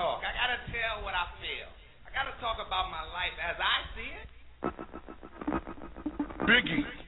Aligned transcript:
talk. 0.00 0.24
I 0.24 0.32
gotta 0.32 0.56
tell 0.72 1.04
what 1.04 1.12
I 1.12 1.28
feel. 1.44 1.68
I 2.08 2.10
gotta 2.16 2.32
talk 2.40 2.56
about 2.56 2.88
my 2.88 3.04
life 3.12 3.36
as 3.36 3.56
I 3.60 3.76
see 3.92 4.08
it. 4.16 4.28
Biggie. 6.48 6.99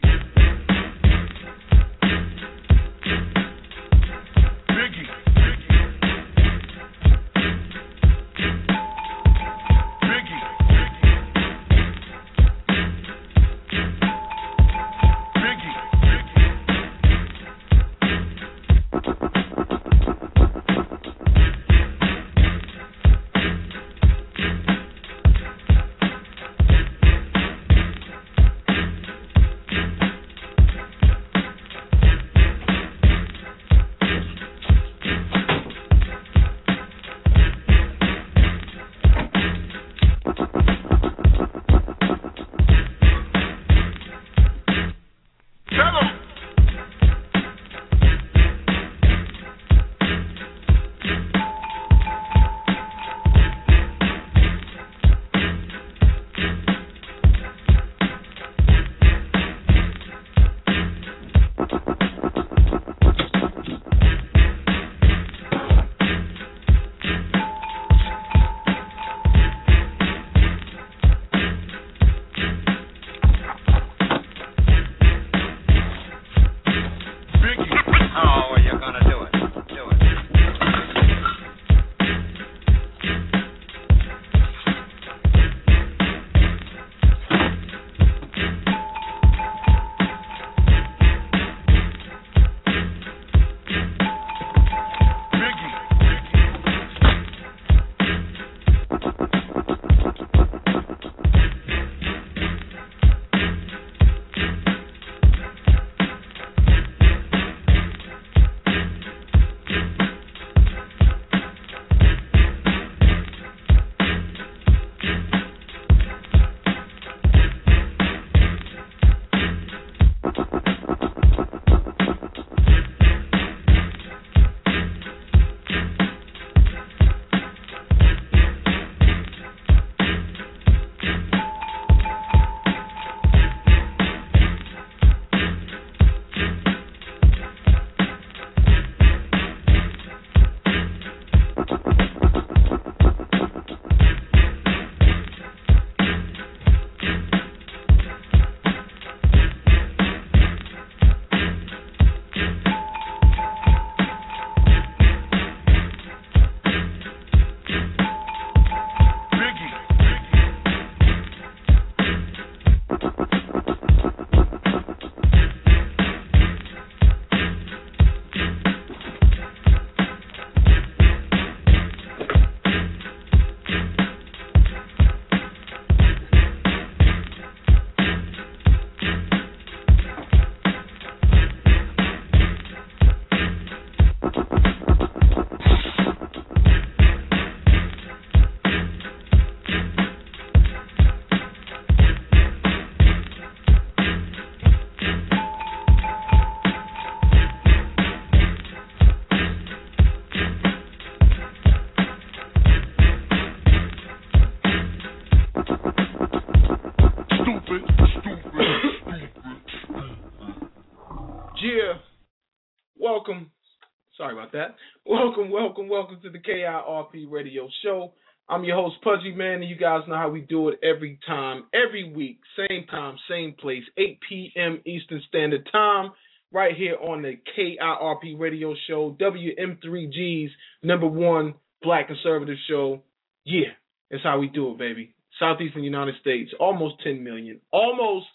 That. 214.52 214.76
Welcome, 215.06 215.50
welcome, 215.50 215.88
welcome 215.88 216.20
to 216.23 216.31
the 216.31 216.38
KIRP 216.38 217.31
Radio 217.31 217.69
Show. 217.82 218.12
I'm 218.49 218.64
your 218.64 218.76
host, 218.76 218.96
Pudgy 219.02 219.35
Man, 219.35 219.62
and 219.62 219.69
you 219.69 219.76
guys 219.76 220.02
know 220.06 220.17
how 220.17 220.29
we 220.29 220.43
do 220.43 220.69
it 220.69 220.79
every 220.82 221.19
time, 221.26 221.64
every 221.73 222.12
week, 222.12 222.40
same 222.56 222.87
time, 222.87 223.17
same 223.29 223.55
place, 223.58 223.82
8 223.96 224.19
p.m. 224.29 224.82
Eastern 224.85 225.23
Standard 225.29 225.69
Time, 225.73 226.11
right 226.52 226.76
here 226.76 226.96
on 226.96 227.23
the 227.23 227.38
KIRP 227.56 228.38
Radio 228.38 228.75
Show, 228.87 229.17
WM3G's 229.20 230.50
number 230.82 231.06
one 231.06 231.55
black 231.82 232.08
conservative 232.08 232.58
show. 232.69 233.02
Yeah, 233.44 233.73
that's 234.11 234.23
how 234.23 234.38
we 234.38 234.49
do 234.49 234.73
it, 234.73 234.79
baby. 234.79 235.14
Southeastern 235.38 235.82
United 235.82 236.17
States, 236.20 236.50
almost 236.61 236.96
10 237.02 237.25
million. 237.25 237.61
Almost 237.73 238.26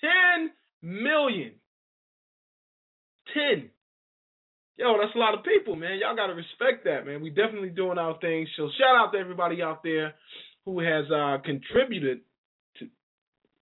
10 0.00 0.50
million. 0.82 1.52
10 3.34 3.70
yo, 4.76 4.96
that's 5.00 5.14
a 5.14 5.18
lot 5.18 5.34
of 5.34 5.44
people, 5.44 5.76
man. 5.76 5.98
Y'all 6.00 6.16
gotta 6.16 6.34
respect 6.34 6.84
that, 6.84 7.06
man. 7.06 7.22
We 7.22 7.30
definitely 7.30 7.70
doing 7.70 7.98
our 7.98 8.18
thing. 8.18 8.46
So 8.56 8.68
shout 8.78 8.96
out 8.96 9.12
to 9.12 9.18
everybody 9.18 9.62
out 9.62 9.82
there 9.82 10.14
who 10.64 10.80
has 10.80 11.04
uh, 11.10 11.38
contributed 11.44 12.20
to, 12.78 12.88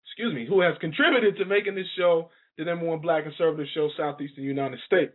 excuse 0.07 0.35
me, 0.35 0.47
who 0.49 0.61
has 0.61 0.75
contributed 0.81 1.37
to 1.39 1.45
making 1.45 1.75
this 1.75 1.91
show 1.97 2.31
the 2.57 2.65
number 2.65 2.87
one 2.87 3.01
black 3.01 3.25
conservative 3.25 3.67
show 3.75 3.89
Southeastern 3.97 4.45
United 4.45 4.79
States. 4.87 5.15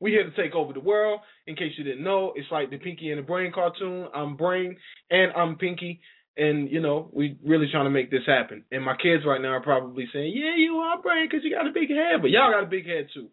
We 0.00 0.12
here 0.12 0.24
to 0.24 0.42
take 0.42 0.54
over 0.54 0.72
the 0.72 0.80
world. 0.80 1.20
In 1.46 1.56
case 1.56 1.72
you 1.76 1.84
didn't 1.84 2.02
know, 2.02 2.32
it's 2.34 2.50
like 2.50 2.70
the 2.70 2.78
Pinky 2.78 3.10
and 3.10 3.18
the 3.18 3.22
Brain 3.22 3.52
cartoon. 3.54 4.08
I'm 4.14 4.36
Brain 4.36 4.76
and 5.10 5.32
I'm 5.32 5.56
Pinky. 5.56 6.00
And 6.36 6.70
you 6.70 6.80
know, 6.80 7.10
we 7.12 7.36
really 7.44 7.68
trying 7.70 7.84
to 7.84 7.90
make 7.90 8.10
this 8.10 8.24
happen. 8.26 8.64
And 8.72 8.84
my 8.84 8.96
kids 8.96 9.24
right 9.26 9.40
now 9.40 9.50
are 9.50 9.62
probably 9.62 10.08
saying, 10.12 10.32
"Yeah, 10.34 10.56
you 10.56 10.76
are 10.76 11.02
brain 11.02 11.26
because 11.28 11.44
you 11.44 11.50
got 11.50 11.66
a 11.66 11.72
big 11.72 11.90
head, 11.90 12.22
but 12.22 12.30
y'all 12.30 12.52
got 12.52 12.62
a 12.62 12.66
big 12.66 12.86
head 12.86 13.08
too." 13.12 13.28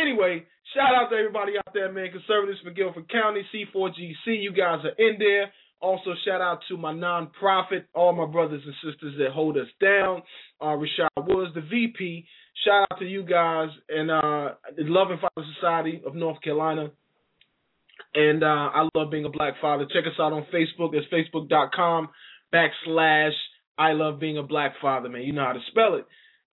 Anyway, 0.00 0.44
shout 0.74 0.94
out 0.94 1.08
to 1.10 1.16
everybody 1.16 1.52
out 1.56 1.72
there, 1.72 1.90
man. 1.92 2.10
Conservatives 2.10 2.60
for 2.62 2.70
Guilford 2.70 3.10
County, 3.10 3.42
C4GC, 3.54 4.42
you 4.42 4.52
guys 4.52 4.84
are 4.84 4.96
in 4.98 5.16
there. 5.18 5.52
Also, 5.80 6.14
shout 6.24 6.40
out 6.40 6.60
to 6.68 6.76
my 6.76 6.92
nonprofit, 6.92 7.84
all 7.94 8.14
my 8.14 8.30
brothers 8.30 8.62
and 8.64 8.74
sisters 8.82 9.14
that 9.18 9.32
hold 9.32 9.56
us 9.56 9.68
down. 9.80 10.22
Uh, 10.60 10.76
Rashad 10.76 11.08
Woods, 11.18 11.54
the 11.54 11.60
VP. 11.60 12.26
Shout 12.64 12.86
out 12.90 12.98
to 12.98 13.04
you 13.04 13.22
guys 13.24 13.68
and 13.88 14.10
uh, 14.10 14.54
the 14.76 14.84
Love 14.84 15.10
and 15.10 15.20
Father 15.20 15.46
Society 15.54 16.02
of 16.06 16.14
North 16.14 16.40
Carolina. 16.42 16.90
And 18.14 18.42
uh, 18.42 18.46
I 18.46 18.88
love 18.94 19.10
being 19.10 19.26
a 19.26 19.30
black 19.30 19.54
father. 19.60 19.84
Check 19.92 20.04
us 20.06 20.18
out 20.18 20.32
on 20.32 20.46
Facebook. 20.52 20.94
It's 20.94 21.06
facebook.com 21.12 22.08
backslash 22.52 23.32
I 23.78 23.92
love 23.92 24.18
being 24.18 24.38
a 24.38 24.42
black 24.42 24.74
father, 24.80 25.08
man. 25.08 25.22
You 25.22 25.32
know 25.32 25.44
how 25.44 25.52
to 25.52 25.60
spell 25.70 25.96
it. 25.96 26.06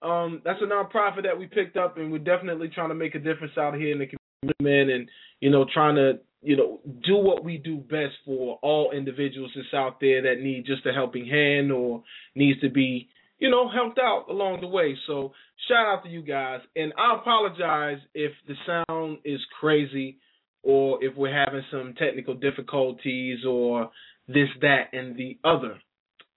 Um, 0.02 0.42
that's 0.44 0.60
a 0.60 0.66
nonprofit 0.66 1.22
that 1.24 1.38
we 1.38 1.46
picked 1.46 1.76
up, 1.76 1.96
and 1.96 2.10
we're 2.10 2.18
definitely 2.18 2.68
trying 2.68 2.88
to 2.88 2.94
make 2.94 3.14
a 3.14 3.18
difference 3.18 3.56
out 3.56 3.74
here 3.74 3.92
in 3.92 3.98
the 3.98 4.06
community, 4.06 4.56
man, 4.60 4.90
and 4.90 5.08
you 5.40 5.50
know, 5.50 5.64
trying 5.72 5.96
to 5.96 6.18
you 6.42 6.56
know 6.56 6.80
do 7.04 7.16
what 7.16 7.44
we 7.44 7.58
do 7.58 7.76
best 7.76 8.14
for 8.24 8.58
all 8.62 8.90
individuals 8.92 9.52
that's 9.54 9.72
out 9.74 10.00
there 10.00 10.22
that 10.22 10.42
need 10.42 10.66
just 10.66 10.86
a 10.86 10.92
helping 10.92 11.26
hand 11.26 11.70
or 11.70 12.02
needs 12.34 12.60
to 12.60 12.68
be 12.68 13.08
you 13.38 13.48
know 13.48 13.70
helped 13.70 13.98
out 13.98 14.26
along 14.28 14.60
the 14.60 14.66
way. 14.66 14.96
So 15.06 15.32
shout 15.68 15.86
out 15.86 16.04
to 16.04 16.10
you 16.10 16.22
guys, 16.22 16.60
and 16.74 16.92
I 16.98 17.16
apologize 17.20 17.98
if 18.14 18.32
the 18.48 18.54
sound 18.66 19.18
is 19.24 19.40
crazy 19.60 20.18
or 20.62 21.02
if 21.02 21.16
we're 21.16 21.34
having 21.34 21.62
some 21.70 21.94
technical 21.98 22.34
difficulties 22.34 23.40
or 23.46 23.90
this, 24.28 24.48
that, 24.60 24.92
and 24.92 25.16
the 25.16 25.38
other. 25.44 25.78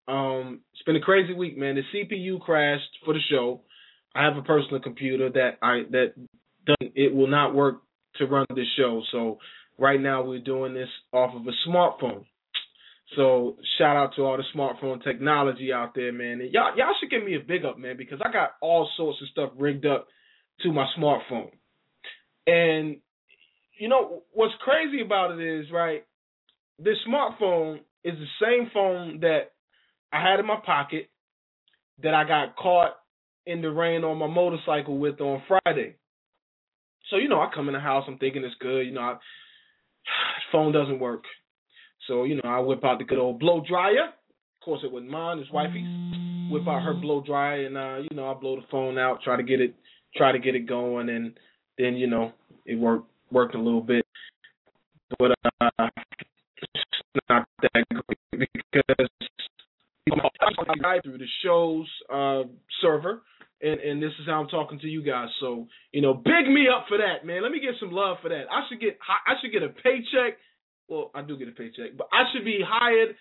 Um, 0.06 0.60
it's 0.72 0.82
been 0.82 0.96
a 0.96 1.00
crazy 1.00 1.32
week, 1.32 1.56
man. 1.56 1.76
The 1.76 1.82
CPU 1.94 2.40
crashed 2.40 2.98
for 3.04 3.14
the 3.14 3.20
show. 3.30 3.62
I 4.14 4.24
have 4.24 4.36
a 4.36 4.42
personal 4.42 4.80
computer 4.80 5.30
that 5.30 5.58
I 5.62 5.82
that 5.90 6.14
doesn't 6.66 6.92
it 6.94 7.14
will 7.14 7.26
not 7.26 7.54
work 7.54 7.82
to 8.16 8.26
run 8.26 8.46
this 8.54 8.66
show. 8.76 9.02
So 9.10 9.38
right 9.78 10.00
now 10.00 10.22
we're 10.22 10.40
doing 10.40 10.74
this 10.74 10.88
off 11.12 11.34
of 11.34 11.42
a 11.46 11.68
smartphone. 11.68 12.24
So 13.16 13.56
shout 13.78 13.96
out 13.96 14.14
to 14.16 14.22
all 14.22 14.36
the 14.36 14.44
smartphone 14.54 15.02
technology 15.02 15.72
out 15.72 15.94
there, 15.94 16.12
man. 16.12 16.40
And 16.40 16.52
y'all 16.52 16.76
y'all 16.76 16.94
should 17.00 17.10
give 17.10 17.24
me 17.24 17.36
a 17.36 17.40
big 17.40 17.64
up, 17.64 17.78
man, 17.78 17.96
because 17.96 18.20
I 18.24 18.32
got 18.32 18.52
all 18.60 18.88
sorts 18.96 19.18
of 19.22 19.28
stuff 19.28 19.50
rigged 19.56 19.86
up 19.86 20.06
to 20.62 20.72
my 20.72 20.86
smartphone. 20.98 21.50
And 22.46 22.98
you 23.78 23.88
know 23.88 24.22
what's 24.32 24.54
crazy 24.60 25.02
about 25.04 25.38
it 25.38 25.60
is, 25.60 25.66
right? 25.72 26.04
This 26.78 26.96
smartphone 27.08 27.80
is 28.04 28.14
the 28.18 28.46
same 28.46 28.70
phone 28.72 29.20
that 29.20 29.53
I 30.14 30.20
had 30.20 30.38
in 30.38 30.46
my 30.46 30.58
pocket 30.64 31.10
that 32.02 32.14
I 32.14 32.22
got 32.24 32.54
caught 32.54 32.92
in 33.46 33.62
the 33.62 33.70
rain 33.70 34.04
on 34.04 34.16
my 34.16 34.28
motorcycle 34.28 34.96
with 34.96 35.20
on 35.20 35.42
Friday. 35.48 35.96
So 37.10 37.16
you 37.16 37.28
know, 37.28 37.40
I 37.40 37.50
come 37.52 37.68
in 37.68 37.74
the 37.74 37.80
house, 37.80 38.04
I'm 38.06 38.18
thinking 38.18 38.44
it's 38.44 38.54
good. 38.60 38.82
You 38.82 38.92
know, 38.92 39.00
I, 39.00 39.16
phone 40.52 40.72
doesn't 40.72 41.00
work. 41.00 41.24
So 42.06 42.24
you 42.24 42.36
know, 42.36 42.42
I 42.44 42.60
whip 42.60 42.84
out 42.84 42.98
the 42.98 43.04
good 43.04 43.18
old 43.18 43.40
blow 43.40 43.62
dryer. 43.68 44.06
Of 44.06 44.64
course, 44.64 44.80
it 44.84 44.92
wasn't 44.92 45.10
mine, 45.10 45.40
it's 45.40 45.50
wifey's. 45.50 45.84
Whip 46.50 46.68
out 46.68 46.82
her 46.82 46.94
blow 46.94 47.22
dryer, 47.22 47.66
and 47.66 47.76
uh, 47.76 47.96
you 48.08 48.16
know, 48.16 48.30
I 48.30 48.34
blow 48.34 48.56
the 48.56 48.66
phone 48.70 48.98
out, 48.98 49.22
try 49.22 49.36
to 49.36 49.42
get 49.42 49.60
it, 49.60 49.74
try 50.14 50.30
to 50.30 50.38
get 50.38 50.54
it 50.54 50.68
going, 50.68 51.08
and 51.08 51.38
then 51.76 51.96
you 51.96 52.06
know, 52.06 52.32
it 52.66 52.76
worked 52.78 53.10
worked 53.32 53.54
a 53.56 53.60
little 53.60 53.80
bit, 53.80 54.06
but 55.18 55.32
uh, 55.60 55.88
it's 56.58 56.84
not 57.28 57.48
that 57.62 57.84
great 57.88 58.48
because 58.72 59.08
I 60.10 61.00
through 61.02 61.18
the 61.18 61.26
show's 61.42 61.88
uh, 62.12 62.42
server, 62.82 63.22
and 63.62 63.80
and 63.80 64.02
this 64.02 64.12
is 64.20 64.26
how 64.26 64.40
I'm 64.42 64.48
talking 64.48 64.78
to 64.80 64.86
you 64.86 65.02
guys. 65.02 65.28
So 65.40 65.66
you 65.92 66.02
know, 66.02 66.14
big 66.14 66.46
me 66.48 66.66
up 66.68 66.86
for 66.88 66.98
that, 66.98 67.26
man. 67.26 67.42
Let 67.42 67.52
me 67.52 67.60
get 67.60 67.74
some 67.80 67.92
love 67.92 68.18
for 68.22 68.28
that. 68.28 68.44
I 68.50 68.68
should 68.68 68.80
get 68.80 68.98
I 69.26 69.34
should 69.40 69.52
get 69.52 69.62
a 69.62 69.68
paycheck. 69.68 70.38
Well, 70.88 71.10
I 71.14 71.22
do 71.22 71.38
get 71.38 71.48
a 71.48 71.52
paycheck, 71.52 71.96
but 71.96 72.08
I 72.12 72.24
should 72.32 72.44
be 72.44 72.60
hired. 72.66 73.16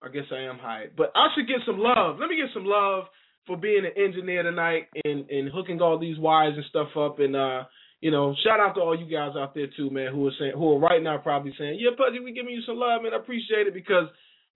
I 0.00 0.08
guess 0.10 0.30
I 0.30 0.42
am 0.42 0.58
hired, 0.58 0.94
but 0.96 1.10
I 1.16 1.28
should 1.34 1.48
get 1.48 1.58
some 1.66 1.78
love. 1.78 2.18
Let 2.20 2.28
me 2.28 2.36
get 2.36 2.54
some 2.54 2.64
love 2.64 3.04
for 3.48 3.56
being 3.56 3.82
an 3.84 4.00
engineer 4.00 4.44
tonight 4.44 4.86
and 5.04 5.28
and 5.28 5.50
hooking 5.52 5.80
all 5.80 5.98
these 5.98 6.18
wires 6.18 6.54
and 6.54 6.64
stuff 6.66 6.96
up 6.96 7.18
and 7.18 7.34
uh 7.34 7.64
you 8.00 8.12
know, 8.12 8.32
shout 8.46 8.60
out 8.60 8.74
to 8.74 8.80
all 8.80 8.96
you 8.96 9.10
guys 9.10 9.34
out 9.36 9.56
there 9.56 9.66
too, 9.76 9.90
man, 9.90 10.12
who 10.12 10.28
are 10.28 10.36
saying 10.38 10.52
who 10.54 10.74
are 10.74 10.78
right 10.78 11.02
now 11.02 11.18
probably 11.18 11.52
saying, 11.58 11.78
Yeah, 11.80 11.90
Pudgy, 11.98 12.20
we 12.20 12.32
giving 12.32 12.54
you 12.54 12.62
some 12.64 12.76
love, 12.76 13.02
man. 13.02 13.12
I 13.12 13.16
appreciate 13.16 13.66
it 13.66 13.74
because 13.74 14.06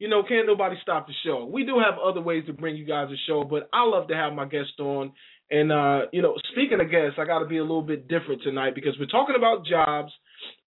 you 0.02 0.08
know, 0.08 0.24
can't 0.24 0.48
nobody 0.48 0.74
stop 0.82 1.06
the 1.06 1.12
show. 1.24 1.44
We 1.44 1.62
do 1.62 1.78
have 1.78 1.96
other 1.96 2.20
ways 2.20 2.42
to 2.48 2.52
bring 2.52 2.74
you 2.74 2.84
guys 2.84 3.06
a 3.12 3.16
show, 3.28 3.44
but 3.44 3.68
I 3.72 3.86
love 3.86 4.08
to 4.08 4.16
have 4.16 4.32
my 4.32 4.46
guests 4.46 4.72
on. 4.80 5.12
And 5.48 5.70
uh, 5.70 6.06
you 6.12 6.22
know, 6.22 6.34
speaking 6.50 6.80
of 6.80 6.90
guests, 6.90 7.20
I 7.20 7.24
got 7.24 7.38
to 7.38 7.46
be 7.46 7.58
a 7.58 7.62
little 7.62 7.82
bit 7.82 8.08
different 8.08 8.42
tonight 8.42 8.74
because 8.74 8.96
we're 8.98 9.06
talking 9.06 9.36
about 9.38 9.64
jobs, 9.64 10.10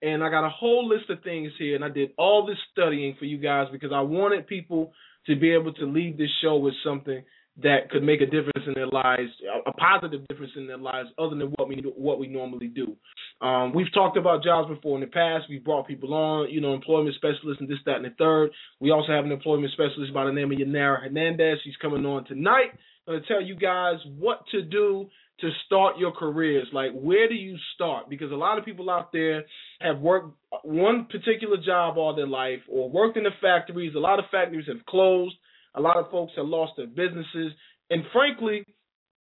and 0.02 0.24
I 0.24 0.30
got 0.30 0.46
a 0.46 0.50
whole 0.50 0.88
list 0.88 1.10
of 1.10 1.22
things 1.22 1.52
here. 1.60 1.76
And 1.76 1.84
I 1.84 1.90
did 1.90 2.12
all 2.18 2.46
this 2.46 2.56
studying 2.72 3.18
for 3.20 3.26
you 3.26 3.38
guys 3.38 3.68
because 3.74 3.92
I 3.94 4.00
wanted 4.00 4.48
people 4.48 4.94
to 5.28 5.36
be 5.36 5.52
able 5.52 5.74
to 5.74 5.86
leave 5.86 6.18
this 6.18 6.32
show 6.42 6.56
with 6.56 6.76
something 6.82 7.22
that 7.64 7.90
could 7.90 8.04
make 8.04 8.22
a 8.22 8.26
difference 8.26 8.68
in 8.68 8.74
their 8.74 8.88
lives, 8.88 9.32
a 9.66 9.72
positive 9.74 10.28
difference 10.28 10.52
in 10.58 10.68
their 10.68 10.78
lives, 10.78 11.10
other 11.18 11.36
than 11.36 11.54
what 11.58 11.70
we 11.70 11.82
what 11.96 12.20
we 12.20 12.28
normally 12.28 12.68
do. 12.68 12.96
Um, 13.42 13.74
we've 13.74 13.94
talked 13.94 14.18
about 14.18 14.44
jobs 14.44 14.70
before 14.70 14.96
in 14.98 15.02
the 15.02 15.08
past. 15.08 15.46
We've 15.50 15.64
brought 15.64 15.88
people 15.88 16.14
on, 16.14 16.50
you 16.50 16.62
know, 16.62 16.74
employment 16.74 17.16
specialists 17.16 17.60
and 17.60 17.70
this, 17.70 17.78
that, 17.86 17.98
and 17.98 18.06
the 18.06 18.14
third. 18.18 18.52
We 18.80 18.92
also 18.92 19.12
have 19.12 19.26
an 19.26 19.32
employment 19.32 19.72
specialist 19.74 20.14
by 20.14 20.26
the 20.26 20.32
name 20.32 20.52
of 20.52 20.58
Yanara 20.58 21.04
Hernandez. 21.04 21.60
She's 21.64 21.76
coming 21.82 22.06
on 22.06 22.26
tonight. 22.26 22.72
Going 23.08 23.22
to 23.22 23.28
tell 23.28 23.42
you 23.42 23.56
guys 23.56 23.98
what 24.18 24.40
to 24.52 24.62
do 24.62 25.10
to 25.42 25.50
start 25.66 25.98
your 25.98 26.12
careers. 26.12 26.68
Like, 26.74 26.92
where 26.94 27.28
do 27.28 27.36
you 27.36 27.58
start? 27.76 28.10
Because 28.10 28.32
a 28.32 28.36
lot 28.36 28.58
of 28.58 28.66
people 28.66 28.90
out 28.90 29.12
there 29.12 29.44
have 29.82 30.00
worked 30.00 30.36
one 30.64 31.08
particular 31.12 31.58
job 31.64 31.98
all 31.98 32.16
their 32.16 32.28
life 32.28 32.62
or 32.70 32.90
worked 32.90 33.18
in 33.18 33.24
the 33.24 33.32
factories. 33.42 33.94
A 33.96 34.00
lot 34.00 34.20
of 34.20 34.26
factories 34.32 34.68
have 34.68 34.86
closed. 34.86 35.36
A 35.76 35.82
lot 35.82 35.98
of 35.98 36.10
folks 36.12 36.34
have 36.38 36.48
lost 36.48 36.74
their 36.78 36.88
businesses. 36.88 37.52
And 37.90 38.04
frankly, 38.12 38.66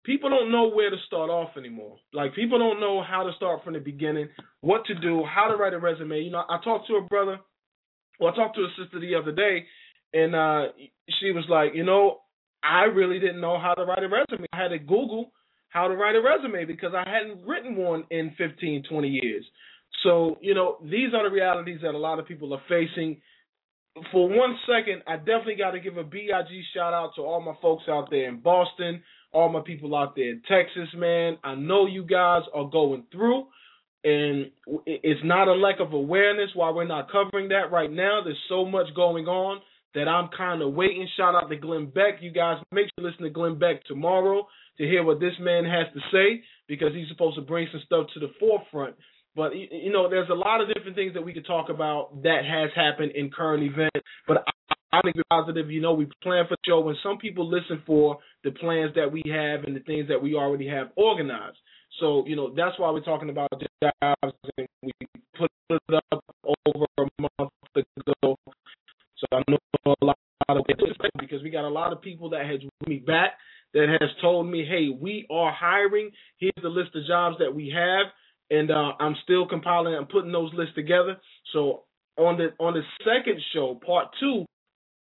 people 0.05 0.31
don't 0.31 0.53
know 0.53 0.69
where 0.69 0.91
to 0.91 0.97
start 1.07 1.31
off 1.31 1.57
anymore. 1.57 1.97
Like 2.13 2.35
people 2.35 2.59
don't 2.59 2.81
know 2.81 3.03
how 3.03 3.25
to 3.25 3.33
start 3.37 3.65
from 3.65 3.75
the 3.75 3.81
beginning, 3.81 4.29
what 4.61 4.85
to 4.87 4.95
do, 4.95 5.25
how 5.25 5.49
to 5.49 5.57
write 5.57 5.75
a 5.75 5.79
resume. 5.79 6.21
You 6.21 6.31
know, 6.31 6.45
I 6.49 6.59
talked 6.63 6.89
to 6.89 6.95
a 6.95 7.03
brother, 7.03 7.39
well, 8.21 8.33
I 8.33 8.37
talked 8.37 8.57
to 8.57 8.63
a 8.63 8.69
sister 8.79 9.01
the 9.01 9.15
other 9.15 9.33
day, 9.33 9.65
and 10.13 10.35
uh, 10.35 10.73
she 11.21 11.33
was 11.33 11.45
like, 11.49 11.73
you 11.75 11.85
know, 11.85 12.19
I 12.63 12.85
really 12.85 13.19
didn't 13.19 13.41
know 13.41 13.59
how 13.59 13.75
to 13.75 13.85
write 13.85 14.05
a 14.05 14.09
resume. 14.09 14.47
I 14.53 14.57
had 14.57 14.69
to 14.69 14.79
Google 14.79 15.33
how 15.71 15.89
to 15.89 15.95
write 15.95 16.15
a 16.15 16.21
resume 16.21 16.67
because 16.67 16.93
I 16.95 17.09
hadn't 17.09 17.47
written 17.47 17.77
one 17.77 18.05
in 18.11 18.35
15, 18.37 18.85
20 18.89 19.09
years. 19.09 19.45
So, 20.03 20.37
you 20.41 20.55
know, 20.55 20.77
these 20.83 21.15
are 21.15 21.29
the 21.29 21.35
realities 21.35 21.79
that 21.83 21.95
a 21.95 21.99
lot 21.99 22.19
of 22.19 22.27
people 22.27 22.53
are 22.55 22.63
facing 22.69 23.21
for 24.11 24.29
one 24.29 24.57
second, 24.67 25.03
I 25.07 25.17
definitely 25.17 25.57
got 25.57 25.73
to 25.73 25.81
give 25.81 25.97
a 25.97 26.05
big 26.05 26.29
shout 26.75 26.95
out 26.95 27.13
to 27.17 27.23
all 27.23 27.41
my 27.41 27.55
folks 27.61 27.85
out 27.89 28.09
there 28.11 28.29
in 28.29 28.41
Boston, 28.41 29.03
all 29.33 29.49
my 29.49 29.61
people 29.61 29.95
out 29.95 30.17
there 30.17 30.31
in 30.31 30.43
Texas, 30.49 30.89
man. 30.97 31.39
I 31.45 31.55
know 31.55 31.87
you 31.87 32.05
guys 32.05 32.43
are 32.55 32.69
going 32.69 33.05
through, 33.13 33.47
and 34.05 34.51
it's 34.87 35.21
not 35.25 35.49
a 35.49 35.53
lack 35.53 35.81
of 35.81 35.93
awareness 35.93 36.51
why 36.55 36.71
we're 36.71 36.87
not 36.87 37.11
covering 37.11 37.49
that 37.49 37.71
right 37.71 37.91
now. 37.91 38.21
There's 38.25 38.39
so 38.49 38.65
much 38.65 38.87
going 38.95 39.27
on 39.27 39.61
that 39.95 40.09
I'm 40.09 40.31
kind 40.37 40.63
of 40.63 40.73
waiting. 40.73 41.07
Shout 41.17 41.35
out 41.35 41.49
to 41.51 41.57
Glenn 41.57 41.87
Beck. 41.87 42.21
You 42.21 42.33
guys 42.33 42.59
make 42.73 42.87
sure 42.87 43.05
you 43.05 43.11
listen 43.11 43.25
to 43.25 43.31
Glenn 43.31 43.59
Beck 43.59 43.85
tomorrow 43.85 44.47
to 44.79 44.85
hear 44.85 45.05
what 45.05 45.21
this 45.21 45.35
man 45.39 45.65
has 45.65 45.87
to 45.93 46.01
say 46.11 46.43
because 46.67 46.95
he's 46.95 47.09
supposed 47.09 47.37
to 47.37 47.43
bring 47.43 47.69
some 47.71 47.83
stuff 47.85 48.07
to 48.15 48.21
the 48.21 48.33
forefront 48.41 48.97
but 49.35 49.53
you 49.55 49.93
know, 49.93 50.09
there's 50.09 50.29
a 50.29 50.35
lot 50.35 50.61
of 50.61 50.69
different 50.73 50.97
things 50.97 51.15
that 51.15 51.25
we 51.25 51.33
could 51.33 51.47
talk 51.47 51.69
about 51.69 52.23
that 52.23 52.43
has 52.45 52.71
happened 52.75 53.13
in 53.15 53.31
current 53.31 53.63
events. 53.63 54.01
But 54.29 54.45
I'm 54.93 55.13
positive. 55.31 55.71
You 55.71 55.81
know, 55.81 55.95
we 55.95 56.07
plan 56.23 56.45
for 56.49 56.57
the 56.57 56.67
show, 56.67 56.87
and 56.89 56.99
some 57.03 57.19
people 57.19 57.49
listen 57.49 57.83
for 57.87 58.19
the 58.45 58.51
plans 58.51 58.93
that 58.95 59.11
we 59.11 59.23
have 59.33 59.65
and 59.65 59.75
the 59.75 59.81
things 59.81 60.09
that 60.09 60.23
we 60.23 60.35
already 60.35 60.69
have 60.69 60.89
organized. 60.97 61.57
So 62.01 62.25
you 62.27 62.37
know, 62.37 62.53
that's 62.55 62.79
why 62.79 62.91
we're 62.91 63.01
talking 63.01 63.31
about 63.31 63.49
jobs, 63.83 64.37
and 64.59 64.69
we 64.83 64.93
put 65.39 65.51
it 65.71 66.03
up 66.13 66.25
over 66.67 66.87
a 66.99 67.07
month 67.21 67.51
ago. 67.75 68.37
So 69.17 69.27
I 69.33 69.43
know 69.49 69.59
a 69.87 70.05
lot 70.05 70.17
of 70.49 70.65
because 71.19 71.43
we 71.43 71.51
got 71.51 71.65
a 71.65 71.69
lot 71.69 71.93
of 71.93 72.03
people 72.03 72.31
that 72.31 72.45
has 72.45 72.61
me 72.87 72.99
back 72.99 73.33
that 73.73 73.89
has 74.01 74.11
told 74.21 74.47
me, 74.47 74.67
hey, 74.69 74.89
we 74.91 75.27
are 75.31 75.53
hiring. 75.53 76.11
Here's 76.37 76.53
the 76.63 76.69
list 76.69 76.91
of 76.95 77.07
jobs 77.07 77.37
that 77.39 77.55
we 77.55 77.73
have 77.75 78.13
and 78.53 78.71
uh, 78.71 78.93
I'm 79.01 79.17
still 79.25 79.49
compiling 79.49 79.95
and 79.95 80.09
putting 80.09 80.31
those 80.31 80.53
lists 80.55 80.75
together. 80.77 81.17
So 81.53 81.85
on 82.19 82.37
the 82.37 82.49
on 82.63 82.75
the 82.75 82.83
second 82.99 83.41
show, 83.53 83.81
part 83.85 84.09
two, 84.21 84.45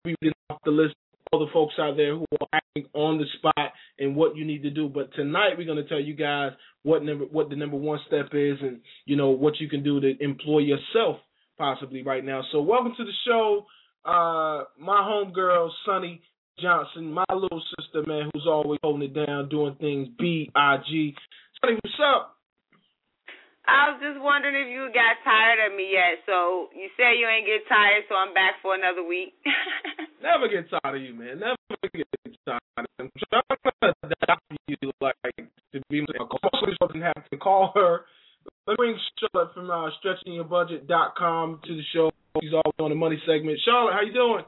we 0.04 0.14
did 0.22 0.32
off 0.48 0.60
the 0.64 0.70
list 0.70 0.94
all 1.32 1.40
the 1.40 1.52
folks 1.52 1.74
out 1.78 1.96
there 1.96 2.16
who 2.16 2.24
are 2.40 2.48
acting 2.52 2.86
on 2.92 3.18
the 3.18 3.24
spot 3.38 3.72
and 3.98 4.16
what 4.16 4.36
you 4.36 4.44
need 4.44 4.62
to 4.62 4.70
do. 4.70 4.88
But 4.88 5.12
tonight 5.14 5.50
we're 5.56 5.66
going 5.66 5.82
to 5.82 5.88
tell 5.88 6.00
you 6.00 6.14
guys 6.14 6.52
what 6.82 7.04
number 7.04 7.24
what 7.24 7.50
the 7.50 7.56
number 7.56 7.76
one 7.76 7.98
step 8.06 8.30
is 8.32 8.58
and 8.62 8.80
you 9.04 9.16
know 9.16 9.30
what 9.30 9.60
you 9.60 9.68
can 9.68 9.82
do 9.82 10.00
to 10.00 10.12
employ 10.22 10.60
yourself 10.60 11.16
possibly 11.58 12.02
right 12.02 12.24
now. 12.24 12.42
So 12.52 12.62
welcome 12.62 12.94
to 12.96 13.04
the 13.04 13.12
show, 13.26 13.66
uh, 14.04 14.64
my 14.78 15.02
homegirl 15.02 15.70
Sunny 15.84 16.22
Johnson, 16.60 17.12
my 17.12 17.24
little 17.32 17.62
sister 17.78 18.02
man 18.06 18.30
who's 18.32 18.46
always 18.48 18.78
holding 18.82 19.10
it 19.10 19.26
down, 19.26 19.48
doing 19.48 19.76
things 19.80 20.08
B 20.18 20.50
I 20.54 20.76
G. 20.88 21.14
Sunny, 21.60 21.78
what's 21.82 21.96
up? 22.02 22.36
I 23.70 23.94
was 23.94 24.02
just 24.02 24.18
wondering 24.18 24.58
if 24.58 24.66
you 24.66 24.90
got 24.90 25.22
tired 25.22 25.62
of 25.62 25.78
me 25.78 25.94
yet. 25.94 26.26
So 26.26 26.68
you 26.74 26.90
say 26.98 27.14
you 27.14 27.30
ain't 27.30 27.46
get 27.46 27.62
tired, 27.70 28.02
so 28.10 28.18
I'm 28.18 28.34
back 28.34 28.58
for 28.58 28.74
another 28.74 29.06
week. 29.06 29.38
Never 30.22 30.50
get 30.50 30.66
tired 30.66 30.98
of 30.98 31.02
you, 31.02 31.14
man. 31.14 31.38
Never 31.38 31.86
get 31.94 32.10
tired. 32.42 32.60
I'm 32.74 33.08
trying 33.30 33.46
to 33.86 33.94
adopt 34.20 34.42
you, 34.66 34.90
like 35.00 35.14
to 35.38 35.80
be. 35.88 36.02
Most 36.02 36.18
of 36.18 36.74
doesn't 36.82 37.06
have 37.06 37.22
to 37.30 37.38
call 37.38 37.70
her 37.78 38.02
let's 38.66 38.76
bring 38.76 38.96
Charlotte 39.18 39.54
from 39.54 39.70
uh, 39.70 39.90
StretchingYourBudget.com 40.02 41.60
to 41.64 41.76
the 41.76 41.82
show. 41.92 42.10
She's 42.40 42.52
always 42.52 42.74
on 42.78 42.90
the 42.90 42.96
money 42.96 43.20
segment. 43.26 43.58
Charlotte, 43.64 43.92
how 43.92 44.02
you 44.02 44.12
doing? 44.12 44.44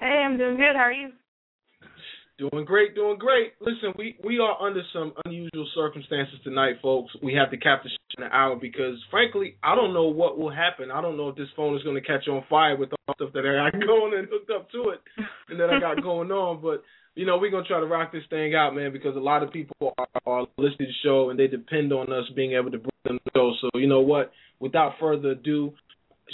Hey, 0.00 0.24
I'm 0.24 0.38
doing 0.38 0.56
good. 0.56 0.74
How 0.74 0.82
are 0.84 0.92
you? 0.92 1.10
Doing 2.36 2.64
great, 2.64 2.96
doing 2.96 3.16
great. 3.16 3.52
Listen, 3.60 3.94
we 3.96 4.16
we 4.24 4.40
are 4.40 4.60
under 4.60 4.82
some 4.92 5.12
unusual 5.24 5.68
circumstances 5.72 6.34
tonight, 6.42 6.76
folks. 6.82 7.12
We 7.22 7.32
have 7.34 7.52
to 7.52 7.56
cap 7.56 7.84
the 7.84 7.90
show 7.90 8.18
in 8.18 8.24
an 8.24 8.32
hour 8.32 8.56
because, 8.56 8.98
frankly, 9.08 9.56
I 9.62 9.76
don't 9.76 9.94
know 9.94 10.08
what 10.08 10.36
will 10.36 10.50
happen. 10.50 10.90
I 10.90 11.00
don't 11.00 11.16
know 11.16 11.28
if 11.28 11.36
this 11.36 11.46
phone 11.54 11.76
is 11.76 11.84
going 11.84 11.94
to 11.94 12.02
catch 12.02 12.26
on 12.26 12.42
fire 12.50 12.76
with 12.76 12.90
all 12.90 13.14
the 13.18 13.26
stuff 13.26 13.34
that 13.34 13.46
I 13.46 13.70
got 13.70 13.80
going 13.86 14.18
and 14.18 14.26
hooked 14.28 14.50
up 14.50 14.68
to 14.72 14.90
it, 14.90 15.00
and 15.48 15.60
that 15.60 15.70
I 15.70 15.78
got 15.78 16.02
going 16.02 16.32
on. 16.32 16.60
But 16.60 16.82
you 17.14 17.24
know, 17.24 17.38
we're 17.38 17.52
gonna 17.52 17.68
try 17.68 17.78
to 17.78 17.86
rock 17.86 18.10
this 18.10 18.24
thing 18.30 18.56
out, 18.56 18.74
man, 18.74 18.92
because 18.92 19.14
a 19.14 19.20
lot 19.20 19.44
of 19.44 19.52
people 19.52 19.94
are, 19.96 20.08
are 20.26 20.46
listening 20.58 20.78
to 20.78 20.84
the 20.86 20.92
show 21.04 21.30
and 21.30 21.38
they 21.38 21.46
depend 21.46 21.92
on 21.92 22.12
us 22.12 22.24
being 22.34 22.54
able 22.54 22.72
to 22.72 22.78
bring 22.78 22.90
them 23.04 23.20
the 23.24 23.30
show. 23.32 23.52
So 23.60 23.78
you 23.78 23.86
know 23.86 24.00
what? 24.00 24.32
Without 24.58 24.94
further 24.98 25.30
ado, 25.30 25.72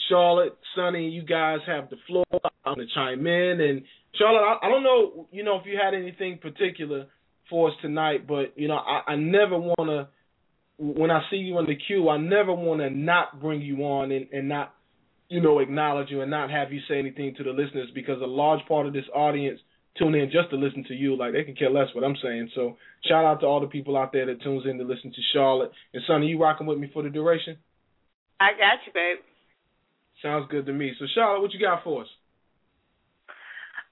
Charlotte, 0.09 0.57
Sonny, 0.75 1.09
you 1.09 1.23
guys 1.23 1.59
have 1.67 1.91
the 1.91 1.97
floor. 2.07 2.25
I'm 2.65 2.75
gonna 2.75 2.87
chime 2.95 3.27
in 3.27 3.61
and 3.61 3.83
Charlotte, 4.15 4.41
I, 4.41 4.67
I 4.67 4.69
don't 4.69 4.83
know, 4.83 5.29
you 5.31 5.45
know, 5.45 5.57
if 5.57 5.67
you 5.67 5.79
had 5.83 5.95
anything 5.95 6.39
particular 6.39 7.07
for 7.49 7.69
us 7.69 7.75
tonight, 7.83 8.27
but 8.27 8.53
you 8.57 8.69
know, 8.69 8.77
I, 8.77 9.13
I 9.13 9.17
never 9.17 9.59
want 9.59 9.89
to. 9.89 10.09
When 10.83 11.11
I 11.11 11.21
see 11.31 11.37
you 11.37 11.59
in 11.59 11.67
the 11.67 11.77
queue, 11.77 12.09
I 12.09 12.17
never 12.17 12.55
want 12.55 12.81
to 12.81 12.89
not 12.89 13.39
bring 13.39 13.61
you 13.61 13.85
on 13.85 14.11
and, 14.13 14.29
and 14.33 14.49
not, 14.49 14.75
you 15.29 15.43
know, 15.43 15.59
acknowledge 15.59 16.09
you 16.09 16.23
and 16.23 16.31
not 16.31 16.51
have 16.51 16.73
you 16.73 16.81
say 16.89 16.99
anything 16.99 17.35
to 17.37 17.45
the 17.45 17.51
listeners 17.51 17.89
because 17.95 18.23
a 18.23 18.27
large 18.27 18.61
part 18.67 18.87
of 18.87 18.95
this 18.95 19.05
audience 19.15 19.61
tune 19.99 20.15
in 20.15 20.31
just 20.31 20.49
to 20.51 20.57
listen 20.57 20.85
to 20.89 20.95
you. 20.95 21.17
Like 21.19 21.35
they 21.35 21.45
can 21.45 21.55
care 21.55 21.69
less 21.69 21.89
what 21.95 22.03
I'm 22.03 22.17
saying. 22.23 22.51
So 22.55 22.79
shout 23.07 23.27
out 23.27 23.41
to 23.41 23.47
all 23.47 23.61
the 23.61 23.67
people 23.67 23.95
out 23.95 24.15
there 24.15 24.25
that 24.25 24.43
tunes 24.43 24.65
in 24.65 24.79
to 24.79 24.85
listen 24.85 25.11
to 25.11 25.23
Charlotte. 25.35 25.71
And 25.93 26.03
Sonny, 26.07 26.29
you 26.29 26.41
rocking 26.41 26.67
with 26.67 26.79
me 26.79 26.91
for 26.95 27.03
the 27.03 27.11
duration? 27.11 27.59
I 28.41 28.53
got 28.53 28.81
you, 28.87 28.93
babe. 28.95 29.19
Sounds 30.23 30.47
good 30.51 30.67
to 30.67 30.73
me. 30.73 30.93
So 30.99 31.07
Charlotte, 31.15 31.41
what 31.43 31.53
you 31.53 31.61
got 31.61 31.83
for 31.85 32.03
us? 32.03 32.09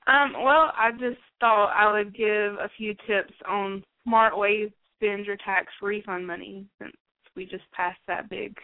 Um, 0.06 0.32
well, 0.42 0.72
I 0.76 0.90
just 0.92 1.20
thought 1.38 1.66
I 1.66 1.92
would 1.92 2.16
give 2.16 2.54
a 2.54 2.70
few 2.76 2.94
tips 3.06 3.34
on 3.46 3.84
smart 4.04 4.36
ways 4.36 4.70
to 4.70 5.06
spend 5.06 5.26
your 5.26 5.36
tax 5.36 5.66
refund 5.82 6.26
money 6.26 6.66
since 6.80 6.94
we 7.36 7.44
just 7.44 7.70
passed 7.72 8.00
that 8.06 8.30
big. 8.30 8.56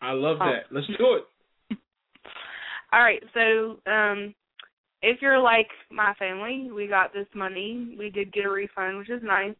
I 0.00 0.12
love 0.12 0.38
that. 0.38 0.64
Let's 0.70 0.86
do 0.86 1.18
it. 1.18 1.76
All 2.92 3.00
right, 3.00 3.22
so 3.34 3.90
um 3.90 4.34
if 5.02 5.20
you're 5.20 5.40
like 5.40 5.68
my 5.90 6.14
family, 6.18 6.70
we 6.72 6.86
got 6.86 7.12
this 7.12 7.26
money. 7.34 7.94
We 7.98 8.08
did 8.08 8.32
get 8.32 8.46
a 8.46 8.50
refund, 8.50 8.98
which 8.98 9.10
is 9.10 9.22
nice. 9.22 9.56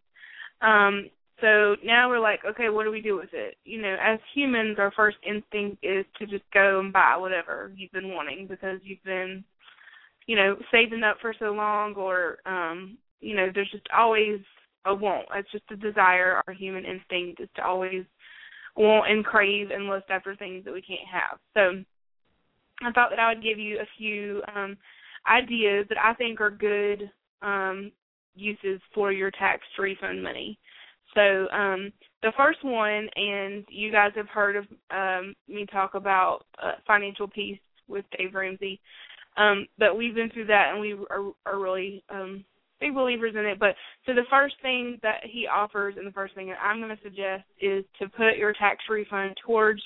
Um 0.62 1.10
so 1.40 1.76
now 1.84 2.08
we're 2.08 2.20
like, 2.20 2.40
okay, 2.44 2.68
what 2.68 2.84
do 2.84 2.90
we 2.90 3.00
do 3.00 3.16
with 3.16 3.30
it? 3.32 3.56
You 3.64 3.82
know, 3.82 3.96
as 4.00 4.18
humans, 4.34 4.76
our 4.78 4.92
first 4.92 5.16
instinct 5.26 5.78
is 5.82 6.04
to 6.18 6.26
just 6.26 6.44
go 6.52 6.80
and 6.80 6.92
buy 6.92 7.16
whatever 7.16 7.72
you've 7.76 7.92
been 7.92 8.14
wanting 8.14 8.46
because 8.46 8.80
you've 8.84 9.02
been 9.04 9.44
you 10.26 10.36
know, 10.36 10.56
saving 10.72 11.02
up 11.02 11.18
for 11.20 11.34
so 11.38 11.46
long 11.46 11.94
or 11.94 12.38
um, 12.46 12.96
you 13.20 13.36
know, 13.36 13.48
there's 13.54 13.70
just 13.70 13.86
always 13.96 14.40
a 14.86 14.94
want. 14.94 15.26
It's 15.34 15.50
just 15.50 15.64
a 15.70 15.76
desire. 15.76 16.42
Our 16.46 16.54
human 16.54 16.84
instinct 16.84 17.40
is 17.40 17.48
to 17.56 17.64
always 17.64 18.04
want 18.76 19.10
and 19.10 19.24
crave 19.24 19.70
and 19.70 19.86
lust 19.86 20.06
after 20.10 20.34
things 20.36 20.64
that 20.64 20.74
we 20.74 20.82
can't 20.82 21.08
have. 21.10 21.38
So 21.54 21.82
I 22.82 22.92
thought 22.92 23.10
that 23.10 23.18
I 23.18 23.32
would 23.32 23.42
give 23.42 23.58
you 23.58 23.78
a 23.78 23.86
few 23.98 24.42
um 24.54 24.76
ideas 25.30 25.86
that 25.88 25.98
I 26.02 26.12
think 26.14 26.40
are 26.40 26.50
good 26.50 27.10
um 27.42 27.92
uses 28.34 28.80
for 28.94 29.12
your 29.12 29.30
tax 29.30 29.62
refund 29.78 30.22
money. 30.22 30.58
So 31.14 31.48
um 31.50 31.92
the 32.22 32.32
first 32.36 32.64
one 32.64 33.08
and 33.16 33.64
you 33.68 33.92
guys 33.92 34.12
have 34.16 34.28
heard 34.28 34.56
of 34.56 34.64
um 34.90 35.34
me 35.48 35.66
talk 35.66 35.94
about 35.94 36.46
uh, 36.62 36.72
financial 36.86 37.28
peace 37.28 37.58
with 37.88 38.04
Dave 38.16 38.34
Ramsey. 38.34 38.80
Um, 39.36 39.66
but 39.78 39.96
we've 39.96 40.14
been 40.14 40.30
through 40.30 40.46
that 40.46 40.70
and 40.72 40.80
we 40.80 40.92
are, 41.10 41.32
are 41.46 41.58
really 41.58 42.04
um, 42.08 42.44
big 42.80 42.94
believers 42.94 43.34
in 43.36 43.44
it. 43.44 43.58
But 43.58 43.74
so 44.06 44.14
the 44.14 44.22
first 44.30 44.54
thing 44.62 44.98
that 45.02 45.20
he 45.24 45.46
offers 45.46 45.94
and 45.98 46.06
the 46.06 46.12
first 46.12 46.34
thing 46.34 46.48
that 46.48 46.58
I'm 46.62 46.80
going 46.80 46.96
to 46.96 47.02
suggest 47.02 47.44
is 47.60 47.84
to 48.00 48.08
put 48.08 48.36
your 48.36 48.52
tax 48.52 48.84
refund 48.88 49.36
towards 49.44 49.82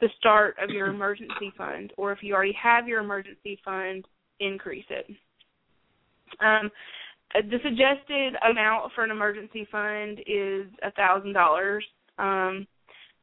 the 0.00 0.08
start 0.18 0.56
of 0.62 0.70
your 0.70 0.88
emergency 0.94 1.52
fund, 1.56 1.92
or 1.96 2.12
if 2.12 2.18
you 2.22 2.34
already 2.34 2.56
have 2.60 2.88
your 2.88 3.00
emergency 3.00 3.60
fund, 3.64 4.04
increase 4.40 4.86
it. 4.90 5.06
Um, 6.40 6.70
the 7.34 7.58
suggested 7.62 8.34
amount 8.48 8.92
for 8.94 9.04
an 9.04 9.10
emergency 9.10 9.66
fund 9.70 10.20
is 10.20 10.66
a 10.82 10.90
thousand 10.96 11.32
dollars. 11.32 11.84
Um, 12.18 12.66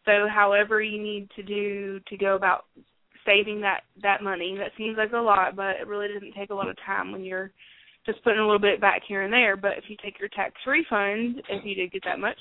so, 0.05 0.27
however 0.33 0.81
you 0.81 1.01
need 1.01 1.29
to 1.35 1.43
do 1.43 1.99
to 2.07 2.17
go 2.17 2.35
about 2.35 2.65
saving 3.25 3.61
that 3.61 3.81
that 4.01 4.23
money. 4.23 4.55
That 4.57 4.71
seems 4.77 4.97
like 4.97 5.11
a 5.11 5.17
lot, 5.17 5.55
but 5.55 5.75
it 5.81 5.87
really 5.87 6.07
doesn't 6.13 6.33
take 6.33 6.51
a 6.51 6.55
lot 6.55 6.69
of 6.69 6.77
time 6.85 7.11
when 7.11 7.23
you're 7.23 7.51
just 8.05 8.23
putting 8.23 8.39
a 8.39 8.43
little 8.45 8.59
bit 8.59 8.79
back 8.79 9.01
here 9.07 9.23
and 9.23 9.33
there. 9.33 9.57
But 9.57 9.77
if 9.77 9.85
you 9.87 9.97
take 10.01 10.19
your 10.19 10.29
tax 10.29 10.53
refund, 10.65 11.41
if 11.49 11.65
you 11.65 11.75
did 11.75 11.91
get 11.91 12.03
that 12.05 12.19
much, 12.19 12.37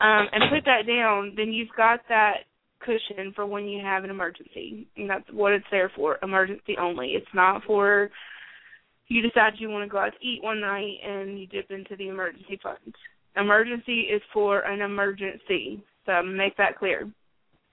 um, 0.00 0.26
and 0.32 0.50
put 0.50 0.64
that 0.64 0.86
down, 0.86 1.34
then 1.36 1.52
you've 1.52 1.68
got 1.76 2.00
that 2.08 2.38
cushion 2.80 3.32
for 3.34 3.46
when 3.46 3.64
you 3.64 3.82
have 3.82 4.02
an 4.02 4.10
emergency, 4.10 4.88
and 4.96 5.08
that's 5.08 5.24
what 5.32 5.52
it's 5.52 5.64
there 5.70 5.90
for. 5.94 6.18
Emergency 6.22 6.76
only. 6.80 7.10
It's 7.10 7.26
not 7.32 7.62
for 7.64 8.10
you 9.12 9.22
decide 9.22 9.54
you 9.58 9.68
want 9.68 9.84
to 9.84 9.92
go 9.92 9.98
out 9.98 10.12
to 10.16 10.26
eat 10.26 10.42
one 10.42 10.60
night 10.60 10.96
and 11.04 11.38
you 11.38 11.46
dip 11.46 11.70
into 11.70 11.96
the 11.96 12.08
emergency 12.08 12.58
fund. 12.62 12.94
Emergency 13.36 14.08
is 14.08 14.22
for 14.32 14.60
an 14.60 14.80
emergency. 14.80 15.84
So 16.06 16.22
make 16.22 16.56
that 16.56 16.78
clear. 16.78 17.08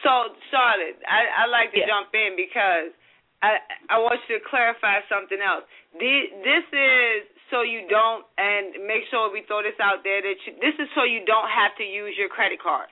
So, 0.03 0.12
Charlotte, 0.51 1.00
I, 1.03 1.43
I 1.43 1.51
like 1.51 1.72
to 1.75 1.84
jump 1.84 2.12
in 2.15 2.39
because 2.39 2.96
I 3.43 3.60
I 3.91 4.00
want 4.00 4.19
you 4.27 4.39
to 4.39 4.43
clarify 4.48 5.03
something 5.12 5.39
else. 5.39 5.67
This 6.00 6.63
is 6.72 7.27
so 7.51 7.65
you 7.65 7.84
don't, 7.89 8.24
and 8.38 8.86
make 8.86 9.10
sure 9.10 9.34
we 9.34 9.43
throw 9.50 9.65
this 9.65 9.75
out 9.81 10.05
there 10.05 10.22
that 10.22 10.38
you, 10.46 10.53
this 10.62 10.77
is 10.77 10.88
so 10.93 11.03
you 11.03 11.25
don't 11.25 11.50
have 11.50 11.74
to 11.81 11.86
use 11.86 12.15
your 12.15 12.29
credit 12.29 12.62
card. 12.62 12.88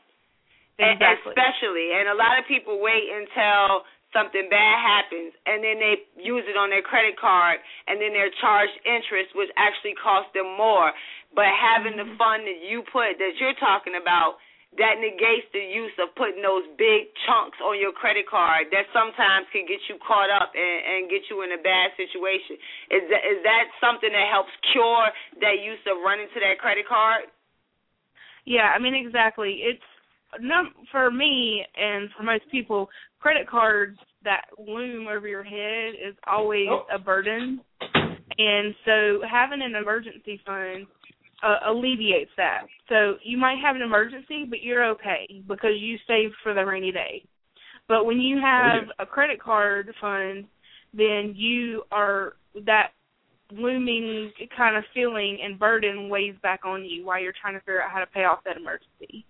Exactly. 0.77 0.97
And 0.99 1.33
especially, 1.33 1.87
and 1.93 2.09
a 2.09 2.17
lot 2.17 2.37
of 2.37 2.45
people 2.49 2.81
wait 2.81 3.07
until 3.09 3.85
something 4.17 4.49
bad 4.49 4.77
happens 4.81 5.37
and 5.45 5.61
then 5.61 5.77
they 5.77 6.01
use 6.17 6.41
it 6.49 6.57
on 6.57 6.73
their 6.73 6.81
credit 6.81 7.13
card 7.13 7.61
and 7.85 8.01
then 8.01 8.09
they're 8.17 8.33
charged 8.41 8.73
interest 8.81 9.37
which 9.37 9.53
actually 9.61 9.93
costs 9.93 10.33
them 10.33 10.57
more 10.57 10.89
but 11.37 11.45
having 11.53 11.93
mm-hmm. 11.93 12.09
the 12.09 12.17
fund 12.17 12.41
that 12.49 12.65
you 12.65 12.81
put 12.89 13.21
that 13.21 13.37
you're 13.37 13.57
talking 13.61 13.93
about 13.93 14.41
that 14.75 14.99
negates 15.01 15.47
the 15.55 15.63
use 15.63 15.93
of 15.97 16.13
putting 16.13 16.43
those 16.43 16.67
big 16.75 17.09
chunks 17.25 17.57
on 17.63 17.79
your 17.79 17.95
credit 17.95 18.29
card 18.29 18.69
that 18.69 18.85
sometimes 18.93 19.47
can 19.49 19.65
get 19.65 19.79
you 19.89 19.97
caught 20.03 20.29
up 20.29 20.53
and, 20.53 20.77
and 20.85 21.01
get 21.09 21.25
you 21.31 21.41
in 21.41 21.55
a 21.55 21.61
bad 21.61 21.95
situation. 21.97 22.59
Is 22.93 23.07
that 23.09 23.23
is 23.25 23.39
that 23.47 23.71
something 23.79 24.11
that 24.11 24.27
helps 24.29 24.53
cure 24.75 25.07
that 25.39 25.63
use 25.63 25.81
of 25.89 26.03
running 26.03 26.29
to 26.35 26.39
that 26.43 26.59
credit 26.59 26.85
card? 26.85 27.25
Yeah, 28.45 28.69
I 28.69 28.77
mean 28.77 28.93
exactly. 28.93 29.65
It's 29.65 29.89
no 30.39 30.69
for 30.91 31.09
me 31.09 31.65
and 31.73 32.09
for 32.13 32.23
most 32.23 32.45
people, 32.51 32.89
credit 33.19 33.49
cards 33.49 33.97
that 34.23 34.45
loom 34.57 35.07
over 35.07 35.27
your 35.27 35.43
head 35.43 35.93
is 35.95 36.15
always 36.25 36.67
oh. 36.69 36.85
a 36.93 36.99
burden. 36.99 37.61
And 38.37 38.75
so 38.85 39.21
having 39.29 39.61
an 39.61 39.75
emergency 39.75 40.39
fund 40.45 40.85
uh, 41.43 41.71
alleviates 41.71 42.31
that. 42.37 42.61
So 42.89 43.15
you 43.23 43.37
might 43.37 43.57
have 43.63 43.75
an 43.75 43.81
emergency, 43.81 44.45
but 44.49 44.61
you're 44.61 44.85
okay 44.91 45.43
because 45.47 45.73
you 45.79 45.97
saved 46.07 46.33
for 46.43 46.53
the 46.53 46.65
rainy 46.65 46.91
day. 46.91 47.23
But 47.87 48.05
when 48.05 48.19
you 48.19 48.39
have 48.41 48.89
oh, 48.99 49.03
a 49.03 49.05
credit 49.05 49.41
card 49.41 49.93
fund, 50.01 50.45
then 50.93 51.33
you 51.35 51.83
are 51.91 52.33
that 52.65 52.89
looming 53.51 54.31
kind 54.55 54.75
of 54.75 54.83
feeling 54.93 55.39
and 55.43 55.57
burden 55.57 56.09
weighs 56.09 56.35
back 56.43 56.61
on 56.65 56.83
you 56.83 57.05
while 57.05 57.21
you're 57.21 57.33
trying 57.39 57.53
to 57.53 57.59
figure 57.61 57.81
out 57.81 57.91
how 57.91 57.99
to 57.99 58.05
pay 58.07 58.25
off 58.25 58.39
that 58.45 58.57
emergency. 58.57 59.25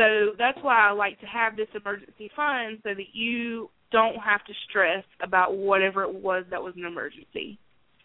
So 0.00 0.32
that's 0.38 0.56
why 0.62 0.88
I 0.88 0.92
like 0.92 1.20
to 1.20 1.26
have 1.26 1.56
this 1.56 1.68
emergency 1.76 2.30
fund 2.34 2.78
so 2.82 2.96
that 2.96 3.12
you 3.12 3.68
don't 3.92 4.16
have 4.16 4.42
to 4.48 4.54
stress 4.66 5.04
about 5.22 5.54
whatever 5.54 6.02
it 6.04 6.14
was 6.14 6.44
that 6.50 6.62
was 6.62 6.72
an 6.76 6.86
emergency 6.86 7.58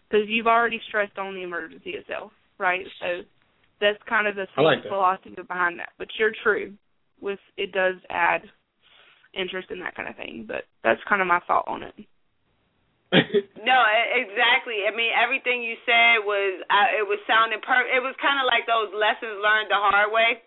because 0.03 0.27
you've 0.27 0.47
already 0.47 0.81
stressed 0.89 1.17
on 1.17 1.35
the 1.35 1.43
emergency 1.43 1.91
itself, 1.91 2.33
right? 2.59 2.83
So 2.99 3.23
that's 3.79 4.01
kind 4.09 4.27
of 4.27 4.35
the 4.35 4.43
like 4.59 4.83
philosophy 4.83 5.39
behind 5.47 5.79
that. 5.79 5.95
But 5.97 6.09
you're 6.19 6.35
true. 6.43 6.73
With 7.21 7.39
it 7.55 7.71
does 7.71 7.95
add 8.09 8.43
interest 9.31 9.71
in 9.71 9.79
that 9.79 9.95
kind 9.95 10.09
of 10.09 10.17
thing. 10.19 10.43
But 10.45 10.67
that's 10.83 10.99
kind 11.07 11.21
of 11.21 11.31
my 11.31 11.39
thought 11.47 11.63
on 11.63 11.83
it. 11.83 11.95
no, 13.63 13.79
exactly. 14.19 14.83
I 14.83 14.91
mean, 14.91 15.15
everything 15.15 15.63
you 15.63 15.79
said 15.87 16.27
was 16.27 16.59
uh, 16.67 16.99
it 16.99 17.07
was 17.07 17.23
sounding 17.23 17.63
per. 17.63 17.87
It 17.87 18.03
was 18.03 18.19
kind 18.19 18.35
of 18.35 18.51
like 18.51 18.67
those 18.67 18.91
lessons 18.91 19.39
learned 19.39 19.71
the 19.71 19.79
hard 19.79 20.11
way. 20.11 20.43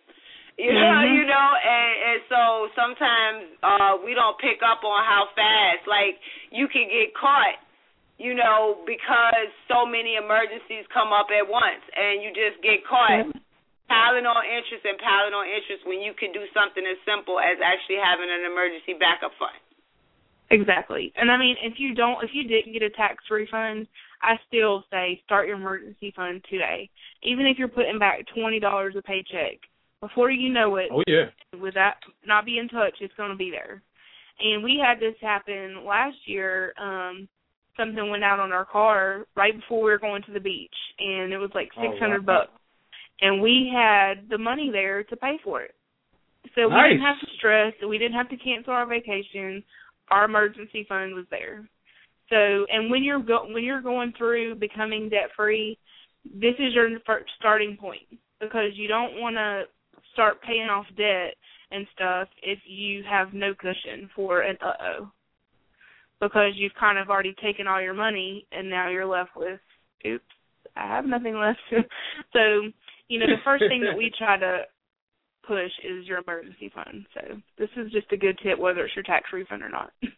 You 0.66 0.74
know, 0.74 0.90
mm-hmm. 0.90 1.14
you 1.14 1.22
know, 1.22 1.48
and, 1.54 1.92
and 2.02 2.20
so 2.26 2.42
sometimes 2.74 3.38
uh 3.62 3.94
we 4.02 4.10
don't 4.10 4.34
pick 4.42 4.58
up 4.58 4.82
on 4.82 5.06
how 5.06 5.30
fast. 5.38 5.86
Like 5.86 6.18
you 6.50 6.66
can 6.66 6.90
get 6.90 7.14
caught 7.14 7.62
you 8.18 8.34
know, 8.34 8.82
because 8.82 9.46
so 9.70 9.86
many 9.86 10.18
emergencies 10.18 10.82
come 10.90 11.14
up 11.14 11.30
at 11.30 11.46
once 11.46 11.86
and 11.94 12.18
you 12.18 12.34
just 12.34 12.58
get 12.66 12.82
caught 12.82 13.30
piling 13.86 14.26
on 14.26 14.42
interest 14.44 14.84
and 14.84 14.98
piling 14.98 15.32
on 15.32 15.46
interest 15.48 15.86
when 15.86 16.02
you 16.02 16.12
can 16.12 16.34
do 16.34 16.44
something 16.50 16.82
as 16.84 16.98
simple 17.06 17.38
as 17.40 17.56
actually 17.62 17.96
having 17.96 18.28
an 18.28 18.44
emergency 18.44 18.98
backup 18.98 19.32
fund. 19.38 19.56
Exactly. 20.50 21.12
And 21.16 21.30
I 21.30 21.38
mean, 21.38 21.56
if 21.62 21.78
you 21.78 21.94
don't, 21.94 22.24
if 22.24 22.30
you 22.34 22.44
didn't 22.44 22.72
get 22.72 22.82
a 22.82 22.90
tax 22.90 23.22
refund, 23.30 23.86
I 24.22 24.34
still 24.48 24.82
say 24.90 25.20
start 25.24 25.46
your 25.46 25.56
emergency 25.56 26.12
fund 26.16 26.42
today. 26.50 26.90
Even 27.22 27.46
if 27.46 27.58
you're 27.58 27.68
putting 27.68 27.98
back 27.98 28.24
twenty 28.34 28.58
dollars 28.58 28.94
a 28.96 29.02
paycheck, 29.02 29.60
before 30.00 30.30
you 30.30 30.52
know 30.52 30.76
it, 30.76 30.88
oh 30.92 31.02
yeah, 31.06 31.26
with 31.60 31.74
that 31.74 31.96
not 32.26 32.44
being 32.44 32.68
touched, 32.68 32.98
it's 33.00 33.14
going 33.16 33.30
to 33.30 33.36
be 33.36 33.50
there. 33.50 33.82
And 34.40 34.62
we 34.62 34.80
had 34.82 35.00
this 35.00 35.16
happen 35.20 35.84
last 35.84 36.16
year. 36.26 36.72
Um, 36.80 37.28
something 37.76 38.10
went 38.10 38.24
out 38.24 38.40
on 38.40 38.52
our 38.52 38.64
car 38.64 39.26
right 39.36 39.54
before 39.54 39.82
we 39.82 39.90
were 39.90 39.98
going 39.98 40.22
to 40.24 40.32
the 40.32 40.40
beach, 40.40 40.74
and 40.98 41.32
it 41.32 41.38
was 41.38 41.50
like 41.54 41.68
six 41.80 41.98
hundred 41.98 42.22
oh, 42.28 42.32
wow. 42.32 42.40
bucks, 42.40 42.60
and 43.20 43.42
we 43.42 43.72
had 43.74 44.28
the 44.28 44.38
money 44.38 44.70
there 44.72 45.04
to 45.04 45.16
pay 45.16 45.38
for 45.42 45.62
it. 45.62 45.74
So 46.54 46.68
nice. 46.68 46.70
we 46.70 46.88
didn't 46.90 47.06
have 47.06 47.20
to 47.20 47.26
stress. 47.36 47.72
We 47.86 47.98
didn't 47.98 48.16
have 48.16 48.28
to 48.30 48.36
cancel 48.36 48.72
our 48.72 48.86
vacation. 48.86 49.62
Our 50.10 50.24
emergency 50.24 50.86
fund 50.88 51.14
was 51.14 51.26
there. 51.30 51.68
So, 52.30 52.66
and 52.70 52.90
when 52.90 53.02
you're 53.02 53.22
go- 53.22 53.46
when 53.48 53.64
you're 53.64 53.82
going 53.82 54.12
through 54.16 54.56
becoming 54.56 55.08
debt 55.08 55.30
free, 55.36 55.78
this 56.24 56.54
is 56.58 56.74
your 56.74 56.88
starting 57.38 57.76
point 57.76 58.02
because 58.40 58.70
you 58.74 58.86
don't 58.86 59.20
want 59.20 59.36
to 59.36 59.64
start 60.18 60.42
paying 60.42 60.68
off 60.68 60.86
debt 60.96 61.34
and 61.70 61.86
stuff 61.94 62.26
if 62.42 62.58
you 62.66 63.04
have 63.08 63.32
no 63.32 63.54
cushion 63.54 64.10
for 64.16 64.40
an 64.40 64.56
uh 64.60 64.72
oh. 64.82 65.10
Because 66.20 66.54
you've 66.56 66.74
kind 66.74 66.98
of 66.98 67.08
already 67.08 67.36
taken 67.40 67.68
all 67.68 67.80
your 67.80 67.94
money 67.94 68.44
and 68.50 68.68
now 68.68 68.90
you're 68.90 69.06
left 69.06 69.30
with 69.36 69.60
oops, 70.04 70.24
I 70.74 70.88
have 70.88 71.04
nothing 71.04 71.38
left. 71.38 71.60
so, 72.32 72.66
you 73.06 73.20
know, 73.20 73.26
the 73.26 73.44
first 73.44 73.62
thing 73.68 73.84
that 73.86 73.96
we 73.96 74.10
try 74.18 74.36
to 74.36 74.62
push 75.46 75.70
is 75.86 76.04
your 76.06 76.18
emergency 76.18 76.72
fund. 76.74 77.06
So 77.14 77.38
this 77.56 77.70
is 77.76 77.92
just 77.92 78.10
a 78.10 78.16
good 78.16 78.38
tip 78.42 78.58
whether 78.58 78.84
it's 78.84 78.96
your 78.96 79.04
tax 79.04 79.30
refund 79.32 79.62
or 79.62 79.70
not. 79.70 79.92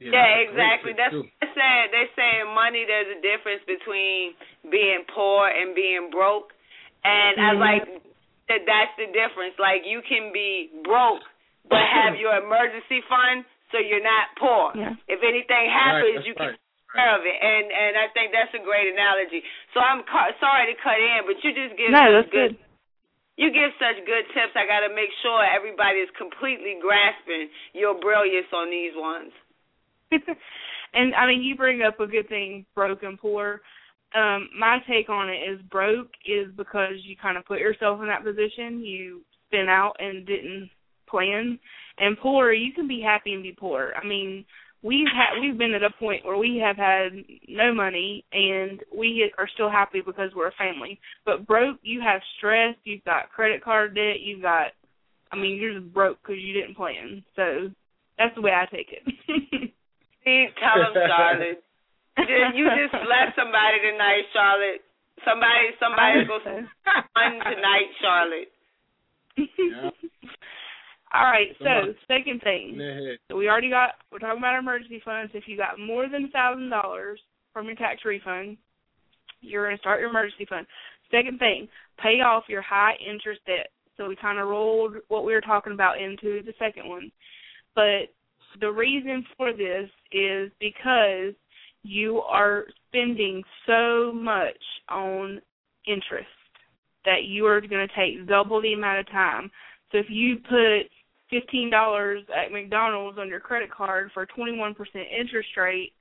Yeah, 0.00 0.10
yeah 0.10 0.50
exactly. 0.50 0.92
That's 0.92 1.14
what 1.14 1.30
they 1.40 1.48
say. 1.54 1.74
They 1.94 2.06
say 2.18 2.42
in 2.42 2.50
money 2.52 2.84
there's 2.84 3.14
a 3.14 3.22
difference 3.22 3.62
between 3.64 4.34
being 4.68 5.06
poor 5.14 5.48
and 5.48 5.72
being 5.72 6.10
broke, 6.10 6.50
and 7.06 7.38
mm-hmm. 7.38 7.56
I 7.56 7.78
like 7.78 7.86
that. 8.48 8.64
That's 8.66 8.94
the 8.96 9.08
difference. 9.12 9.56
Like 9.58 9.84
you 9.84 10.02
can 10.04 10.32
be 10.32 10.70
broke 10.84 11.24
but 11.68 11.80
have 12.04 12.16
your 12.20 12.36
emergency 12.36 13.00
fund, 13.08 13.44
so 13.72 13.80
you're 13.80 14.04
not 14.04 14.32
poor. 14.36 14.76
Yeah. 14.76 14.94
If 15.08 15.20
anything 15.24 15.64
happens, 15.68 16.20
right, 16.20 16.26
you 16.26 16.34
can 16.36 16.54
right. 16.54 16.58
take 16.58 16.92
care 16.92 17.12
of 17.16 17.24
it. 17.24 17.36
And 17.36 17.66
and 17.72 17.92
I 17.98 18.06
think 18.12 18.30
that's 18.30 18.52
a 18.54 18.62
great 18.62 18.92
analogy. 18.92 19.42
So 19.72 19.80
I'm 19.80 20.04
ca- 20.04 20.36
sorry 20.38 20.70
to 20.72 20.76
cut 20.78 21.00
in, 21.00 21.26
but 21.26 21.36
you 21.42 21.50
just 21.56 21.74
give 21.76 21.90
no, 21.90 22.04
such 22.04 22.14
that's 22.14 22.32
good. 22.32 22.52
good. 22.54 22.62
You 23.34 23.50
give 23.50 23.74
such 23.82 23.98
good 24.06 24.30
tips. 24.30 24.54
I 24.54 24.62
got 24.62 24.86
to 24.86 24.94
make 24.94 25.10
sure 25.26 25.42
everybody 25.42 26.06
is 26.06 26.10
completely 26.14 26.78
grasping 26.78 27.50
your 27.74 27.98
brilliance 27.98 28.46
on 28.54 28.70
these 28.70 28.94
ones. 28.94 29.34
and 30.94 31.10
I 31.18 31.26
mean, 31.26 31.42
you 31.42 31.58
bring 31.58 31.82
up 31.82 31.98
a 31.98 32.06
good 32.06 32.28
thing, 32.28 32.64
broke 32.78 33.02
and 33.02 33.18
poor. 33.18 33.58
Um, 34.14 34.48
my 34.58 34.78
take 34.88 35.08
on 35.08 35.28
it 35.28 35.42
is 35.50 35.60
broke 35.70 36.10
is 36.26 36.46
because 36.56 36.92
you 37.02 37.16
kind 37.20 37.36
of 37.36 37.44
put 37.44 37.58
yourself 37.58 38.00
in 38.00 38.06
that 38.06 38.24
position. 38.24 38.80
You 38.80 39.22
spin 39.46 39.68
out 39.68 39.96
and 39.98 40.26
didn't 40.26 40.70
plan. 41.08 41.58
And 41.98 42.18
poor, 42.18 42.52
you 42.52 42.72
can 42.72 42.88
be 42.88 43.00
happy 43.00 43.32
and 43.34 43.42
be 43.42 43.56
poor. 43.58 43.92
I 44.00 44.06
mean, 44.06 44.44
we've 44.82 45.06
had 45.06 45.40
we've 45.40 45.58
been 45.58 45.74
at 45.74 45.82
a 45.82 45.90
point 45.98 46.24
where 46.24 46.36
we 46.36 46.62
have 46.64 46.76
had 46.76 47.12
no 47.48 47.74
money 47.74 48.24
and 48.32 48.80
we 48.96 49.32
are 49.38 49.48
still 49.54 49.70
happy 49.70 50.00
because 50.04 50.30
we're 50.36 50.48
a 50.48 50.52
family. 50.52 51.00
But 51.24 51.46
broke, 51.46 51.78
you 51.82 52.00
have 52.00 52.20
stress. 52.38 52.76
You've 52.84 53.04
got 53.04 53.30
credit 53.30 53.64
card 53.64 53.94
debt. 53.94 54.20
You've 54.20 54.42
got, 54.42 54.68
I 55.32 55.36
mean, 55.36 55.56
you're 55.56 55.80
just 55.80 55.92
broke 55.92 56.18
because 56.22 56.40
you 56.40 56.52
didn't 56.52 56.76
plan. 56.76 57.24
So 57.34 57.70
that's 58.18 58.34
the 58.34 58.42
way 58.42 58.52
I 58.52 58.66
take 58.66 58.88
it. 58.92 59.02
See, 60.24 60.46
them, 60.94 61.08
Charlotte. 61.16 61.64
You 62.54 62.68
just 62.78 62.94
left 62.94 63.34
somebody 63.36 63.78
tonight, 63.82 64.24
Charlotte. 64.32 64.82
Somebody, 65.24 65.72
somebody 65.80 66.24
go 66.26 66.38
fun 66.42 67.32
tonight, 67.42 67.90
Charlotte. 68.00 68.50
Yeah. 69.36 69.90
All 71.14 71.24
right. 71.30 71.48
So 71.58 71.94
second 72.08 72.42
thing, 72.42 73.16
so 73.28 73.36
we 73.36 73.48
already 73.48 73.70
got. 73.70 73.90
We're 74.10 74.18
talking 74.18 74.38
about 74.38 74.58
emergency 74.58 75.00
funds. 75.04 75.32
If 75.34 75.44
you 75.46 75.56
got 75.56 75.78
more 75.78 76.08
than 76.08 76.26
a 76.26 76.28
thousand 76.28 76.70
dollars 76.70 77.20
from 77.52 77.66
your 77.66 77.76
tax 77.76 78.04
refund, 78.04 78.58
you're 79.40 79.66
going 79.66 79.76
to 79.76 79.80
start 79.80 80.00
your 80.00 80.10
emergency 80.10 80.46
fund. 80.48 80.66
Second 81.10 81.38
thing, 81.38 81.68
pay 82.02 82.20
off 82.20 82.44
your 82.48 82.62
high 82.62 82.94
interest 83.00 83.40
debt. 83.46 83.68
So 83.96 84.08
we 84.08 84.16
kind 84.16 84.38
of 84.40 84.48
rolled 84.48 84.94
what 85.08 85.24
we 85.24 85.32
were 85.32 85.40
talking 85.40 85.72
about 85.72 86.00
into 86.00 86.42
the 86.42 86.52
second 86.58 86.88
one, 86.88 87.12
but 87.76 88.10
the 88.60 88.70
reason 88.70 89.24
for 89.36 89.52
this 89.52 89.88
is 90.12 90.50
because 90.58 91.34
you 91.84 92.20
are 92.20 92.64
spending 92.88 93.42
so 93.66 94.10
much 94.12 94.56
on 94.88 95.40
interest 95.86 96.26
that 97.04 97.24
you 97.24 97.46
are 97.46 97.60
going 97.60 97.86
to 97.86 97.94
take 97.94 98.26
double 98.26 98.60
the 98.60 98.72
amount 98.72 99.00
of 99.00 99.06
time. 99.10 99.50
So 99.92 99.98
if 99.98 100.06
you 100.08 100.36
put 100.36 100.90
fifteen 101.30 101.70
dollars 101.70 102.22
at 102.34 102.50
McDonald's 102.50 103.18
on 103.18 103.28
your 103.28 103.40
credit 103.40 103.70
card 103.70 104.10
for 104.12 104.22
a 104.22 104.26
twenty 104.26 104.56
one 104.56 104.74
percent 104.74 105.04
interest 105.16 105.48
rate, 105.56 105.92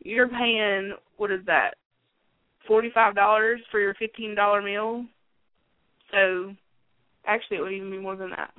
you're 0.00 0.28
paying 0.28 0.92
what 1.16 1.32
is 1.32 1.40
that? 1.46 1.72
Forty 2.68 2.90
five 2.92 3.14
dollars 3.14 3.60
for 3.70 3.80
your 3.80 3.94
fifteen 3.94 4.34
dollar 4.34 4.60
meal. 4.60 5.06
So 6.12 6.54
actually 7.26 7.56
it 7.56 7.60
would 7.60 7.72
even 7.72 7.90
be 7.90 7.98
more 7.98 8.16
than 8.16 8.30
that. 8.30 8.52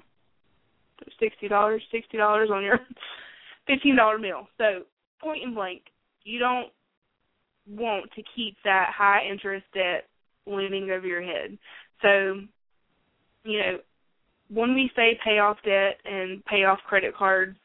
Sixty 1.19 1.47
dollars, 1.47 1.83
sixty 1.91 2.17
dollars 2.17 2.49
on 2.51 2.63
your 2.63 2.79
fifteen 3.67 3.95
dollar 3.95 4.17
meal. 4.17 4.47
So 4.57 4.83
point 5.21 5.43
and 5.43 5.53
blank, 5.53 5.83
you 6.23 6.39
don't 6.39 6.69
want 7.67 8.12
to 8.15 8.23
keep 8.36 8.55
that 8.63 8.91
high 8.95 9.25
interest 9.29 9.65
debt 9.73 10.07
looming 10.45 10.89
over 10.91 11.07
your 11.07 11.21
head. 11.21 11.57
So, 12.01 12.41
you 13.43 13.59
know, 13.59 13.77
when 14.49 14.75
we 14.75 14.91
say 14.95 15.19
pay 15.23 15.39
off 15.39 15.57
debt 15.65 15.97
and 16.05 16.43
pay 16.45 16.65
off 16.65 16.79
credit 16.88 17.15
cards, 17.15 17.57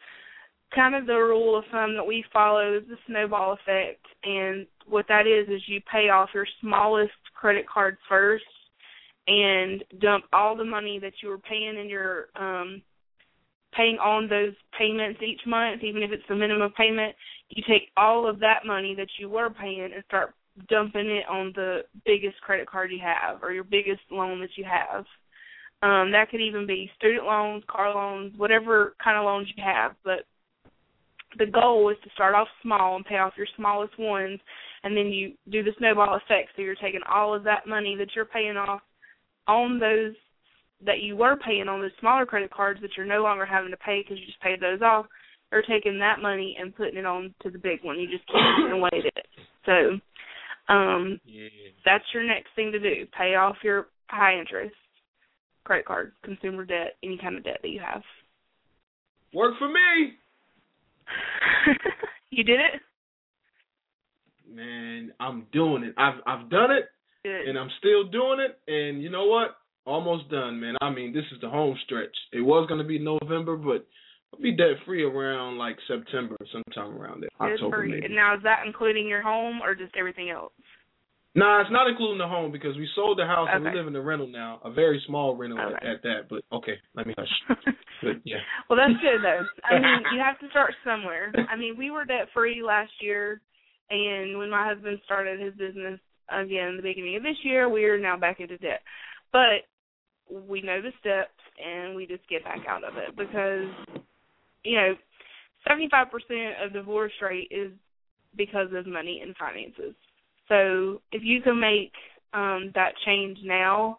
kind 0.74 0.94
of 0.94 1.06
the 1.06 1.14
rule 1.14 1.58
of 1.58 1.64
thumb 1.70 1.94
that 1.96 2.06
we 2.06 2.24
follow 2.32 2.76
is 2.76 2.84
the 2.88 2.96
snowball 3.06 3.54
effect. 3.54 4.04
And 4.24 4.66
what 4.86 5.06
that 5.08 5.26
is 5.26 5.48
is 5.48 5.62
you 5.66 5.80
pay 5.90 6.08
off 6.08 6.30
your 6.34 6.46
smallest 6.60 7.12
credit 7.34 7.66
cards 7.68 7.98
first 8.08 8.44
and 9.26 9.84
dump 10.00 10.24
all 10.32 10.56
the 10.56 10.64
money 10.64 10.98
that 10.98 11.12
you 11.22 11.28
were 11.28 11.38
paying 11.38 11.76
in 11.78 11.88
your 11.88 12.28
um 12.36 12.82
paying 13.72 13.98
on 13.98 14.28
those 14.28 14.54
payments 14.78 15.20
each 15.22 15.40
month, 15.46 15.82
even 15.82 16.02
if 16.02 16.10
it's 16.10 16.22
the 16.28 16.34
minimum 16.34 16.72
payment, 16.76 17.14
you 17.50 17.62
take 17.68 17.90
all 17.96 18.28
of 18.28 18.40
that 18.40 18.60
money 18.66 18.94
that 18.94 19.08
you 19.18 19.28
were 19.28 19.50
paying 19.50 19.90
and 19.94 20.04
start 20.06 20.34
dumping 20.68 21.08
it 21.08 21.24
on 21.28 21.52
the 21.54 21.80
biggest 22.04 22.40
credit 22.40 22.68
card 22.68 22.90
you 22.90 22.98
have 23.02 23.42
or 23.42 23.52
your 23.52 23.64
biggest 23.64 24.00
loan 24.10 24.40
that 24.40 24.56
you 24.56 24.64
have. 24.64 25.04
Um, 25.80 26.10
that 26.10 26.30
could 26.30 26.40
even 26.40 26.66
be 26.66 26.90
student 26.96 27.24
loans, 27.24 27.62
car 27.68 27.94
loans, 27.94 28.34
whatever 28.36 28.96
kind 29.02 29.16
of 29.16 29.24
loans 29.24 29.48
you 29.56 29.62
have. 29.62 29.92
But 30.04 30.26
the 31.38 31.46
goal 31.46 31.88
is 31.90 31.96
to 32.02 32.10
start 32.14 32.34
off 32.34 32.48
small 32.62 32.96
and 32.96 33.04
pay 33.04 33.18
off 33.18 33.34
your 33.36 33.46
smallest 33.56 33.96
ones, 33.98 34.40
and 34.82 34.96
then 34.96 35.06
you 35.06 35.34
do 35.50 35.62
the 35.62 35.72
snowball 35.78 36.16
effect. 36.16 36.50
So 36.56 36.62
you're 36.62 36.74
taking 36.74 37.02
all 37.08 37.34
of 37.34 37.44
that 37.44 37.66
money 37.66 37.94
that 37.96 38.08
you're 38.16 38.24
paying 38.24 38.56
off 38.56 38.80
on 39.46 39.78
those 39.78 40.14
that 40.84 41.00
you 41.00 41.16
were 41.16 41.36
paying 41.36 41.68
on 41.68 41.80
those 41.80 41.90
smaller 42.00 42.26
credit 42.26 42.50
cards 42.50 42.80
that 42.82 42.90
you're 42.96 43.06
no 43.06 43.22
longer 43.22 43.44
having 43.44 43.70
to 43.70 43.76
pay 43.76 44.02
because 44.02 44.18
you 44.18 44.26
just 44.26 44.40
paid 44.40 44.60
those 44.60 44.80
off, 44.82 45.06
or 45.50 45.62
taking 45.62 45.98
that 45.98 46.20
money 46.20 46.56
and 46.60 46.74
putting 46.74 46.96
it 46.96 47.06
on 47.06 47.34
to 47.42 47.50
the 47.50 47.58
big 47.58 47.82
one. 47.82 47.98
You 47.98 48.08
just 48.08 48.24
away 48.72 48.90
at 48.92 49.06
it. 49.06 49.26
So 49.66 50.72
um 50.72 51.20
yeah. 51.24 51.48
that's 51.84 52.04
your 52.12 52.22
next 52.22 52.48
thing 52.54 52.72
to 52.72 52.78
do. 52.78 53.06
Pay 53.16 53.34
off 53.34 53.56
your 53.62 53.88
high 54.08 54.38
interest 54.38 54.74
credit 55.64 55.86
card, 55.86 56.12
consumer 56.24 56.64
debt, 56.64 56.96
any 57.02 57.18
kind 57.18 57.36
of 57.36 57.44
debt 57.44 57.58
that 57.62 57.68
you 57.68 57.80
have. 57.80 58.02
Work 59.34 59.54
for 59.58 59.68
me. 59.68 60.14
you 62.30 62.44
did 62.44 62.60
it? 62.60 62.80
Man, 64.50 65.12
I'm 65.20 65.46
doing 65.52 65.84
it. 65.84 65.94
I've 65.98 66.20
I've 66.26 66.50
done 66.50 66.70
it 66.70 66.84
Good. 67.24 67.48
and 67.48 67.58
I'm 67.58 67.70
still 67.78 68.04
doing 68.04 68.38
it 68.40 68.58
and 68.70 69.02
you 69.02 69.10
know 69.10 69.26
what? 69.26 69.56
Almost 69.88 70.30
done, 70.30 70.60
man. 70.60 70.76
I 70.80 70.90
mean, 70.90 71.12
this 71.12 71.24
is 71.32 71.40
the 71.40 71.48
home 71.48 71.76
stretch. 71.84 72.14
It 72.32 72.42
was 72.42 72.68
going 72.68 72.80
to 72.80 72.86
be 72.86 72.98
November, 72.98 73.56
but 73.56 73.86
I'll 74.32 74.40
be 74.40 74.52
debt 74.52 74.76
free 74.84 75.02
around 75.02 75.58
like 75.58 75.76
September, 75.88 76.36
sometime 76.52 76.96
around 76.96 77.22
there. 77.22 77.30
October, 77.40 77.84
maybe. 77.84 78.14
Now, 78.14 78.36
is 78.36 78.42
that 78.42 78.64
including 78.66 79.08
your 79.08 79.22
home 79.22 79.60
or 79.62 79.74
just 79.74 79.96
everything 79.96 80.30
else? 80.30 80.52
Nah, 81.34 81.60
it's 81.60 81.70
not 81.70 81.88
including 81.88 82.18
the 82.18 82.26
home 82.26 82.50
because 82.50 82.76
we 82.76 82.88
sold 82.96 83.18
the 83.18 83.26
house 83.26 83.48
okay. 83.48 83.56
and 83.56 83.64
we 83.64 83.70
live 83.70 83.86
in 83.86 83.94
a 83.94 84.00
rental 84.00 84.26
now, 84.26 84.60
a 84.64 84.72
very 84.72 85.00
small 85.06 85.36
rental 85.36 85.58
okay. 85.60 85.86
at, 85.86 85.96
at, 85.96 86.02
that. 86.02 86.20
But 86.28 86.42
okay, 86.52 86.74
let 86.94 87.06
me 87.06 87.14
hush. 87.16 87.28
but 88.02 88.16
yeah. 88.24 88.42
Well, 88.68 88.78
that's 88.78 89.00
good 89.00 89.22
though. 89.22 89.44
I 89.64 89.78
mean, 89.78 90.02
you 90.14 90.20
have 90.20 90.38
to 90.40 90.48
start 90.50 90.74
somewhere. 90.84 91.32
I 91.48 91.56
mean, 91.56 91.76
we 91.78 91.90
were 91.90 92.04
debt 92.04 92.28
free 92.34 92.62
last 92.62 92.90
year, 93.00 93.40
and 93.90 94.38
when 94.38 94.50
my 94.50 94.66
husband 94.66 94.98
started 95.04 95.38
his 95.38 95.54
business 95.54 96.00
again, 96.28 96.68
in 96.68 96.76
the 96.76 96.82
beginning 96.82 97.16
of 97.16 97.22
this 97.22 97.38
year, 97.44 97.68
we 97.68 97.84
are 97.84 98.00
now 98.00 98.16
back 98.16 98.40
into 98.40 98.58
debt. 98.58 98.80
But 99.32 99.68
we 100.30 100.60
know 100.62 100.80
the 100.80 100.92
steps 101.00 101.30
and 101.64 101.94
we 101.94 102.06
just 102.06 102.28
get 102.28 102.44
back 102.44 102.60
out 102.68 102.84
of 102.84 102.96
it 102.96 103.16
because 103.16 103.68
you 104.64 104.76
know, 104.76 104.94
75% 105.68 106.64
of 106.64 106.72
divorce 106.72 107.12
rate 107.22 107.48
is 107.50 107.72
because 108.36 108.68
of 108.74 108.86
money 108.86 109.20
and 109.22 109.34
finances. 109.36 109.94
So 110.48 111.00
if 111.12 111.22
you 111.22 111.40
can 111.42 111.58
make 111.58 111.92
um 112.34 112.72
that 112.74 112.92
change 113.06 113.38
now, 113.44 113.98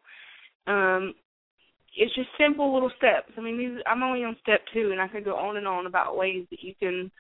um 0.68 1.14
it's 1.96 2.14
just 2.16 2.30
simple 2.40 2.72
little 2.74 2.92
steps. 2.98 3.32
I 3.38 3.42
mean, 3.42 3.58
these 3.58 3.82
I'm 3.86 4.04
only 4.04 4.24
on 4.24 4.38
step 4.42 4.62
2 4.74 4.92
and 4.92 5.02
I 5.02 5.08
could 5.08 5.26
go 5.26 5.36
on 5.36 5.58
and 5.58 5.68
on 5.68 5.88
about 5.88 6.18
ways 6.18 6.46
that 6.52 6.64
you 6.64 6.74
can 6.80 7.12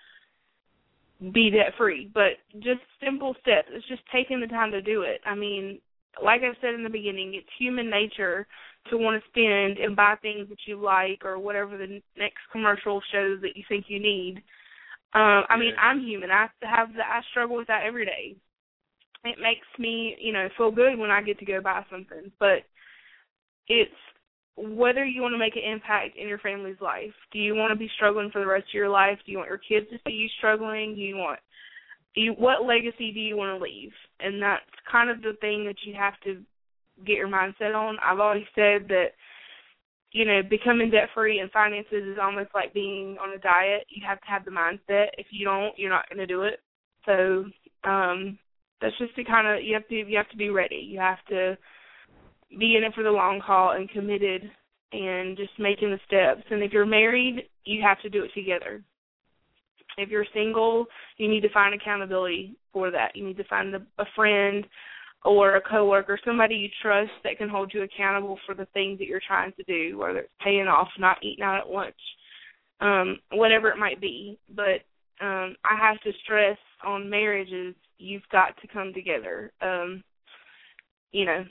be 1.33 1.49
debt 1.49 1.73
free, 1.77 2.09
but 2.13 2.37
just 2.59 2.79
simple 3.03 3.35
steps. 3.41 3.67
It's 3.71 3.87
just 3.87 4.01
taking 4.11 4.39
the 4.39 4.47
time 4.47 4.71
to 4.71 4.81
do 4.81 5.01
it. 5.01 5.19
I 5.25 5.35
mean, 5.35 5.79
like 6.23 6.41
I 6.41 6.53
said 6.61 6.75
in 6.75 6.83
the 6.83 6.89
beginning, 6.89 7.33
it's 7.33 7.47
human 7.57 7.89
nature 7.89 8.47
to 8.89 8.97
want 8.97 9.21
to 9.21 9.29
spend 9.29 9.77
and 9.77 9.95
buy 9.95 10.15
things 10.21 10.47
that 10.49 10.59
you 10.65 10.81
like 10.81 11.23
or 11.23 11.39
whatever 11.39 11.77
the 11.77 12.01
next 12.17 12.39
commercial 12.51 13.01
shows 13.11 13.41
that 13.41 13.55
you 13.55 13.63
think 13.67 13.85
you 13.87 13.99
need. 13.99 14.37
Um, 15.13 15.43
I 15.49 15.57
mean, 15.57 15.73
I'm 15.81 16.01
human. 16.01 16.29
I 16.29 16.47
have 16.61 16.93
the, 16.93 17.01
I 17.01 17.21
struggle 17.31 17.57
with 17.57 17.67
that 17.67 17.83
every 17.85 18.05
day. 18.05 18.35
It 19.23 19.37
makes 19.41 19.67
me, 19.77 20.15
you 20.19 20.31
know, 20.31 20.47
feel 20.57 20.71
good 20.71 20.97
when 20.97 21.11
I 21.11 21.21
get 21.21 21.39
to 21.39 21.45
go 21.45 21.61
buy 21.61 21.83
something, 21.91 22.31
but 22.39 22.63
it's 23.67 23.91
whether 24.55 25.03
you 25.05 25.21
want 25.21 25.33
to 25.33 25.37
make 25.37 25.55
an 25.55 25.69
impact 25.69 26.17
in 26.17 26.27
your 26.27 26.37
family's 26.39 26.79
life. 26.81 27.13
Do 27.31 27.39
you 27.39 27.55
want 27.55 27.71
to 27.71 27.79
be 27.79 27.89
struggling 27.95 28.29
for 28.31 28.39
the 28.39 28.47
rest 28.47 28.67
of 28.69 28.73
your 28.73 28.89
life? 28.89 29.17
Do 29.25 29.31
you 29.31 29.37
want 29.37 29.49
your 29.49 29.57
kids 29.57 29.87
to 29.89 29.97
see 30.05 30.13
you 30.13 30.27
struggling? 30.37 30.95
Do 30.95 31.01
you 31.01 31.15
want 31.15 31.39
do 32.15 32.21
you, 32.21 32.33
what 32.33 32.65
legacy 32.65 33.11
do 33.11 33.19
you 33.19 33.37
want 33.37 33.57
to 33.57 33.63
leave? 33.63 33.91
And 34.19 34.41
that's 34.41 34.63
kind 34.91 35.09
of 35.09 35.21
the 35.21 35.33
thing 35.41 35.65
that 35.65 35.75
you 35.85 35.93
have 35.93 36.19
to 36.23 36.41
get 37.05 37.17
your 37.17 37.27
mindset 37.27 37.75
on. 37.75 37.97
I've 38.03 38.19
always 38.19 38.45
said 38.55 38.87
that 38.89 39.09
you 40.11 40.25
know, 40.25 40.41
becoming 40.41 40.89
debt 40.89 41.09
free 41.13 41.39
and 41.39 41.51
finances 41.51 42.03
is 42.03 42.17
almost 42.19 42.49
like 42.55 42.73
being 42.73 43.17
on 43.21 43.35
a 43.35 43.37
diet. 43.37 43.85
You 43.89 44.03
have 44.07 44.19
to 44.21 44.27
have 44.27 44.43
the 44.43 44.49
mindset. 44.49 45.09
If 45.19 45.27
you 45.29 45.45
don't, 45.45 45.77
you're 45.77 45.91
not 45.91 46.09
going 46.09 46.17
to 46.17 46.25
do 46.25 46.41
it. 46.41 46.61
So, 47.05 47.45
um 47.87 48.37
that's 48.81 48.97
just 48.97 49.15
to 49.15 49.23
kind 49.23 49.47
of 49.47 49.63
you 49.63 49.73
have 49.73 49.87
to 49.87 49.95
you 49.95 50.17
have 50.17 50.29
to 50.29 50.37
be 50.37 50.49
ready. 50.49 50.77
You 50.77 50.99
have 50.99 51.23
to 51.29 51.57
be 52.57 52.75
in 52.75 52.83
it 52.83 52.93
for 52.93 53.03
the 53.03 53.11
long 53.11 53.39
haul 53.39 53.71
and 53.71 53.89
committed 53.89 54.49
and 54.91 55.37
just 55.37 55.51
making 55.59 55.91
the 55.91 55.99
steps. 56.07 56.47
And 56.49 56.63
if 56.63 56.71
you're 56.71 56.85
married, 56.85 57.43
you 57.65 57.81
have 57.83 58.01
to 58.01 58.09
do 58.09 58.23
it 58.23 58.31
together. 58.33 58.81
If 59.97 60.09
you're 60.09 60.25
single, 60.33 60.85
you 61.17 61.27
need 61.27 61.41
to 61.41 61.49
find 61.49 61.75
accountability 61.75 62.55
for 62.71 62.89
that. 62.89 63.15
You 63.15 63.25
need 63.25 63.37
to 63.37 63.43
find 63.45 63.75
a, 63.75 63.81
a 63.99 64.05
friend 64.15 64.65
or 65.25 65.55
a 65.55 65.61
coworker, 65.61 66.19
somebody 66.23 66.55
you 66.55 66.69
trust 66.81 67.11
that 67.23 67.37
can 67.37 67.49
hold 67.49 67.73
you 67.73 67.83
accountable 67.83 68.39
for 68.45 68.55
the 68.55 68.67
things 68.73 68.99
that 68.99 69.07
you're 69.07 69.21
trying 69.25 69.51
to 69.53 69.63
do, 69.63 69.97
whether 69.97 70.19
it's 70.19 70.29
paying 70.43 70.67
off, 70.67 70.87
not 70.97 71.17
eating 71.21 71.43
out 71.43 71.59
at 71.59 71.69
lunch, 71.69 71.95
um, 72.79 73.19
whatever 73.31 73.69
it 73.69 73.77
might 73.77 73.99
be. 73.99 74.39
But 74.55 74.81
um, 75.21 75.55
I 75.65 75.77
have 75.77 75.99
to 76.01 76.11
stress 76.23 76.57
on 76.85 77.09
marriages, 77.09 77.75
you've 77.97 78.27
got 78.31 78.55
to 78.61 78.67
come 78.67 78.93
together. 78.93 79.51
Um, 79.61 80.03
you 81.11 81.25
know, 81.25 81.43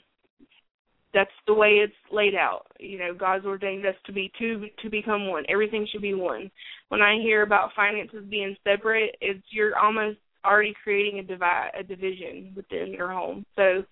that's 1.13 1.29
the 1.47 1.53
way 1.53 1.79
it's 1.83 1.93
laid 2.11 2.35
out. 2.35 2.65
You 2.79 2.99
know, 2.99 3.13
God's 3.13 3.45
ordained 3.45 3.85
us 3.85 3.95
to 4.05 4.11
be 4.11 4.31
two 4.37 4.67
to 4.81 4.89
become 4.89 5.27
one. 5.27 5.43
Everything 5.49 5.87
should 5.91 6.01
be 6.01 6.13
one. 6.13 6.51
When 6.89 7.01
I 7.01 7.19
hear 7.21 7.41
about 7.43 7.71
finances 7.75 8.25
being 8.29 8.55
separate, 8.63 9.15
it's 9.21 9.43
you're 9.51 9.77
almost 9.77 10.17
already 10.45 10.73
creating 10.83 11.19
a 11.19 11.23
divide 11.23 11.71
a 11.77 11.83
division 11.83 12.53
within 12.55 12.93
your 12.93 13.11
home. 13.11 13.45
So 13.55 13.83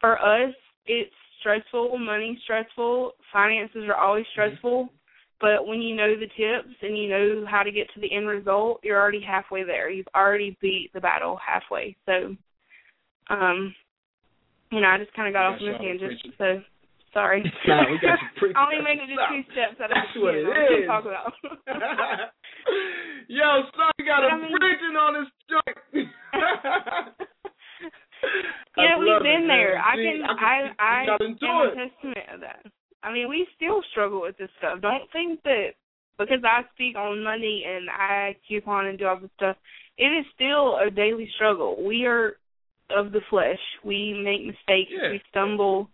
for 0.00 0.18
us 0.18 0.54
it's 0.86 1.14
stressful, 1.40 1.98
money 1.98 2.38
stressful, 2.44 3.12
finances 3.32 3.84
are 3.88 3.96
always 3.96 4.24
mm-hmm. 4.24 4.50
stressful. 4.50 4.84
Mm-hmm. 4.84 4.94
But 5.40 5.66
when 5.66 5.82
you 5.82 5.94
know 5.94 6.14
the 6.14 6.26
tips 6.26 6.74
and 6.80 6.96
you 6.96 7.08
know 7.08 7.44
how 7.48 7.62
to 7.62 7.72
get 7.72 7.92
to 7.94 8.00
the 8.00 8.14
end 8.14 8.28
result, 8.28 8.80
you're 8.82 9.00
already 9.00 9.20
halfway 9.20 9.62
there. 9.64 9.90
You've 9.90 10.08
already 10.14 10.56
beat 10.60 10.90
the 10.94 11.00
battle 11.00 11.38
halfway. 11.44 11.96
So 12.06 12.36
um 13.30 13.74
you 14.70 14.80
know, 14.80 14.88
I 14.88 14.98
just 14.98 15.14
kind 15.14 15.28
of 15.28 15.34
got 15.34 15.54
off 15.54 15.60
on 15.60 15.68
a 15.68 15.78
tangent. 15.78 16.20
So 16.38 16.60
sorry. 17.12 17.42
nah, 17.66 17.84
we 17.90 17.98
got. 18.02 18.18
I 18.56 18.64
only 18.64 18.82
made 18.82 18.98
it 18.98 19.08
just 19.08 19.22
two 19.30 19.42
steps 19.52 19.80
out 19.80 19.90
of 19.90 19.96
That's 19.96 20.18
what 20.18 20.34
it 20.34 20.42
is. 20.42 20.86
Talk 20.86 21.04
about. 21.06 21.32
Yo, 23.28 23.62
son, 23.76 23.92
you 23.98 24.04
got 24.04 24.24
a 24.24 24.28
I 24.28 24.36
mean, 24.36 24.52
preaching 24.56 24.96
on 24.96 25.14
this 25.20 25.30
joint. 25.48 25.78
yeah, 28.76 28.98
we've 28.98 29.22
been 29.22 29.44
it, 29.44 29.48
there. 29.48 29.78
I 29.78 29.96
can, 29.96 30.22
I, 30.24 30.72
I, 30.78 30.82
I 30.82 31.16
am 31.20 31.32
a 31.32 31.74
testament 31.74 32.26
of 32.32 32.40
that. 32.40 32.64
I 33.02 33.12
mean, 33.12 33.28
we 33.28 33.46
still 33.56 33.82
struggle 33.90 34.22
with 34.22 34.38
this 34.38 34.50
stuff. 34.58 34.80
Don't 34.80 35.10
think 35.12 35.42
that 35.44 35.74
because 36.18 36.40
I 36.44 36.62
speak 36.74 36.96
on 36.96 37.22
money 37.22 37.64
and 37.66 37.90
I 37.90 38.36
coupon 38.48 38.86
and 38.86 38.98
do 38.98 39.06
all 39.06 39.20
this 39.20 39.30
stuff, 39.36 39.56
it 39.98 40.06
is 40.06 40.24
still 40.34 40.76
a 40.76 40.90
daily 40.90 41.28
struggle. 41.34 41.84
We 41.84 42.06
are 42.06 42.36
of 42.90 43.12
the 43.12 43.20
flesh. 43.30 43.58
We 43.84 44.12
make 44.24 44.46
mistakes. 44.46 44.90
Yeah. 44.90 45.10
We 45.10 45.20
stumble. 45.30 45.88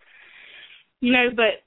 You 1.00 1.12
know, 1.12 1.28
but 1.34 1.62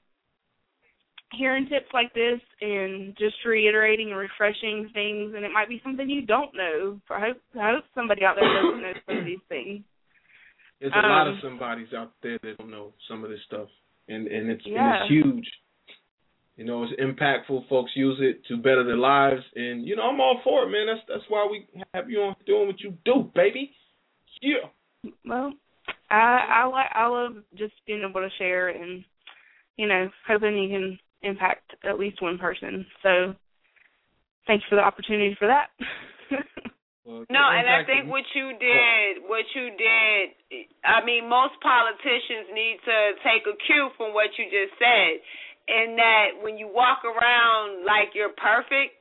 hearing 1.36 1.68
tips 1.68 1.88
like 1.92 2.12
this 2.14 2.40
and 2.60 3.16
just 3.18 3.36
reiterating 3.44 4.08
and 4.08 4.18
refreshing 4.18 4.90
things, 4.92 5.34
and 5.34 5.44
it 5.44 5.52
might 5.52 5.68
be 5.68 5.80
something 5.84 6.08
you 6.08 6.26
don't 6.26 6.54
know. 6.54 7.00
I 7.10 7.20
hope, 7.20 7.36
I 7.60 7.72
hope 7.72 7.84
somebody 7.94 8.24
out 8.24 8.36
there 8.38 8.48
doesn't 8.48 8.82
know 8.82 8.92
some 9.06 9.18
of 9.18 9.24
these 9.24 9.44
things. 9.48 9.82
There's 10.80 10.92
a 10.92 10.98
um, 10.98 11.04
lot 11.04 11.28
of 11.28 11.36
somebodies 11.42 11.88
out 11.96 12.12
there 12.22 12.38
that 12.42 12.58
don't 12.58 12.70
know 12.70 12.92
some 13.08 13.24
of 13.24 13.30
this 13.30 13.40
stuff, 13.46 13.68
and 14.08 14.26
and 14.26 14.50
it's 14.50 14.62
yeah. 14.66 15.02
and 15.02 15.02
it's 15.02 15.10
huge. 15.10 15.48
You 16.56 16.64
know, 16.64 16.84
it's 16.84 16.92
impactful. 17.00 17.68
Folks 17.68 17.92
use 17.94 18.18
it 18.20 18.44
to 18.48 18.56
better 18.56 18.84
their 18.84 18.96
lives, 18.96 19.42
and 19.56 19.86
you 19.86 19.96
know, 19.96 20.02
I'm 20.02 20.20
all 20.20 20.40
for 20.44 20.64
it, 20.64 20.70
man. 20.70 20.86
That's 20.86 21.06
that's 21.08 21.30
why 21.30 21.48
we 21.50 21.66
have 21.94 22.10
you 22.10 22.18
on 22.20 22.36
doing 22.46 22.66
what 22.66 22.80
you 22.80 22.94
do, 23.04 23.30
baby. 23.34 23.72
Yeah. 24.40 25.10
Well, 25.24 25.52
I 26.10 26.62
I 26.62 26.64
like 26.66 26.90
I 26.92 27.06
love 27.06 27.36
just 27.56 27.74
being 27.86 28.06
able 28.08 28.20
to 28.20 28.28
share 28.38 28.68
and 28.68 29.04
you 29.76 29.86
know 29.86 30.08
hoping 30.26 30.56
you 30.56 30.68
can 30.68 30.98
impact 31.24 31.74
at 31.84 31.98
least 31.98 32.22
one 32.22 32.38
person. 32.38 32.86
So 33.02 33.34
thanks 34.46 34.64
for 34.68 34.76
the 34.76 34.84
opportunity 34.84 35.36
for 35.38 35.48
that. 35.48 35.72
well, 37.04 37.24
no, 37.32 37.44
and 37.48 37.66
I 37.68 37.84
think 37.84 38.08
what 38.08 38.24
you 38.34 38.52
did, 38.60 39.24
what 39.26 39.44
you 39.54 39.72
did, 39.74 40.68
I 40.84 41.04
mean, 41.04 41.28
most 41.28 41.56
politicians 41.60 42.52
need 42.52 42.78
to 42.84 42.98
take 43.24 43.44
a 43.48 43.56
cue 43.66 43.90
from 43.96 44.14
what 44.14 44.30
you 44.38 44.44
just 44.48 44.76
said, 44.78 45.20
in 45.64 45.96
that 45.96 46.44
when 46.44 46.60
you 46.60 46.68
walk 46.68 47.00
around 47.08 47.88
like 47.88 48.12
you're 48.12 48.36
perfect, 48.36 49.00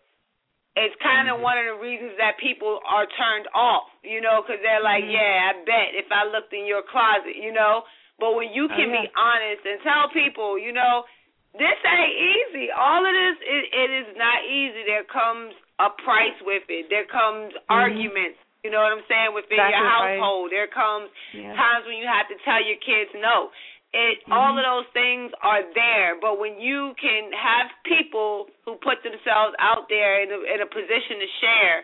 it's 0.73 0.95
kind 1.03 1.29
of 1.29 1.37
mm-hmm. 1.37 1.45
one 1.45 1.57
of 1.59 1.65
the 1.69 1.77
reasons 1.77 2.17
that 2.17 2.39
people 2.41 2.81
are 2.87 3.05
turned 3.05 3.45
off, 3.53 3.85
you 4.01 4.23
know, 4.23 4.41
because 4.41 4.57
they're 4.65 4.81
like, 4.81 5.05
mm-hmm. 5.05 5.19
yeah, 5.19 5.51
I 5.51 5.61
bet 5.61 5.93
if 5.93 6.09
I 6.09 6.25
looked 6.25 6.49
in 6.55 6.65
your 6.65 6.81
closet, 6.81 7.37
you 7.37 7.53
know. 7.53 7.85
But 8.17 8.33
when 8.33 8.53
you 8.53 8.69
can 8.69 8.89
oh, 8.89 8.93
yeah. 8.93 9.05
be 9.05 9.13
honest 9.13 9.61
and 9.65 9.77
tell 9.85 10.05
people, 10.09 10.57
you 10.57 10.73
know, 10.73 11.05
this 11.53 11.77
ain't 11.85 12.15
easy. 12.17 12.73
All 12.73 13.05
of 13.05 13.13
this, 13.13 13.37
it, 13.45 13.63
it 13.69 13.89
is 13.93 14.09
not 14.17 14.41
easy. 14.49 14.89
There 14.89 15.05
comes 15.05 15.53
a 15.77 15.93
price 16.01 16.37
with 16.41 16.65
it. 16.69 16.89
There 16.89 17.05
comes 17.05 17.53
mm-hmm. 17.53 17.73
arguments. 17.73 18.41
You 18.65 18.71
know 18.71 18.79
what 18.79 18.95
I'm 18.95 19.05
saying 19.11 19.35
within 19.35 19.59
That's 19.59 19.75
your 19.75 19.85
household. 19.85 20.49
Right. 20.49 20.65
There 20.65 20.71
comes 20.71 21.11
yeah. 21.35 21.51
times 21.53 21.83
when 21.83 21.99
you 21.99 22.07
have 22.07 22.31
to 22.31 22.37
tell 22.47 22.63
your 22.63 22.79
kids 22.79 23.11
no. 23.13 23.53
It 23.93 24.25
mm-hmm. 24.25 24.33
all 24.33 24.57
of 24.57 24.65
those 24.65 24.89
things 24.97 25.29
are 25.45 25.61
there, 25.77 26.17
but 26.17 26.41
when 26.41 26.57
you 26.57 26.97
can 26.97 27.29
have 27.37 27.69
people 27.85 28.49
who 28.65 28.79
put 28.81 29.05
themselves 29.05 29.53
out 29.61 29.85
there 29.91 30.25
in 30.25 30.33
a, 30.33 30.39
in 30.57 30.59
a 30.65 30.69
position 30.69 31.21
to 31.21 31.29
share, 31.37 31.77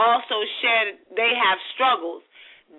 also 0.00 0.40
share 0.64 0.96
they 1.12 1.36
have 1.36 1.60
struggles, 1.76 2.24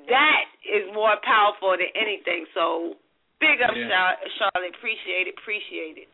that 0.10 0.50
is 0.66 0.90
more 0.90 1.22
powerful 1.22 1.78
than 1.78 1.94
anything. 1.94 2.50
So 2.58 2.98
big 3.38 3.62
up, 3.62 3.78
yeah. 3.78 4.18
Charlotte. 4.42 4.74
Appreciate 4.74 5.30
it. 5.30 5.38
Appreciate 5.38 6.02
it. 6.02 6.10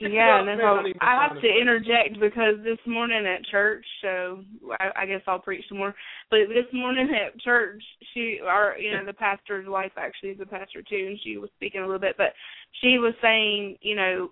Yeah, 0.00 0.40
and 0.40 0.60
I, 0.60 0.82
I 1.00 1.28
have 1.28 1.40
to 1.40 1.48
interject 1.48 2.20
because 2.20 2.56
this 2.62 2.78
morning 2.86 3.26
at 3.26 3.44
church, 3.46 3.84
so 4.02 4.44
I, 4.78 5.02
I 5.02 5.06
guess 5.06 5.22
I'll 5.26 5.38
preach 5.38 5.64
some 5.68 5.78
more. 5.78 5.94
But 6.30 6.40
this 6.48 6.66
morning 6.72 7.08
at 7.14 7.38
church, 7.40 7.82
she, 8.12 8.38
our, 8.44 8.76
you 8.78 8.92
know, 8.92 9.04
the 9.04 9.12
pastor's 9.12 9.68
wife 9.68 9.92
actually 9.96 10.30
is 10.30 10.40
a 10.40 10.46
pastor 10.46 10.82
too, 10.82 11.06
and 11.08 11.18
she 11.22 11.38
was 11.38 11.50
speaking 11.56 11.80
a 11.80 11.84
little 11.84 12.00
bit, 12.00 12.16
but 12.16 12.32
she 12.80 12.98
was 12.98 13.14
saying, 13.22 13.76
you 13.80 13.96
know, 13.96 14.30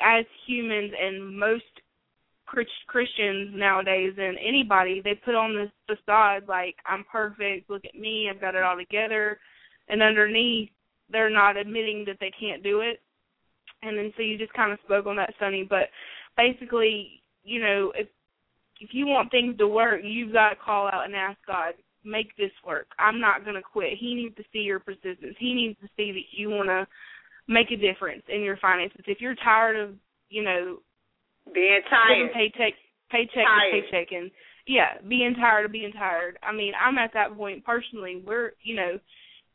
as 0.00 0.24
humans 0.46 0.92
and 1.00 1.38
most 1.38 1.64
Christians 2.86 3.52
nowadays 3.54 4.14
and 4.18 4.36
anybody, 4.44 5.00
they 5.02 5.14
put 5.14 5.34
on 5.34 5.54
this 5.54 5.70
facade 5.86 6.48
like 6.48 6.76
I'm 6.86 7.04
perfect, 7.10 7.70
look 7.70 7.84
at 7.84 7.98
me, 7.98 8.28
I've 8.28 8.40
got 8.40 8.54
it 8.54 8.62
all 8.62 8.76
together, 8.76 9.38
and 9.88 10.02
underneath 10.02 10.70
they're 11.10 11.30
not 11.30 11.56
admitting 11.56 12.04
that 12.06 12.16
they 12.20 12.32
can't 12.38 12.62
do 12.62 12.80
it 12.80 13.00
and 13.82 13.98
then 13.98 14.12
so 14.16 14.22
you 14.22 14.38
just 14.38 14.52
kind 14.52 14.72
of 14.72 14.78
spoke 14.84 15.06
on 15.06 15.16
that, 15.16 15.34
Sonny. 15.38 15.66
But 15.68 15.88
basically, 16.36 17.22
you 17.44 17.60
know, 17.60 17.92
if 17.94 18.08
if 18.80 18.90
you 18.92 19.06
want 19.06 19.30
things 19.30 19.56
to 19.58 19.68
work, 19.68 20.00
you've 20.02 20.32
got 20.32 20.50
to 20.50 20.56
call 20.56 20.86
out 20.86 21.04
and 21.04 21.14
ask 21.14 21.38
God, 21.46 21.74
make 22.04 22.34
this 22.36 22.52
work. 22.66 22.86
I'm 22.98 23.20
not 23.20 23.44
going 23.44 23.56
to 23.56 23.62
quit. 23.62 23.98
He 23.98 24.14
needs 24.14 24.36
to 24.36 24.44
see 24.52 24.60
your 24.60 24.80
persistence. 24.80 25.36
He 25.38 25.52
needs 25.54 25.78
to 25.80 25.88
see 25.96 26.12
that 26.12 26.38
you 26.38 26.48
want 26.48 26.68
to 26.68 26.86
make 27.46 27.70
a 27.70 27.76
difference 27.76 28.22
in 28.28 28.42
your 28.42 28.56
finances. 28.56 29.04
If 29.06 29.20
you're 29.20 29.34
tired 29.36 29.76
of, 29.76 29.94
you 30.30 30.42
know, 30.42 30.78
being 31.52 31.80
tired, 31.90 32.32
paycheck, 32.32 32.74
paycheck 33.10 33.44
tired. 33.44 33.84
paycheck, 33.90 34.12
and 34.12 34.30
yeah, 34.66 35.00
being 35.06 35.34
tired 35.34 35.66
of 35.66 35.72
being 35.72 35.92
tired. 35.92 36.38
I 36.42 36.52
mean, 36.52 36.72
I'm 36.80 36.96
at 36.98 37.12
that 37.14 37.36
point 37.36 37.64
personally. 37.64 38.22
We're, 38.24 38.52
you 38.62 38.76
know, 38.76 38.98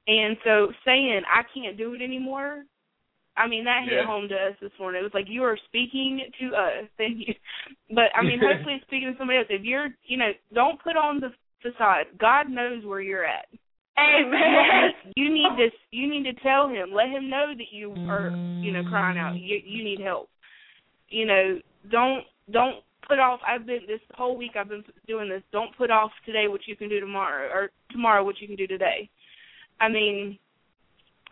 and 0.08 0.38
so 0.44 0.72
saying 0.86 1.22
I 1.26 1.42
can't 1.54 1.78
do 1.78 1.94
it 1.94 2.02
anymore. 2.02 2.64
I 3.38 3.48
mean 3.48 3.66
that 3.66 3.84
hit 3.84 3.94
Yeah. 3.94 4.06
home 4.06 4.28
to 4.30 4.36
us 4.36 4.56
this 4.62 4.72
morning. 4.80 5.02
It 5.02 5.04
was 5.04 5.14
like 5.14 5.28
you 5.28 5.44
are 5.44 5.58
speaking 5.68 6.22
to 6.40 6.46
us, 6.56 6.86
Thank 6.98 7.28
you, 7.28 7.34
but 7.90 8.10
I 8.16 8.22
mean, 8.24 8.40
hopefully 8.44 8.76
it's 8.76 8.86
speaking 8.86 9.12
to 9.12 9.18
somebody 9.18 9.40
else. 9.40 9.48
If 9.50 9.64
you're, 9.64 9.90
you 10.06 10.18
know, 10.18 10.32
don't 10.54 10.82
put 10.82 10.96
on 10.96 11.20
the 11.20 11.30
facade. 11.62 12.06
God 12.20 12.50
knows 12.50 12.86
where 12.86 13.02
you're 13.02 13.26
at. 13.26 13.48
Amen. 13.98 14.92
You 15.16 15.34
need 15.34 15.50
to 15.58 15.70
you 15.92 16.10
need 16.10 16.24
to 16.24 16.34
tell 16.42 16.68
him, 16.68 16.92
let 16.94 17.08
him 17.10 17.30
know 17.30 17.54
that 17.58 17.72
you 17.72 17.96
are, 18.10 18.32
you 18.62 18.72
know, 18.74 18.84
crying 18.84 19.18
out. 19.18 19.36
You 19.40 19.60
you 19.66 19.84
need 19.84 20.00
help. 20.02 20.30
You 21.10 21.26
know, 21.26 21.60
don't 21.92 22.24
don't 22.52 22.84
put 23.08 23.20
off. 23.20 23.40
I've 23.48 23.66
been 23.66 23.82
this 23.88 24.02
whole 24.16 24.36
week. 24.38 24.52
I've 24.60 24.68
been 24.68 24.84
doing 25.08 25.30
this. 25.30 25.42
Don't 25.52 25.76
put 25.78 25.92
off 25.92 26.12
today 26.26 26.48
what 26.50 26.62
you 26.68 26.76
can 26.76 26.90
do 26.90 27.00
tomorrow, 27.00 27.48
or 27.54 27.72
tomorrow 27.92 28.24
what 28.24 28.42
you 28.42 28.48
can 28.48 28.58
do 28.58 28.68
today. 28.68 29.10
I 29.80 29.88
mean, 29.88 30.38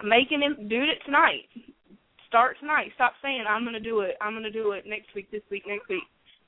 making 0.03 0.41
it 0.43 0.69
do 0.69 0.83
it 0.83 1.03
tonight. 1.05 1.49
Start 2.33 2.57
tonight. 2.59 2.89
Stop 2.95 3.13
saying 3.21 3.43
I'm 3.47 3.61
going 3.61 3.77
to 3.77 3.79
do 3.79 3.99
it. 3.99 4.17
I'm 4.19 4.33
going 4.33 4.41
to 4.41 4.49
do 4.49 4.71
it 4.71 4.85
next 4.87 5.13
week, 5.13 5.29
this 5.29 5.43
week, 5.51 5.65
next 5.67 5.87
week. 5.87 6.01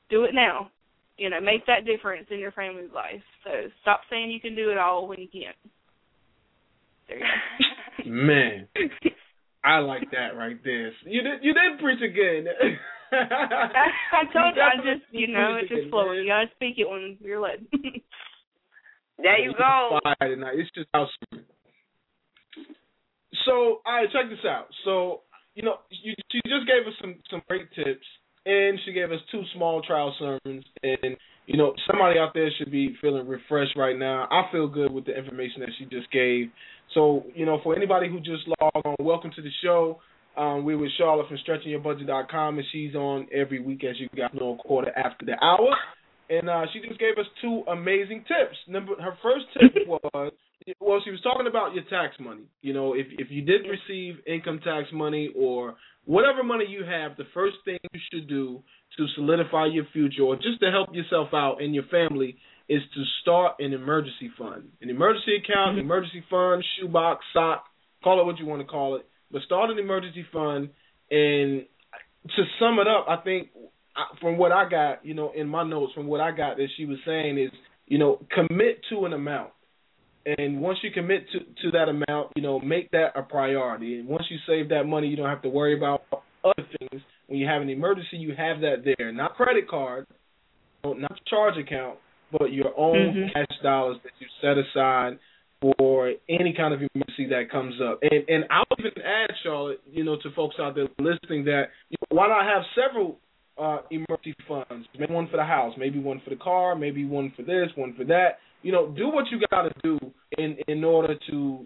Do 0.10 0.24
it 0.24 0.34
now. 0.34 0.72
You 1.16 1.30
know, 1.30 1.40
make 1.40 1.68
that 1.68 1.86
difference 1.86 2.26
in 2.32 2.40
your 2.40 2.52
family's 2.54 2.90
life. 2.92 3.22
So 3.44 3.70
stop 3.84 4.02
saying 4.10 4.32
you 4.32 4.40
can 4.40 4.56
do 4.56 4.72
it 4.72 4.80
all 4.80 5.08
when 5.08 5.20
you 5.20 5.28
can't. 5.32 5.56
There 7.08 7.20
you 7.20 7.24
go. 8.04 8.10
Man. 8.10 8.68
I 9.64 9.78
like 9.78 10.10
that 10.10 10.36
right 10.36 10.58
there. 10.64 10.92
You 11.06 11.22
did 11.22 11.44
you 11.44 11.54
did 11.54 11.80
preach 11.80 12.02
again. 12.02 12.48
I 13.12 14.24
told 14.34 14.56
you, 14.56 14.62
I 14.64 14.78
just, 14.78 15.06
you 15.12 15.28
know, 15.28 15.54
preach 15.54 15.66
it's 15.66 15.70
just 15.70 15.80
again, 15.82 15.92
flowing. 15.92 16.18
You 16.18 16.28
gotta 16.28 16.48
speak 16.56 16.80
it 16.80 16.90
when 16.90 17.18
you're 17.22 17.40
led. 17.40 17.64
there 19.20 19.40
you 19.40 19.54
go. 19.56 20.00
Fire 20.04 20.36
tonight. 20.36 20.56
It's 20.56 20.72
just 20.74 20.90
awesome. 20.96 21.46
So, 23.46 23.82
all 23.86 23.94
right, 23.94 24.10
check 24.12 24.30
this 24.30 24.44
out. 24.46 24.66
So, 24.84 25.22
you 25.56 25.64
know, 25.64 25.78
you, 25.90 26.14
she 26.32 26.40
just 26.46 26.68
gave 26.68 26.86
us 26.86 26.94
some 27.02 27.16
some 27.32 27.42
great 27.48 27.68
tips, 27.74 28.06
and 28.46 28.80
she 28.86 28.94
gave 28.94 29.12
us 29.12 29.20
two 29.32 29.42
small 29.56 29.82
trial 29.82 30.14
sermons, 30.20 30.66
and 30.84 31.18
you 31.48 31.58
know, 31.58 31.74
somebody 31.88 32.20
out 32.20 32.34
there 32.34 32.50
should 32.58 32.72
be 32.72 32.96
feeling 33.02 33.28
refreshed 33.28 33.78
right 33.78 33.98
now. 33.98 34.28
I 34.32 34.52
feel 34.52 34.68
good 34.68 34.92
with 34.92 35.06
the 35.06 35.18
information 35.18 35.62
that 35.62 35.70
she 35.78 35.86
just 35.86 36.12
gave. 36.12 36.50
So, 36.94 37.26
you 37.36 37.46
know, 37.46 37.60
for 37.64 37.76
anybody 37.76 38.10
who 38.10 38.20
just 38.20 38.48
logged 38.60 38.86
on, 38.86 38.96
welcome 39.00 39.32
to 39.36 39.42
the 39.42 39.52
show. 39.64 40.00
Um, 40.38 40.66
we're 40.66 40.78
with 40.78 40.92
Charlotte 40.98 41.28
from 41.28 41.38
StretchingYourBudget.com, 41.48 42.58
and 42.58 42.68
she's 42.72 42.94
on 42.96 43.28
every 43.34 43.62
week, 43.62 43.84
as 43.84 43.96
you 44.00 44.10
guys 44.16 44.32
know, 44.34 44.56
a 44.56 44.58
quarter 44.58 44.92
after 44.98 45.26
the 45.26 45.34
hour. 45.42 45.76
And 46.30 46.50
uh, 46.50 46.66
she 46.74 46.86
just 46.88 47.00
gave 47.00 47.18
us 47.20 47.26
two 47.42 47.64
amazing 47.72 48.26
tips. 48.28 48.58
Number, 48.68 48.94
her 49.00 49.18
first 49.22 49.46
tip 49.54 49.88
was, 49.88 50.34
well, 50.80 51.02
she 51.04 51.12
was 51.12 51.22
talking 51.22 51.48
about 51.48 51.74
your 51.74 51.84
tax 51.86 52.16
money. 52.20 52.44
You 52.62 52.74
know, 52.74 52.94
if 52.94 53.08
if 53.18 53.28
you 53.30 53.42
did 53.42 53.62
receive 53.64 54.16
income 54.26 54.60
tax 54.64 54.88
money 54.94 55.32
or 55.36 55.76
whatever 56.06 56.44
money 56.44 56.66
you 56.68 56.84
have, 56.84 57.18
the 57.18 57.26
first 57.34 57.58
thing 57.66 57.78
you 57.94 58.00
should 58.12 58.28
do 58.28 58.64
to 58.98 59.06
solidify 59.16 59.68
your 59.68 59.86
future 59.92 60.24
or 60.24 60.36
just 60.36 60.60
to 60.62 60.72
help 60.72 60.94
yourself 60.94 61.30
out 61.34 61.62
and 61.62 61.76
your 61.76 61.84
family 61.86 62.38
is 62.68 62.82
to 62.96 63.04
start 63.22 63.56
an 63.60 63.74
emergency 63.74 64.32
fund, 64.38 64.70
an 64.82 64.90
emergency 64.90 65.36
account, 65.36 65.78
mm-hmm. 65.78 65.86
emergency 65.86 66.24
fund, 66.30 66.64
shoebox, 66.80 67.24
sock, 67.34 67.66
call 68.04 68.22
it 68.22 68.26
what 68.26 68.40
you 68.40 68.46
want 68.46 68.62
to 68.62 68.68
call 68.68 68.96
it, 68.96 69.06
but 69.32 69.42
start 69.44 69.70
an 69.70 69.78
emergency 69.78 70.26
fund. 70.32 70.70
And 71.12 71.66
to 72.36 72.44
sum 72.60 72.80
it 72.80 72.88
up, 72.88 73.06
I 73.08 73.18
think 73.24 73.50
from 74.20 74.38
what 74.38 74.52
I 74.52 74.68
got, 74.68 75.06
you 75.06 75.14
know, 75.14 75.32
in 75.36 75.48
my 75.48 75.64
notes, 75.64 75.94
from 75.94 76.08
what 76.08 76.22
I 76.22 76.32
got 76.32 76.58
that 76.58 76.68
she 76.76 76.86
was 76.86 76.98
saying 77.06 77.38
is, 77.38 77.52
you 77.86 78.00
know, 78.00 78.20
commit 78.34 78.82
to 78.90 79.06
an 79.06 79.14
amount. 79.14 79.52
And 80.26 80.60
once 80.60 80.80
you 80.82 80.90
commit 80.92 81.26
to 81.34 81.40
to 81.40 81.72
that 81.72 81.88
amount, 81.90 82.32
you 82.36 82.42
know, 82.42 82.60
make 82.60 82.90
that 82.92 83.10
a 83.16 83.22
priority. 83.22 84.00
And 84.00 84.08
once 84.08 84.26
you 84.30 84.38
save 84.48 84.70
that 84.70 84.86
money, 84.86 85.08
you 85.08 85.16
don't 85.16 85.30
have 85.30 85.44
to 85.44 85.50
worry 85.50 85.78
about 85.78 86.02
other 86.44 86.68
things. 86.80 87.02
When 87.28 87.40
you 87.40 87.48
have 87.48 87.62
an 87.62 87.70
emergency, 87.70 88.18
you 88.18 88.34
have 88.36 88.62
that 88.62 88.84
there. 88.98 89.12
Not 89.12 89.36
credit 89.36 89.68
card, 89.68 90.06
not 90.84 91.20
charge 91.28 91.58
account, 91.58 92.00
but 92.32 92.52
your 92.52 92.74
own 92.78 93.14
Mhm. 93.14 93.34
cash 93.34 93.60
dollars 93.62 93.98
that 94.04 94.12
you 94.20 94.28
set 94.42 94.58
aside 94.58 95.20
for 95.62 96.14
any 96.28 96.54
kind 96.54 96.74
of 96.74 96.82
emergency 96.82 97.26
that 97.28 97.50
comes 97.50 97.80
up. 97.82 98.00
And 98.02 98.26
and 98.28 98.46
I'll 98.50 98.66
even 98.80 99.02
add, 99.04 99.32
Charlotte, 99.44 99.82
you 99.92 100.04
know, 100.04 100.16
to 100.18 100.32
folks 100.32 100.56
out 100.60 100.76
there 100.76 100.88
listening 101.00 101.46
that 101.46 101.70
you 101.90 101.98
know, 102.02 102.18
why 102.18 102.28
not 102.28 102.46
have 102.46 102.64
several 102.76 103.20
uh, 103.58 103.80
emergency 103.90 104.36
funds? 104.48 104.88
Maybe 104.98 105.14
one 105.14 105.28
for 105.28 105.38
the 105.38 105.46
house, 105.46 105.74
maybe 105.78 106.00
one 106.00 106.20
for 106.20 106.30
the 106.30 106.36
car, 106.36 106.76
maybe 106.76 107.06
one 107.06 107.32
for 107.36 107.44
this, 107.44 107.70
one 107.76 107.94
for 107.94 108.04
that. 108.06 108.40
You 108.66 108.72
know, 108.72 108.90
do 108.90 109.10
what 109.10 109.26
you 109.30 109.40
got 109.52 109.64
to 109.64 109.74
do 109.84 110.00
in 110.40 110.58
in 110.68 110.84
order 110.84 111.16
to 111.30 111.66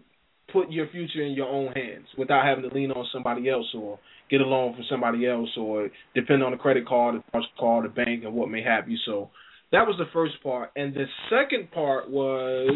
put 0.51 0.69
your 0.69 0.89
future 0.89 1.23
in 1.23 1.31
your 1.31 1.47
own 1.47 1.71
hands 1.71 2.07
without 2.17 2.45
having 2.45 2.69
to 2.69 2.75
lean 2.75 2.91
on 2.91 3.07
somebody 3.13 3.49
else 3.49 3.67
or 3.73 3.99
get 4.29 4.41
a 4.41 4.43
loan 4.43 4.73
from 4.73 4.83
somebody 4.89 5.25
else 5.25 5.49
or 5.57 5.89
depend 6.13 6.43
on 6.43 6.53
a 6.53 6.57
credit 6.57 6.85
card, 6.85 7.15
a 7.15 7.23
charge 7.31 7.45
card, 7.57 7.85
a 7.85 7.89
bank, 7.89 8.25
and 8.25 8.33
what 8.33 8.49
may 8.49 8.61
have 8.61 8.89
you. 8.89 8.97
So 9.05 9.29
that 9.71 9.87
was 9.87 9.95
the 9.97 10.11
first 10.11 10.43
part, 10.43 10.71
and 10.75 10.93
the 10.93 11.05
second 11.29 11.71
part 11.71 12.09
was 12.09 12.69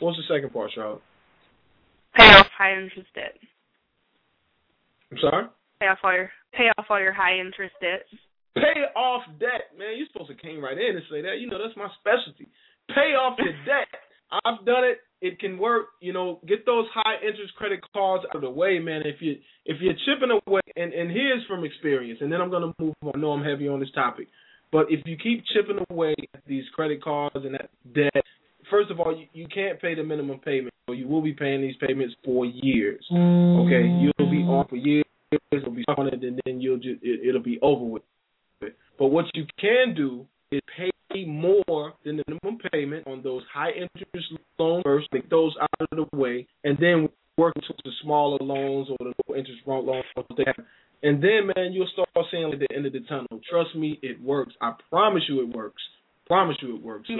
what 0.00 0.10
was 0.10 0.24
the 0.28 0.34
second 0.34 0.52
part, 0.52 0.70
Charlotte? 0.72 1.02
pay 2.14 2.30
off 2.34 2.46
high 2.56 2.74
interest 2.74 3.08
debt. 3.14 3.34
I'm 5.10 5.18
sorry. 5.20 5.46
Pay 5.80 5.86
off 5.86 5.98
all 6.04 6.14
your 6.14 6.30
pay 6.52 6.70
off 6.78 6.86
all 6.88 7.00
your 7.00 7.12
high 7.12 7.38
interest 7.38 7.74
debt. 7.80 8.06
Pay 8.54 8.86
off 8.94 9.22
debt, 9.40 9.74
man. 9.76 9.98
You're 9.98 10.06
supposed 10.12 10.30
to 10.30 10.38
came 10.38 10.62
right 10.62 10.78
in 10.78 10.96
and 10.96 11.04
say 11.10 11.22
that. 11.22 11.38
You 11.40 11.50
know 11.50 11.58
that's 11.58 11.76
my 11.76 11.88
specialty. 11.98 12.46
Pay 12.88 13.14
off 13.16 13.38
your 13.38 13.54
debt. 13.64 13.88
I've 14.44 14.64
done 14.64 14.84
it. 14.84 14.98
It 15.20 15.38
can 15.38 15.58
work. 15.58 15.86
You 16.00 16.12
know, 16.12 16.40
get 16.46 16.66
those 16.66 16.86
high 16.92 17.16
interest 17.26 17.54
credit 17.56 17.80
cards 17.92 18.24
out 18.28 18.36
of 18.36 18.42
the 18.42 18.50
way, 18.50 18.78
man. 18.78 19.02
If 19.04 19.16
you 19.20 19.36
if 19.64 19.80
you're 19.80 19.94
chipping 20.04 20.30
away, 20.30 20.60
and 20.76 20.92
and 20.92 21.10
here's 21.10 21.44
from 21.46 21.64
experience, 21.64 22.18
and 22.20 22.30
then 22.30 22.40
I'm 22.40 22.50
gonna 22.50 22.72
move 22.78 22.94
on. 23.02 23.12
I 23.14 23.18
know 23.18 23.32
I'm 23.32 23.44
heavy 23.44 23.68
on 23.68 23.80
this 23.80 23.90
topic, 23.94 24.28
but 24.70 24.86
if 24.90 25.06
you 25.06 25.16
keep 25.16 25.44
chipping 25.54 25.82
away 25.90 26.14
at 26.34 26.42
these 26.46 26.64
credit 26.74 27.02
cards 27.02 27.36
and 27.36 27.54
that 27.54 27.70
debt, 27.94 28.24
first 28.70 28.90
of 28.90 29.00
all, 29.00 29.16
you, 29.16 29.26
you 29.32 29.46
can't 29.46 29.80
pay 29.80 29.94
the 29.94 30.02
minimum 30.02 30.40
payment. 30.40 30.74
So 30.86 30.92
you 30.92 31.08
will 31.08 31.22
be 31.22 31.32
paying 31.32 31.62
these 31.62 31.76
payments 31.80 32.14
for 32.24 32.44
years. 32.44 33.02
Okay, 33.10 33.16
mm-hmm. 33.16 34.04
you'll 34.18 34.30
be 34.30 34.42
on 34.42 34.68
for 34.68 34.76
years. 34.76 35.04
It'll 35.50 35.70
be 35.70 35.84
on 35.88 36.08
it, 36.08 36.22
and 36.22 36.40
then 36.44 36.60
you'll 36.60 36.76
just 36.76 37.02
it, 37.02 37.26
it'll 37.26 37.42
be 37.42 37.58
over 37.62 37.84
with. 37.84 38.02
But 38.98 39.06
what 39.08 39.24
you 39.34 39.46
can 39.58 39.94
do 39.94 40.26
is 40.54 40.62
pay 40.76 40.90
more 41.24 41.92
than 42.04 42.16
the 42.16 42.24
minimum 42.26 42.58
payment 42.72 43.06
on 43.06 43.22
those 43.22 43.42
high 43.52 43.70
interest 43.70 44.26
loans 44.58 44.82
first, 44.84 45.08
take 45.12 45.30
those 45.30 45.54
out 45.60 45.88
of 45.92 46.08
the 46.10 46.16
way, 46.16 46.46
and 46.64 46.76
then 46.78 47.08
work 47.36 47.54
towards 47.54 47.82
the 47.84 47.90
smaller 48.02 48.38
loans 48.40 48.88
or 48.90 48.96
the 49.00 49.12
low 49.28 49.36
interest 49.36 49.60
rate 49.66 49.84
loans. 49.84 50.04
And 51.02 51.22
then, 51.22 51.50
man, 51.54 51.72
you'll 51.72 51.88
start 51.92 52.08
seeing 52.30 52.48
like 52.48 52.58
the 52.58 52.74
end 52.74 52.86
of 52.86 52.92
the 52.92 53.00
tunnel. 53.08 53.40
Trust 53.48 53.76
me, 53.76 53.98
it 54.02 54.20
works. 54.22 54.54
I 54.60 54.72
promise 54.90 55.22
you, 55.28 55.42
it 55.42 55.54
works. 55.54 55.82
Promise 56.26 56.56
you, 56.62 56.76
it 56.76 56.82
works. 56.82 57.08
So, 57.08 57.14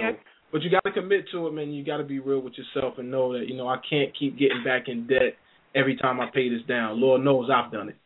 but 0.51 0.61
you 0.63 0.71
got 0.71 0.83
to 0.83 0.91
commit 0.91 1.25
to 1.31 1.47
it, 1.47 1.51
man. 1.53 1.71
You 1.71 1.85
got 1.85 1.97
to 1.97 2.03
be 2.03 2.19
real 2.19 2.39
with 2.39 2.53
yourself 2.53 2.95
and 2.97 3.11
know 3.11 3.33
that 3.33 3.47
you 3.47 3.55
know 3.55 3.67
I 3.67 3.77
can't 3.87 4.11
keep 4.17 4.39
getting 4.39 4.63
back 4.63 4.83
in 4.87 5.05
debt 5.07 5.37
every 5.75 5.97
time 5.97 6.19
I 6.19 6.27
pay 6.33 6.49
this 6.49 6.65
down. 6.67 6.99
Lord 6.99 7.21
knows 7.21 7.49
I've 7.53 7.71
done 7.71 7.89
it. 7.89 7.97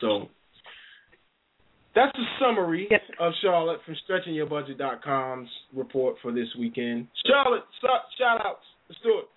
So 0.00 0.28
that's 1.94 2.16
the 2.16 2.24
summary 2.40 2.88
Yes. 2.90 3.00
of 3.18 3.32
Charlotte 3.42 3.80
from 3.84 3.94
StretchingYourBudget.com's 4.08 5.48
report 5.74 6.16
for 6.22 6.32
this 6.32 6.48
weekend. 6.58 7.08
Charlotte, 7.26 7.64
shout 7.80 8.44
outs. 8.44 8.64
Let's 8.88 9.00
do 9.02 9.18
it. 9.20 9.28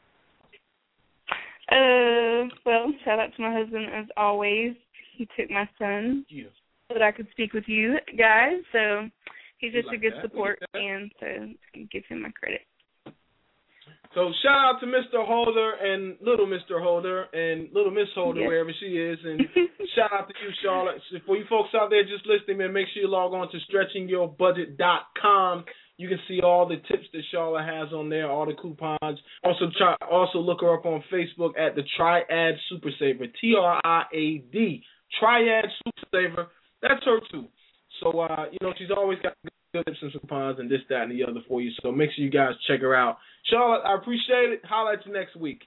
Uh, 1.70 2.48
well, 2.66 2.92
shout 3.04 3.20
out 3.20 3.30
to 3.36 3.42
my 3.42 3.52
husband 3.54 3.88
as 3.94 4.06
always. 4.16 4.74
He 5.16 5.28
took 5.38 5.50
my 5.50 5.68
son 5.78 6.26
Yeah. 6.30 6.46
so 6.88 6.94
that 6.94 7.02
I 7.02 7.12
could 7.12 7.30
speak 7.32 7.54
with 7.54 7.68
you 7.68 7.98
guys. 8.18 8.62
So 8.72 9.10
he's 9.58 9.74
just 9.74 9.88
like 9.88 9.98
a 9.98 10.02
good 10.02 10.14
that. 10.14 10.22
Support, 10.22 10.60
and 10.74 11.12
so 11.20 11.50
give 11.92 12.06
him 12.06 12.22
my 12.22 12.32
credit. 12.32 12.62
So 14.14 14.32
shout 14.44 14.58
out 14.58 14.80
to 14.82 14.86
Mr. 14.88 15.26
Holder 15.26 15.74
and 15.74 16.18
little 16.22 16.48
Mr. 16.48 16.82
Holder 16.82 17.24
and 17.34 17.70
little 17.74 17.92
Miss 17.92 18.08
Holder 18.16 18.42
Yes. 18.42 18.48
wherever 18.48 18.72
she 18.80 18.88
is, 18.98 19.20
and 19.24 19.42
shout 19.96 20.12
out 20.14 20.28
to 20.28 20.34
you, 20.44 20.52
Charlotte. 20.64 21.02
For 21.26 21.38
you 21.38 21.46
folks 21.50 21.70
out 21.76 21.90
there 21.90 22.04
just 22.04 22.26
listening, 22.26 22.58
man, 22.58 22.74
make 22.74 22.88
sure 22.94 23.04
you 23.04 23.10
log 23.10 23.34
on 23.34 23.50
to 23.52 23.58
stretchingyourbudget.com. 23.70 25.66
You 26.00 26.08
can 26.10 26.20
see 26.28 26.42
all 26.42 26.68
the 26.68 26.76
tips 26.76 27.08
that 27.12 27.22
Charlotte 27.32 27.66
has 27.66 27.92
on 27.92 28.10
there, 28.10 28.30
all 28.30 28.46
the 28.46 28.54
coupons. 28.54 29.20
Also, 29.44 29.66
try 29.78 29.96
also 30.10 30.38
look 30.40 30.62
her 30.62 30.74
up 30.78 30.86
on 30.86 31.04
Facebook 31.12 31.58
at 31.58 31.76
the 31.76 31.82
Triad 31.98 32.56
Super 32.70 32.92
Saver, 33.00 33.26
T 33.42 33.56
R 33.60 33.82
I 33.84 34.04
A 34.14 34.38
D, 34.52 34.84
Triad 35.20 35.66
Super 35.84 36.08
Saver. 36.14 36.48
That's 36.84 37.04
her 37.04 37.20
too. 37.32 37.46
So 38.04 38.20
uh, 38.20 38.46
you 38.52 38.60
know 38.62 38.74
she's 38.78 38.92
always 38.96 39.18
got 39.24 39.34
good 39.74 39.86
tips 39.86 39.98
and 40.02 40.12
coupons 40.12 40.60
and 40.60 40.70
this, 40.70 40.82
that, 40.90 41.04
and 41.04 41.12
the 41.12 41.24
other 41.24 41.42
for 41.48 41.62
you. 41.62 41.72
So 41.82 41.92
make 41.92 42.10
sure 42.16 42.24
you 42.24 42.32
guys 42.32 42.54
check 42.68 42.82
her 42.82 42.96
out. 42.96 43.18
Charlotte, 43.50 43.84
I 43.86 43.96
appreciate 43.96 44.52
it. 44.52 44.62
Holla 44.66 44.94
at 44.94 45.06
you 45.06 45.14
next 45.14 45.36
week. 45.36 45.64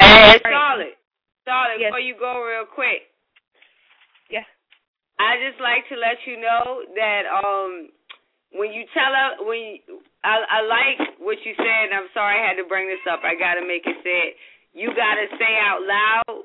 Hey, 0.00 0.38
Charlotte. 0.42 0.96
Charlotte, 1.44 1.78
Yes. 1.80 1.90
before 1.90 2.00
you 2.00 2.14
go 2.18 2.42
real 2.42 2.66
quick. 2.66 3.08
Yeah. 4.30 4.44
I 5.20 5.36
just 5.48 5.60
like 5.60 5.86
to 5.88 5.96
let 5.96 6.18
you 6.26 6.36
know 6.40 6.82
that 6.96 7.22
um 7.30 7.88
when 8.52 8.72
you 8.72 8.84
tell 8.92 9.12
her 9.14 9.44
when 9.46 9.58
you, 9.58 10.00
I 10.24 10.42
I 10.42 10.60
like 10.66 11.18
what 11.20 11.38
you 11.44 11.54
said. 11.56 11.88
and 11.88 11.94
I'm 11.94 12.08
sorry 12.12 12.40
I 12.40 12.46
had 12.46 12.56
to 12.60 12.66
bring 12.68 12.88
this 12.88 13.00
up. 13.10 13.20
I 13.24 13.34
got 13.38 13.54
to 13.60 13.64
make 13.66 13.86
it 13.86 13.96
said. 14.02 14.34
You 14.74 14.88
got 14.92 15.14
to 15.16 15.26
say 15.38 15.52
out 15.62 15.80
loud 15.86 16.42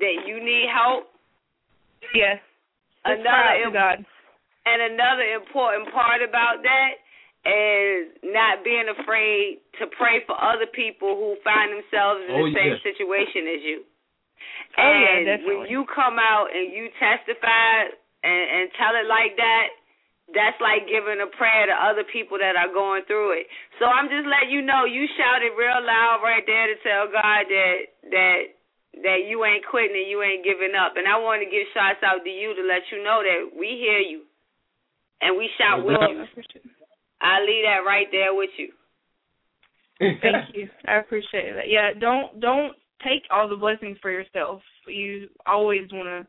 that 0.00 0.16
you 0.26 0.42
need 0.42 0.66
help. 0.74 1.06
Yes. 2.14 2.38
Just 3.06 3.20
Another 3.20 3.28
cry 3.28 3.62
to 3.64 3.70
God. 3.70 3.96
And 4.66 4.78
another 4.96 5.26
important 5.36 5.92
part 5.92 6.20
about 6.24 6.62
that 6.64 6.92
is 7.44 8.08
not 8.24 8.64
being 8.64 8.88
afraid 8.88 9.60
to 9.78 9.84
pray 9.92 10.24
for 10.24 10.32
other 10.32 10.64
people 10.64 11.12
who 11.12 11.36
find 11.44 11.76
themselves 11.76 12.24
in 12.24 12.32
Oh, 12.32 12.48
the 12.48 12.56
same 12.56 12.76
situation 12.80 13.42
as 13.52 13.60
you. 13.60 13.78
Oh, 14.76 14.80
yeah, 14.80 15.16
and 15.20 15.26
definitely. 15.28 15.56
when 15.60 15.68
you 15.68 15.84
come 15.92 16.16
out 16.18 16.48
and 16.50 16.72
you 16.72 16.88
testify 16.96 17.92
and, 18.24 18.44
and 18.48 18.64
tell 18.80 18.96
it 18.96 19.04
like 19.06 19.36
that, 19.36 19.66
that's 20.32 20.56
like 20.64 20.88
giving 20.88 21.20
a 21.20 21.28
prayer 21.36 21.68
to 21.68 21.76
other 21.76 22.02
people 22.08 22.40
that 22.40 22.56
are 22.56 22.72
going 22.72 23.04
through 23.04 23.44
it. 23.44 23.46
So 23.76 23.84
I'm 23.84 24.08
just 24.08 24.24
letting 24.24 24.48
you 24.56 24.64
know 24.64 24.88
you 24.88 25.04
shouted 25.20 25.52
real 25.52 25.84
loud 25.84 26.24
right 26.24 26.42
there 26.48 26.72
to 26.72 26.76
tell 26.80 27.12
God 27.12 27.44
that 27.44 27.76
that 28.08 28.40
that 29.04 29.20
you 29.28 29.44
ain't 29.44 29.68
quitting 29.68 30.00
and 30.00 30.08
you 30.08 30.24
ain't 30.24 30.40
giving 30.46 30.72
up. 30.72 30.96
And 30.96 31.04
I 31.04 31.20
want 31.20 31.44
to 31.44 31.48
give 31.50 31.68
shots 31.76 32.00
out 32.00 32.24
to 32.24 32.30
you 32.32 32.56
to 32.56 32.62
let 32.64 32.88
you 32.88 33.04
know 33.04 33.20
that 33.20 33.52
we 33.52 33.76
hear 33.76 34.00
you 34.00 34.24
and 35.24 35.38
we 35.40 35.48
shout 35.56 35.80
with 35.80 35.96
you. 35.96 36.24
I 37.24 37.40
leave 37.40 37.64
that 37.64 37.88
right 37.88 38.06
there 38.12 38.36
with 38.36 38.52
you. 38.60 38.68
Thank 39.98 40.52
you. 40.52 40.68
I 40.84 41.00
appreciate 41.00 41.56
that. 41.56 41.72
Yeah, 41.72 41.96
don't 41.96 42.38
don't 42.40 42.76
take 43.00 43.24
all 43.32 43.48
the 43.48 43.56
blessings 43.56 43.96
for 44.02 44.12
yourself. 44.12 44.60
You 44.86 45.32
always 45.48 45.88
want 45.92 46.12
to 46.12 46.20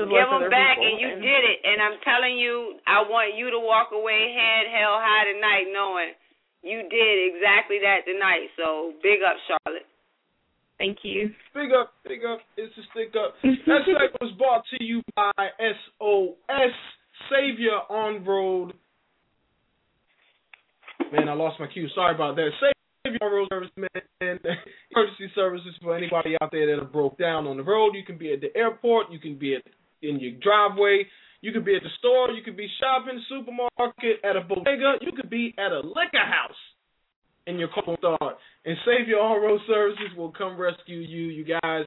to 0.00 0.08
bless 0.08 0.24
Give 0.24 0.32
them 0.32 0.48
other 0.48 0.50
back, 0.50 0.80
and 0.80 0.96
you 0.96 1.20
did 1.20 1.42
it. 1.44 1.60
And 1.68 1.84
I'm 1.84 2.00
telling 2.00 2.40
you, 2.40 2.80
I 2.88 3.04
want 3.04 3.36
you 3.36 3.52
to 3.52 3.60
walk 3.60 3.92
away 3.92 4.32
head 4.32 4.72
held 4.72 4.96
high 5.04 5.28
tonight, 5.28 5.68
knowing 5.68 6.16
you 6.64 6.88
did 6.88 7.36
exactly 7.36 7.84
that 7.84 8.08
tonight. 8.08 8.48
So 8.56 8.96
big 9.04 9.20
up, 9.20 9.36
Charlotte. 9.44 9.84
Thank 10.78 11.04
you. 11.04 11.30
Big 11.52 11.70
up, 11.76 11.92
big 12.08 12.24
up. 12.24 12.40
It's 12.56 12.72
a 12.80 12.84
stick 12.96 13.12
up. 13.12 13.36
That 13.44 13.84
segment 13.84 14.16
was 14.24 14.32
brought 14.38 14.64
to 14.72 14.82
you 14.82 15.02
by 15.14 15.30
SOS 15.60 16.74
Savior 17.30 17.78
on 17.88 18.24
Road. 18.24 18.72
Man, 21.12 21.28
I 21.28 21.34
lost 21.34 21.60
my 21.60 21.66
cue. 21.66 21.88
Sorry 21.94 22.14
about 22.14 22.36
that. 22.36 22.50
Savior 23.04 23.18
on 23.22 23.32
Road 23.32 23.48
Service, 23.50 23.70
man. 23.76 23.88
Emergency 24.94 25.32
services 25.34 25.74
for 25.82 25.96
anybody 25.96 26.36
out 26.40 26.50
there 26.52 26.66
that 26.66 26.82
are 26.82 26.86
broke 26.86 27.18
down 27.18 27.46
on 27.46 27.56
the 27.56 27.62
road. 27.62 27.94
You 27.94 28.04
can 28.04 28.18
be 28.18 28.32
at 28.32 28.40
the 28.40 28.56
airport. 28.56 29.10
You 29.10 29.18
can 29.18 29.38
be 29.38 29.54
at 29.56 29.62
in 30.02 30.20
your 30.20 30.32
driveway. 30.42 31.06
You 31.40 31.52
could 31.52 31.64
be 31.64 31.74
at 31.74 31.82
the 31.82 31.90
store. 31.98 32.30
You 32.30 32.42
could 32.42 32.56
be 32.56 32.68
shopping, 32.80 33.20
supermarket, 33.28 34.24
at 34.24 34.36
a 34.36 34.40
bodega. 34.42 34.94
You 35.00 35.12
could 35.12 35.30
be 35.30 35.54
at 35.58 35.72
a 35.72 35.80
liquor 35.80 36.24
house 36.24 36.58
in 37.46 37.58
your 37.58 37.68
cold 37.74 37.98
start. 37.98 38.36
And 38.64 38.76
Savior 38.86 39.16
On 39.16 39.42
Road 39.42 39.60
Services 39.66 40.16
will 40.16 40.30
come 40.30 40.56
rescue 40.56 40.98
you, 40.98 41.26
you 41.26 41.44
guys. 41.44 41.86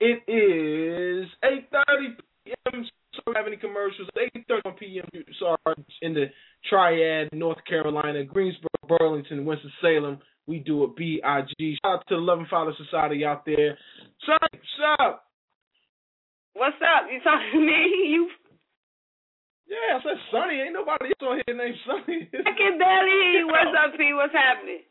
It 0.00 0.22
is 0.28 1.28
8.30 1.42 2.16
p.m. 2.44 2.84
You 3.26 3.34
have 3.36 3.46
any 3.46 3.56
commercials, 3.56 4.08
8.30 4.16 4.78
p.m. 4.78 5.24
Sorry, 5.38 5.84
in 6.02 6.14
the 6.14 6.26
Triad, 6.68 7.28
North 7.32 7.58
Carolina, 7.68 8.24
Greensboro, 8.24 8.68
Burlington, 8.88 9.44
Winston-Salem. 9.44 10.18
We 10.46 10.58
do 10.58 10.82
a 10.84 10.88
BIG. 10.88 11.78
Shout 11.84 12.02
out 12.02 12.04
to 12.08 12.16
the 12.16 12.20
Loving 12.20 12.46
Father 12.50 12.72
Society 12.76 13.24
out 13.24 13.46
there. 13.46 13.78
Son, 14.26 14.38
what's 14.42 14.98
up? 14.98 15.24
What's 16.54 16.76
up? 16.82 17.06
You 17.12 17.20
talking 17.22 17.52
to 17.54 17.60
me? 17.60 18.10
You 18.10 18.28
Yeah, 19.68 19.98
I 19.98 20.02
said 20.02 20.18
Sonny. 20.32 20.60
Ain't 20.60 20.74
nobody 20.74 21.14
else 21.14 21.22
on 21.22 21.40
here 21.46 21.56
named 21.56 21.78
Sonny. 21.86 22.28
I 22.34 22.52
can 22.58 22.78
barely 22.78 23.14
hear 23.22 23.40
you. 23.40 23.46
What's 23.46 23.70
up, 23.72 23.96
P? 23.96 24.12
What's 24.12 24.34
happening? 24.34 24.82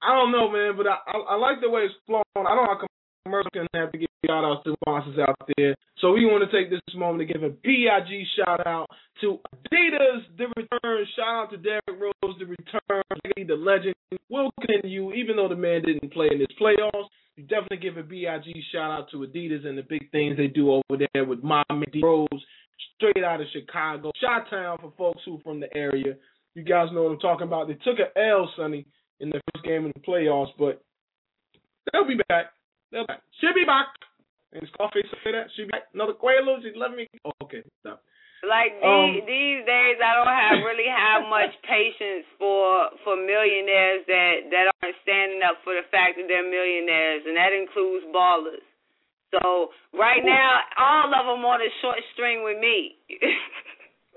I 0.00 0.14
don't 0.14 0.32
know, 0.32 0.48
man, 0.48 0.78
but 0.78 0.86
I, 0.86 0.96
I 1.10 1.34
I 1.34 1.36
like 1.36 1.60
the 1.60 1.68
way 1.68 1.82
it's 1.82 1.94
flowing. 2.06 2.24
I 2.36 2.54
don't 2.54 2.64
know 2.64 2.99
how 3.24 3.30
commercials 3.30 3.50
can 3.52 3.66
have 3.74 3.92
to 3.92 3.98
give 3.98 4.08
shout 4.26 4.44
outs 4.44 4.64
to 4.64 4.74
sponsors 4.82 5.18
out 5.18 5.36
there. 5.56 5.74
So 5.98 6.12
we 6.12 6.24
want 6.26 6.48
to 6.48 6.56
take 6.56 6.70
this 6.70 6.80
moment 6.94 7.26
to 7.26 7.32
give 7.32 7.42
a 7.42 7.50
BIG 7.50 8.26
shout 8.36 8.66
out 8.66 8.88
to 9.20 9.38
Adidas, 9.54 10.22
the 10.38 10.46
return. 10.56 11.06
Shout 11.16 11.44
out 11.44 11.50
to 11.50 11.56
Derrick 11.56 11.82
Rose, 11.88 12.36
the 12.38 12.46
return. 12.46 13.02
The 13.36 13.54
legend 13.54 13.94
will 14.28 14.50
continue, 14.60 15.12
even 15.12 15.36
though 15.36 15.48
the 15.48 15.56
man 15.56 15.82
didn't 15.82 16.12
play 16.12 16.28
in 16.30 16.38
this 16.38 16.48
playoffs. 16.60 17.08
You 17.36 17.44
definitely 17.44 17.78
give 17.78 17.96
a 17.96 18.02
BIG 18.02 18.54
shout 18.72 18.90
out 18.90 19.10
to 19.12 19.18
Adidas 19.18 19.66
and 19.66 19.78
the 19.78 19.82
big 19.82 20.10
things 20.10 20.36
they 20.36 20.46
do 20.48 20.72
over 20.72 21.02
there 21.12 21.24
with 21.24 21.42
my 21.42 21.62
man 21.70 21.84
D 21.92 22.00
Rose, 22.02 22.28
straight 22.96 23.24
out 23.24 23.40
of 23.40 23.46
Chicago, 23.52 24.12
Chi 24.20 24.50
Town 24.50 24.78
for 24.80 24.92
folks 24.96 25.22
who 25.24 25.36
are 25.36 25.42
from 25.42 25.60
the 25.60 25.74
area. 25.76 26.16
You 26.54 26.64
guys 26.64 26.88
know 26.92 27.04
what 27.04 27.12
I'm 27.12 27.18
talking 27.18 27.46
about. 27.46 27.68
They 27.68 27.74
took 27.74 27.98
an 27.98 28.10
L, 28.20 28.50
Sonny, 28.56 28.86
in 29.20 29.30
the 29.30 29.40
first 29.54 29.64
game 29.64 29.86
in 29.86 29.92
the 29.94 30.00
playoffs, 30.00 30.50
but 30.58 30.82
they'll 31.92 32.06
be 32.06 32.18
back. 32.28 32.46
They'll 32.90 33.06
be 33.06 33.14
back. 33.14 33.22
She'll 33.40 33.54
be 33.54 33.64
back. 33.64 33.88
And 34.52 34.66
Scarface 34.74 35.06
say 35.22 35.32
that. 35.32 35.46
She'll 35.54 35.66
be 35.66 35.74
back. 35.74 35.86
Another 35.94 36.14
Quaalude. 36.14 36.62
She 36.66 36.74
let 36.74 36.90
me. 36.92 37.06
Oh, 37.24 37.32
okay, 37.46 37.62
stop. 37.80 38.02
Like 38.40 38.72
these, 38.80 38.88
Um, 38.88 39.28
these 39.28 39.60
days, 39.68 40.00
I 40.00 40.16
don't 40.16 40.32
have 40.32 40.64
really 40.64 40.88
have 40.88 41.28
much 41.28 41.52
patience 41.68 42.24
for 42.40 42.88
for 43.04 43.14
millionaires 43.14 44.02
that 44.08 44.48
that 44.48 44.64
aren't 44.80 44.96
standing 45.04 45.44
up 45.44 45.60
for 45.62 45.76
the 45.76 45.84
fact 45.92 46.16
that 46.16 46.24
they're 46.24 46.48
millionaires, 46.48 47.22
and 47.28 47.36
that 47.36 47.52
includes 47.52 48.08
ballers. 48.08 48.64
So 49.30 49.70
right 49.92 50.24
now, 50.24 50.64
all 50.80 51.12
of 51.12 51.24
them 51.28 51.44
on 51.44 51.60
a 51.60 51.70
short 51.84 52.00
string 52.16 52.42
with 52.42 52.58
me. 52.58 52.96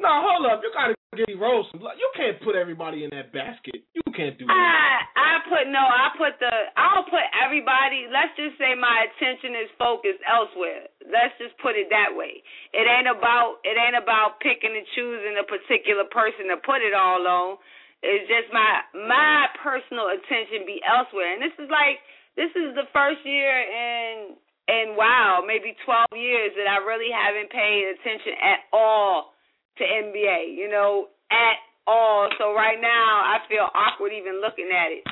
No, 0.02 0.10
hold 0.20 0.44
up. 0.52 0.60
You 0.60 0.72
gotta 0.74 0.96
me 1.18 1.36
Rose. 1.38 1.66
You 1.74 2.10
can't 2.18 2.40
put 2.42 2.56
everybody 2.56 3.04
in 3.04 3.10
that 3.12 3.34
basket. 3.34 3.86
You 3.94 4.04
can't 4.14 4.38
do 4.38 4.46
that. 4.46 4.54
I 4.54 5.04
I 5.14 5.34
put 5.50 5.66
no, 5.70 5.82
I 5.82 6.14
put 6.18 6.38
the 6.38 6.54
I 6.78 6.86
don't 6.94 7.10
put 7.10 7.26
everybody. 7.34 8.10
Let's 8.10 8.34
just 8.38 8.58
say 8.58 8.74
my 8.78 9.10
attention 9.10 9.58
is 9.58 9.70
focused 9.78 10.22
elsewhere. 10.26 10.90
Let's 11.06 11.34
just 11.42 11.58
put 11.62 11.74
it 11.78 11.90
that 11.90 12.14
way. 12.14 12.42
It 12.74 12.86
ain't 12.86 13.10
about 13.10 13.62
it 13.66 13.78
ain't 13.78 13.98
about 13.98 14.42
picking 14.42 14.74
and 14.74 14.88
choosing 14.94 15.38
a 15.38 15.46
particular 15.46 16.06
person 16.10 16.50
to 16.54 16.58
put 16.62 16.82
it 16.82 16.94
all 16.94 17.22
on. 17.26 17.62
It's 18.02 18.30
just 18.30 18.54
my 18.54 18.86
my 18.94 19.50
personal 19.60 20.14
attention 20.14 20.66
be 20.70 20.82
elsewhere. 20.86 21.38
And 21.38 21.42
this 21.42 21.56
is 21.58 21.70
like 21.70 22.02
this 22.38 22.54
is 22.54 22.74
the 22.78 22.90
first 22.94 23.22
year 23.26 23.54
in 23.54 24.38
in 24.70 24.96
wow, 24.96 25.44
maybe 25.44 25.76
12 25.84 26.16
years 26.16 26.56
that 26.56 26.72
I 26.72 26.80
really 26.88 27.12
haven't 27.12 27.52
paid 27.52 27.84
attention 28.00 28.34
at 28.40 28.64
all 28.72 29.33
to 29.78 29.84
NBA, 29.84 30.56
you 30.56 30.70
know, 30.70 31.08
at 31.32 31.58
all. 31.88 32.30
So 32.38 32.54
right 32.54 32.80
now 32.80 33.22
I 33.26 33.38
feel 33.50 33.68
awkward 33.74 34.12
even 34.14 34.42
looking 34.42 34.70
at 34.72 34.92
it. 34.92 35.04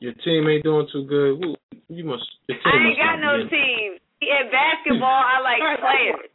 Your 0.00 0.14
team 0.24 0.46
ain't 0.48 0.62
doing 0.62 0.86
too 0.92 1.04
good. 1.06 1.42
Who, 1.42 1.56
you 1.88 2.04
must. 2.04 2.22
Your 2.48 2.58
team 2.58 2.66
I 2.66 2.76
ain't 2.76 2.98
must 2.98 3.02
got 3.02 3.16
no 3.20 3.34
in- 3.42 3.48
team. 3.50 3.98
In 4.20 4.50
basketball, 4.50 5.22
I 5.22 5.38
like 5.42 5.62
players. 5.80 6.30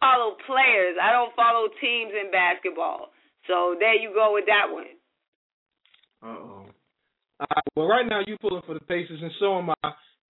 I 0.00 0.04
Follow 0.04 0.36
players. 0.46 0.96
I 1.00 1.12
don't 1.12 1.32
follow 1.34 1.68
teams 1.80 2.12
in 2.12 2.30
basketball. 2.30 3.08
So 3.46 3.74
there 3.80 3.94
you 3.96 4.12
go 4.12 4.34
with 4.34 4.44
that 4.46 4.68
one. 4.72 4.84
Uh 6.22 6.26
oh. 6.40 6.66
Uh, 7.40 7.60
well, 7.74 7.86
right 7.88 8.06
now 8.06 8.20
you 8.26 8.36
pulling 8.40 8.62
for 8.66 8.74
the 8.74 8.80
Pacers, 8.80 9.20
and 9.22 9.30
so 9.40 9.58
am 9.58 9.70
I. 9.70 9.74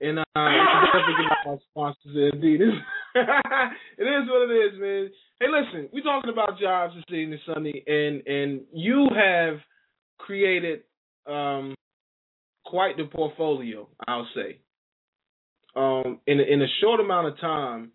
And 0.01 0.19
uh, 0.19 0.25
you 0.37 0.63
definitely 0.87 1.15
give 1.19 1.31
out 1.31 1.47
my 1.47 1.57
sponsors 1.71 2.15
at 2.35 2.41
Adidas. 2.41 2.79
it 3.17 4.03
is 4.03 4.29
what 4.29 4.51
it 4.51 4.55
is, 4.55 4.81
man. 4.81 5.11
Hey, 5.39 5.47
listen, 5.47 5.89
we're 5.93 6.03
talking 6.03 6.33
about 6.33 6.59
jobs 6.61 6.95
this 6.97 7.17
evening, 7.17 7.39
Sunday, 7.47 7.85
and 7.87 8.27
and 8.27 8.63
you 8.73 9.09
have 9.15 9.59
created 10.19 10.81
um 11.25 11.77
quite 12.65 12.97
the 12.97 13.05
portfolio, 13.05 13.89
I'll 14.09 14.27
say. 14.35 14.59
Um, 15.77 16.19
in 16.27 16.41
in 16.41 16.61
a 16.61 16.67
short 16.81 16.99
amount 16.99 17.29
of 17.29 17.39
time, 17.39 17.93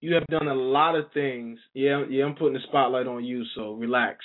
you 0.00 0.14
have 0.14 0.26
done 0.28 0.46
a 0.46 0.54
lot 0.54 0.94
of 0.94 1.06
things. 1.12 1.58
Yeah, 1.74 2.04
yeah, 2.08 2.24
I'm 2.24 2.36
putting 2.36 2.54
the 2.54 2.60
spotlight 2.68 3.08
on 3.08 3.24
you, 3.24 3.42
so 3.56 3.72
relax. 3.72 4.18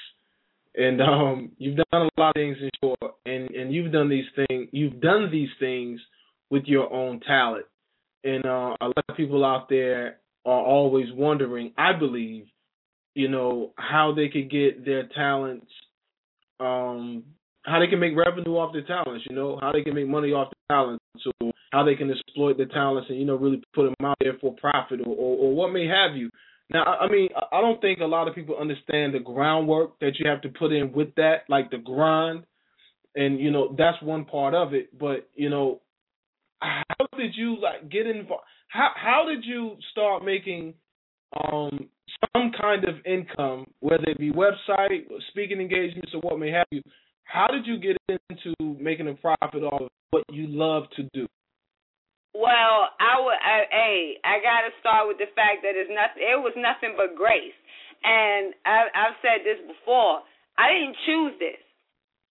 And 0.76 1.02
um, 1.02 1.52
you've 1.58 1.78
done 1.78 2.10
a 2.16 2.22
lot 2.22 2.30
of 2.30 2.34
things 2.36 2.58
in 2.62 2.70
short, 2.84 3.16
and 3.26 3.50
and 3.50 3.74
you've 3.74 3.92
done 3.92 4.10
these 4.10 4.30
things. 4.36 4.70
You've 4.72 5.02
done 5.02 5.30
these 5.32 5.50
things 5.60 6.00
with 6.52 6.66
your 6.66 6.94
own 6.94 7.22
talent, 7.22 7.66
and 8.24 8.46
uh, 8.46 8.76
a 8.80 8.86
lot 8.86 9.06
of 9.10 9.18
people 9.18 9.44
out 9.44 9.68
there 9.68 10.20
are 10.48 10.64
always 10.64 11.08
wondering. 11.14 11.74
I 11.78 11.92
believe, 11.92 12.46
you 13.14 13.28
know, 13.28 13.74
how 13.78 14.14
they 14.16 14.30
could 14.30 14.50
get 14.50 14.86
their 14.86 15.08
talents, 15.08 15.68
um, 16.62 17.24
how 17.64 17.80
they 17.80 17.88
can 17.88 18.00
make 18.00 18.16
revenue 18.16 18.56
off 18.56 18.72
their 18.72 18.86
talents. 18.86 19.26
You 19.30 19.36
know, 19.36 19.60
how 19.62 19.74
they 19.74 19.82
can 19.82 19.94
make 19.94 20.08
money 20.08 20.32
off 20.32 20.54
their 20.70 20.78
talents, 20.78 21.04
or 21.42 21.52
how 21.74 21.84
they 21.84 21.96
can 21.96 22.10
exploit 22.10 22.56
their 22.56 22.68
talents, 22.68 23.10
and 23.10 23.20
you 23.20 23.26
know, 23.26 23.36
really 23.36 23.62
put 23.76 23.84
them 23.84 23.96
out 24.04 24.18
there 24.22 24.38
for 24.40 24.56
profit, 24.56 25.02
or 25.02 25.14
or, 25.14 25.38
or 25.38 25.56
what 25.56 25.74
may 25.74 25.86
have 25.86 26.16
you. 26.16 26.30
Now, 26.70 26.84
I 26.84 27.10
mean, 27.10 27.30
I 27.52 27.62
don't 27.62 27.82
think 27.82 28.00
a 28.00 28.06
lot 28.06 28.28
of 28.28 28.36
people 28.36 28.58
understand 28.58 29.14
the 29.14 29.20
groundwork 29.20 30.00
that 30.00 30.14
you 30.20 30.30
have 30.30 30.42
to 30.42 30.50
put 30.50 30.72
in 30.72 30.94
with 30.94 31.16
that, 31.16 31.44
like 31.50 31.72
the 31.72 31.78
grind, 31.78 32.44
and 33.16 33.40
you 33.40 33.52
know 33.52 33.76
that's 33.78 34.02
one 34.02 34.24
part 34.24 34.54
of 34.54 34.74
it. 34.74 34.98
But 34.98 35.30
you 35.36 35.50
know, 35.50 35.82
how 36.62 37.08
did 37.18 37.36
you 37.36 37.58
like 37.62 37.90
get 37.90 38.08
involved? 38.08 38.44
How 38.68 38.90
how 38.96 39.26
did 39.28 39.46
you 39.46 39.78
start 39.92 40.24
making 40.24 40.74
um 41.44 41.90
some 42.34 42.52
kind 42.60 42.84
of 42.86 42.96
income, 43.06 43.68
whether 43.80 44.04
it 44.08 44.18
be 44.18 44.32
website, 44.32 45.06
speaking 45.30 45.60
engagements, 45.60 46.12
or 46.14 46.22
what 46.22 46.40
may 46.40 46.52
have 46.52 46.68
you? 46.72 46.82
How 47.24 47.48
did 47.48 47.66
you 47.66 47.78
get 47.78 47.98
into 48.30 48.56
making 48.80 49.08
a 49.08 49.14
profit 49.14 49.64
off 49.64 49.82
of 49.82 49.90
what 50.12 50.24
you 50.32 50.48
love 50.48 50.84
to 50.96 51.04
do? 51.14 51.28
Well, 52.34 52.94
I 53.02 53.20
would. 53.20 53.40
I, 53.42 53.58
hey, 53.70 54.00
I 54.24 54.40
got 54.40 54.62
to 54.64 54.72
start 54.80 55.08
with 55.08 55.18
the 55.18 55.28
fact 55.36 55.66
that 55.66 55.76
it's 55.76 55.90
nothing. 55.92 56.24
It 56.24 56.40
was 56.40 56.54
nothing 56.56 56.96
but 56.96 57.18
grace, 57.18 57.58
and 58.04 58.54
I, 58.66 58.88
I've 58.94 59.18
said 59.22 59.44
this 59.44 59.60
before. 59.66 60.22
I 60.58 60.74
didn't 60.74 60.98
choose 61.06 61.34
this. 61.40 61.62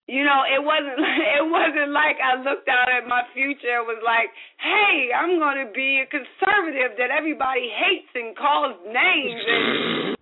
You 0.06 0.22
know, 0.22 0.46
it 0.46 0.62
wasn't 0.62 1.02
it 1.42 1.46
wasn't 1.50 1.90
like 1.90 2.16
I 2.22 2.38
looked 2.38 2.70
out 2.70 2.86
at 2.86 3.10
my 3.10 3.26
future 3.34 3.82
and 3.82 3.90
was 3.90 4.02
like, 4.06 4.30
"Hey, 4.62 5.10
I'm 5.10 5.38
going 5.42 5.58
to 5.66 5.70
be 5.74 6.02
a 6.02 6.06
conservative 6.06 6.94
that 6.98 7.10
everybody 7.10 7.66
hates 7.74 8.10
and 8.14 8.36
calls 8.38 8.78
names." 8.86 9.42
And 9.42 10.14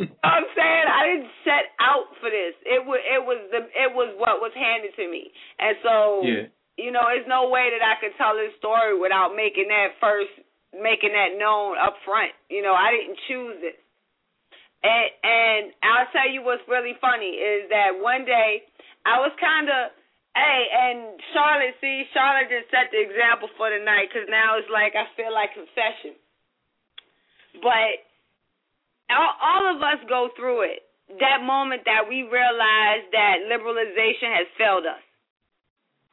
you 0.00 0.06
know 0.06 0.14
what 0.22 0.32
I'm 0.32 0.46
saying 0.56 0.84
I 0.88 1.00
didn't 1.10 1.32
set 1.44 1.74
out 1.82 2.08
for 2.22 2.30
this. 2.30 2.54
It 2.62 2.86
was 2.86 3.02
it 3.02 3.22
was 3.22 3.38
the 3.50 3.66
it 3.74 3.90
was 3.90 4.14
what 4.16 4.38
was 4.38 4.54
handed 4.54 4.94
to 4.94 5.04
me, 5.10 5.30
and 5.58 5.74
so 5.82 6.22
Yeah. 6.24 6.46
you 6.78 6.90
know, 6.94 7.02
there's 7.10 7.26
no 7.28 7.50
way 7.50 7.68
that 7.74 7.82
I 7.84 7.98
could 8.00 8.14
tell 8.16 8.38
this 8.38 8.54
story 8.62 8.94
without 8.96 9.34
making 9.36 9.68
that 9.68 9.98
first, 10.00 10.30
making 10.72 11.12
that 11.18 11.34
known 11.36 11.76
up 11.76 11.98
front. 12.06 12.30
You 12.48 12.62
know, 12.62 12.72
I 12.78 12.94
didn't 12.94 13.18
choose 13.26 13.58
this. 13.60 13.76
And 14.82 15.76
I'll 15.84 16.08
tell 16.12 16.28
you 16.28 16.40
what's 16.40 16.64
really 16.64 16.96
funny 17.00 17.36
is 17.36 17.68
that 17.68 18.00
one 18.00 18.24
day 18.24 18.64
I 19.04 19.20
was 19.20 19.32
kind 19.36 19.68
of, 19.68 19.92
hey, 20.32 20.60
and 20.72 21.20
Charlotte, 21.36 21.76
see, 21.80 22.08
Charlotte 22.16 22.48
just 22.48 22.72
set 22.72 22.88
the 22.88 23.00
example 23.00 23.52
for 23.60 23.68
the 23.68 23.84
night 23.84 24.08
because 24.08 24.28
now 24.32 24.56
it's 24.56 24.70
like 24.72 24.96
I 24.96 25.04
feel 25.20 25.32
like 25.32 25.52
confession. 25.52 26.16
But 27.60 28.08
all, 29.12 29.34
all 29.36 29.64
of 29.76 29.78
us 29.84 30.00
go 30.08 30.32
through 30.32 30.64
it. 30.70 30.86
That 31.18 31.42
moment 31.42 31.82
that 31.84 32.06
we 32.06 32.22
realize 32.22 33.02
that 33.10 33.42
liberalization 33.50 34.30
has 34.30 34.46
failed 34.56 34.86
us. 34.86 35.02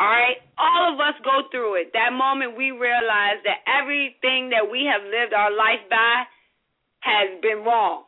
All 0.01 0.09
right? 0.09 0.41
All 0.57 0.93
of 0.93 0.97
us 0.99 1.13
go 1.23 1.45
through 1.53 1.85
it. 1.85 1.93
That 1.93 2.11
moment 2.11 2.57
we 2.57 2.73
realize 2.73 3.39
that 3.45 3.61
everything 3.69 4.49
that 4.49 4.65
we 4.65 4.89
have 4.89 5.05
lived 5.05 5.37
our 5.37 5.53
life 5.53 5.85
by 5.89 6.25
has 7.05 7.37
been 7.41 7.61
wrong. 7.61 8.06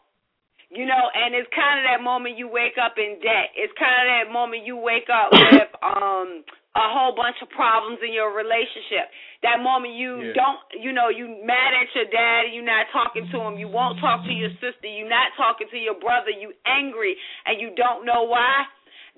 You 0.70 0.86
know, 0.86 1.04
and 1.18 1.34
it's 1.34 1.50
kind 1.50 1.82
of 1.82 1.84
that 1.90 2.02
moment 2.06 2.38
you 2.38 2.46
wake 2.48 2.78
up 2.78 2.94
in 3.02 3.18
debt. 3.26 3.50
It's 3.58 3.74
kind 3.74 4.06
of 4.06 4.06
that 4.14 4.28
moment 4.32 4.66
you 4.70 4.78
wake 4.78 5.10
up 5.10 5.30
with 5.34 5.70
um 5.82 6.46
a 6.78 6.86
whole 6.94 7.18
bunch 7.18 7.36
of 7.42 7.50
problems 7.50 7.98
in 8.06 8.14
your 8.14 8.30
relationship. 8.32 9.10
That 9.42 9.60
moment 9.66 9.98
you 9.98 10.30
Yeah. 10.30 10.38
don't, 10.38 10.62
you 10.78 10.94
know, 10.94 11.10
you 11.10 11.26
mad 11.44 11.74
at 11.74 11.90
your 11.98 12.06
dad 12.14 12.46
and 12.46 12.54
you're 12.54 12.64
not 12.64 12.86
talking 12.94 13.26
to 13.34 13.38
him. 13.42 13.58
You 13.58 13.68
won't 13.68 13.98
talk 14.00 14.22
to 14.24 14.32
your 14.32 14.54
sister. 14.62 14.86
You're 14.86 15.10
not 15.10 15.34
talking 15.36 15.68
to 15.74 15.78
your 15.82 15.98
brother. 15.98 16.30
You 16.30 16.54
angry 16.70 17.18
and 17.50 17.60
you 17.60 17.74
don't 17.74 18.06
know 18.06 18.24
why. 18.30 18.70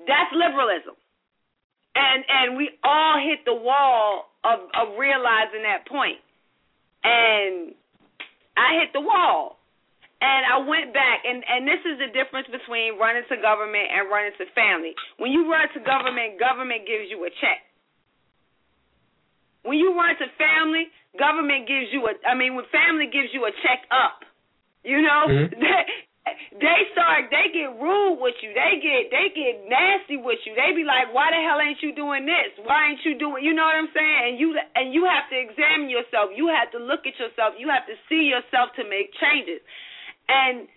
That's 0.08 0.32
liberalism 0.32 0.95
and 1.95 2.24
and 2.28 2.58
we 2.58 2.70
all 2.84 3.20
hit 3.20 3.43
the 3.45 3.54
wall 3.54 4.32
of 4.43 4.60
of 4.74 4.97
realizing 4.97 5.64
that 5.64 5.86
point. 5.88 6.18
point 6.18 6.20
and 7.04 7.74
i 8.58 8.80
hit 8.80 8.93
the 8.93 9.02
wall 9.02 9.58
and 10.22 10.41
i 10.47 10.57
went 10.61 10.93
back 10.93 11.26
and 11.26 11.43
and 11.43 11.65
this 11.67 11.82
is 11.84 11.97
the 11.99 12.09
difference 12.13 12.47
between 12.53 12.95
running 13.01 13.26
to 13.28 13.36
government 13.41 13.89
and 13.89 14.07
running 14.09 14.34
to 14.38 14.45
family 14.53 14.93
when 15.17 15.34
you 15.34 15.49
run 15.49 15.65
to 15.74 15.80
government 15.82 16.38
government 16.39 16.86
gives 16.88 17.09
you 17.09 17.19
a 17.26 17.32
check 17.41 17.65
when 19.63 19.78
you 19.78 19.93
run 19.93 20.15
to 20.17 20.28
family 20.38 20.88
government 21.19 21.67
gives 21.67 21.91
you 21.91 22.05
a 22.07 22.13
i 22.26 22.34
mean 22.34 22.55
when 22.55 22.65
family 22.72 23.09
gives 23.11 23.30
you 23.34 23.45
a 23.45 23.53
check 23.65 23.84
up 23.91 24.24
you 24.84 25.01
know 25.01 25.26
Mhm. 25.32 25.57
they 26.61 26.80
start 26.93 27.34
they 27.34 27.49
get 27.49 27.74
rude 27.82 28.22
with 28.22 28.38
you. 28.45 28.53
They 28.53 28.78
get 28.78 29.09
they 29.09 29.34
get 29.34 29.65
nasty 29.65 30.22
with 30.22 30.38
you. 30.45 30.53
They 30.53 30.69
be 30.78 30.86
like, 30.86 31.09
Why 31.09 31.34
the 31.34 31.41
hell 31.41 31.57
ain't 31.57 31.82
you 31.82 31.97
doing 31.97 32.30
this? 32.30 32.53
Why 32.61 32.93
ain't 32.93 33.01
you 33.01 33.17
doing 33.17 33.41
you 33.41 33.57
know 33.57 33.65
what 33.65 33.74
I'm 33.74 33.89
saying? 33.89 34.22
And 34.30 34.34
you 34.38 34.53
and 34.78 34.93
you 34.93 35.09
have 35.09 35.26
to 35.34 35.38
examine 35.38 35.89
yourself. 35.89 36.30
You 36.38 36.47
have 36.53 36.69
to 36.78 36.80
look 36.80 37.09
at 37.09 37.17
yourself. 37.17 37.57
You 37.57 37.74
have 37.74 37.89
to 37.89 37.97
see 38.05 38.30
yourself 38.30 38.69
to 38.78 38.86
make 38.86 39.09
changes. 39.17 39.65
And 40.32 40.67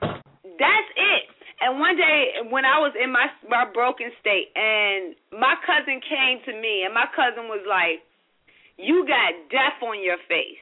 that's 0.58 0.90
it. 0.98 1.24
And 1.60 1.78
one 1.78 1.96
day 1.96 2.42
when 2.50 2.64
I 2.66 2.78
was 2.82 2.92
in 2.98 3.12
my 3.12 3.30
my 3.48 3.64
broken 3.72 4.10
state 4.20 4.50
and 4.56 5.14
my 5.30 5.54
cousin 5.62 6.00
came 6.02 6.42
to 6.44 6.52
me 6.60 6.82
and 6.84 6.92
my 6.92 7.06
cousin 7.14 7.46
was 7.46 7.62
like, 7.70 8.02
You 8.76 9.06
got 9.06 9.32
death 9.50 9.78
on 9.86 10.02
your 10.02 10.18
face. 10.26 10.58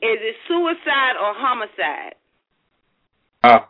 Is 0.00 0.18
it 0.20 0.36
suicide 0.48 1.16
or 1.20 1.36
homicide? 1.36 2.16
Wow. 3.44 3.68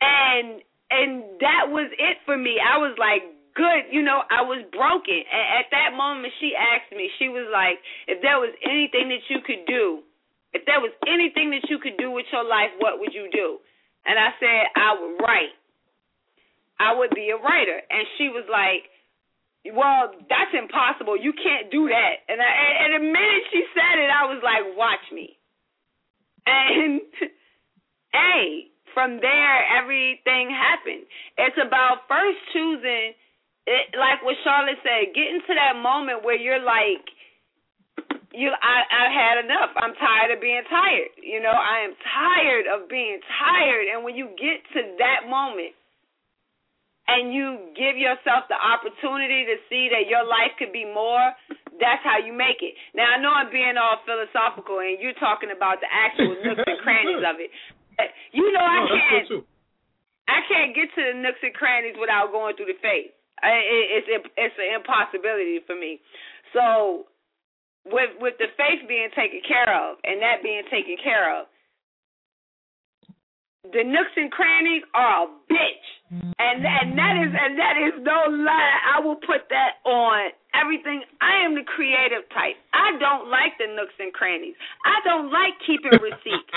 and 0.00 0.62
and 0.90 1.24
that 1.42 1.68
was 1.68 1.90
it 1.98 2.18
for 2.24 2.38
me. 2.38 2.56
I 2.62 2.78
was 2.78 2.94
like, 2.98 3.26
good, 3.56 3.90
you 3.90 4.02
know, 4.02 4.22
I 4.30 4.42
was 4.46 4.62
broken. 4.70 5.18
And 5.18 5.44
at 5.58 5.66
that 5.74 5.96
moment, 5.96 6.32
she 6.38 6.52
asked 6.54 6.94
me, 6.94 7.10
she 7.18 7.28
was 7.28 7.50
like, 7.50 7.82
if 8.06 8.22
there 8.22 8.38
was 8.38 8.54
anything 8.62 9.10
that 9.10 9.24
you 9.28 9.42
could 9.42 9.66
do, 9.66 10.06
if 10.52 10.62
there 10.66 10.80
was 10.80 10.92
anything 11.06 11.50
that 11.50 11.66
you 11.68 11.78
could 11.78 11.96
do 11.98 12.10
with 12.10 12.26
your 12.32 12.44
life, 12.44 12.70
what 12.78 13.00
would 13.00 13.14
you 13.14 13.28
do? 13.32 13.58
And 14.06 14.18
I 14.18 14.30
said, 14.38 14.62
I 14.76 14.90
would 14.94 15.14
write. 15.22 15.56
I 16.78 16.94
would 16.94 17.10
be 17.10 17.30
a 17.30 17.38
writer. 17.40 17.80
And 17.90 18.06
she 18.18 18.28
was 18.28 18.44
like, 18.46 18.86
well, 19.74 20.14
that's 20.30 20.54
impossible. 20.54 21.18
You 21.18 21.34
can't 21.34 21.70
do 21.70 21.88
that. 21.88 22.14
And, 22.28 22.38
I, 22.38 22.50
and 22.86 22.90
the 22.94 23.02
minute 23.02 23.44
she 23.50 23.66
said 23.74 23.98
it, 23.98 24.10
I 24.12 24.30
was 24.30 24.40
like, 24.44 24.62
watch 24.78 25.02
me. 25.10 25.34
And 26.46 27.00
hey, 28.14 28.70
from 28.94 29.18
there 29.20 29.58
everything 29.76 30.48
happened. 30.54 31.04
It's 31.36 31.58
about 31.58 32.06
first 32.08 32.38
choosing 32.54 33.18
it 33.66 33.90
like 33.98 34.22
what 34.22 34.38
Charlotte 34.46 34.78
said, 34.80 35.10
getting 35.10 35.42
to 35.42 35.52
that 35.58 35.74
moment 35.74 36.22
where 36.22 36.38
you're 36.38 36.62
like 36.62 37.02
you 38.36 38.52
I 38.52 38.76
I've 38.84 39.14
had 39.16 39.36
enough. 39.48 39.72
I'm 39.80 39.96
tired 39.96 40.30
of 40.36 40.38
being 40.44 40.62
tired. 40.68 41.16
You 41.24 41.40
know, 41.40 41.56
I 41.56 41.88
am 41.88 41.96
tired 42.04 42.66
of 42.68 42.88
being 42.92 43.18
tired 43.24 43.88
and 43.88 44.04
when 44.04 44.12
you 44.12 44.28
get 44.36 44.60
to 44.76 44.80
that 45.00 45.24
moment 45.26 45.72
and 47.08 47.32
you 47.32 47.72
give 47.72 47.96
yourself 47.96 48.44
the 48.52 48.58
opportunity 48.58 49.48
to 49.48 49.56
see 49.72 49.88
that 49.88 50.10
your 50.10 50.26
life 50.26 50.52
could 50.58 50.74
be 50.74 50.84
more, 50.84 51.32
that's 51.78 52.02
how 52.02 52.18
you 52.18 52.34
make 52.34 52.60
it. 52.60 52.76
Now 52.92 53.16
I 53.16 53.22
know 53.22 53.32
I'm 53.32 53.48
being 53.48 53.80
all 53.80 54.04
philosophical 54.04 54.84
and 54.84 55.00
you're 55.00 55.16
talking 55.16 55.48
about 55.48 55.80
the 55.80 55.88
actual 55.88 56.36
nooks 56.44 56.60
and 56.66 56.80
crannies 56.84 57.24
of 57.24 57.40
it. 57.40 57.48
But 57.96 58.12
You 58.36 58.52
know 58.52 58.60
I 58.60 58.84
can't. 58.84 59.48
I 60.26 60.42
can't 60.50 60.74
get 60.74 60.90
to 60.92 61.02
the 61.14 61.16
nooks 61.22 61.38
and 61.40 61.54
crannies 61.54 61.94
without 61.96 62.34
going 62.34 62.58
through 62.58 62.74
the 62.74 62.80
faith. 62.82 63.14
I, 63.40 63.62
it, 63.62 63.84
it's 64.02 64.08
it's 64.36 64.58
an 64.58 64.74
impossibility 64.74 65.62
for 65.64 65.78
me. 65.78 66.02
So 66.50 67.06
with 67.92 68.10
with 68.20 68.34
the 68.38 68.50
faith 68.56 68.86
being 68.88 69.08
taken 69.14 69.40
care 69.46 69.70
of 69.70 69.98
and 70.04 70.20
that 70.22 70.42
being 70.42 70.62
taken 70.70 70.96
care 71.02 71.30
of, 71.30 71.46
the 73.72 73.82
nooks 73.82 74.14
and 74.16 74.30
crannies 74.30 74.82
are 74.94 75.24
a 75.24 75.28
bitch, 75.50 75.86
and 76.10 76.62
and 76.62 76.98
that 76.98 77.14
is 77.18 77.32
and 77.34 77.58
that 77.58 77.76
is 77.78 77.94
no 78.02 78.30
lie. 78.30 78.76
I 78.94 79.00
will 79.00 79.18
put 79.18 79.48
that 79.50 79.82
on 79.84 80.30
everything. 80.54 81.02
I 81.20 81.44
am 81.44 81.54
the 81.54 81.64
creative 81.66 82.28
type. 82.30 82.58
I 82.74 82.98
don't 82.98 83.30
like 83.30 83.58
the 83.58 83.66
nooks 83.74 83.94
and 83.98 84.12
crannies. 84.12 84.54
I 84.84 85.02
don't 85.02 85.30
like 85.32 85.54
keeping 85.66 85.94
receipts 86.02 86.52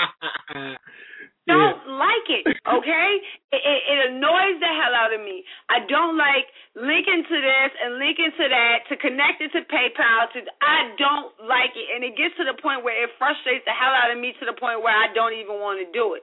don't 1.50 1.98
like 1.98 2.28
it, 2.30 2.44
okay? 2.66 3.10
It, 3.50 3.58
it, 3.66 3.82
it 3.82 3.98
annoys 4.14 4.62
the 4.62 4.70
hell 4.70 4.94
out 4.94 5.10
of 5.10 5.18
me. 5.26 5.42
I 5.66 5.82
don't 5.90 6.14
like 6.14 6.46
linking 6.78 7.26
to 7.26 7.36
this 7.42 7.70
and 7.82 7.98
linking 7.98 8.30
to 8.30 8.46
that 8.46 8.86
to 8.86 8.94
connect 8.94 9.42
it 9.42 9.50
to 9.58 9.66
PayPal. 9.66 10.30
To 10.30 10.38
I 10.62 10.94
don't 10.94 11.34
like 11.50 11.74
it, 11.74 11.90
and 11.90 12.06
it 12.06 12.14
gets 12.14 12.38
to 12.38 12.46
the 12.46 12.54
point 12.62 12.86
where 12.86 12.94
it 12.94 13.10
frustrates 13.18 13.66
the 13.66 13.74
hell 13.74 13.90
out 13.90 14.14
of 14.14 14.22
me 14.22 14.38
to 14.38 14.46
the 14.46 14.54
point 14.54 14.86
where 14.86 14.94
I 14.94 15.10
don't 15.18 15.34
even 15.34 15.58
want 15.58 15.82
to 15.82 15.90
do 15.90 16.14
it. 16.14 16.22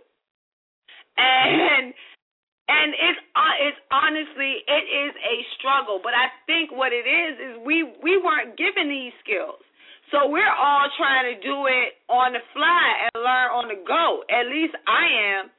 And 1.19 1.91
and 2.71 2.95
it's 2.95 3.21
uh, 3.35 3.55
it's 3.59 3.79
honestly 3.91 4.63
it 4.63 4.85
is 4.87 5.11
a 5.19 5.35
struggle, 5.59 5.99
but 5.99 6.15
I 6.15 6.31
think 6.47 6.71
what 6.71 6.95
it 6.95 7.03
is 7.03 7.33
is 7.43 7.51
we 7.67 7.83
we 7.99 8.15
weren't 8.23 8.55
given 8.55 8.87
these 8.87 9.11
skills. 9.19 9.66
So 10.11 10.31
we're 10.31 10.47
all 10.55 10.87
trying 10.95 11.35
to 11.35 11.37
do 11.43 11.67
it 11.67 11.99
on 12.07 12.31
the 12.31 12.39
fly 12.55 12.87
and 13.03 13.11
learn 13.19 13.49
on 13.51 13.65
the 13.67 13.79
go. 13.83 14.23
At 14.31 14.47
least 14.47 14.71
I 14.87 15.03
am. 15.35 15.51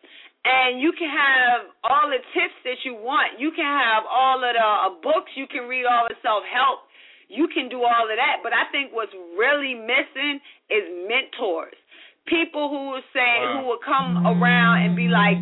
And 0.48 0.80
you 0.80 0.96
can 0.96 1.10
have 1.12 1.68
all 1.84 2.08
the 2.08 2.22
tips 2.32 2.56
that 2.64 2.80
you 2.80 2.96
want. 2.96 3.36
You 3.36 3.52
can 3.52 3.68
have 3.68 4.08
all 4.08 4.40
of 4.40 4.48
the 4.48 4.64
uh, 4.64 4.96
books. 5.04 5.28
You 5.36 5.44
can 5.50 5.68
read 5.68 5.84
all 5.84 6.08
the 6.08 6.16
self 6.24 6.40
help. 6.48 6.88
You 7.28 7.44
can 7.52 7.68
do 7.68 7.84
all 7.84 8.08
of 8.08 8.16
that. 8.16 8.40
But 8.40 8.56
I 8.56 8.64
think 8.72 8.96
what's 8.96 9.12
really 9.36 9.76
missing 9.76 10.40
is 10.72 10.84
mentors. 11.04 11.76
People 12.24 12.72
who 12.72 12.96
will 12.96 13.06
say, 13.12 13.20
Wow. 13.20 13.60
who 13.60 13.68
will 13.68 13.82
come 13.84 14.24
around 14.24 14.88
and 14.88 14.96
be 14.96 15.08
like, 15.12 15.36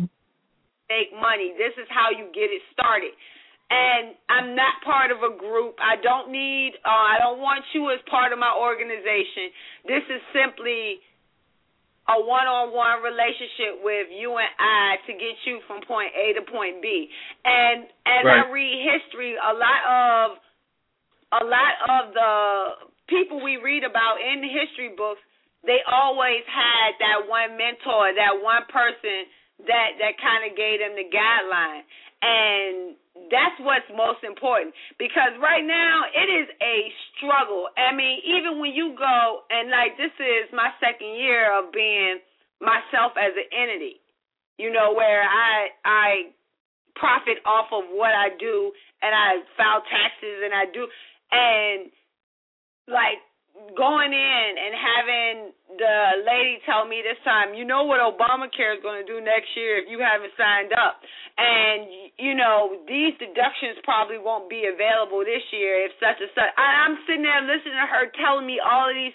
make 0.91 1.15
money. 1.15 1.55
This 1.55 1.75
is 1.79 1.87
how 1.87 2.11
you 2.11 2.27
get 2.35 2.51
it 2.51 2.63
started. 2.75 3.15
And 3.67 4.15
I'm 4.31 4.55
not 4.55 4.79
part 4.85 5.11
of 5.11 5.19
a 5.27 5.35
group. 5.35 5.75
I 5.83 5.99
don't 5.99 6.31
need, 6.31 6.79
uh, 6.85 6.89
I 6.89 7.19
don't 7.19 7.39
want 7.43 7.67
you 7.75 7.91
as 7.91 7.99
part 8.09 8.31
of 8.31 8.39
my 8.39 8.53
organization. 8.55 9.51
This 9.83 10.03
is 10.07 10.21
simply 10.31 11.03
a 12.07 12.15
one-on-one 12.23 13.03
relationship 13.03 13.83
with 13.83 14.07
you 14.07 14.31
and 14.39 14.47
I 14.55 14.95
to 15.03 15.11
get 15.11 15.35
you 15.43 15.59
from 15.67 15.83
point 15.83 16.15
A 16.15 16.39
to 16.39 16.43
point 16.47 16.79
B. 16.79 17.11
And 17.43 17.91
as 18.07 18.23
right. 18.23 18.47
I 18.47 18.51
read 18.51 18.75
history, 18.87 19.35
a 19.35 19.51
lot 19.51 19.81
of 19.83 20.39
a 21.27 21.43
lot 21.43 21.73
of 21.91 22.03
the 22.15 22.33
people 23.11 23.43
we 23.43 23.59
read 23.59 23.83
about 23.83 24.23
in 24.23 24.39
the 24.39 24.47
history 24.47 24.95
books, 24.95 25.19
they 25.67 25.83
always 25.83 26.47
had 26.47 26.95
that 27.03 27.27
one 27.27 27.59
mentor, 27.59 28.15
that 28.15 28.39
one 28.39 28.63
person 28.71 29.27
that 29.67 29.99
that 29.99 30.15
kind 30.23 30.47
of 30.47 30.55
gave 30.55 30.79
them 30.79 30.95
the 30.95 31.11
guideline. 31.11 31.83
And 32.21 32.97
that's 33.29 33.57
what's 33.61 33.87
most 33.93 34.23
important 34.23 34.73
because 34.97 35.35
right 35.41 35.65
now 35.65 36.05
it 36.09 36.29
is 36.29 36.47
a 36.61 36.77
struggle. 37.15 37.67
I 37.77 37.93
mean, 37.93 38.21
even 38.25 38.59
when 38.59 38.73
you 38.73 38.95
go 38.97 39.45
and 39.49 39.69
like 39.69 39.97
this 39.97 40.13
is 40.17 40.49
my 40.53 40.69
second 40.79 41.17
year 41.17 41.49
of 41.51 41.71
being 41.73 42.19
myself 42.61 43.13
as 43.17 43.33
an 43.37 43.47
entity, 43.53 44.01
you 44.57 44.71
know, 44.71 44.93
where 44.93 45.21
I 45.21 45.69
I 45.85 46.09
profit 46.95 47.37
off 47.45 47.69
of 47.69 47.85
what 47.93 48.13
I 48.17 48.33
do 48.39 48.71
and 49.01 49.13
I 49.13 49.45
file 49.53 49.85
taxes 49.85 50.41
and 50.41 50.53
I 50.53 50.65
do 50.73 50.87
and 51.29 51.91
like 52.87 53.21
going 53.77 54.09
in 54.09 54.49
and 54.57 54.73
having 54.73 55.33
the 55.77 56.25
lady 56.25 56.57
tell 56.65 56.89
me 56.89 57.05
this 57.05 57.21
time, 57.21 57.53
you 57.53 57.63
know 57.63 57.85
what 57.85 58.01
Obamacare 58.01 58.73
is 58.73 58.81
going 58.81 58.97
to 58.97 59.07
do 59.07 59.21
next 59.21 59.53
year 59.53 59.77
if 59.77 59.85
you 59.85 60.01
haven't 60.01 60.33
signed 60.33 60.73
up. 60.73 60.97
And, 61.37 62.11
you 62.17 62.33
know, 62.33 62.81
these 62.89 63.13
deductions 63.21 63.77
probably 63.85 64.17
won't 64.17 64.49
be 64.49 64.65
available 64.65 65.21
this 65.21 65.45
year 65.53 65.85
if 65.85 65.93
such 66.01 66.17
and 66.17 66.33
such. 66.33 66.49
I'm 66.57 66.97
sitting 67.05 67.21
there 67.21 67.45
listening 67.45 67.77
to 67.77 67.87
her 67.87 68.09
telling 68.17 68.49
me 68.49 68.57
all 68.57 68.89
of 68.89 68.97
these. 68.97 69.13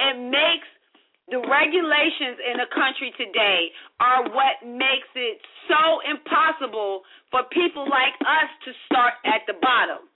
It 0.00 0.16
makes 0.16 0.68
the 1.28 1.44
regulations 1.44 2.40
in 2.40 2.56
the 2.56 2.68
country 2.72 3.12
today 3.20 3.68
are 4.00 4.24
what 4.32 4.64
makes 4.64 5.12
it 5.12 5.44
so 5.68 6.00
impossible 6.08 7.04
for 7.28 7.44
people 7.52 7.84
like 7.84 8.16
us 8.24 8.48
to 8.64 8.72
start 8.88 9.20
at 9.28 9.44
the 9.44 9.52
bottom 9.60 10.07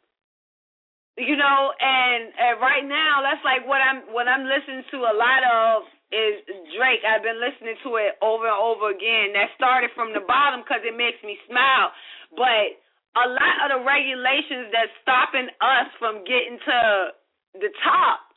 you 1.16 1.36
know, 1.36 1.72
and, 1.76 2.32
and 2.32 2.54
right 2.60 2.84
now 2.84 3.20
that's 3.20 3.44
like 3.44 3.68
what 3.68 3.84
I'm 3.84 4.08
what 4.16 4.28
I'm 4.28 4.48
listening 4.48 4.84
to 4.96 4.98
a 5.04 5.14
lot 5.14 5.42
of 5.44 5.84
is 6.12 6.40
Drake. 6.76 7.04
I've 7.04 7.24
been 7.24 7.40
listening 7.40 7.76
to 7.84 7.90
it 8.00 8.16
over 8.24 8.48
and 8.48 8.56
over 8.56 8.92
again. 8.92 9.36
That 9.36 9.52
started 9.56 9.92
from 9.92 10.12
the 10.16 10.24
bottom 10.24 10.64
because 10.64 10.84
it 10.84 10.96
makes 10.96 11.20
me 11.20 11.36
smile, 11.48 11.92
but 12.32 12.80
a 13.12 13.28
lot 13.28 13.56
of 13.68 13.68
the 13.76 13.80
regulations 13.84 14.72
that's 14.72 14.92
stopping 15.04 15.52
us 15.60 15.88
from 16.00 16.24
getting 16.24 16.56
to 16.56 16.78
the 17.60 17.68
top 17.84 18.31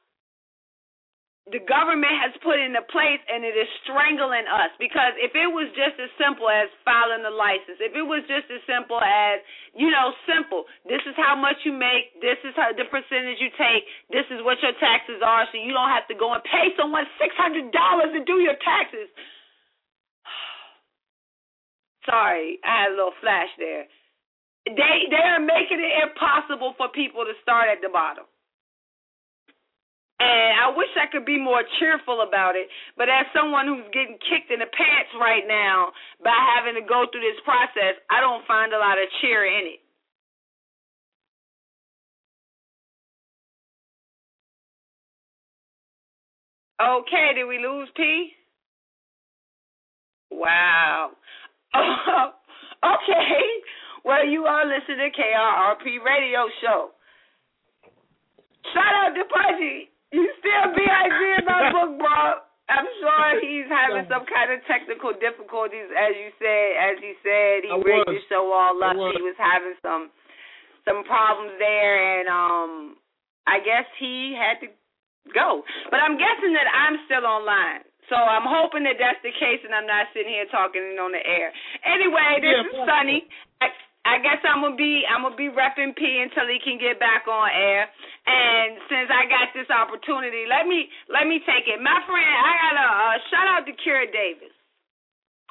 the 1.54 1.62
government 1.70 2.10
has 2.26 2.34
put 2.42 2.58
into 2.58 2.82
place 2.90 3.22
and 3.30 3.46
it 3.46 3.54
is 3.54 3.70
strangling 3.86 4.50
us 4.50 4.74
because 4.82 5.14
if 5.22 5.38
it 5.38 5.46
was 5.46 5.70
just 5.78 5.94
as 6.02 6.10
simple 6.18 6.50
as 6.50 6.66
filing 6.82 7.22
the 7.22 7.30
license 7.30 7.78
if 7.78 7.94
it 7.94 8.02
was 8.02 8.26
just 8.26 8.50
as 8.50 8.58
simple 8.66 8.98
as 8.98 9.38
you 9.78 9.94
know 9.94 10.10
simple 10.26 10.66
this 10.90 11.06
is 11.06 11.14
how 11.14 11.38
much 11.38 11.62
you 11.62 11.70
make 11.70 12.18
this 12.18 12.42
is 12.42 12.58
how 12.58 12.74
the 12.74 12.90
percentage 12.90 13.38
you 13.38 13.54
take 13.62 13.86
this 14.10 14.26
is 14.34 14.42
what 14.42 14.58
your 14.66 14.74
taxes 14.82 15.22
are 15.22 15.46
so 15.54 15.62
you 15.62 15.70
don't 15.70 15.94
have 15.94 16.10
to 16.10 16.18
go 16.18 16.34
and 16.34 16.42
pay 16.50 16.74
someone 16.74 17.06
six 17.22 17.30
hundred 17.38 17.70
dollars 17.70 18.10
to 18.18 18.26
do 18.26 18.42
your 18.42 18.58
taxes. 18.66 19.06
Sorry 22.10 22.58
i 22.66 22.90
had 22.90 22.90
a 22.90 22.98
little 22.98 23.18
flash 23.22 23.54
there. 23.62 23.86
They 24.66 24.98
they 25.14 25.26
are 25.30 25.38
making 25.38 25.78
it 25.78 25.94
impossible 26.10 26.74
for 26.74 26.90
people 26.90 27.22
to 27.22 27.38
start 27.46 27.70
at 27.70 27.86
the 27.86 27.94
bottom 27.94 28.26
and 30.20 30.52
I 30.64 30.72
wish 30.78 30.88
I 30.96 31.12
could 31.12 31.26
be 31.26 31.38
more 31.38 31.64
cheerful 31.80 32.24
about 32.24 32.56
it, 32.56 32.68
but 32.96 33.10
as 33.10 33.28
someone 33.36 33.68
who's 33.68 33.88
getting 33.92 34.16
kicked 34.24 34.48
in 34.48 34.60
the 34.60 34.72
pants 34.72 35.12
right 35.20 35.44
now 35.44 35.92
by 36.24 36.36
having 36.56 36.80
to 36.80 36.88
go 36.88 37.04
through 37.12 37.22
this 37.22 37.42
process, 37.44 38.00
I 38.08 38.22
don't 38.22 38.48
find 38.48 38.72
a 38.72 38.80
lot 38.80 38.96
of 38.96 39.12
cheer 39.20 39.44
in 39.44 39.76
it. 39.76 39.82
Okay, 46.80 47.32
did 47.36 47.46
we 47.46 47.60
lose 47.60 47.90
P? 47.96 48.32
Wow. 50.32 51.12
okay. 51.76 53.44
Well, 54.04 54.28
you 54.28 54.44
are 54.44 54.66
listening 54.66 55.12
to 55.12 55.22
KIRP 55.22 56.04
Radio 56.06 56.48
Show. 56.62 56.92
Shout 58.74 58.94
out 59.04 59.14
to 59.16 59.24
Pudgy. 59.24 59.90
You 60.12 60.26
still 60.40 60.66
BIG 60.76 61.20
in 61.42 61.46
my 61.46 61.70
book, 61.76 61.98
bro. 61.98 62.44
I'm 62.66 62.88
sure 62.98 63.26
he's 63.46 63.70
having 63.70 64.10
some 64.10 64.26
kind 64.26 64.50
of 64.50 64.58
technical 64.66 65.14
difficulties, 65.14 65.86
as 65.94 66.18
you 66.18 66.34
said. 66.42 66.68
As 66.82 66.96
he 66.98 67.14
said, 67.22 67.62
he 67.62 67.70
I 67.70 67.78
rigged 67.78 68.10
was. 68.10 68.18
the 68.18 68.22
show 68.26 68.50
all 68.50 68.74
up. 68.82 68.98
Was. 68.98 69.14
He 69.14 69.22
was 69.22 69.38
having 69.38 69.78
some 69.86 70.10
some 70.86 71.06
problems 71.06 71.58
there, 71.62 71.98
and 72.22 72.26
um, 72.30 72.72
I 73.46 73.62
guess 73.62 73.86
he 74.02 74.34
had 74.34 74.58
to 74.66 74.70
go. 75.34 75.62
But 75.94 76.02
I'm 76.02 76.18
guessing 76.18 76.54
that 76.58 76.66
I'm 76.70 76.98
still 77.06 77.26
online. 77.26 77.86
So 78.10 78.14
I'm 78.18 78.46
hoping 78.46 78.86
that 78.86 79.02
that's 79.02 79.18
the 79.26 79.34
case, 79.34 79.62
and 79.66 79.74
I'm 79.74 79.90
not 79.90 80.10
sitting 80.14 80.30
here 80.30 80.46
talking 80.54 80.82
on 81.02 81.10
the 81.14 81.22
air. 81.26 81.50
Anyway, 81.86 82.38
this 82.38 82.54
Yeah, 82.54 82.70
is 82.70 82.86
Sonny. 82.86 83.26
I, 83.62 83.74
I 84.06 84.22
guess 84.22 84.38
I'm 84.46 84.62
gonna 84.62 84.78
be 84.78 85.02
I'm 85.10 85.26
gonna 85.26 85.34
be 85.34 85.50
repping 85.50 85.98
P 85.98 86.06
until 86.22 86.46
he 86.46 86.62
can 86.62 86.78
get 86.78 87.02
back 87.02 87.26
on 87.26 87.50
air. 87.50 87.90
And 88.30 88.78
since 88.86 89.10
I 89.10 89.26
got 89.26 89.50
this 89.58 89.66
opportunity, 89.74 90.46
let 90.46 90.70
me 90.70 90.86
let 91.10 91.26
me 91.26 91.42
take 91.42 91.66
it. 91.66 91.82
My 91.82 91.98
friend, 92.06 92.22
I 92.38 92.52
got 92.62 92.76
a 92.78 92.86
uh, 92.86 93.16
shout 93.34 93.48
out 93.50 93.64
to 93.66 93.74
Kira 93.82 94.06
Davis. 94.14 94.54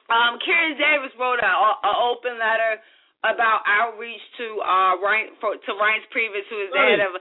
Um, 0.06 0.38
Kira 0.38 0.78
Davis 0.78 1.10
wrote 1.18 1.42
a, 1.42 1.52
a 1.82 1.92
open 2.14 2.38
letter 2.38 2.78
about 3.26 3.66
outreach 3.66 4.22
to 4.38 4.46
uh 4.62 5.02
Ryan 5.02 5.34
for 5.42 5.58
to 5.58 5.70
Reince 5.74 6.06
Priebus, 6.14 6.46
who 6.46 6.58
is 6.62 6.70
the 6.70 6.78
head 6.78 7.02
of. 7.02 7.18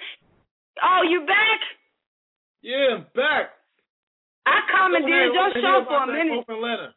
Oh, 0.86 1.02
you 1.02 1.26
back? 1.26 1.60
Yeah, 2.62 3.02
I'm 3.02 3.06
back. 3.18 3.58
I 4.46 4.62
commandeered 4.70 5.34
your 5.34 5.50
show 5.58 5.82
for 5.88 6.04
a 6.04 6.08
minute. 6.08 6.46
Open 6.46 6.62
letter. 6.62 6.94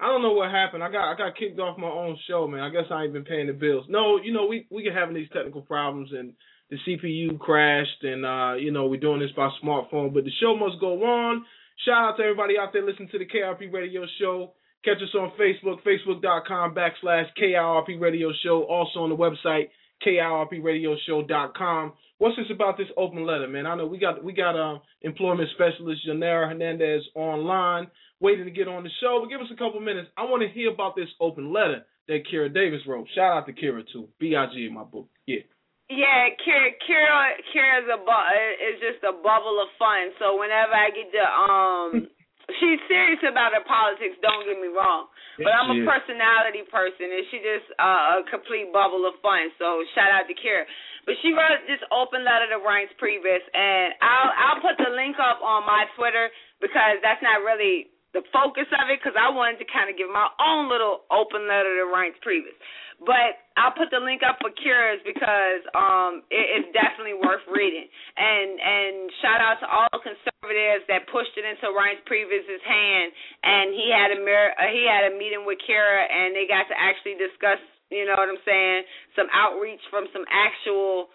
I 0.00 0.06
don't 0.06 0.22
know 0.22 0.32
what 0.32 0.50
happened. 0.50 0.82
I 0.82 0.90
got 0.90 1.12
I 1.12 1.16
got 1.16 1.36
kicked 1.36 1.60
off 1.60 1.76
my 1.78 1.86
own 1.88 2.16
show, 2.26 2.46
man. 2.46 2.60
I 2.60 2.70
guess 2.70 2.90
I 2.90 3.04
ain't 3.04 3.12
been 3.12 3.24
paying 3.24 3.48
the 3.48 3.52
bills. 3.52 3.84
No, 3.88 4.18
you 4.18 4.32
know 4.32 4.46
we 4.46 4.66
we 4.70 4.82
get 4.82 4.94
having 4.94 5.14
these 5.14 5.28
technical 5.32 5.60
problems 5.60 6.10
and 6.12 6.32
the 6.70 6.76
CPU 6.86 7.38
crashed 7.38 8.02
and 8.02 8.24
uh 8.24 8.54
you 8.54 8.70
know 8.72 8.86
we're 8.86 9.00
doing 9.00 9.20
this 9.20 9.30
by 9.36 9.50
smartphone, 9.62 10.14
but 10.14 10.24
the 10.24 10.30
show 10.40 10.56
must 10.56 10.80
go 10.80 11.04
on. 11.04 11.44
Shout 11.84 12.12
out 12.12 12.16
to 12.16 12.22
everybody 12.22 12.54
out 12.58 12.72
there 12.72 12.84
listening 12.84 13.10
to 13.12 13.18
the 13.18 13.26
KRP 13.26 13.72
Radio 13.72 14.04
Show. 14.18 14.52
Catch 14.84 15.02
us 15.02 15.14
on 15.14 15.32
Facebook, 15.38 15.82
facebook.com 15.82 16.74
backslash 16.74 17.26
KIRP 17.38 18.00
Radio 18.00 18.30
Show. 18.42 18.62
Also 18.62 19.00
on 19.00 19.10
the 19.10 19.16
website, 19.16 19.68
KIRPRadioshow.com. 20.06 21.92
What's 22.16 22.36
this 22.36 22.46
about 22.50 22.78
this 22.78 22.88
open 22.96 23.26
letter, 23.26 23.48
man? 23.48 23.66
I 23.66 23.76
know 23.76 23.86
we 23.86 23.98
got 23.98 24.24
we 24.24 24.32
got 24.32 24.56
uh, 24.56 24.78
employment 25.02 25.50
specialist 25.54 26.02
Yanira 26.08 26.48
Hernandez 26.48 27.02
online 27.14 27.88
waiting 28.20 28.44
to 28.44 28.50
get 28.50 28.68
on 28.68 28.84
the 28.84 28.90
show. 29.00 29.18
But 29.20 29.30
give 29.30 29.40
us 29.40 29.52
a 29.52 29.56
couple 29.56 29.80
minutes. 29.80 30.08
I 30.16 30.24
want 30.24 30.42
to 30.42 30.48
hear 30.48 30.70
about 30.70 30.96
this 30.96 31.08
open 31.20 31.52
letter 31.52 31.84
that 32.08 32.26
Kira 32.30 32.52
Davis 32.52 32.80
wrote. 32.86 33.08
Shout 33.14 33.32
out 33.32 33.46
to 33.46 33.52
Kira 33.52 33.82
too. 33.92 34.08
B 34.18 34.36
I 34.36 34.46
G 34.52 34.66
in 34.66 34.74
my 34.74 34.84
book. 34.84 35.08
Yeah. 35.26 35.44
Yeah, 35.90 36.30
Kira, 36.38 36.70
Kira, 36.86 37.34
Kira's 37.50 37.90
a 37.90 37.98
bu- 37.98 38.30
is 38.62 38.78
just 38.78 39.02
a 39.02 39.10
bubble 39.10 39.58
of 39.58 39.74
fun. 39.74 40.14
So 40.22 40.38
whenever 40.38 40.70
I 40.70 40.94
get 40.94 41.10
to 41.10 41.24
um, 41.26 41.90
she's 42.58 42.80
serious 42.90 43.22
about 43.22 43.54
her 43.54 43.62
politics. 43.62 44.18
Don't 44.22 44.42
get 44.46 44.58
me 44.58 44.72
wrong, 44.72 45.06
but 45.38 45.52
I'm 45.54 45.70
a 45.70 45.78
personality 45.86 46.66
person, 46.66 47.06
and 47.06 47.24
she 47.30 47.38
just 47.38 47.68
uh, 47.78 48.22
a 48.22 48.26
complete 48.26 48.74
bubble 48.74 49.06
of 49.06 49.18
fun. 49.22 49.50
So 49.60 49.82
shout 49.94 50.10
out 50.10 50.26
to 50.26 50.34
Kira. 50.34 50.66
But 51.06 51.16
she 51.22 51.32
wrote 51.32 51.64
this 51.66 51.80
open 51.90 52.22
letter 52.26 52.50
to 52.54 52.58
Reince 52.60 52.92
Priebus, 52.98 53.44
and 53.54 53.94
I'll 54.02 54.30
I'll 54.34 54.60
put 54.62 54.76
the 54.78 54.90
link 54.94 55.18
up 55.18 55.42
on 55.42 55.66
my 55.66 55.86
Twitter 55.94 56.30
because 56.58 56.98
that's 57.02 57.22
not 57.22 57.42
really 57.46 57.89
the 58.12 58.26
focus 58.34 58.66
of 58.74 58.90
it 58.90 58.98
because 58.98 59.14
I 59.14 59.30
wanted 59.30 59.62
to 59.62 59.68
kind 59.70 59.86
of 59.86 59.94
give 59.94 60.10
my 60.10 60.26
own 60.42 60.66
little 60.66 61.06
open 61.14 61.46
letter 61.46 61.70
to 61.78 61.86
Reince 61.86 62.18
Priebus. 62.18 62.58
But 63.00 63.40
I'll 63.56 63.72
put 63.72 63.88
the 63.88 64.02
link 64.02 64.20
up 64.20 64.42
for 64.44 64.52
Cures 64.52 65.00
because 65.06 65.62
um 65.72 66.26
it, 66.28 66.44
it's 66.60 66.70
definitely 66.74 67.16
worth 67.16 67.46
reading. 67.48 67.86
And 68.18 68.58
and 68.58 68.94
shout 69.22 69.40
out 69.40 69.62
to 69.62 69.66
all 69.70 69.88
the 69.94 70.02
conservatives 70.02 70.84
that 70.90 71.06
pushed 71.08 71.32
it 71.38 71.46
into 71.46 71.70
Reince 71.70 72.02
Priebus's 72.04 72.64
hand 72.66 73.14
and 73.46 73.72
he 73.72 73.88
had 73.94 74.10
a 74.12 74.18
mir- 74.20 74.58
uh, 74.58 74.68
he 74.74 74.84
had 74.84 75.08
a 75.08 75.14
meeting 75.14 75.46
with 75.46 75.62
Kira 75.62 76.02
and 76.10 76.34
they 76.34 76.50
got 76.50 76.66
to 76.66 76.76
actually 76.76 77.14
discuss, 77.14 77.62
you 77.94 78.04
know 78.04 78.18
what 78.18 78.26
I'm 78.26 78.42
saying, 78.42 78.84
some 79.14 79.30
outreach 79.30 79.80
from 79.88 80.10
some 80.12 80.26
actual, 80.26 81.14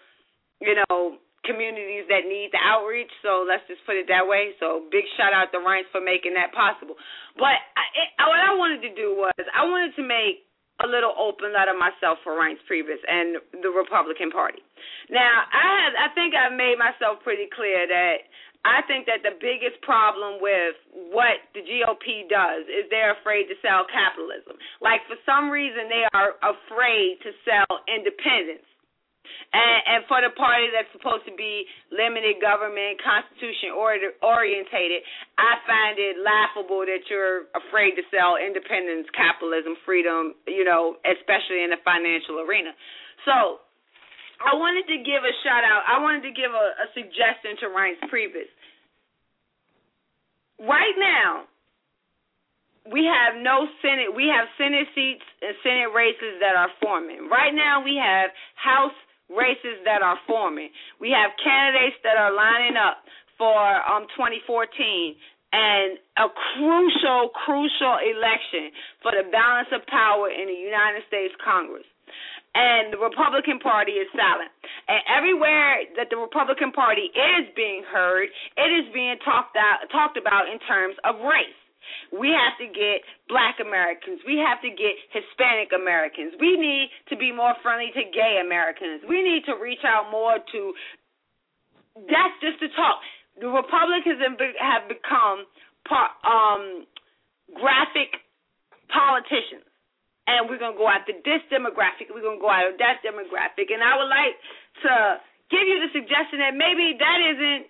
you 0.64 0.74
know, 0.80 1.20
communities 1.46 2.10
that 2.10 2.26
need 2.26 2.50
the 2.52 2.60
outreach. 2.60 3.10
So 3.22 3.46
let's 3.46 3.64
just 3.70 3.80
put 3.86 3.96
it 3.96 4.10
that 4.10 4.26
way. 4.26 4.52
So 4.58 4.90
big 4.90 5.06
shout 5.16 5.32
out 5.32 5.54
to 5.54 5.62
Reince 5.62 5.88
for 5.94 6.02
making 6.02 6.34
that 6.34 6.50
possible. 6.52 6.98
But 7.38 7.56
I, 7.78 7.84
it, 7.94 8.08
what 8.20 8.42
I 8.42 8.52
wanted 8.58 8.82
to 8.84 8.92
do 8.92 9.14
was 9.14 9.32
I 9.38 9.64
wanted 9.64 9.94
to 9.96 10.04
make 10.04 10.46
a 10.84 10.88
little 10.90 11.16
open 11.16 11.56
letter 11.56 11.72
myself 11.72 12.20
for 12.20 12.36
Reince 12.36 12.60
Priebus 12.68 13.00
and 13.08 13.40
the 13.64 13.72
Republican 13.72 14.28
Party. 14.28 14.60
Now, 15.08 15.48
I 15.48 15.88
have, 15.88 15.92
I 15.96 16.08
think 16.12 16.36
I've 16.36 16.52
made 16.52 16.76
myself 16.76 17.24
pretty 17.24 17.48
clear 17.48 17.88
that 17.88 18.28
I 18.66 18.82
think 18.90 19.06
that 19.06 19.22
the 19.22 19.38
biggest 19.38 19.78
problem 19.86 20.42
with 20.42 20.74
what 21.14 21.38
the 21.54 21.62
GOP 21.62 22.26
does 22.26 22.66
is 22.66 22.90
they're 22.90 23.14
afraid 23.14 23.46
to 23.46 23.56
sell 23.62 23.86
capitalism. 23.86 24.58
Like 24.82 25.06
for 25.06 25.14
some 25.22 25.48
reason 25.54 25.86
they 25.86 26.02
are 26.10 26.34
afraid 26.42 27.22
to 27.22 27.30
sell 27.46 27.86
independence. 27.86 28.66
And, 29.52 29.78
and 29.86 30.00
for 30.06 30.20
the 30.20 30.32
party 30.34 30.68
that's 30.70 30.90
supposed 30.92 31.24
to 31.26 31.34
be 31.34 31.66
limited 31.90 32.42
government, 32.42 32.98
constitution 33.00 33.72
orientated, 33.72 35.00
I 35.38 35.60
find 35.64 35.96
it 35.98 36.20
laughable 36.20 36.84
that 36.84 37.06
you're 37.08 37.50
afraid 37.54 37.94
to 37.96 38.04
sell 38.10 38.36
independence, 38.40 39.06
capitalism, 39.12 39.78
freedom, 39.86 40.36
you 40.46 40.64
know, 40.64 40.98
especially 41.04 41.62
in 41.62 41.70
the 41.70 41.80
financial 41.82 42.42
arena. 42.42 42.74
So 43.24 43.62
I 44.42 44.52
wanted 44.56 44.84
to 44.92 44.98
give 45.00 45.24
a 45.24 45.34
shout 45.40 45.64
out. 45.64 45.82
I 45.88 46.02
wanted 46.02 46.28
to 46.28 46.34
give 46.36 46.52
a, 46.52 46.66
a 46.84 46.86
suggestion 46.92 47.56
to 47.64 47.66
Reince 47.72 48.02
Priebus. 48.12 48.50
Right 50.60 50.96
now, 50.96 51.48
we 52.92 53.02
have 53.04 53.40
no 53.42 53.66
Senate. 53.82 54.14
We 54.14 54.30
have 54.30 54.46
Senate 54.54 54.86
seats 54.94 55.26
and 55.42 55.54
Senate 55.62 55.90
races 55.90 56.38
that 56.40 56.54
are 56.54 56.70
forming. 56.82 57.28
Right 57.28 57.52
now, 57.52 57.82
we 57.82 57.98
have 57.98 58.30
House 58.54 58.94
races 59.30 59.82
that 59.84 60.02
are 60.02 60.18
forming. 60.26 60.70
We 61.00 61.10
have 61.10 61.34
candidates 61.42 61.98
that 62.02 62.16
are 62.16 62.32
lining 62.32 62.76
up 62.76 63.02
for 63.38 63.58
um 63.84 64.06
2014 64.16 65.16
and 65.52 65.98
a 66.18 66.28
crucial, 66.28 67.30
crucial 67.32 67.96
election 68.02 68.74
for 69.00 69.12
the 69.12 69.24
balance 69.30 69.68
of 69.72 69.86
power 69.86 70.28
in 70.28 70.46
the 70.46 70.58
United 70.58 71.06
States 71.08 71.32
Congress 71.40 71.86
and 72.56 72.88
the 72.92 72.96
Republican 72.96 73.60
Party 73.60 74.00
is 74.00 74.08
silent. 74.16 74.48
And 74.88 75.04
everywhere 75.12 75.84
that 76.00 76.08
the 76.08 76.16
Republican 76.16 76.72
Party 76.72 77.12
is 77.12 77.44
being 77.52 77.84
heard, 77.84 78.32
it 78.56 78.70
is 78.72 78.88
being 78.96 79.20
talked 79.20 79.56
out, 79.60 79.84
talked 79.92 80.16
about 80.16 80.48
in 80.48 80.56
terms 80.64 80.96
of 81.04 81.20
race. 81.20 81.60
We 82.12 82.32
have 82.32 82.56
to 82.58 82.66
get 82.70 83.02
black 83.28 83.58
Americans. 83.58 84.20
We 84.26 84.38
have 84.42 84.62
to 84.62 84.70
get 84.70 84.94
Hispanic 85.12 85.74
Americans. 85.74 86.34
We 86.40 86.56
need 86.56 86.90
to 87.10 87.16
be 87.16 87.32
more 87.32 87.54
friendly 87.62 87.90
to 87.94 88.02
gay 88.10 88.42
Americans. 88.42 89.02
We 89.08 89.22
need 89.22 89.44
to 89.46 89.58
reach 89.60 89.82
out 89.84 90.10
more 90.10 90.38
to 90.40 90.60
that's 91.96 92.36
just 92.44 92.60
the 92.60 92.68
talk. 92.76 93.00
The 93.40 93.48
Republicans 93.48 94.20
have 94.20 94.84
become 94.88 95.48
um, 95.88 96.84
graphic 97.56 98.20
politicians 98.92 99.64
and 100.26 100.50
we're 100.50 100.58
going 100.58 100.74
to 100.74 100.80
go 100.80 100.90
after 100.90 101.14
this 101.14 101.42
demographic, 101.48 102.10
we're 102.10 102.24
going 102.24 102.42
to 102.42 102.44
go 102.44 102.50
after 102.50 102.74
that 102.82 102.98
demographic. 103.06 103.70
And 103.70 103.80
I 103.82 103.94
would 103.94 104.10
like 104.10 104.34
to 104.82 104.92
give 105.50 105.62
you 105.62 105.78
the 105.86 105.90
suggestion 105.94 106.42
that 106.42 106.58
maybe 106.58 106.98
that 106.98 107.18
isn't 107.22 107.62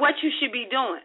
what 0.00 0.16
you 0.24 0.32
should 0.40 0.52
be 0.52 0.64
doing. 0.72 1.04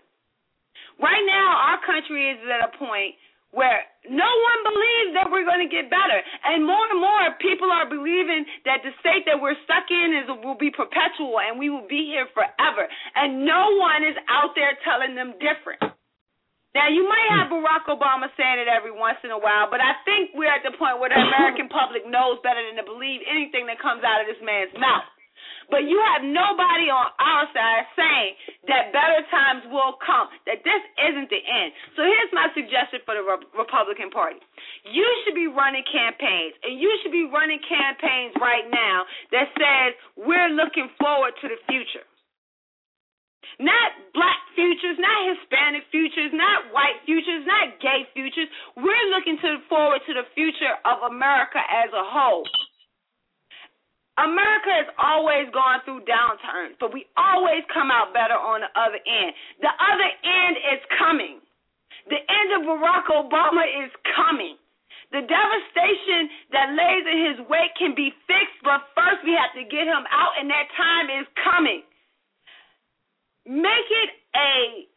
Right 1.02 1.26
now, 1.26 1.74
our 1.74 1.80
country 1.86 2.30
is 2.32 2.40
at 2.50 2.70
a 2.70 2.72
point 2.78 3.16
where 3.54 3.86
no 4.10 4.26
one 4.26 4.60
believes 4.66 5.12
that 5.14 5.30
we're 5.30 5.46
going 5.46 5.62
to 5.62 5.70
get 5.70 5.86
better. 5.88 6.20
And 6.44 6.66
more 6.66 6.82
and 6.90 6.98
more 6.98 7.38
people 7.38 7.70
are 7.70 7.86
believing 7.86 8.50
that 8.66 8.82
the 8.82 8.90
state 8.98 9.30
that 9.30 9.38
we're 9.38 9.58
stuck 9.64 9.86
in 9.94 10.10
is 10.18 10.26
will 10.42 10.58
be 10.58 10.74
perpetual 10.74 11.38
and 11.38 11.62
we 11.62 11.70
will 11.70 11.86
be 11.86 12.10
here 12.10 12.26
forever. 12.34 12.90
And 13.14 13.46
no 13.46 13.78
one 13.78 14.02
is 14.02 14.18
out 14.26 14.58
there 14.58 14.74
telling 14.82 15.14
them 15.14 15.38
different. 15.38 15.86
Now 16.74 16.90
you 16.90 17.06
might 17.06 17.30
have 17.38 17.54
Barack 17.54 17.86
Obama 17.86 18.34
saying 18.34 18.66
it 18.66 18.66
every 18.66 18.90
once 18.90 19.22
in 19.22 19.30
a 19.30 19.38
while, 19.38 19.70
but 19.70 19.78
I 19.78 20.02
think 20.10 20.34
we're 20.34 20.50
at 20.50 20.66
the 20.66 20.74
point 20.74 20.98
where 20.98 21.14
the 21.14 21.22
American 21.22 21.70
public 21.70 22.02
knows 22.10 22.42
better 22.42 22.66
than 22.66 22.82
to 22.82 22.86
believe 22.86 23.22
anything 23.30 23.70
that 23.70 23.78
comes 23.78 24.02
out 24.02 24.26
of 24.26 24.26
this 24.26 24.42
man's 24.42 24.74
mouth. 24.74 25.06
But 25.74 25.90
you 25.90 25.98
have 26.14 26.22
nobody 26.22 26.94
on 26.94 27.10
our 27.18 27.50
side 27.50 27.90
saying 27.98 28.32
that 28.70 28.94
better 28.94 29.26
times 29.34 29.66
will 29.74 29.98
come, 30.06 30.30
that 30.46 30.62
this 30.62 30.84
isn't 31.02 31.34
the 31.34 31.42
end. 31.42 31.74
So 31.98 32.06
here's 32.06 32.30
my 32.30 32.54
suggestion 32.54 33.02
for 33.10 33.18
the 33.18 33.26
Re- 33.26 33.42
Republican 33.58 34.14
Party. 34.14 34.38
You 34.86 35.08
should 35.26 35.34
be 35.34 35.50
running 35.50 35.82
campaigns, 35.90 36.54
and 36.62 36.78
you 36.78 36.94
should 37.02 37.10
be 37.10 37.26
running 37.26 37.58
campaigns 37.66 38.38
right 38.38 38.70
now 38.70 39.10
that 39.34 39.50
says, 39.58 39.98
we're 40.14 40.54
looking 40.54 40.94
forward 41.02 41.34
to 41.42 41.50
the 41.50 41.58
future. 41.66 42.06
Not 43.58 44.14
black 44.14 44.46
futures, 44.54 45.02
not 45.02 45.18
Hispanic 45.34 45.90
futures, 45.90 46.34
not 46.38 46.70
white 46.70 47.02
futures, 47.10 47.50
not 47.50 47.82
gay 47.82 48.06
futures. 48.14 48.50
We're 48.78 49.08
looking 49.10 49.42
to 49.42 49.58
forward 49.70 50.06
to 50.06 50.14
the 50.14 50.26
future 50.38 50.78
of 50.86 51.10
America 51.10 51.62
as 51.66 51.90
a 51.94 52.06
whole. 52.06 52.46
America 54.18 54.70
has 54.70 54.90
always 55.02 55.50
gone 55.50 55.82
through 55.86 56.06
downturns, 56.06 56.78
but 56.78 56.94
we 56.94 57.10
always 57.18 57.66
come 57.74 57.90
out 57.90 58.14
better 58.14 58.38
on 58.38 58.62
the 58.62 58.72
other 58.78 59.02
end. 59.02 59.32
The 59.62 59.74
other 59.74 60.10
end 60.22 60.54
is 60.78 60.82
coming. 61.02 61.42
The 62.12 62.22
end 62.22 62.50
of 62.58 62.62
Barack 62.70 63.10
Obama 63.10 63.66
is 63.66 63.90
coming. 64.14 64.60
The 65.10 65.26
devastation 65.26 66.30
that 66.54 66.74
lays 66.78 67.06
in 67.10 67.18
his 67.26 67.38
wake 67.50 67.74
can 67.78 67.94
be 67.98 68.14
fixed, 68.30 68.62
but 68.62 68.86
first 68.94 69.26
we 69.26 69.34
have 69.34 69.54
to 69.58 69.66
get 69.66 69.86
him 69.90 70.06
out, 70.10 70.38
and 70.38 70.50
that 70.50 70.70
time 70.78 71.10
is 71.10 71.26
coming 71.42 71.82
make 73.46 73.90
it 73.92 74.10
a 74.36 74.88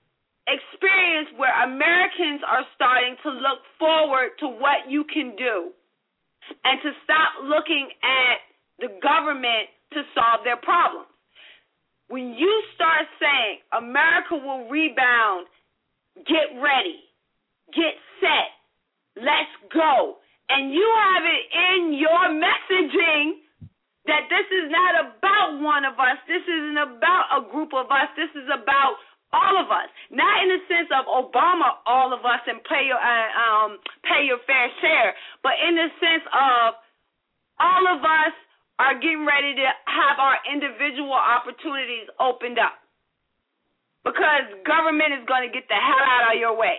experience 0.47 1.35
where 1.35 1.51
Americans 1.67 2.41
are 2.47 2.63
starting 2.79 3.19
to 3.23 3.31
look 3.31 3.67
forward 3.79 4.31
to 4.39 4.47
what 4.47 4.87
you 4.87 5.03
can 5.03 5.35
do 5.35 5.75
and 6.63 6.79
to 6.83 6.95
stop 7.03 7.43
looking 7.43 7.91
at 8.07 8.39
the 8.79 8.89
government 9.03 9.73
to 9.93 10.03
solve 10.15 10.45
their 10.45 10.57
problems. 10.57 11.09
When 12.09 12.35
you 12.35 12.53
start 12.75 13.07
saying 13.19 13.65
America 13.75 14.39
will 14.39 14.69
rebound, 14.71 15.47
get 16.23 16.55
ready, 16.63 17.03
get 17.75 17.99
set, 18.23 18.55
let's 19.19 19.51
go, 19.75 20.23
and 20.49 20.71
you 20.73 20.87
have 20.87 21.25
it 21.27 21.45
in 21.51 21.99
your 21.99 22.31
messaging 22.39 23.43
that 24.07 24.31
this 24.31 24.47
is 24.55 24.71
not 24.71 24.95
about 25.03 25.59
one 25.59 25.83
of 25.83 25.99
us. 25.99 26.15
This 26.31 26.47
isn't 26.47 26.79
about 26.79 27.27
a 27.35 27.41
group 27.51 27.75
of 27.75 27.91
us. 27.91 28.07
This 28.15 28.31
is 28.39 28.47
about 28.47 28.95
all 29.35 29.59
of 29.59 29.67
us. 29.75 29.91
Not 30.15 30.47
in 30.47 30.55
the 30.55 30.63
sense 30.71 30.91
of 30.95 31.11
Obama, 31.11 31.83
all 31.85 32.15
of 32.15 32.23
us, 32.23 32.39
and 32.47 32.63
pay 32.63 32.87
your 32.87 33.03
uh, 33.03 33.31
um, 33.35 33.83
pay 34.07 34.23
your 34.23 34.39
fair 34.47 34.71
share, 34.79 35.19
but 35.43 35.59
in 35.67 35.75
the 35.75 35.91
sense 35.99 36.23
of 36.31 36.79
all 37.59 37.85
of 37.91 38.07
us 38.07 38.35
are 38.79 38.95
getting 39.01 39.25
ready 39.25 39.57
to 39.57 39.67
have 39.89 40.21
our 40.21 40.37
individual 40.53 41.17
opportunities 41.17 42.09
opened 42.21 42.61
up 42.61 42.77
because 44.05 44.47
government 44.63 45.17
is 45.17 45.25
going 45.27 45.49
to 45.49 45.53
get 45.53 45.67
the 45.67 45.79
hell 45.79 46.05
out 46.05 46.35
of 46.35 46.39
your 46.39 46.55
way. 46.55 46.79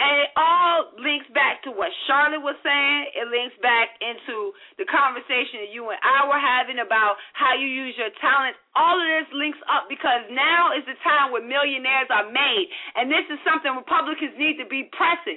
And 0.00 0.12
it 0.24 0.30
all 0.36 0.96
links 0.96 1.28
back 1.36 1.60
to 1.68 1.70
what 1.72 1.92
Charlotte 2.08 2.40
was 2.40 2.56
saying. 2.64 3.00
It 3.16 3.28
links 3.28 3.56
back 3.60 4.00
into 4.00 4.52
the 4.80 4.88
conversation 4.88 5.64
that 5.64 5.72
you 5.76 5.88
and 5.92 6.00
I 6.00 6.24
were 6.24 6.40
having 6.40 6.80
about 6.80 7.20
how 7.36 7.52
you 7.52 7.68
use 7.68 7.92
your 8.00 8.12
talent. 8.20 8.56
All 8.72 8.96
of 8.96 9.04
this 9.04 9.28
links 9.36 9.60
up 9.68 9.92
because 9.92 10.24
now 10.32 10.72
is 10.72 10.84
the 10.88 10.96
time 11.04 11.32
where 11.32 11.44
millionaires 11.44 12.08
are 12.08 12.32
made. 12.32 12.72
And 12.96 13.12
this 13.12 13.28
is 13.28 13.40
something 13.44 13.72
Republicans 13.76 14.36
need 14.40 14.56
to 14.56 14.68
be 14.68 14.88
pressing. 14.88 15.36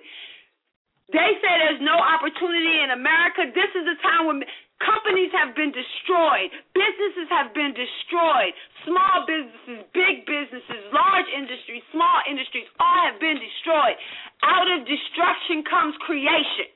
They 1.11 1.29
say 1.43 1.51
there's 1.59 1.83
no 1.83 1.99
opportunity 1.99 2.79
in 2.87 2.95
America. 2.95 3.51
This 3.51 3.71
is 3.75 3.83
the 3.83 3.99
time 3.99 4.31
when 4.31 4.47
companies 4.83 5.31
have 5.31 5.55
been 5.55 5.71
destroyed, 5.71 6.51
businesses 6.75 7.27
have 7.31 7.55
been 7.55 7.73
destroyed, 7.73 8.53
small 8.83 9.23
businesses, 9.25 9.87
big 9.95 10.27
businesses, 10.27 10.81
large 10.91 11.27
industries, 11.31 11.81
small 11.95 12.19
industries, 12.29 12.67
all 12.79 13.01
have 13.07 13.19
been 13.19 13.39
destroyed. 13.39 13.95
Out 14.43 14.67
of 14.67 14.85
destruction 14.85 15.63
comes 15.63 15.95
creation, 16.03 16.69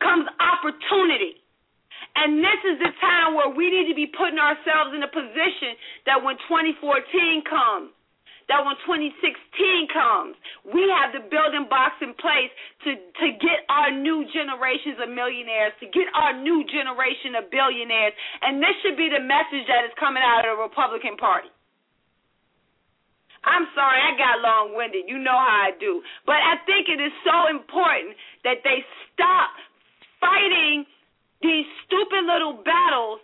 comes 0.00 0.26
opportunity. 0.40 1.40
And 2.16 2.40
this 2.40 2.60
is 2.64 2.76
the 2.80 2.92
time 3.00 3.36
where 3.36 3.52
we 3.52 3.68
need 3.68 3.88
to 3.92 3.96
be 3.96 4.08
putting 4.08 4.40
ourselves 4.40 4.96
in 4.96 5.04
a 5.04 5.10
position 5.12 5.76
that 6.08 6.20
when 6.24 6.36
2014 6.48 7.44
comes, 7.44 7.92
that 8.48 8.62
when 8.62 8.78
2016 8.86 9.10
comes, 9.90 10.38
we 10.70 10.86
have 10.94 11.10
the 11.10 11.22
building 11.26 11.66
blocks 11.66 11.98
in 11.98 12.14
place 12.14 12.50
to, 12.86 12.94
to 12.94 13.26
get 13.42 13.66
our 13.66 13.90
new 13.90 14.22
generations 14.30 15.02
of 15.02 15.10
millionaires, 15.10 15.74
to 15.82 15.86
get 15.90 16.06
our 16.14 16.30
new 16.30 16.62
generation 16.70 17.34
of 17.34 17.50
billionaires. 17.50 18.14
And 18.42 18.62
this 18.62 18.74
should 18.82 18.94
be 18.94 19.10
the 19.10 19.22
message 19.22 19.66
that 19.66 19.82
is 19.82 19.94
coming 19.98 20.22
out 20.22 20.46
of 20.46 20.58
the 20.58 20.62
Republican 20.62 21.18
Party. 21.18 21.50
I'm 23.46 23.70
sorry, 23.78 23.98
I 24.02 24.18
got 24.18 24.42
long 24.42 24.74
winded. 24.74 25.06
You 25.06 25.22
know 25.22 25.38
how 25.38 25.70
I 25.70 25.72
do. 25.78 26.02
But 26.26 26.42
I 26.42 26.58
think 26.66 26.90
it 26.90 26.98
is 26.98 27.14
so 27.22 27.46
important 27.46 28.18
that 28.42 28.62
they 28.66 28.82
stop 29.14 29.54
fighting 30.18 30.82
these 31.42 31.66
stupid 31.86 32.26
little 32.26 32.58
battles, 32.66 33.22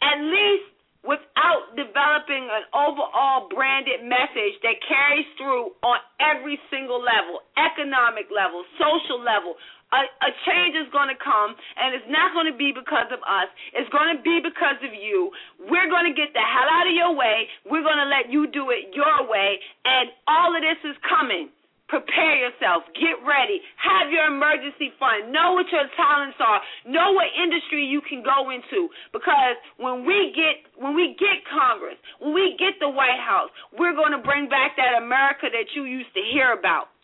at 0.00 0.16
least 0.16 0.69
without 1.02 1.72
developing 1.76 2.44
an 2.52 2.64
overall 2.76 3.48
branded 3.48 4.04
message 4.04 4.56
that 4.60 4.76
carries 4.84 5.26
through 5.40 5.72
on 5.80 5.98
every 6.20 6.60
single 6.68 7.00
level 7.00 7.40
economic 7.56 8.28
level, 8.28 8.64
social 8.76 9.20
level, 9.20 9.56
a, 9.90 10.06
a 10.06 10.30
change 10.46 10.78
is 10.78 10.86
going 10.94 11.10
to 11.10 11.18
come, 11.18 11.58
and 11.74 11.94
it's 11.98 12.06
not 12.06 12.30
going 12.30 12.46
to 12.46 12.54
be 12.54 12.70
because 12.70 13.10
of 13.10 13.18
us. 13.26 13.50
It's 13.74 13.90
going 13.90 14.14
to 14.14 14.22
be 14.22 14.38
because 14.38 14.78
of 14.86 14.94
you. 14.94 15.34
We're 15.58 15.90
going 15.90 16.06
to 16.06 16.14
get 16.14 16.30
the 16.30 16.42
hell 16.42 16.68
out 16.70 16.86
of 16.86 16.94
your 16.94 17.12
way. 17.14 17.50
We're 17.66 17.82
going 17.82 17.98
to 17.98 18.06
let 18.06 18.30
you 18.30 18.46
do 18.54 18.70
it 18.70 18.94
your 18.94 19.26
way, 19.26 19.58
and 19.82 20.14
all 20.30 20.54
of 20.54 20.62
this 20.62 20.78
is 20.86 20.94
coming. 21.02 21.50
Prepare 21.90 22.38
yourself. 22.38 22.86
Get 22.94 23.18
ready. 23.26 23.58
Have 23.82 24.14
your 24.14 24.30
emergency 24.30 24.94
fund. 25.02 25.34
Know 25.34 25.58
what 25.58 25.66
your 25.74 25.90
talents 25.98 26.38
are. 26.38 26.62
Know 26.86 27.10
what 27.18 27.26
industry 27.34 27.82
you 27.82 27.98
can 28.06 28.22
go 28.22 28.54
into. 28.54 28.86
Because 29.10 29.58
when 29.74 30.06
we 30.06 30.30
get 30.30 30.70
when 30.78 30.94
we 30.94 31.18
get 31.18 31.42
Congress, 31.50 31.98
when 32.22 32.30
we 32.30 32.54
get 32.62 32.78
the 32.78 32.88
White 32.88 33.18
House, 33.18 33.50
we're 33.74 33.98
going 33.98 34.14
to 34.14 34.22
bring 34.22 34.46
back 34.46 34.78
that 34.78 35.02
America 35.02 35.50
that 35.50 35.74
you 35.74 35.82
used 35.82 36.14
to 36.14 36.22
hear 36.30 36.54
about. 36.54 36.94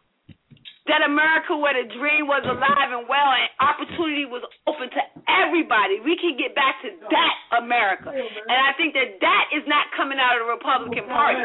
That 0.87 1.03
America 1.03 1.59
where 1.59 1.75
the 1.75 1.91
dream 1.99 2.31
was 2.31 2.47
alive 2.47 2.95
and 2.95 3.11
well 3.11 3.31
and 3.35 3.51
opportunity 3.59 4.23
was 4.23 4.47
open 4.71 4.87
to 4.87 5.03
everybody. 5.27 5.99
We 5.99 6.15
can 6.15 6.39
get 6.39 6.55
back 6.55 6.79
to 6.87 6.95
that 7.11 7.35
America. 7.59 8.15
And 8.15 8.55
I 8.55 8.71
think 8.79 8.95
that 8.95 9.19
that 9.19 9.45
is 9.51 9.67
not 9.67 9.91
coming 9.99 10.23
out 10.23 10.39
of 10.39 10.47
the 10.47 10.51
Republican 10.55 11.11
Party. 11.11 11.43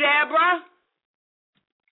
Deborah? 0.00 0.60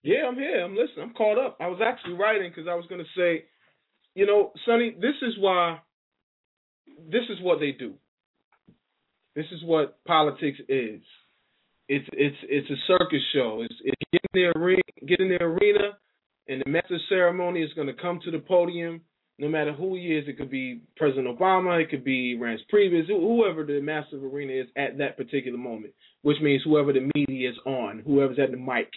Yeah, 0.03 0.27
I'm 0.27 0.35
here. 0.35 0.63
I'm 0.63 0.75
listening. 0.75 1.03
I'm 1.03 1.13
caught 1.13 1.37
up. 1.37 1.57
I 1.59 1.67
was 1.67 1.79
actually 1.85 2.13
writing 2.13 2.49
because 2.49 2.67
I 2.69 2.75
was 2.75 2.85
going 2.87 3.01
to 3.01 3.19
say, 3.19 3.45
you 4.15 4.25
know, 4.25 4.51
Sonny, 4.65 4.95
this 4.99 5.15
is 5.21 5.35
why, 5.37 5.79
this 7.11 7.23
is 7.29 7.37
what 7.41 7.59
they 7.59 7.71
do. 7.71 7.93
This 9.35 9.45
is 9.51 9.63
what 9.63 10.03
politics 10.05 10.59
is. 10.67 11.01
It's 11.87 12.07
it's 12.13 12.35
it's 12.43 12.69
a 12.69 12.75
circus 12.87 13.21
show. 13.33 13.61
It's, 13.63 13.73
it's 13.83 13.95
get 14.11 14.21
in 14.33 14.41
the 14.41 14.59
arena, 14.59 14.81
get 15.07 15.19
in 15.19 15.29
the 15.29 15.41
arena, 15.41 15.97
and 16.47 16.61
the 16.63 16.69
master 16.69 16.97
ceremony 17.09 17.61
is 17.63 17.73
going 17.73 17.87
to 17.87 17.93
come 17.93 18.19
to 18.25 18.31
the 18.31 18.39
podium. 18.39 19.01
No 19.39 19.47
matter 19.47 19.73
who 19.73 19.95
he 19.95 20.17
is, 20.17 20.27
it 20.27 20.37
could 20.37 20.51
be 20.51 20.81
President 20.97 21.27
Obama, 21.27 21.81
it 21.81 21.89
could 21.89 22.03
be 22.03 22.37
Reince 22.37 22.59
Priebus, 22.71 23.07
whoever 23.07 23.65
the 23.65 23.77
of 23.77 24.23
arena 24.23 24.53
is 24.53 24.67
at 24.75 24.97
that 24.97 25.17
particular 25.17 25.57
moment, 25.57 25.93
which 26.23 26.37
means 26.41 26.61
whoever 26.63 26.91
the 26.91 27.09
media 27.15 27.49
is 27.49 27.55
on, 27.65 28.03
whoever's 28.05 28.39
at 28.39 28.51
the 28.51 28.57
mic. 28.57 28.89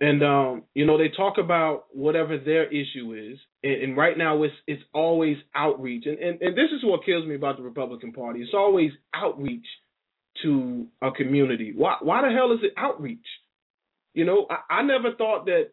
And 0.00 0.22
um, 0.22 0.62
you 0.74 0.86
know, 0.86 0.96
they 0.96 1.08
talk 1.08 1.38
about 1.38 1.86
whatever 1.92 2.38
their 2.38 2.66
issue 2.66 3.14
is, 3.14 3.38
and, 3.64 3.82
and 3.82 3.96
right 3.96 4.16
now 4.16 4.42
it's 4.44 4.54
it's 4.66 4.82
always 4.94 5.36
outreach. 5.54 6.04
And, 6.06 6.18
and 6.18 6.40
and 6.40 6.56
this 6.56 6.70
is 6.74 6.84
what 6.84 7.04
kills 7.04 7.26
me 7.26 7.34
about 7.34 7.56
the 7.56 7.64
Republican 7.64 8.12
Party. 8.12 8.40
It's 8.40 8.54
always 8.54 8.92
outreach 9.12 9.66
to 10.44 10.86
a 11.02 11.10
community. 11.10 11.72
Why 11.76 11.96
why 12.00 12.22
the 12.22 12.32
hell 12.32 12.52
is 12.52 12.60
it 12.62 12.72
outreach? 12.76 13.26
You 14.14 14.24
know, 14.24 14.46
I, 14.48 14.76
I 14.76 14.82
never 14.82 15.14
thought 15.16 15.46
that 15.46 15.70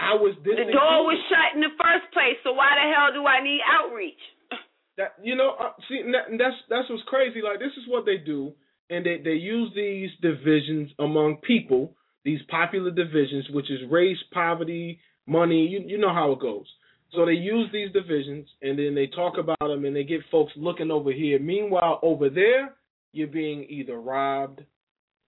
I 0.00 0.16
was. 0.16 0.34
The 0.40 0.56
door 0.72 1.04
was 1.04 1.20
shut 1.28 1.54
in 1.54 1.60
the 1.60 1.76
first 1.76 2.08
place, 2.16 2.40
so 2.42 2.56
why 2.56 2.72
the 2.80 2.88
hell 2.88 3.12
do 3.12 3.26
I 3.28 3.44
need 3.44 3.60
outreach? 3.64 4.24
That 4.98 5.14
you 5.22 5.36
know, 5.36 5.54
uh, 5.58 5.70
see, 5.88 6.02
that, 6.12 6.36
that's 6.36 6.56
that's 6.68 6.90
what's 6.90 7.04
crazy. 7.06 7.40
Like 7.40 7.58
this 7.60 7.72
is 7.78 7.88
what 7.88 8.04
they 8.04 8.18
do, 8.18 8.52
and 8.90 9.06
they 9.06 9.22
they 9.22 9.38
use 9.38 9.70
these 9.74 10.10
divisions 10.20 10.90
among 10.98 11.36
people 11.36 11.94
these 12.24 12.40
popular 12.48 12.90
divisions, 12.90 13.46
which 13.50 13.70
is 13.70 13.80
race, 13.90 14.18
poverty, 14.32 15.00
money. 15.26 15.66
You 15.66 15.82
you 15.86 15.98
know 15.98 16.12
how 16.12 16.32
it 16.32 16.40
goes. 16.40 16.66
So 17.12 17.26
they 17.26 17.32
use 17.32 17.68
these 17.72 17.92
divisions 17.92 18.46
and 18.62 18.78
then 18.78 18.94
they 18.94 19.08
talk 19.08 19.34
about 19.36 19.58
them 19.58 19.84
and 19.84 19.96
they 19.96 20.04
get 20.04 20.20
folks 20.30 20.52
looking 20.56 20.92
over 20.92 21.12
here. 21.12 21.40
Meanwhile, 21.40 21.98
over 22.02 22.30
there, 22.30 22.76
you're 23.12 23.26
being 23.26 23.66
either 23.68 23.98
robbed 23.98 24.60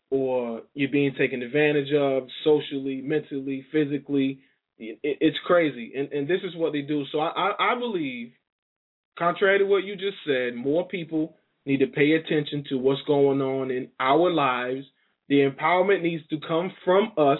or 0.09 0.62
you're 0.75 0.93
being 0.93 1.12
taken 1.18 1.43
advantage 1.43 1.93
of 1.93 2.29
socially, 2.45 3.01
mentally, 3.01 3.66
physically. 3.73 4.39
It's 5.03 5.39
crazy, 5.47 5.93
and 5.97 6.12
and 6.12 6.28
this 6.28 6.41
is 6.45 6.57
what 6.57 6.72
they 6.72 6.83
do. 6.83 7.05
So 7.12 7.20
I 7.20 7.53
I 7.59 7.78
believe, 7.78 8.33
contrary 9.18 9.59
to 9.59 9.64
what 9.64 9.85
you 9.85 9.95
just 9.97 10.18
said, 10.26 10.55
more 10.55 10.87
people 10.89 11.37
need 11.64 11.78
to 11.78 11.87
pay 11.87 12.12
attention 12.12 12.64
to 12.68 12.78
what's 12.78 13.03
going 13.07 13.41
on 13.41 13.70
in 13.70 13.89
our 14.01 14.30
lives 14.33 14.87
the 15.33 15.49
empowerment 15.49 16.03
needs 16.03 16.22
to 16.28 16.39
come 16.47 16.72
from 16.85 17.12
us, 17.16 17.39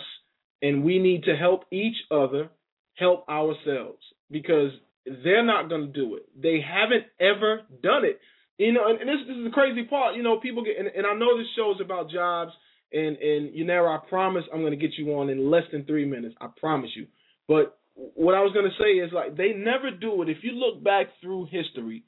and 0.63 0.83
we 0.83 0.99
need 0.99 1.25
to 1.25 1.37
help 1.37 1.65
each 1.71 1.97
other 2.11 2.49
help 2.95 3.29
ourselves 3.29 4.03
because 4.31 4.71
they're 5.05 5.45
not 5.45 5.69
going 5.69 5.87
to 5.87 5.93
do 5.93 6.17
it. 6.17 6.23
They 6.41 6.61
haven't 6.61 7.05
ever 7.21 7.61
done 7.83 8.07
it. 8.07 8.19
You 8.57 8.73
know, 8.73 8.89
and 8.89 8.99
this, 9.01 9.27
this 9.27 9.37
is 9.37 9.45
the 9.45 9.51
crazy 9.51 9.85
part. 9.85 10.17
You 10.17 10.23
know, 10.23 10.41
people 10.41 10.65
get, 10.65 10.79
and, 10.79 10.89
and 10.89 11.07
I 11.07 11.13
know 11.13 11.37
this 11.37 11.49
show 11.55 11.73
is 11.75 11.83
about 11.83 12.11
jobs, 12.11 12.53
and 12.95 13.19
and 13.19 13.55
you 13.55 13.67
know, 13.67 13.85
I 13.87 13.99
promise 14.09 14.45
I'm 14.51 14.61
going 14.61 14.79
to 14.79 14.87
get 14.87 14.97
you 14.97 15.13
on 15.19 15.29
in 15.29 15.51
less 15.51 15.65
than 15.71 15.85
three 15.85 16.07
minutes. 16.07 16.35
I 16.41 16.49
promise 16.59 16.91
you. 16.95 17.09
But 17.49 17.79
what 17.95 18.35
I 18.35 18.41
was 18.41 18.53
going 18.53 18.71
to 18.71 18.83
say 18.83 18.99
is 19.05 19.13
like 19.13 19.37
they 19.37 19.53
never 19.53 19.91
do 19.91 20.23
it. 20.23 20.29
If 20.29 20.39
you 20.43 20.53
look 20.53 20.83
back 20.83 21.09
through 21.21 21.49
history, 21.51 22.05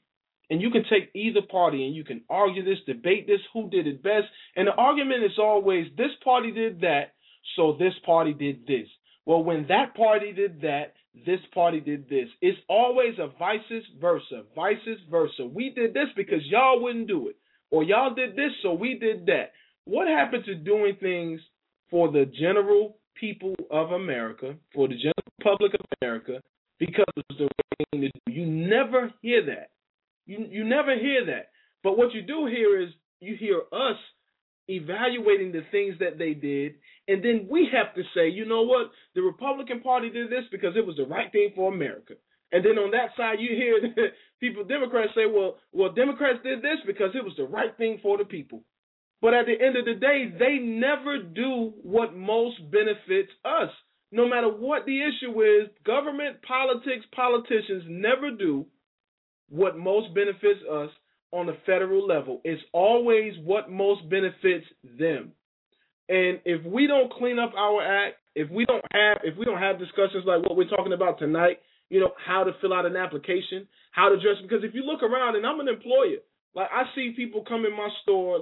and 0.49 0.61
you 0.61 0.69
can 0.69 0.83
take 0.83 1.09
either 1.13 1.41
party 1.41 1.85
and 1.85 1.95
you 1.95 2.03
can 2.03 2.21
argue 2.29 2.63
this, 2.63 2.77
debate 2.85 3.27
this, 3.27 3.39
who 3.53 3.69
did 3.69 3.87
it 3.87 4.03
best. 4.03 4.25
And 4.55 4.67
the 4.67 4.73
argument 4.73 5.23
is 5.23 5.39
always 5.39 5.87
this 5.97 6.11
party 6.23 6.51
did 6.51 6.81
that, 6.81 7.13
so 7.55 7.75
this 7.79 7.93
party 8.05 8.33
did 8.33 8.67
this. 8.67 8.87
Well, 9.25 9.43
when 9.43 9.65
that 9.69 9.95
party 9.95 10.33
did 10.33 10.61
that, 10.61 10.93
this 11.25 11.39
party 11.53 11.79
did 11.79 12.09
this. 12.09 12.27
It's 12.41 12.59
always 12.69 13.15
a 13.17 13.27
vice 13.39 13.59
versa, 13.99 14.43
vice 14.55 14.77
versa. 15.09 15.45
We 15.45 15.71
did 15.71 15.93
this 15.93 16.09
because 16.15 16.41
y'all 16.45 16.81
wouldn't 16.81 17.07
do 17.07 17.29
it, 17.29 17.37
or 17.71 17.83
y'all 17.83 18.13
did 18.13 18.35
this, 18.35 18.51
so 18.61 18.73
we 18.73 18.99
did 18.99 19.25
that. 19.27 19.53
What 19.85 20.07
happened 20.07 20.45
to 20.45 20.55
doing 20.55 20.97
things 20.99 21.39
for 21.89 22.11
the 22.11 22.25
general 22.25 22.97
people 23.19 23.55
of 23.71 23.91
America, 23.91 24.55
for 24.73 24.87
the 24.87 24.95
general 24.95 25.13
public 25.41 25.73
of 25.73 25.81
America, 26.01 26.41
because 26.79 27.05
it's 27.17 27.39
the 27.39 27.43
right 27.45 27.87
thing 27.91 28.01
to 28.01 28.07
do? 28.07 28.31
You 28.31 28.45
never 28.45 29.11
hear 29.21 29.45
that. 29.45 29.71
You 30.25 30.45
you 30.49 30.63
never 30.63 30.97
hear 30.97 31.25
that. 31.27 31.49
But 31.83 31.97
what 31.97 32.13
you 32.13 32.21
do 32.21 32.47
hear 32.47 32.81
is 32.81 32.89
you 33.19 33.35
hear 33.37 33.61
us 33.71 33.97
evaluating 34.67 35.51
the 35.51 35.63
things 35.71 35.95
that 35.99 36.17
they 36.17 36.33
did, 36.33 36.75
and 37.07 37.23
then 37.23 37.47
we 37.49 37.69
have 37.71 37.93
to 37.95 38.01
say, 38.15 38.29
you 38.29 38.45
know 38.45 38.63
what, 38.63 38.91
the 39.13 39.21
Republican 39.21 39.81
Party 39.81 40.09
did 40.09 40.29
this 40.29 40.45
because 40.51 40.75
it 40.75 40.85
was 40.85 40.95
the 40.97 41.05
right 41.05 41.31
thing 41.31 41.51
for 41.55 41.71
America. 41.71 42.13
And 42.51 42.63
then 42.63 42.77
on 42.77 42.91
that 42.91 43.09
side, 43.17 43.37
you 43.39 43.55
hear 43.55 44.11
people, 44.39 44.63
Democrats 44.63 45.11
say, 45.15 45.25
well, 45.25 45.57
well, 45.71 45.91
Democrats 45.91 46.39
did 46.43 46.59
this 46.59 46.79
because 46.87 47.11
it 47.13 47.23
was 47.23 47.33
the 47.37 47.45
right 47.45 47.75
thing 47.77 47.99
for 48.01 48.17
the 48.17 48.25
people. 48.25 48.63
But 49.21 49.33
at 49.33 49.45
the 49.45 49.65
end 49.65 49.77
of 49.77 49.85
the 49.85 49.95
day, 49.95 50.31
they 50.37 50.57
never 50.59 51.21
do 51.21 51.73
what 51.81 52.15
most 52.15 52.57
benefits 52.71 53.31
us. 53.43 53.69
No 54.11 54.27
matter 54.27 54.47
what 54.47 54.85
the 54.85 54.99
issue 55.01 55.41
is, 55.41 55.69
government, 55.85 56.37
politics, 56.47 57.05
politicians 57.15 57.83
never 57.87 58.31
do 58.31 58.65
what 59.49 59.77
most 59.77 60.13
benefits 60.13 60.61
us 60.71 60.89
on 61.31 61.47
the 61.47 61.57
federal 61.65 62.05
level. 62.05 62.41
It's 62.43 62.61
always 62.71 63.33
what 63.43 63.69
most 63.69 64.07
benefits 64.09 64.65
them. 64.83 65.33
And 66.07 66.39
if 66.45 66.63
we 66.65 66.87
don't 66.87 67.11
clean 67.11 67.39
up 67.39 67.53
our 67.57 67.81
act, 67.81 68.17
if 68.35 68.49
we 68.49 68.65
don't 68.65 68.83
have 68.91 69.19
if 69.23 69.37
we 69.37 69.45
don't 69.45 69.59
have 69.59 69.79
discussions 69.79 70.23
like 70.25 70.43
what 70.43 70.55
we're 70.55 70.69
talking 70.69 70.93
about 70.93 71.17
tonight, 71.17 71.59
you 71.89 71.99
know, 71.99 72.11
how 72.23 72.43
to 72.43 72.51
fill 72.61 72.73
out 72.73 72.85
an 72.85 72.95
application, 72.95 73.67
how 73.91 74.09
to 74.09 74.15
dress 74.21 74.35
because 74.41 74.63
if 74.63 74.75
you 74.75 74.83
look 74.83 75.01
around 75.01 75.35
and 75.35 75.45
I'm 75.45 75.59
an 75.59 75.67
employer, 75.67 76.21
like 76.55 76.69
I 76.71 76.83
see 76.95 77.13
people 77.15 77.43
come 77.47 77.65
in 77.65 77.73
my 77.73 77.89
store 78.03 78.39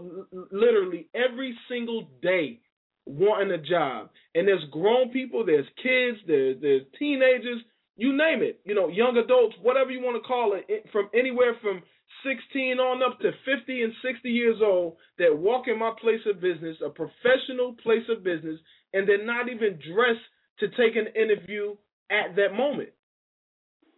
literally 0.51 1.07
every 1.15 1.57
single 1.67 2.07
day 2.21 2.59
wanting 3.05 3.51
a 3.51 3.57
job. 3.57 4.09
And 4.35 4.47
there's 4.47 4.63
grown 4.71 5.09
people, 5.09 5.45
there's 5.45 5.67
kids, 5.81 6.19
there's 6.27 6.61
there's 6.61 6.83
teenagers, 6.97 7.61
you 7.97 8.15
name 8.15 8.41
it, 8.41 8.61
you 8.65 8.75
know, 8.75 8.87
young 8.87 9.17
adults, 9.17 9.55
whatever 9.61 9.91
you 9.91 9.99
want 9.99 10.21
to 10.21 10.27
call 10.27 10.53
it, 10.55 10.85
from 10.91 11.09
anywhere 11.13 11.55
from 11.61 11.81
16 12.23 12.79
on 12.79 13.03
up 13.03 13.19
to 13.19 13.31
50 13.45 13.81
and 13.81 13.93
60 14.03 14.29
years 14.29 14.57
old 14.63 14.97
that 15.17 15.37
walk 15.37 15.67
in 15.67 15.77
my 15.79 15.91
place 15.99 16.21
of 16.27 16.41
business, 16.41 16.77
a 16.85 16.89
professional 16.89 17.75
place 17.83 18.05
of 18.09 18.23
business, 18.23 18.59
and 18.93 19.07
they're 19.07 19.25
not 19.25 19.49
even 19.49 19.79
dressed 19.93 20.25
to 20.59 20.69
take 20.69 20.95
an 20.95 21.07
interview 21.15 21.75
at 22.11 22.35
that 22.35 22.53
moment. 22.55 22.89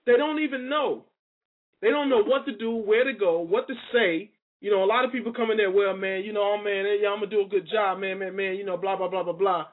They 0.05 0.17
don't 0.17 0.39
even 0.41 0.69
know. 0.69 1.05
They 1.81 1.89
don't 1.89 2.09
know 2.09 2.23
what 2.23 2.45
to 2.45 2.55
do, 2.55 2.71
where 2.75 3.03
to 3.03 3.13
go, 3.13 3.39
what 3.39 3.67
to 3.67 3.73
say. 3.93 4.31
You 4.61 4.71
know, 4.71 4.83
a 4.83 4.89
lot 4.89 5.05
of 5.05 5.11
people 5.11 5.33
come 5.33 5.51
in 5.51 5.57
there, 5.57 5.69
well, 5.69 5.95
man, 5.95 6.23
you 6.23 6.33
know, 6.33 6.55
oh 6.55 6.63
man, 6.63 6.85
yeah, 7.01 7.09
I'm 7.09 7.19
gonna 7.19 7.29
do 7.29 7.41
a 7.41 7.47
good 7.47 7.67
job, 7.71 7.99
man, 7.99 8.19
man, 8.19 8.35
man, 8.35 8.55
you 8.55 8.65
know, 8.65 8.77
blah 8.77 8.95
blah 8.95 9.09
blah 9.09 9.23
blah 9.23 9.33
blah. 9.33 9.65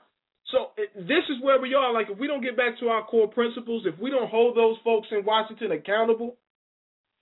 So 0.51 0.75
this 0.77 1.25
is 1.31 1.43
where 1.43 1.61
we 1.61 1.75
are. 1.75 1.93
Like, 1.95 2.09
if 2.11 2.19
we 2.19 2.27
don't 2.27 2.43
get 2.43 2.57
back 2.57 2.79
to 2.81 2.89
our 2.89 3.05
core 3.07 3.29
principles, 3.29 3.85
if 3.87 3.99
we 3.99 4.11
don't 4.11 4.29
hold 4.29 4.57
those 4.57 4.77
folks 4.85 5.09
in 5.11 5.25
Washington 5.25 5.73
accountable 5.73 6.37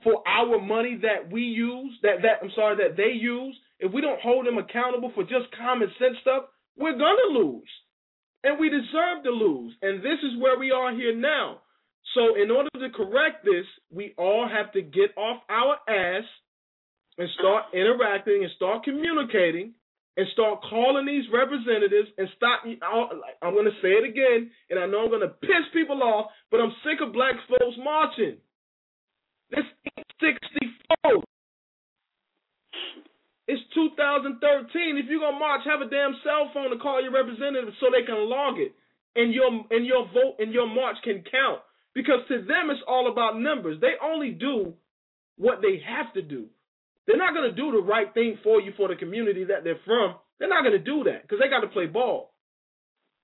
for 0.02 0.26
our 0.26 0.58
money 0.58 0.98
that 1.02 1.30
we 1.30 1.42
use, 1.42 1.92
that 2.02 2.22
that 2.22 2.42
I'm 2.42 2.50
sorry, 2.56 2.76
that 2.76 2.96
they 2.96 3.12
use, 3.12 3.54
if 3.78 3.92
we 3.92 4.00
don't 4.00 4.20
hold 4.20 4.46
them 4.46 4.58
accountable 4.58 5.12
for 5.14 5.22
just 5.22 5.54
common 5.56 5.88
sense 5.98 6.16
stuff, 6.22 6.44
we're 6.76 6.98
gonna 6.98 7.38
lose, 7.38 7.68
and 8.42 8.58
we 8.58 8.70
deserve 8.70 9.22
to 9.24 9.30
lose. 9.30 9.74
And 9.82 10.02
this 10.02 10.18
is 10.24 10.40
where 10.40 10.58
we 10.58 10.70
are 10.70 10.94
here 10.94 11.14
now. 11.14 11.60
So, 12.14 12.34
in 12.40 12.50
order 12.50 12.70
to 12.74 12.90
correct 12.90 13.44
this, 13.44 13.66
we 13.92 14.14
all 14.18 14.48
have 14.48 14.72
to 14.72 14.82
get 14.82 15.16
off 15.16 15.42
our 15.48 15.76
ass 15.88 16.24
and 17.18 17.28
start 17.38 17.64
interacting 17.74 18.42
and 18.42 18.50
start 18.56 18.84
communicating 18.84 19.74
and 20.16 20.26
start 20.32 20.60
calling 20.68 21.06
these 21.06 21.24
representatives 21.32 22.08
and 22.18 22.28
stop. 22.36 22.62
Oh, 22.82 23.08
I'm 23.42 23.54
going 23.54 23.66
to 23.66 23.78
say 23.82 23.94
it 23.94 24.08
again, 24.08 24.50
and 24.70 24.78
I 24.80 24.86
know 24.86 25.04
I'm 25.04 25.10
going 25.10 25.22
to 25.22 25.34
piss 25.40 25.64
people 25.72 26.02
off, 26.02 26.30
but 26.50 26.60
I'm 26.60 26.72
sick 26.82 26.98
of 27.00 27.12
black 27.12 27.34
folks 27.48 27.76
marching. 27.78 28.36
This 29.50 29.64
64. 30.20 31.24
It's 33.48 33.62
2013. 33.74 34.38
If 34.94 35.10
you're 35.10 35.18
gonna 35.18 35.38
march, 35.38 35.66
have 35.66 35.80
a 35.80 35.90
damn 35.90 36.14
cell 36.22 36.50
phone 36.54 36.70
to 36.70 36.78
call 36.78 37.02
your 37.02 37.10
representative 37.10 37.74
so 37.80 37.90
they 37.90 38.06
can 38.06 38.30
log 38.30 38.62
it, 38.62 38.70
and 39.16 39.34
your 39.34 39.50
and 39.74 39.84
your 39.84 40.06
vote 40.14 40.38
and 40.38 40.52
your 40.52 40.68
march 40.68 40.96
can 41.02 41.24
count. 41.26 41.58
Because 41.94 42.20
to 42.28 42.38
them, 42.38 42.70
it's 42.70 42.80
all 42.86 43.10
about 43.10 43.40
numbers. 43.40 43.80
They 43.80 43.94
only 44.02 44.30
do 44.30 44.74
what 45.36 45.60
they 45.62 45.82
have 45.86 46.12
to 46.14 46.22
do. 46.22 46.46
They're 47.06 47.18
not 47.18 47.34
going 47.34 47.50
to 47.50 47.56
do 47.56 47.72
the 47.72 47.82
right 47.82 48.12
thing 48.14 48.38
for 48.44 48.60
you 48.60 48.72
for 48.76 48.88
the 48.88 48.94
community 48.94 49.44
that 49.44 49.64
they're 49.64 49.80
from. 49.84 50.14
They're 50.38 50.48
not 50.48 50.62
going 50.62 50.78
to 50.78 50.84
do 50.84 51.04
that 51.04 51.22
because 51.22 51.38
they 51.42 51.48
got 51.48 51.60
to 51.60 51.66
play 51.68 51.86
ball. 51.86 52.32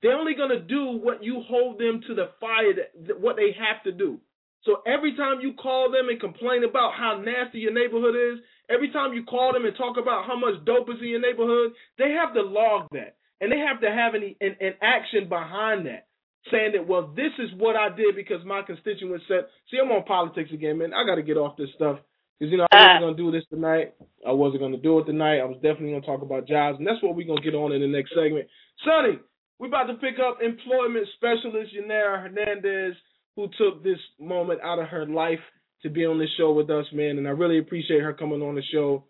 They're 0.03 0.17
only 0.17 0.35
going 0.35 0.51
to 0.51 0.61
do 0.61 0.99
what 0.99 1.23
you 1.23 1.43
hold 1.47 1.79
them 1.79 2.01
to 2.07 2.15
the 2.15 2.31
fire, 2.41 2.75
that, 2.75 3.21
what 3.21 3.37
they 3.37 3.55
have 3.57 3.83
to 3.85 3.93
do. 3.93 4.19
So 4.65 4.83
every 4.87 5.17
time 5.17 5.41
you 5.41 5.55
call 5.55 5.91
them 5.91 6.09
and 6.09 6.21
complain 6.21 6.65
about 6.65 6.93
how 6.99 7.23
nasty 7.25 7.61
your 7.61 7.73
neighborhood 7.73 8.15
is, 8.17 8.43
every 8.69 8.91
time 8.91 9.13
you 9.15 9.25
call 9.25 9.53
them 9.53 9.65
and 9.65 9.77
talk 9.77 9.97
about 9.97 10.27
how 10.27 10.37
much 10.37 10.65
dope 10.65 10.91
is 10.91 11.01
in 11.01 11.09
your 11.09 11.21
neighborhood, 11.21 11.73
they 11.99 12.11
have 12.11 12.35
to 12.35 12.43
log 12.43 12.89
that. 12.93 13.17
And 13.41 13.53
they 13.53 13.59
have 13.59 13.81
to 13.83 13.91
have 13.91 14.15
any 14.15 14.37
an, 14.41 14.57
an 14.61 14.75
action 14.83 15.29
behind 15.29 15.87
that 15.87 16.09
saying 16.51 16.73
that, 16.75 16.87
well, 16.87 17.13
this 17.15 17.33
is 17.39 17.51
what 17.57 17.77
I 17.77 17.95
did 17.95 18.15
because 18.15 18.45
my 18.45 18.63
constituents 18.63 19.25
said. 19.29 19.47
See, 19.71 19.79
I'm 19.83 19.91
on 19.91 20.05
politics 20.05 20.51
again, 20.53 20.79
man. 20.79 20.95
I 20.95 21.05
got 21.05 21.17
to 21.17 21.23
get 21.23 21.37
off 21.37 21.57
this 21.57 21.69
stuff 21.75 21.99
because 22.39 22.51
you 22.51 22.59
know 22.59 22.67
I 22.73 22.77
uh. 22.77 22.81
wasn't 22.81 23.03
gonna 23.03 23.17
do 23.17 23.31
this 23.33 23.49
tonight. 23.51 23.95
I 24.27 24.33
wasn't 24.33 24.63
gonna 24.63 24.77
do 24.77 24.99
it 24.99 25.05
tonight. 25.05 25.41
I 25.41 25.45
was 25.45 25.57
definitely 25.57 25.93
gonna 25.93 26.07
talk 26.07 26.23
about 26.23 26.47
jobs, 26.47 26.79
and 26.79 26.87
that's 26.87 27.03
what 27.03 27.17
we're 27.17 27.27
gonna 27.27 27.41
get 27.41 27.55
on 27.55 27.73
in 27.73 27.81
the 27.81 27.89
next 27.89 28.11
segment. 28.15 28.47
Sonny, 28.85 29.19
we're 29.59 29.69
about 29.69 29.87
to 29.87 29.95
pick 29.95 30.17
up 30.21 30.39
employment 30.43 31.07
specialist 31.17 31.73
Yanira 31.75 32.23
Hernandez, 32.23 32.95
who 33.37 33.49
took 33.59 33.83
this 33.83 33.99
moment 34.21 34.61
out 34.63 34.79
of 34.79 34.89
her 34.89 35.07
life 35.07 35.41
to 35.83 35.91
be 35.91 36.05
on 36.05 36.19
this 36.19 36.31
show 36.37 36.53
with 36.53 36.71
us, 36.71 36.87
man. 36.93 37.19
And 37.19 37.27
I 37.27 37.31
really 37.31 37.59
appreciate 37.59 38.01
her 38.01 38.13
coming 38.13 38.43
on 38.43 38.55
the 38.55 38.63
show 38.73 39.05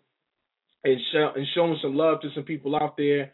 and, 0.83 0.99
sh- 0.99 1.35
and 1.35 1.47
showing 1.55 1.77
some 1.81 1.95
love 1.95 2.21
to 2.21 2.29
some 2.35 2.43
people 2.43 2.75
out 2.75 2.97
there 2.97 3.31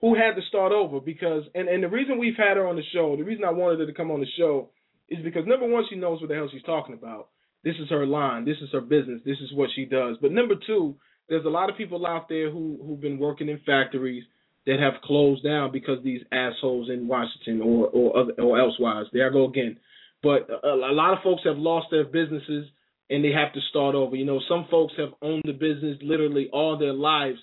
who 0.00 0.14
had 0.14 0.34
to 0.36 0.42
start 0.48 0.72
over 0.72 1.00
because 1.00 1.44
and, 1.54 1.68
and 1.68 1.82
the 1.82 1.88
reason 1.88 2.18
we've 2.18 2.36
had 2.36 2.56
her 2.56 2.66
on 2.66 2.76
the 2.76 2.82
show, 2.92 3.16
the 3.16 3.24
reason 3.24 3.44
I 3.44 3.50
wanted 3.50 3.80
her 3.80 3.86
to 3.86 3.92
come 3.92 4.10
on 4.10 4.20
the 4.20 4.26
show 4.38 4.70
is 5.08 5.22
because 5.24 5.46
number 5.46 5.68
one, 5.68 5.84
she 5.88 5.96
knows 5.96 6.20
what 6.20 6.28
the 6.28 6.34
hell 6.34 6.48
she's 6.52 6.62
talking 6.62 6.94
about. 6.94 7.28
This 7.64 7.76
is 7.80 7.88
her 7.90 8.06
line, 8.06 8.44
this 8.44 8.58
is 8.62 8.68
her 8.72 8.80
business, 8.80 9.20
this 9.24 9.38
is 9.38 9.52
what 9.52 9.70
she 9.74 9.84
does. 9.84 10.16
But 10.20 10.32
number 10.32 10.54
two, 10.66 10.96
there's 11.28 11.44
a 11.44 11.50
lot 11.50 11.70
of 11.70 11.76
people 11.76 12.06
out 12.06 12.28
there 12.28 12.50
who 12.50 12.78
who've 12.84 13.00
been 13.00 13.18
working 13.18 13.48
in 13.48 13.60
factories 13.66 14.24
that 14.66 14.80
have 14.80 15.02
closed 15.02 15.44
down 15.44 15.72
because 15.72 16.02
these 16.04 16.22
assholes 16.32 16.90
in 16.90 17.08
Washington 17.08 17.60
or 17.62 17.86
or 17.88 18.32
or 18.38 18.58
elsewise. 18.58 19.06
There 19.12 19.28
I 19.28 19.32
go 19.32 19.46
again. 19.46 19.78
But 20.22 20.48
a, 20.50 20.68
a 20.68 20.94
lot 20.94 21.12
of 21.12 21.22
folks 21.22 21.42
have 21.44 21.56
lost 21.56 21.88
their 21.90 22.04
businesses 22.04 22.66
and 23.08 23.24
they 23.24 23.30
have 23.30 23.52
to 23.52 23.60
start 23.70 23.94
over. 23.94 24.16
You 24.16 24.24
know, 24.24 24.40
some 24.48 24.66
folks 24.70 24.94
have 24.98 25.10
owned 25.22 25.44
the 25.46 25.52
business 25.52 25.98
literally 26.02 26.48
all 26.52 26.76
their 26.78 26.92
lives 26.92 27.38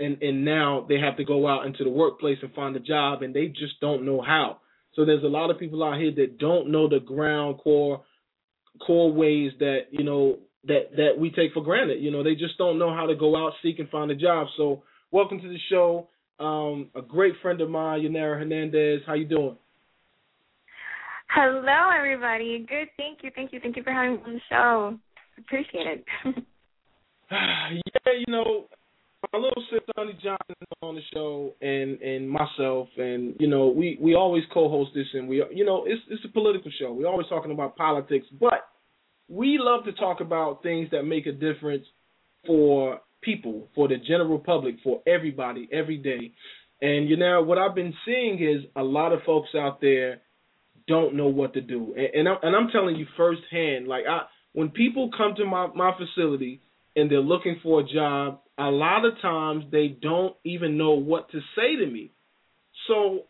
and 0.00 0.22
and 0.22 0.44
now 0.44 0.86
they 0.88 0.98
have 0.98 1.16
to 1.16 1.24
go 1.24 1.46
out 1.46 1.66
into 1.66 1.84
the 1.84 1.90
workplace 1.90 2.38
and 2.42 2.52
find 2.54 2.76
a 2.76 2.80
job 2.80 3.22
and 3.22 3.34
they 3.34 3.46
just 3.48 3.80
don't 3.80 4.04
know 4.04 4.20
how. 4.20 4.58
So 4.94 5.04
there's 5.04 5.24
a 5.24 5.28
lot 5.28 5.50
of 5.50 5.58
people 5.58 5.82
out 5.82 5.98
here 5.98 6.12
that 6.16 6.38
don't 6.38 6.70
know 6.70 6.88
the 6.88 7.00
ground 7.00 7.58
core 7.58 8.02
core 8.86 9.12
ways 9.12 9.52
that 9.58 9.86
you 9.90 10.04
know 10.04 10.38
that 10.64 10.96
that 10.96 11.18
we 11.18 11.30
take 11.30 11.52
for 11.52 11.62
granted. 11.62 12.02
You 12.02 12.10
know, 12.10 12.22
they 12.22 12.34
just 12.34 12.58
don't 12.58 12.78
know 12.78 12.94
how 12.94 13.06
to 13.06 13.14
go 13.14 13.36
out 13.36 13.52
seek 13.62 13.78
and 13.78 13.88
find 13.88 14.10
a 14.10 14.16
job. 14.16 14.48
So 14.56 14.82
welcome 15.10 15.40
to 15.40 15.48
the 15.48 15.58
show. 15.70 16.08
Um, 16.38 16.90
a 16.94 17.02
great 17.02 17.34
friend 17.40 17.60
of 17.60 17.70
mine, 17.70 18.00
Yanira 18.00 18.38
Hernandez. 18.38 19.02
How 19.06 19.14
you 19.14 19.26
doing? 19.26 19.56
Hello, 21.28 21.90
everybody. 21.96 22.66
Good. 22.68 22.88
Thank 22.96 23.20
you. 23.22 23.30
Thank 23.34 23.52
you. 23.52 23.60
Thank 23.60 23.76
you 23.76 23.82
for 23.82 23.92
having 23.92 24.16
me 24.16 24.22
on 24.26 24.34
the 24.34 24.40
show. 24.50 24.98
Appreciate 25.38 25.86
it. 25.86 26.04
yeah, 27.30 28.12
you 28.18 28.32
know, 28.32 28.66
my 29.32 29.38
little 29.38 29.62
sister 29.70 29.92
Sonny 29.96 30.12
Johnson 30.22 30.56
on 30.82 30.94
the 30.94 31.00
show, 31.12 31.54
and 31.60 32.00
and 32.00 32.28
myself, 32.28 32.88
and 32.96 33.34
you 33.38 33.46
know, 33.46 33.68
we 33.68 33.98
we 34.00 34.14
always 34.14 34.42
co-host 34.52 34.90
this, 34.94 35.06
and 35.14 35.28
we 35.28 35.42
you 35.52 35.64
know, 35.64 35.84
it's 35.86 36.02
it's 36.10 36.24
a 36.24 36.32
political 36.32 36.70
show. 36.78 36.92
We're 36.92 37.06
always 37.06 37.28
talking 37.28 37.52
about 37.52 37.76
politics, 37.76 38.26
but 38.40 38.68
we 39.28 39.58
love 39.60 39.84
to 39.84 39.92
talk 39.92 40.20
about 40.20 40.62
things 40.62 40.88
that 40.92 41.04
make 41.04 41.26
a 41.26 41.32
difference 41.32 41.84
for 42.46 43.00
people, 43.22 43.68
for 43.74 43.88
the 43.88 43.96
general 43.96 44.38
public, 44.38 44.76
for 44.82 45.00
everybody, 45.06 45.68
every 45.72 45.98
day. 45.98 46.32
And 46.80 47.08
you 47.08 47.16
know, 47.16 47.42
what 47.42 47.58
I've 47.58 47.74
been 47.74 47.94
seeing 48.04 48.42
is 48.42 48.64
a 48.74 48.82
lot 48.82 49.12
of 49.12 49.20
folks 49.24 49.50
out 49.56 49.80
there 49.80 50.20
don't 50.88 51.14
know 51.14 51.28
what 51.28 51.54
to 51.54 51.60
do, 51.60 51.94
and, 51.96 52.14
and 52.14 52.28
I'm 52.28 52.38
and 52.42 52.56
I'm 52.56 52.68
telling 52.72 52.96
you 52.96 53.06
firsthand, 53.16 53.86
like 53.86 54.04
I 54.08 54.22
when 54.52 54.70
people 54.70 55.10
come 55.16 55.34
to 55.36 55.44
my 55.46 55.68
my 55.74 55.92
facility 55.96 56.60
and 56.96 57.10
they're 57.10 57.20
looking 57.20 57.56
for 57.62 57.80
a 57.80 57.84
job, 57.84 58.40
a 58.58 58.70
lot 58.70 59.04
of 59.04 59.20
times 59.20 59.64
they 59.70 59.88
don't 59.88 60.36
even 60.44 60.76
know 60.76 60.92
what 60.92 61.30
to 61.30 61.40
say 61.56 61.76
to 61.76 61.86
me. 61.86 62.12
So, 62.86 63.24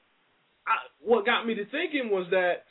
I, 0.67 0.75
what 1.01 1.27
got 1.27 1.47
me 1.47 1.55
to 1.55 1.65
thinking 1.67 2.11
was 2.11 2.27
that, 2.31 2.65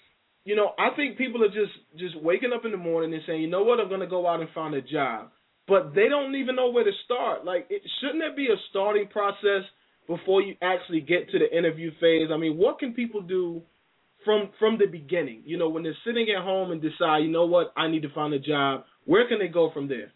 you 0.43 0.55
know, 0.55 0.71
I 0.77 0.89
think 0.95 1.17
people 1.17 1.43
are 1.43 1.49
just 1.49 1.73
just 1.97 2.21
waking 2.21 2.51
up 2.53 2.65
in 2.65 2.71
the 2.71 2.77
morning 2.77 3.13
and 3.13 3.21
saying, 3.27 3.41
you 3.41 3.49
know 3.49 3.63
what, 3.63 3.79
I'm 3.79 3.89
going 3.89 3.99
to 4.01 4.07
go 4.07 4.27
out 4.27 4.39
and 4.39 4.49
find 4.55 4.73
a 4.73 4.81
job, 4.81 5.29
but 5.67 5.93
they 5.93 6.09
don't 6.09 6.35
even 6.35 6.55
know 6.55 6.71
where 6.71 6.83
to 6.83 6.91
start. 7.05 7.45
Like, 7.45 7.67
it, 7.69 7.81
shouldn't 7.99 8.19
there 8.19 8.35
be 8.35 8.47
a 8.47 8.57
starting 8.69 9.07
process 9.07 9.63
before 10.07 10.41
you 10.41 10.55
actually 10.61 11.01
get 11.01 11.29
to 11.31 11.39
the 11.39 11.55
interview 11.55 11.91
phase? 11.99 12.29
I 12.33 12.37
mean, 12.37 12.57
what 12.57 12.79
can 12.79 12.93
people 12.93 13.21
do? 13.21 13.61
From 14.23 14.51
from 14.59 14.77
the 14.77 14.85
beginning, 14.85 15.41
you 15.45 15.57
know, 15.57 15.69
when 15.69 15.81
they're 15.81 15.97
sitting 16.05 16.27
at 16.29 16.43
home 16.43 16.71
and 16.71 16.79
decide, 16.79 17.23
you 17.23 17.31
know 17.31 17.47
what, 17.47 17.73
I 17.75 17.87
need 17.87 18.03
to 18.03 18.13
find 18.13 18.31
a 18.35 18.39
job. 18.39 18.83
Where 19.05 19.27
can 19.27 19.39
they 19.39 19.47
go 19.47 19.71
from 19.73 19.87
there? 19.87 20.11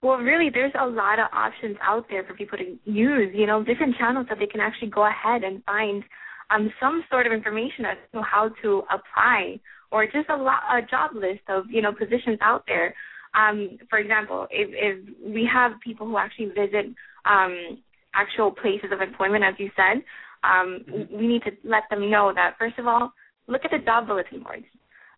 Well, 0.00 0.18
really, 0.18 0.48
there's 0.52 0.72
a 0.78 0.86
lot 0.86 1.18
of 1.18 1.26
options 1.32 1.76
out 1.82 2.06
there 2.08 2.22
for 2.24 2.34
people 2.34 2.58
to 2.58 2.78
use. 2.84 3.34
You 3.34 3.46
know, 3.46 3.64
different 3.64 3.96
channels 3.96 4.26
that 4.28 4.38
they 4.38 4.46
can 4.46 4.60
actually 4.60 4.90
go 4.90 5.06
ahead 5.06 5.42
and 5.42 5.62
find 5.64 6.04
um, 6.50 6.72
some 6.80 7.04
sort 7.10 7.26
of 7.26 7.32
information 7.32 7.84
as 7.84 7.96
to 8.12 8.22
how 8.22 8.50
to 8.62 8.82
apply, 8.90 9.58
or 9.90 10.06
just 10.06 10.28
a, 10.28 10.36
lot, 10.36 10.62
a 10.70 10.82
job 10.82 11.10
list 11.14 11.42
of 11.48 11.64
you 11.68 11.82
know 11.82 11.92
positions 11.92 12.38
out 12.40 12.64
there. 12.66 12.94
Um, 13.34 13.78
for 13.90 13.98
example, 13.98 14.46
if, 14.50 14.68
if 14.72 15.34
we 15.34 15.48
have 15.52 15.72
people 15.84 16.06
who 16.06 16.16
actually 16.16 16.46
visit 16.46 16.86
um, 17.26 17.82
actual 18.14 18.52
places 18.52 18.90
of 18.92 19.00
employment, 19.00 19.44
as 19.44 19.54
you 19.58 19.70
said, 19.76 20.02
um, 20.44 20.84
we 21.12 21.26
need 21.26 21.42
to 21.42 21.50
let 21.64 21.82
them 21.90 22.10
know 22.10 22.32
that 22.34 22.54
first 22.58 22.78
of 22.78 22.86
all, 22.86 23.12
look 23.48 23.62
at 23.64 23.72
the 23.72 23.84
job 23.84 24.06
bulletin 24.06 24.42
boards. 24.42 24.64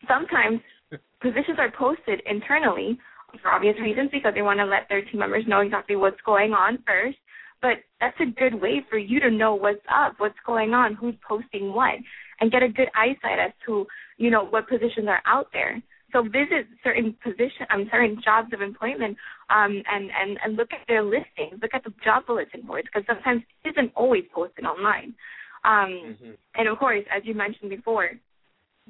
Sometimes 0.09 0.61
positions 1.21 1.59
are 1.59 1.71
posted 1.71 2.23
internally 2.27 2.99
for 3.43 3.51
obvious 3.51 3.77
reasons 3.81 4.11
because 4.13 4.35
they 4.35 4.43
want 4.43 4.59
to 4.59 4.65
let 4.65 4.89
their 4.89 5.03
team 5.03 5.21
members 5.21 5.45
know 5.47 5.61
exactly 5.61 5.97
what's 5.97 6.21
going 6.25 6.53
on 6.53 6.79
first. 6.87 7.19
But 7.63 7.85
that's 8.01 8.17
a 8.21 8.27
good 8.27 8.61
way 8.61 8.85
for 8.89 8.97
you 8.97 9.21
to 9.21 9.31
know 9.31 9.55
what's 9.55 9.85
up, 9.95 10.15
what's 10.19 10.39
going 10.47 10.73
on, 10.73 10.95
who's 10.95 11.15
posting 11.27 11.75
what, 11.75 11.95
and 12.41 12.51
get 12.51 12.63
a 12.63 12.69
good 12.69 12.89
eyesight 12.95 13.39
as 13.39 13.53
to 13.67 13.87
you 14.17 14.31
know 14.31 14.47
what 14.47 14.69
positions 14.69 15.09
are 15.09 15.23
out 15.27 15.49
there. 15.53 15.83
So 16.13 16.23
visit 16.23 16.67
certain 16.83 17.15
position, 17.23 17.67
um, 17.71 17.87
certain 17.93 18.21
jobs 18.25 18.53
of 18.53 18.63
employment, 18.63 19.17
um, 19.51 19.83
and 19.87 20.11
and 20.11 20.39
and 20.43 20.57
look 20.57 20.73
at 20.73 20.87
their 20.89 21.03
listings, 21.03 21.61
look 21.61 21.75
at 21.75 21.85
the 21.85 21.93
job 22.03 22.27
bulletin 22.27 22.63
boards 22.63 22.89
because 22.93 23.07
sometimes 23.07 23.43
it 23.65 23.71
isn't 23.71 23.93
always 23.95 24.25
posted 24.35 24.65
online. 24.65 25.15
Um, 25.63 26.17
mm-hmm. 26.17 26.31
And 26.55 26.69
of 26.69 26.79
course, 26.79 27.05
as 27.15 27.23
you 27.25 27.35
mentioned 27.35 27.71
before, 27.71 28.11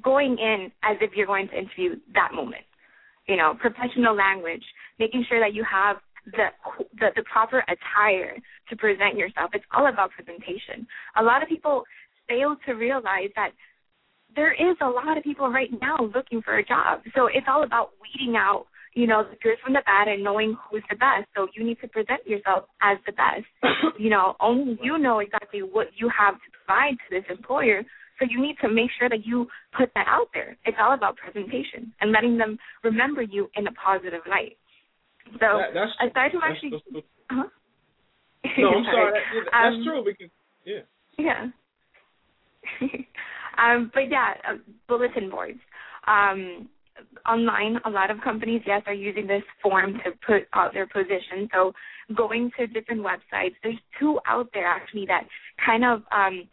going 0.01 0.37
in 0.39 0.71
as 0.83 0.97
if 1.01 1.11
you're 1.15 1.27
going 1.27 1.49
to 1.49 1.57
interview 1.57 1.99
that 2.13 2.33
moment 2.33 2.63
you 3.31 3.37
know, 3.37 3.55
professional 3.57 4.13
language, 4.13 4.63
making 4.99 5.23
sure 5.29 5.39
that 5.39 5.53
you 5.53 5.63
have 5.63 5.95
the, 6.25 6.51
the 6.99 7.07
the 7.15 7.23
proper 7.31 7.63
attire 7.63 8.35
to 8.69 8.75
present 8.75 9.15
yourself. 9.15 9.51
It's 9.53 9.63
all 9.73 9.87
about 9.87 10.11
presentation. 10.11 10.85
A 11.15 11.23
lot 11.23 11.41
of 11.41 11.47
people 11.47 11.83
fail 12.27 12.57
to 12.65 12.73
realize 12.73 13.31
that 13.37 13.51
there 14.35 14.51
is 14.51 14.75
a 14.81 14.87
lot 14.87 15.17
of 15.17 15.23
people 15.23 15.49
right 15.49 15.69
now 15.81 15.95
looking 16.13 16.41
for 16.41 16.57
a 16.57 16.65
job. 16.65 17.01
So 17.15 17.27
it's 17.27 17.47
all 17.47 17.63
about 17.63 17.91
weeding 18.03 18.35
out, 18.35 18.65
you 18.95 19.07
know, 19.07 19.23
the 19.23 19.37
good 19.41 19.55
from 19.63 19.73
the 19.73 19.81
bad 19.85 20.09
and 20.09 20.21
knowing 20.23 20.57
who's 20.69 20.83
the 20.89 20.97
best. 20.97 21.27
So 21.33 21.47
you 21.55 21.63
need 21.63 21.79
to 21.79 21.87
present 21.87 22.27
yourself 22.27 22.65
as 22.81 22.97
the 23.05 23.13
best. 23.13 23.47
you 23.97 24.09
know, 24.09 24.35
only 24.41 24.77
you 24.83 24.97
know 24.97 25.19
exactly 25.19 25.61
what 25.61 25.87
you 25.95 26.11
have 26.11 26.35
to 26.35 26.47
provide 26.51 26.97
to 26.99 27.07
this 27.15 27.25
employer 27.29 27.83
so 28.21 28.27
you 28.29 28.39
need 28.39 28.55
to 28.61 28.69
make 28.69 28.91
sure 28.99 29.09
that 29.09 29.25
you 29.25 29.47
put 29.75 29.89
that 29.95 30.05
out 30.07 30.27
there. 30.33 30.55
It's 30.65 30.77
all 30.79 30.93
about 30.93 31.17
presentation 31.17 31.91
and 31.99 32.11
letting 32.11 32.37
them 32.37 32.57
remember 32.83 33.23
you 33.23 33.49
in 33.55 33.65
a 33.65 33.71
positive 33.71 34.21
light. 34.29 34.57
So 35.33 35.39
that, 35.39 35.73
that's, 35.73 35.91
aside 36.11 36.31
from 36.31 36.41
actually, 36.43 36.71
that's, 36.71 36.83
that's, 36.93 37.05
uh-huh. 37.31 37.43
no, 38.59 38.69
I'm 38.69 38.83
sorry. 38.93 39.11
That, 39.11 39.49
that's 39.51 39.75
um, 39.75 39.83
true 39.83 40.03
because 40.05 40.31
yeah. 40.65 40.81
Yeah. 41.17 41.47
um, 43.57 43.91
but 43.93 44.09
yeah, 44.09 44.33
uh, 44.47 44.57
bulletin 44.87 45.29
boards. 45.29 45.59
Um, 46.07 46.69
online, 47.27 47.77
a 47.85 47.89
lot 47.89 48.11
of 48.11 48.21
companies, 48.21 48.61
yes, 48.65 48.83
are 48.85 48.93
using 48.93 49.25
this 49.25 49.43
form 49.63 49.93
to 50.05 50.11
put 50.25 50.43
out 50.53 50.73
their 50.73 50.85
position. 50.85 51.49
So 51.51 51.73
going 52.15 52.51
to 52.59 52.67
different 52.67 53.01
websites, 53.01 53.55
there's 53.63 53.79
two 53.99 54.19
out 54.27 54.49
there 54.53 54.67
actually 54.67 55.05
that 55.07 55.23
kind 55.65 55.83
of 55.83 56.03
um, 56.11 56.47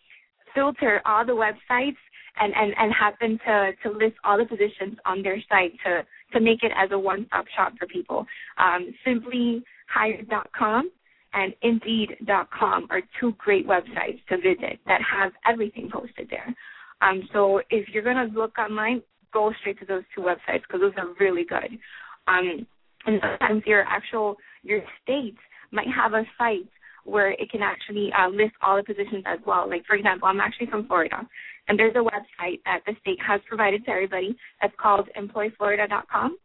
filter 0.54 1.00
all 1.06 1.24
the 1.24 1.32
websites 1.32 1.96
and, 2.40 2.52
and, 2.54 2.74
and 2.78 2.92
happen 2.92 3.38
to, 3.46 3.72
to 3.82 3.96
list 3.96 4.16
all 4.24 4.38
the 4.38 4.44
positions 4.44 4.96
on 5.04 5.22
their 5.22 5.38
site 5.48 5.72
to, 5.84 6.02
to 6.32 6.40
make 6.40 6.62
it 6.62 6.72
as 6.76 6.90
a 6.92 6.98
one-stop 6.98 7.46
shop 7.56 7.72
for 7.78 7.86
people. 7.86 8.26
Um, 8.58 8.94
simplyhired.com 9.06 10.90
and 11.34 11.54
indeed.com 11.62 12.86
are 12.90 13.02
two 13.20 13.34
great 13.38 13.66
websites 13.66 14.20
to 14.28 14.36
visit 14.36 14.78
that 14.86 15.00
have 15.02 15.32
everything 15.46 15.90
posted 15.92 16.28
there. 16.30 16.54
Um, 17.00 17.28
so 17.32 17.60
if 17.70 17.88
you're 17.92 18.02
going 18.02 18.16
to 18.16 18.38
look 18.38 18.58
online, 18.58 19.02
go 19.32 19.52
straight 19.60 19.78
to 19.80 19.86
those 19.86 20.02
two 20.14 20.22
websites 20.22 20.62
because 20.62 20.80
those 20.80 20.92
are 20.96 21.08
really 21.20 21.44
good. 21.44 21.78
Um, 22.26 22.66
and 23.06 23.20
sometimes 23.22 23.62
your 23.66 23.82
actual 23.82 24.36
your 24.62 24.80
state 25.02 25.36
might 25.70 25.86
have 25.94 26.14
a 26.14 26.24
site 26.36 26.68
where 27.08 27.30
it 27.32 27.50
can 27.50 27.62
actually 27.62 28.10
uh, 28.12 28.28
list 28.28 28.52
all 28.62 28.76
the 28.76 28.82
positions 28.82 29.24
as 29.26 29.38
well. 29.46 29.68
Like 29.68 29.84
for 29.86 29.96
example, 29.96 30.28
I'm 30.28 30.40
actually 30.40 30.66
from 30.66 30.86
Florida, 30.86 31.26
and 31.68 31.78
there's 31.78 31.96
a 31.96 31.98
website 31.98 32.60
that 32.64 32.80
the 32.86 32.94
state 33.00 33.18
has 33.26 33.40
provided 33.48 33.84
to 33.84 33.90
everybody 33.90 34.36
that's 34.60 34.74
called 34.80 35.08
EmployFlorida.com. 35.16 36.36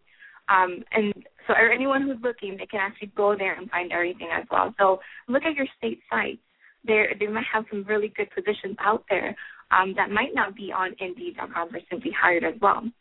Um, 0.50 0.84
and 0.92 1.14
so 1.48 1.54
anyone 1.54 2.02
who's 2.02 2.22
looking, 2.22 2.58
they 2.58 2.66
can 2.66 2.80
actually 2.82 3.12
go 3.16 3.36
there 3.38 3.56
and 3.56 3.70
find 3.70 3.92
everything 3.92 4.28
as 4.34 4.46
well. 4.52 4.74
So 4.78 5.00
look 5.28 5.44
at 5.44 5.56
your 5.56 5.68
state 5.78 6.00
sites. 6.10 6.42
There, 6.86 7.14
they 7.18 7.28
might 7.28 7.46
have 7.52 7.64
some 7.70 7.86
really 7.88 8.12
good 8.16 8.30
positions 8.36 8.76
out 8.80 9.06
there 9.10 9.36
um, 9.72 9.94
that 9.96 10.12
might 10.12 10.34
not 10.34 10.54
be 10.56 10.72
on 10.76 10.96
Indeed.com 11.00 11.74
or 11.74 11.80
Simply 11.90 12.12
Hired 12.12 12.44
as 12.44 12.56
well. 12.62 12.80
Um, 12.80 12.92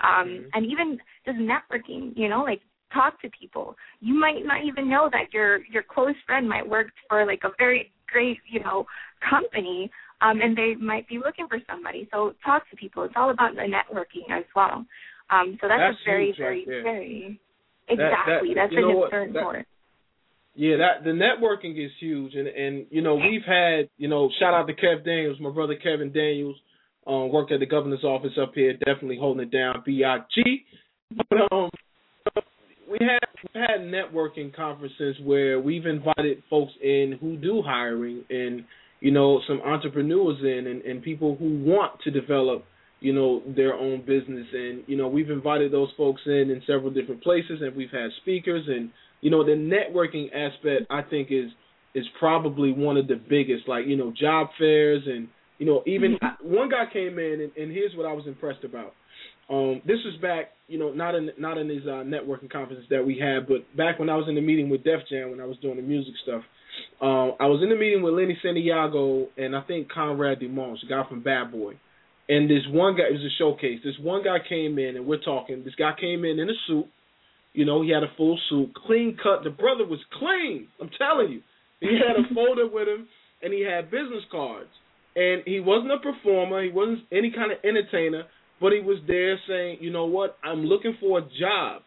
mm-hmm. 0.00 0.48
And 0.54 0.66
even 0.66 0.98
just 1.26 1.38
networking, 1.38 2.12
you 2.16 2.28
know, 2.28 2.42
like 2.42 2.60
talk 2.94 3.20
to 3.22 3.28
people. 3.38 3.76
You 4.00 4.14
might 4.14 4.44
not 4.44 4.64
even 4.64 4.88
know 4.88 5.08
that 5.12 5.32
your 5.32 5.64
your 5.66 5.82
close 5.82 6.14
friend 6.26 6.48
might 6.48 6.66
work 6.66 6.86
for 7.08 7.26
like 7.26 7.40
a 7.44 7.50
very 7.58 7.92
great, 8.10 8.38
you 8.50 8.60
know, 8.60 8.86
company, 9.28 9.90
um, 10.22 10.40
and 10.40 10.56
they 10.56 10.74
might 10.80 11.08
be 11.08 11.18
looking 11.18 11.46
for 11.48 11.58
somebody. 11.68 12.08
So 12.12 12.34
talk 12.44 12.68
to 12.70 12.76
people. 12.76 13.02
It's 13.04 13.14
all 13.16 13.30
about 13.30 13.54
the 13.54 13.62
networking 13.62 14.30
as 14.30 14.44
well. 14.54 14.86
Um, 15.30 15.58
so 15.60 15.68
that's, 15.68 15.80
that's 15.80 15.98
a 16.06 16.10
very, 16.10 16.34
very, 16.38 16.64
very 16.64 17.40
exactly. 17.88 18.54
That, 18.54 18.70
that, 18.70 18.70
that's 18.70 18.72
a 18.72 19.02
concern 19.02 19.32
for 19.32 19.56
it. 19.56 19.66
Yeah, 20.56 20.76
that 20.76 21.02
the 21.02 21.10
networking 21.10 21.84
is 21.84 21.90
huge, 21.98 22.34
and 22.34 22.46
and 22.46 22.86
you 22.90 23.02
know 23.02 23.16
we've 23.16 23.44
had 23.44 23.88
you 23.96 24.08
know 24.08 24.30
shout 24.38 24.54
out 24.54 24.68
to 24.68 24.74
Kev 24.74 25.04
Daniels, 25.04 25.38
my 25.40 25.50
brother 25.50 25.74
Kevin 25.74 26.12
Daniels, 26.12 26.56
um, 27.08 27.32
worked 27.32 27.50
at 27.50 27.58
the 27.58 27.66
governor's 27.66 28.04
office 28.04 28.38
up 28.40 28.52
here, 28.54 28.74
definitely 28.74 29.18
holding 29.18 29.42
it 29.42 29.50
down. 29.50 29.82
Big, 29.84 30.04
but 31.28 31.52
um, 31.52 31.70
we 32.98 33.06
had 33.06 33.18
we 33.52 33.60
had 33.60 33.80
networking 33.80 34.54
conferences 34.54 35.16
where 35.22 35.60
we've 35.60 35.86
invited 35.86 36.42
folks 36.48 36.72
in 36.82 37.18
who 37.20 37.36
do 37.36 37.62
hiring 37.64 38.24
and 38.30 38.64
you 39.00 39.10
know 39.10 39.40
some 39.48 39.60
entrepreneurs 39.62 40.38
in 40.42 40.66
and, 40.66 40.82
and 40.82 41.02
people 41.02 41.36
who 41.36 41.62
want 41.64 42.00
to 42.02 42.10
develop 42.10 42.64
you 43.00 43.12
know 43.12 43.42
their 43.54 43.74
own 43.74 44.00
business. 44.00 44.46
And 44.52 44.84
you 44.86 44.96
know 44.96 45.08
we've 45.08 45.30
invited 45.30 45.72
those 45.72 45.88
folks 45.96 46.22
in 46.26 46.50
in 46.50 46.62
several 46.66 46.90
different 46.90 47.22
places 47.22 47.60
and 47.60 47.74
we've 47.74 47.90
had 47.90 48.10
speakers. 48.22 48.64
And 48.68 48.90
you 49.20 49.30
know 49.30 49.44
the 49.44 49.52
networking 49.52 50.28
aspect 50.34 50.86
I 50.90 51.02
think 51.02 51.28
is 51.30 51.50
is 51.94 52.04
probably 52.18 52.72
one 52.72 52.96
of 52.96 53.08
the 53.08 53.16
biggest 53.16 53.68
like 53.68 53.86
you 53.86 53.96
know 53.96 54.12
job 54.18 54.48
fairs 54.58 55.02
and 55.06 55.28
you 55.58 55.66
know 55.66 55.82
even 55.86 56.16
mm-hmm. 56.22 56.54
one 56.54 56.68
guy 56.68 56.84
came 56.92 57.18
in 57.18 57.40
and, 57.40 57.56
and 57.56 57.72
here's 57.72 57.96
what 57.96 58.06
I 58.06 58.12
was 58.12 58.26
impressed 58.26 58.64
about 58.64 58.94
um, 59.50 59.82
this 59.86 59.98
was 60.04 60.16
back, 60.22 60.52
you 60.68 60.78
know, 60.78 60.92
not 60.92 61.14
in 61.14 61.30
not 61.38 61.58
in 61.58 61.68
these 61.68 61.84
uh, 61.84 62.02
networking 62.02 62.50
conferences 62.50 62.86
that 62.90 63.04
we 63.04 63.18
had, 63.18 63.46
but 63.46 63.64
back 63.76 63.98
when 63.98 64.08
I 64.08 64.16
was 64.16 64.26
in 64.28 64.34
the 64.34 64.40
meeting 64.40 64.70
with 64.70 64.84
Def 64.84 65.00
Jam 65.10 65.30
when 65.30 65.40
I 65.40 65.44
was 65.44 65.58
doing 65.58 65.76
the 65.76 65.82
music 65.82 66.14
stuff. 66.22 66.42
Um, 67.00 67.34
I 67.38 67.46
was 67.46 67.60
in 67.62 67.68
the 67.68 67.76
meeting 67.76 68.02
with 68.02 68.14
Lenny 68.14 68.38
Santiago 68.42 69.28
and 69.36 69.54
I 69.54 69.60
think 69.62 69.92
Conrad 69.92 70.40
DeMonge, 70.40 70.82
a 70.84 70.88
guy 70.88 71.02
from 71.08 71.22
Bad 71.22 71.52
Boy. 71.52 71.74
And 72.28 72.48
this 72.48 72.64
one 72.70 72.96
guy, 72.96 73.04
it 73.10 73.12
was 73.12 73.20
a 73.20 73.36
showcase. 73.38 73.80
This 73.84 73.98
one 74.00 74.24
guy 74.24 74.38
came 74.48 74.78
in 74.78 74.96
and 74.96 75.06
we're 75.06 75.20
talking. 75.20 75.62
This 75.62 75.74
guy 75.74 75.92
came 76.00 76.24
in 76.24 76.38
in 76.38 76.48
a 76.48 76.56
suit. 76.66 76.86
You 77.52 77.64
know, 77.64 77.82
he 77.82 77.90
had 77.90 78.02
a 78.02 78.10
full 78.16 78.38
suit, 78.48 78.72
clean 78.86 79.16
cut. 79.22 79.44
The 79.44 79.50
brother 79.50 79.86
was 79.86 80.00
clean. 80.18 80.68
I'm 80.80 80.90
telling 80.96 81.30
you. 81.30 81.42
He 81.80 82.00
had 82.00 82.16
a 82.16 82.26
folder 82.34 82.66
with 82.66 82.88
him 82.88 83.06
and 83.42 83.52
he 83.52 83.60
had 83.60 83.90
business 83.90 84.24
cards. 84.30 84.70
And 85.14 85.42
he 85.44 85.60
wasn't 85.60 85.92
a 85.92 85.98
performer. 85.98 86.64
He 86.64 86.70
wasn't 86.70 87.00
any 87.12 87.30
kind 87.30 87.52
of 87.52 87.58
entertainer 87.62 88.24
but 88.64 88.72
he 88.72 88.80
was 88.80 88.96
there 89.06 89.38
saying, 89.46 89.76
you 89.82 89.92
know 89.92 90.06
what, 90.06 90.38
I'm 90.42 90.64
looking 90.64 90.96
for 90.98 91.18
a 91.18 91.22
job, 91.38 91.82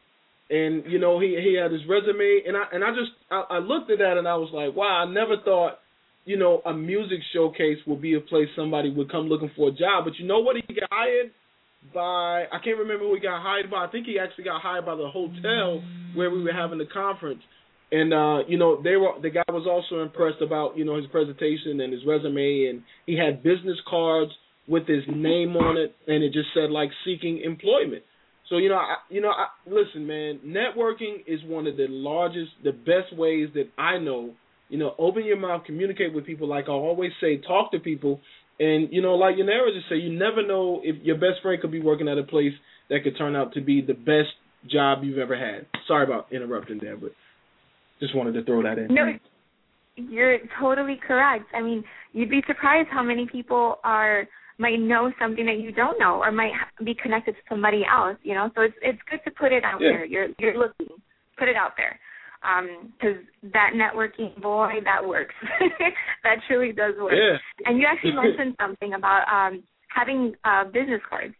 and 0.47 0.83
you 0.85 0.99
know 0.99 1.19
he 1.19 1.29
he 1.29 1.57
had 1.59 1.71
his 1.71 1.81
resume, 1.89 2.43
and 2.45 2.55
I 2.55 2.65
and 2.71 2.83
I 2.83 2.89
just 2.91 3.09
I, 3.31 3.57
I 3.57 3.57
looked 3.57 3.89
at 3.89 3.97
that 3.97 4.17
and 4.19 4.27
I 4.27 4.35
was 4.35 4.53
like, 4.53 4.77
wow, 4.77 5.01
I 5.01 5.11
never 5.11 5.41
thought, 5.43 5.79
you 6.25 6.37
know, 6.37 6.61
a 6.67 6.73
music 6.75 7.17
showcase 7.33 7.79
would 7.87 7.99
be 7.99 8.13
a 8.13 8.19
place 8.21 8.45
somebody 8.55 8.93
would 8.93 9.11
come 9.11 9.25
looking 9.25 9.49
for 9.55 9.69
a 9.69 9.71
job, 9.71 10.05
but 10.05 10.19
you 10.19 10.27
know 10.27 10.37
what, 10.37 10.55
he 10.55 10.75
got 10.75 10.87
hired 10.91 11.31
by 11.95 12.45
I 12.45 12.59
can't 12.63 12.77
remember 12.77 13.05
who 13.05 13.15
he 13.15 13.21
got 13.21 13.41
hired 13.41 13.71
by. 13.71 13.85
I 13.85 13.89
think 13.89 14.05
he 14.05 14.19
actually 14.19 14.43
got 14.43 14.61
hired 14.61 14.85
by 14.85 14.93
the 14.93 15.09
hotel 15.09 15.81
where 16.13 16.29
we 16.29 16.43
were 16.43 16.53
having 16.53 16.77
the 16.77 16.85
conference. 16.85 17.41
And 17.91 18.13
uh, 18.13 18.45
you 18.47 18.59
know, 18.59 18.83
they 18.83 18.97
were 18.97 19.17
the 19.19 19.31
guy 19.31 19.49
was 19.49 19.65
also 19.65 20.03
impressed 20.03 20.43
about, 20.43 20.77
you 20.77 20.85
know, 20.85 20.97
his 20.97 21.07
presentation 21.07 21.81
and 21.81 21.91
his 21.91 22.05
resume. 22.05 22.69
And 22.69 22.83
he 23.07 23.17
had 23.17 23.41
business 23.41 23.81
cards 23.89 24.31
with 24.67 24.87
his 24.87 25.03
name 25.07 25.55
on 25.55 25.77
it, 25.77 25.95
and 26.07 26.23
it 26.23 26.33
just 26.33 26.49
said 26.53 26.69
like 26.69 26.89
seeking 27.05 27.41
employment. 27.43 28.03
So 28.49 28.57
you 28.57 28.69
know, 28.69 28.75
I, 28.75 28.95
you 29.09 29.21
know, 29.21 29.29
I, 29.29 29.47
listen, 29.65 30.07
man. 30.07 30.39
Networking 30.45 31.23
is 31.25 31.39
one 31.45 31.67
of 31.67 31.77
the 31.77 31.87
largest, 31.89 32.51
the 32.63 32.71
best 32.71 33.15
ways 33.17 33.49
that 33.55 33.69
I 33.77 33.97
know. 33.97 34.33
You 34.69 34.77
know, 34.77 34.93
open 34.97 35.25
your 35.25 35.37
mouth, 35.37 35.63
communicate 35.65 36.13
with 36.13 36.25
people. 36.25 36.47
Like 36.47 36.65
I 36.67 36.71
always 36.71 37.11
say, 37.21 37.37
talk 37.37 37.71
to 37.71 37.79
people, 37.79 38.19
and 38.59 38.89
you 38.91 39.01
know, 39.01 39.15
like 39.15 39.35
Yanira 39.35 39.73
just 39.73 39.89
say, 39.89 39.95
you 39.95 40.17
never 40.17 40.45
know 40.45 40.81
if 40.83 41.03
your 41.03 41.15
best 41.15 41.41
friend 41.41 41.61
could 41.61 41.71
be 41.71 41.81
working 41.81 42.07
at 42.07 42.17
a 42.17 42.23
place 42.23 42.53
that 42.89 42.99
could 43.03 43.17
turn 43.17 43.35
out 43.35 43.53
to 43.53 43.61
be 43.61 43.81
the 43.81 43.93
best 43.93 44.33
job 44.69 45.03
you've 45.03 45.19
ever 45.19 45.37
had. 45.37 45.65
Sorry 45.87 46.03
about 46.03 46.27
interrupting 46.31 46.79
there, 46.81 46.97
but 46.97 47.11
just 47.99 48.15
wanted 48.15 48.33
to 48.33 48.43
throw 48.43 48.63
that 48.63 48.77
in. 48.77 48.93
No, 48.93 49.13
you're 49.95 50.37
totally 50.59 50.99
correct. 51.05 51.45
I 51.55 51.61
mean, 51.61 51.83
you'd 52.13 52.29
be 52.29 52.43
surprised 52.47 52.89
how 52.91 53.03
many 53.03 53.27
people 53.31 53.77
are 53.83 54.27
might 54.57 54.79
know 54.79 55.11
something 55.19 55.45
that 55.45 55.59
you 55.59 55.71
don't 55.71 55.99
know 55.99 56.15
or 56.21 56.31
might 56.31 56.51
be 56.83 56.95
connected 56.95 57.33
to 57.33 57.41
somebody 57.49 57.83
else 57.85 58.17
you 58.23 58.33
know 58.33 58.49
so 58.55 58.61
it's 58.61 58.75
it's 58.81 58.99
good 59.09 59.19
to 59.23 59.31
put 59.31 59.51
it 59.51 59.63
out 59.63 59.79
yeah. 59.81 59.89
there 59.89 60.05
you're 60.05 60.27
you're 60.39 60.57
looking 60.57 60.87
put 61.37 61.47
it 61.47 61.55
out 61.55 61.71
there 61.77 61.99
because 62.99 63.17
um, 63.17 63.51
that 63.53 63.71
networking 63.73 64.39
boy 64.41 64.73
that 64.83 65.05
works 65.05 65.35
that 66.23 66.37
truly 66.47 66.71
does 66.71 66.93
work 66.99 67.13
yeah. 67.13 67.37
and 67.65 67.79
you 67.79 67.85
actually 67.89 68.13
mentioned 68.13 68.55
something 68.59 68.93
about 68.93 69.23
um 69.27 69.63
having 69.93 70.33
uh 70.43 70.63
business 70.65 71.01
cards 71.09 71.33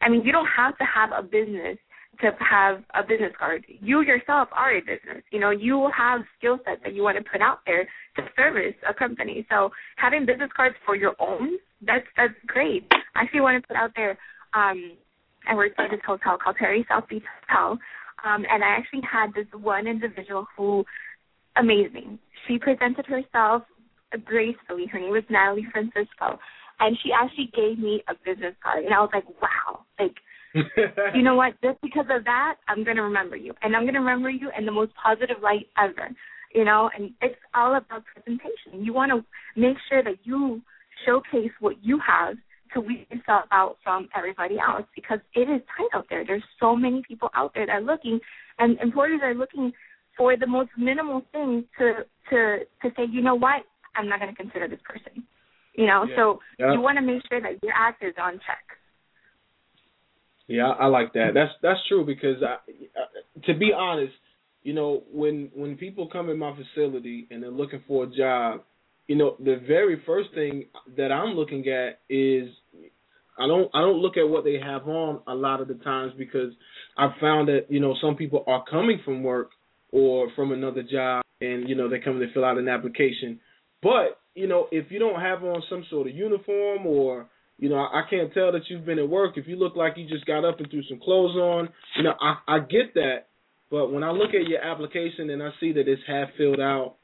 i 0.00 0.08
mean 0.08 0.22
you 0.24 0.32
don't 0.32 0.48
have 0.56 0.76
to 0.78 0.84
have 0.84 1.10
a 1.16 1.22
business 1.22 1.78
to 2.20 2.30
have 2.38 2.82
a 2.94 3.02
business 3.02 3.32
card. 3.38 3.64
You 3.68 4.02
yourself 4.02 4.48
are 4.52 4.76
a 4.76 4.80
business. 4.80 5.22
You 5.30 5.40
know, 5.40 5.50
you 5.50 5.90
have 5.96 6.20
skill 6.38 6.58
sets 6.64 6.80
that 6.84 6.94
you 6.94 7.02
want 7.02 7.18
to 7.18 7.24
put 7.30 7.40
out 7.40 7.60
there 7.66 7.84
to 8.16 8.22
service 8.36 8.74
a 8.88 8.94
company. 8.94 9.46
So 9.50 9.70
having 9.96 10.26
business 10.26 10.50
cards 10.56 10.76
for 10.84 10.96
your 10.96 11.14
own 11.18 11.58
that's 11.86 12.06
that's 12.16 12.34
great. 12.46 12.86
I 13.14 13.22
actually 13.22 13.40
want 13.40 13.62
to 13.62 13.66
put 13.66 13.76
out 13.76 13.92
there. 13.96 14.18
Um, 14.54 14.92
I 15.48 15.54
worked 15.54 15.78
at 15.78 15.90
this 15.90 16.00
hotel 16.06 16.38
called 16.42 16.56
Perry 16.56 16.86
South 16.88 17.08
Beach 17.08 17.24
Hotel, 17.48 17.78
um, 18.24 18.44
and 18.50 18.64
I 18.64 18.68
actually 18.68 19.02
had 19.10 19.34
this 19.34 19.46
one 19.52 19.86
individual 19.86 20.46
who, 20.56 20.84
amazing. 21.56 22.18
She 22.46 22.58
presented 22.58 23.06
herself 23.06 23.62
gracefully. 24.24 24.86
Her 24.86 25.00
name 25.00 25.10
was 25.10 25.24
Natalie 25.28 25.66
Francisco, 25.70 26.38
and 26.80 26.96
she 27.02 27.10
actually 27.12 27.50
gave 27.54 27.78
me 27.78 28.02
a 28.08 28.14
business 28.24 28.54
card, 28.62 28.84
and 28.84 28.94
I 28.94 29.00
was 29.00 29.10
like, 29.12 29.28
wow, 29.40 29.84
like. 29.98 30.14
you 31.16 31.22
know 31.22 31.34
what? 31.34 31.54
Just 31.64 31.80
because 31.82 32.06
of 32.10 32.24
that, 32.26 32.58
I'm 32.68 32.84
gonna 32.84 33.02
remember 33.02 33.34
you, 33.34 33.54
and 33.62 33.74
I'm 33.74 33.84
gonna 33.84 33.98
remember 33.98 34.30
you 34.30 34.50
in 34.56 34.64
the 34.64 34.70
most 34.70 34.92
positive 34.94 35.42
light 35.42 35.66
ever. 35.76 36.10
You 36.54 36.64
know, 36.64 36.88
and 36.96 37.10
it's 37.20 37.34
all 37.56 37.74
about 37.74 38.04
presentation. 38.04 38.84
You 38.84 38.92
want 38.92 39.10
to 39.10 39.60
make 39.60 39.76
sure 39.90 40.04
that 40.04 40.14
you 40.22 40.62
showcase 41.04 41.50
what 41.60 41.76
you 41.82 41.98
have 42.06 42.36
to 42.74 42.80
weed 42.80 43.06
yourself 43.10 43.44
out 43.52 43.76
from 43.82 44.08
everybody 44.16 44.56
else 44.58 44.84
because 44.94 45.20
it 45.34 45.48
is 45.48 45.60
tight 45.76 45.88
out 45.94 46.06
there. 46.10 46.24
There's 46.26 46.42
so 46.60 46.74
many 46.76 47.02
people 47.06 47.30
out 47.34 47.52
there 47.54 47.66
that 47.66 47.72
are 47.72 47.80
looking, 47.80 48.18
and 48.58 48.78
employers 48.80 49.20
are 49.22 49.34
looking 49.34 49.72
for 50.16 50.36
the 50.36 50.46
most 50.46 50.70
minimal 50.76 51.22
thing 51.32 51.64
to 51.78 52.04
to 52.30 52.58
to 52.82 52.90
say, 52.96 53.04
you 53.10 53.22
know 53.22 53.34
what, 53.34 53.62
I'm 53.96 54.08
not 54.08 54.20
going 54.20 54.34
to 54.34 54.40
consider 54.40 54.68
this 54.68 54.80
person. 54.84 55.24
You 55.74 55.86
know, 55.86 56.04
yeah. 56.08 56.16
so 56.16 56.38
yeah. 56.58 56.72
you 56.72 56.80
want 56.80 56.98
to 56.98 57.02
make 57.02 57.22
sure 57.28 57.40
that 57.40 57.62
your 57.62 57.72
act 57.76 58.02
is 58.02 58.14
on 58.20 58.34
check. 58.34 58.64
Yeah, 60.46 60.68
I 60.68 60.86
like 60.86 61.12
that. 61.14 61.30
That's 61.34 61.52
that's 61.62 61.80
true 61.88 62.04
because 62.04 62.42
I, 62.42 62.56
to 63.46 63.58
be 63.58 63.72
honest, 63.76 64.12
you 64.62 64.72
know, 64.72 65.02
when 65.12 65.50
when 65.54 65.76
people 65.76 66.08
come 66.08 66.28
in 66.28 66.38
my 66.38 66.54
facility 66.54 67.26
and 67.30 67.42
they're 67.42 67.50
looking 67.50 67.82
for 67.88 68.04
a 68.04 68.06
job, 68.06 68.62
you 69.06 69.16
know, 69.16 69.36
the 69.38 69.60
very 69.66 70.02
first 70.06 70.30
thing 70.34 70.66
that 70.96 71.12
I'm 71.12 71.34
looking 71.34 71.68
at 71.68 72.00
is 72.08 72.48
I 73.38 73.46
don't 73.46 73.70
I 73.74 73.80
don't 73.80 73.98
look 73.98 74.16
at 74.16 74.28
what 74.28 74.44
they 74.44 74.58
have 74.62 74.88
on 74.88 75.20
a 75.26 75.34
lot 75.34 75.60
of 75.60 75.68
the 75.68 75.74
times 75.74 76.12
because 76.16 76.52
I've 76.96 77.18
found 77.20 77.48
that 77.48 77.66
you 77.68 77.80
know 77.80 77.94
some 78.00 78.16
people 78.16 78.44
are 78.46 78.64
coming 78.70 79.00
from 79.04 79.22
work 79.22 79.50
or 79.92 80.28
from 80.34 80.52
another 80.52 80.82
job 80.82 81.24
and 81.40 81.68
you 81.68 81.74
know 81.74 81.88
they 81.88 81.98
come 81.98 82.18
to 82.20 82.32
fill 82.32 82.44
out 82.44 82.58
an 82.58 82.68
application, 82.68 83.40
but 83.82 84.20
you 84.34 84.46
know 84.46 84.68
if 84.70 84.90
you 84.90 84.98
don't 84.98 85.20
have 85.20 85.42
on 85.42 85.62
some 85.68 85.84
sort 85.90 86.08
of 86.08 86.14
uniform 86.14 86.86
or 86.86 87.26
you 87.58 87.68
know 87.68 87.76
I 87.76 88.02
can't 88.08 88.32
tell 88.32 88.52
that 88.52 88.62
you've 88.68 88.86
been 88.86 89.00
at 89.00 89.08
work. 89.08 89.36
If 89.36 89.48
you 89.48 89.56
look 89.56 89.76
like 89.76 89.94
you 89.96 90.08
just 90.08 90.26
got 90.26 90.44
up 90.44 90.60
and 90.60 90.70
threw 90.70 90.82
some 90.88 91.00
clothes 91.00 91.36
on, 91.36 91.68
you 91.96 92.04
know 92.04 92.14
I 92.20 92.36
I 92.46 92.58
get 92.60 92.94
that, 92.94 93.26
but 93.70 93.92
when 93.92 94.04
I 94.04 94.12
look 94.12 94.30
at 94.30 94.48
your 94.48 94.62
application 94.62 95.28
and 95.28 95.42
I 95.42 95.50
see 95.60 95.72
that 95.72 95.88
it's 95.88 96.02
half 96.06 96.28
filled 96.38 96.60
out 96.60 96.96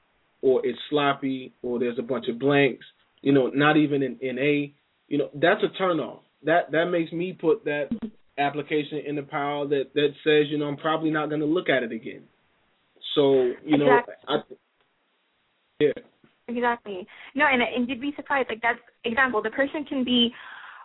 or 0.42 0.64
it's 0.64 0.78
sloppy 0.88 1.52
or 1.62 1.78
there's 1.78 1.98
a 1.98 2.02
bunch 2.02 2.26
of 2.28 2.38
blanks, 2.38 2.84
you 3.22 3.32
know, 3.32 3.48
not 3.48 3.76
even 3.76 4.02
an 4.02 4.18
NA, 4.22 4.72
you 5.08 5.18
know, 5.18 5.28
that's 5.34 5.62
a 5.62 5.82
turnoff. 5.82 6.20
That 6.44 6.72
that 6.72 6.86
makes 6.86 7.12
me 7.12 7.36
put 7.38 7.64
that 7.64 7.88
application 8.38 9.02
in 9.06 9.16
the 9.16 9.22
pile 9.22 9.68
that 9.68 9.92
that 9.94 10.08
says, 10.24 10.50
you 10.50 10.58
know, 10.58 10.66
I'm 10.66 10.76
probably 10.76 11.10
not 11.10 11.28
going 11.28 11.40
to 11.40 11.46
look 11.46 11.68
at 11.68 11.82
it 11.82 11.92
again. 11.92 12.22
So, 13.14 13.52
you 13.64 13.76
know, 13.76 13.98
exactly. 13.98 14.14
I 14.28 14.36
yeah. 15.80 15.92
Exactly. 16.48 17.06
No, 17.34 17.46
and 17.46 17.62
and 17.62 17.88
you'd 17.88 18.00
be 18.00 18.12
surprised. 18.16 18.48
Like 18.48 18.60
that's 18.62 18.78
example. 19.04 19.42
The 19.42 19.50
person 19.50 19.84
can 19.84 20.04
be, 20.04 20.32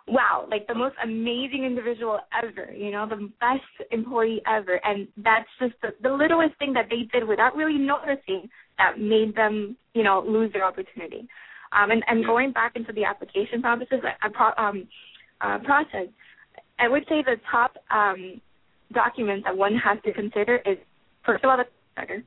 wow, 0.08 0.46
like 0.50 0.66
the 0.66 0.74
most 0.74 0.94
amazing 1.02 1.64
individual 1.64 2.20
ever. 2.32 2.72
You 2.72 2.90
know, 2.92 3.06
the 3.08 3.30
best 3.40 3.90
employee 3.90 4.40
ever, 4.46 4.80
and 4.84 5.08
that's 5.16 5.48
just 5.60 5.74
the, 5.82 5.88
the 6.02 6.10
littlest 6.14 6.58
thing 6.58 6.72
that 6.74 6.86
they 6.90 7.08
did 7.12 7.26
without 7.26 7.56
really 7.56 7.78
noticing 7.78 8.48
that 8.78 8.98
made 8.98 9.34
them, 9.34 9.76
you 9.94 10.02
know, 10.02 10.24
lose 10.26 10.52
their 10.52 10.64
opportunity. 10.64 11.26
Um, 11.72 11.90
and 11.90 12.02
and 12.06 12.24
going 12.24 12.52
back 12.52 12.76
into 12.76 12.92
the 12.92 13.04
application 13.04 13.60
processes, 13.60 14.00
uh, 14.22 14.60
um, 14.60 14.86
uh, 15.40 15.58
process, 15.64 16.08
I 16.78 16.88
would 16.88 17.04
say 17.08 17.22
the 17.22 17.36
top 17.50 17.76
um, 17.90 18.40
documents 18.92 19.44
that 19.44 19.56
one 19.56 19.74
has 19.76 19.98
to 20.04 20.12
consider 20.12 20.56
is 20.64 20.78
first 21.24 21.42
of 21.44 21.50
all 21.50 21.56
the 21.56 21.64
letter. 22.00 22.22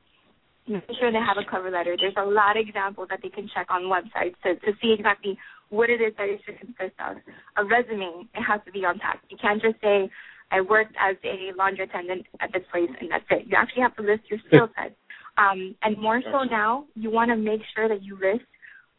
Make 0.68 0.84
sure 1.00 1.10
they 1.10 1.18
have 1.18 1.38
a 1.38 1.50
cover 1.50 1.70
letter. 1.70 1.96
There's 1.98 2.14
a 2.16 2.24
lot 2.24 2.56
of 2.56 2.64
examples 2.64 3.08
that 3.10 3.20
they 3.22 3.28
can 3.28 3.48
check 3.52 3.66
on 3.70 3.90
websites 3.90 4.36
to, 4.44 4.54
to 4.54 4.72
see 4.80 4.94
exactly 4.96 5.36
what 5.70 5.88
it 5.88 6.00
is 6.00 6.12
that 6.18 6.28
it 6.28 6.40
should 6.44 6.58
consist 6.58 6.94
of. 7.00 7.16
A 7.56 7.64
resume, 7.64 8.28
it 8.34 8.42
has 8.42 8.60
to 8.66 8.72
be 8.72 8.84
on 8.84 8.98
tap. 8.98 9.20
You 9.30 9.38
can't 9.40 9.62
just 9.62 9.80
say, 9.80 10.10
I 10.50 10.60
worked 10.60 10.94
as 11.00 11.16
a 11.24 11.56
laundry 11.56 11.84
attendant 11.84 12.26
at 12.40 12.52
this 12.52 12.62
place 12.70 12.90
and 13.00 13.10
that's 13.10 13.24
it. 13.30 13.46
You 13.46 13.56
actually 13.56 13.82
have 13.82 13.96
to 13.96 14.02
list 14.02 14.22
your 14.28 14.40
skill 14.46 14.68
sets. 14.76 14.94
Um, 15.38 15.74
and 15.82 15.96
more 15.96 16.20
so 16.24 16.42
now, 16.42 16.84
you 16.94 17.10
want 17.10 17.30
to 17.30 17.36
make 17.36 17.60
sure 17.74 17.88
that 17.88 18.02
you 18.02 18.14
list 18.16 18.44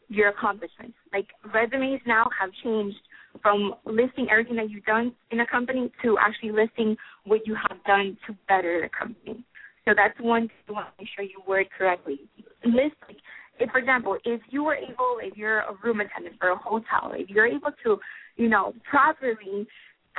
your 0.08 0.28
accomplishments. 0.28 0.96
Like 1.12 1.28
resumes 1.54 2.00
now 2.06 2.28
have 2.40 2.50
changed 2.64 2.96
from 3.40 3.74
listing 3.84 4.28
everything 4.30 4.56
that 4.56 4.70
you've 4.70 4.84
done 4.84 5.12
in 5.30 5.40
a 5.40 5.46
company 5.46 5.90
to 6.02 6.16
actually 6.18 6.52
listing 6.52 6.96
what 7.24 7.46
you 7.46 7.54
have 7.54 7.82
done 7.84 8.16
to 8.26 8.36
better 8.48 8.80
the 8.82 8.88
company. 8.88 9.44
So 9.84 9.92
that's 9.96 10.18
one 10.20 10.48
thing 10.48 10.56
you 10.68 10.74
want 10.74 10.88
to 10.88 10.92
make 11.02 11.08
sure 11.14 11.24
you 11.24 11.42
word 11.46 11.66
correctly. 11.76 12.20
List, 12.64 12.94
like, 13.08 13.16
if, 13.58 13.70
for 13.70 13.78
example, 13.78 14.16
if 14.24 14.40
you 14.50 14.64
were 14.64 14.74
able, 14.74 15.18
if 15.20 15.36
you're 15.36 15.60
a 15.60 15.74
room 15.82 16.00
attendant 16.00 16.36
for 16.38 16.50
a 16.50 16.56
hotel, 16.56 17.12
if 17.14 17.28
you're 17.28 17.46
able 17.46 17.70
to, 17.84 17.98
you 18.36 18.48
know, 18.48 18.74
properly 18.88 19.66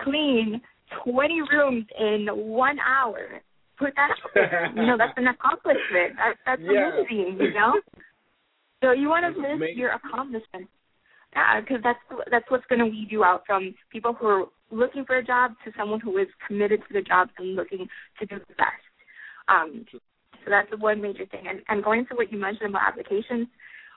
clean 0.04 0.62
20 1.04 1.42
rooms 1.52 1.86
in 2.00 2.28
one 2.28 2.78
hour, 2.80 3.42
put 3.78 3.94
that 3.96 4.12
out 4.12 4.32
there. 4.34 4.72
you 4.76 4.86
know, 4.86 4.98
that's 4.98 5.18
an 5.18 5.28
accomplishment. 5.28 6.16
That, 6.18 6.34
that's 6.46 6.62
Yeah. 6.62 6.92
amazing, 6.94 7.38
you 7.40 7.54
know? 7.54 7.74
So 8.84 8.92
you 8.92 9.10
want 9.10 9.24
to 9.34 9.42
list 9.42 9.54
amazing. 9.56 9.78
your 9.78 9.92
accomplishments. 9.92 10.70
Yeah, 11.36 11.62
because 11.62 11.82
that's 11.84 12.00
that's 12.30 12.46
what's 12.52 12.66
going 12.68 12.80
to 12.80 12.86
weed 12.86 13.08
you 13.10 13.24
out 13.24 13.42
from 13.48 13.74
people 13.92 14.14
who 14.14 14.28
are 14.28 14.46
looking 14.70 15.04
for 15.04 15.18
a 15.18 15.24
job 15.24 15.54
to 15.66 15.72
someone 15.76 16.00
who 16.00 16.18
is 16.20 16.28
committed 16.46 16.82
to 16.88 16.94
the 16.94 17.02
job 17.02 17.30
and 17.40 17.56
looking 17.56 17.88
to 18.20 18.26
do 18.28 18.36
the 18.36 18.54
best. 18.54 18.94
Um, 19.48 19.86
so 20.44 20.50
that's 20.50 20.70
the 20.70 20.78
one 20.78 21.02
major 21.02 21.26
thing. 21.26 21.46
And, 21.48 21.62
and 21.68 21.84
going 21.84 22.06
to 22.08 22.16
what 22.16 22.32
you 22.32 22.40
mentioned 22.40 22.70
about 22.70 22.88
applications, 22.88 23.48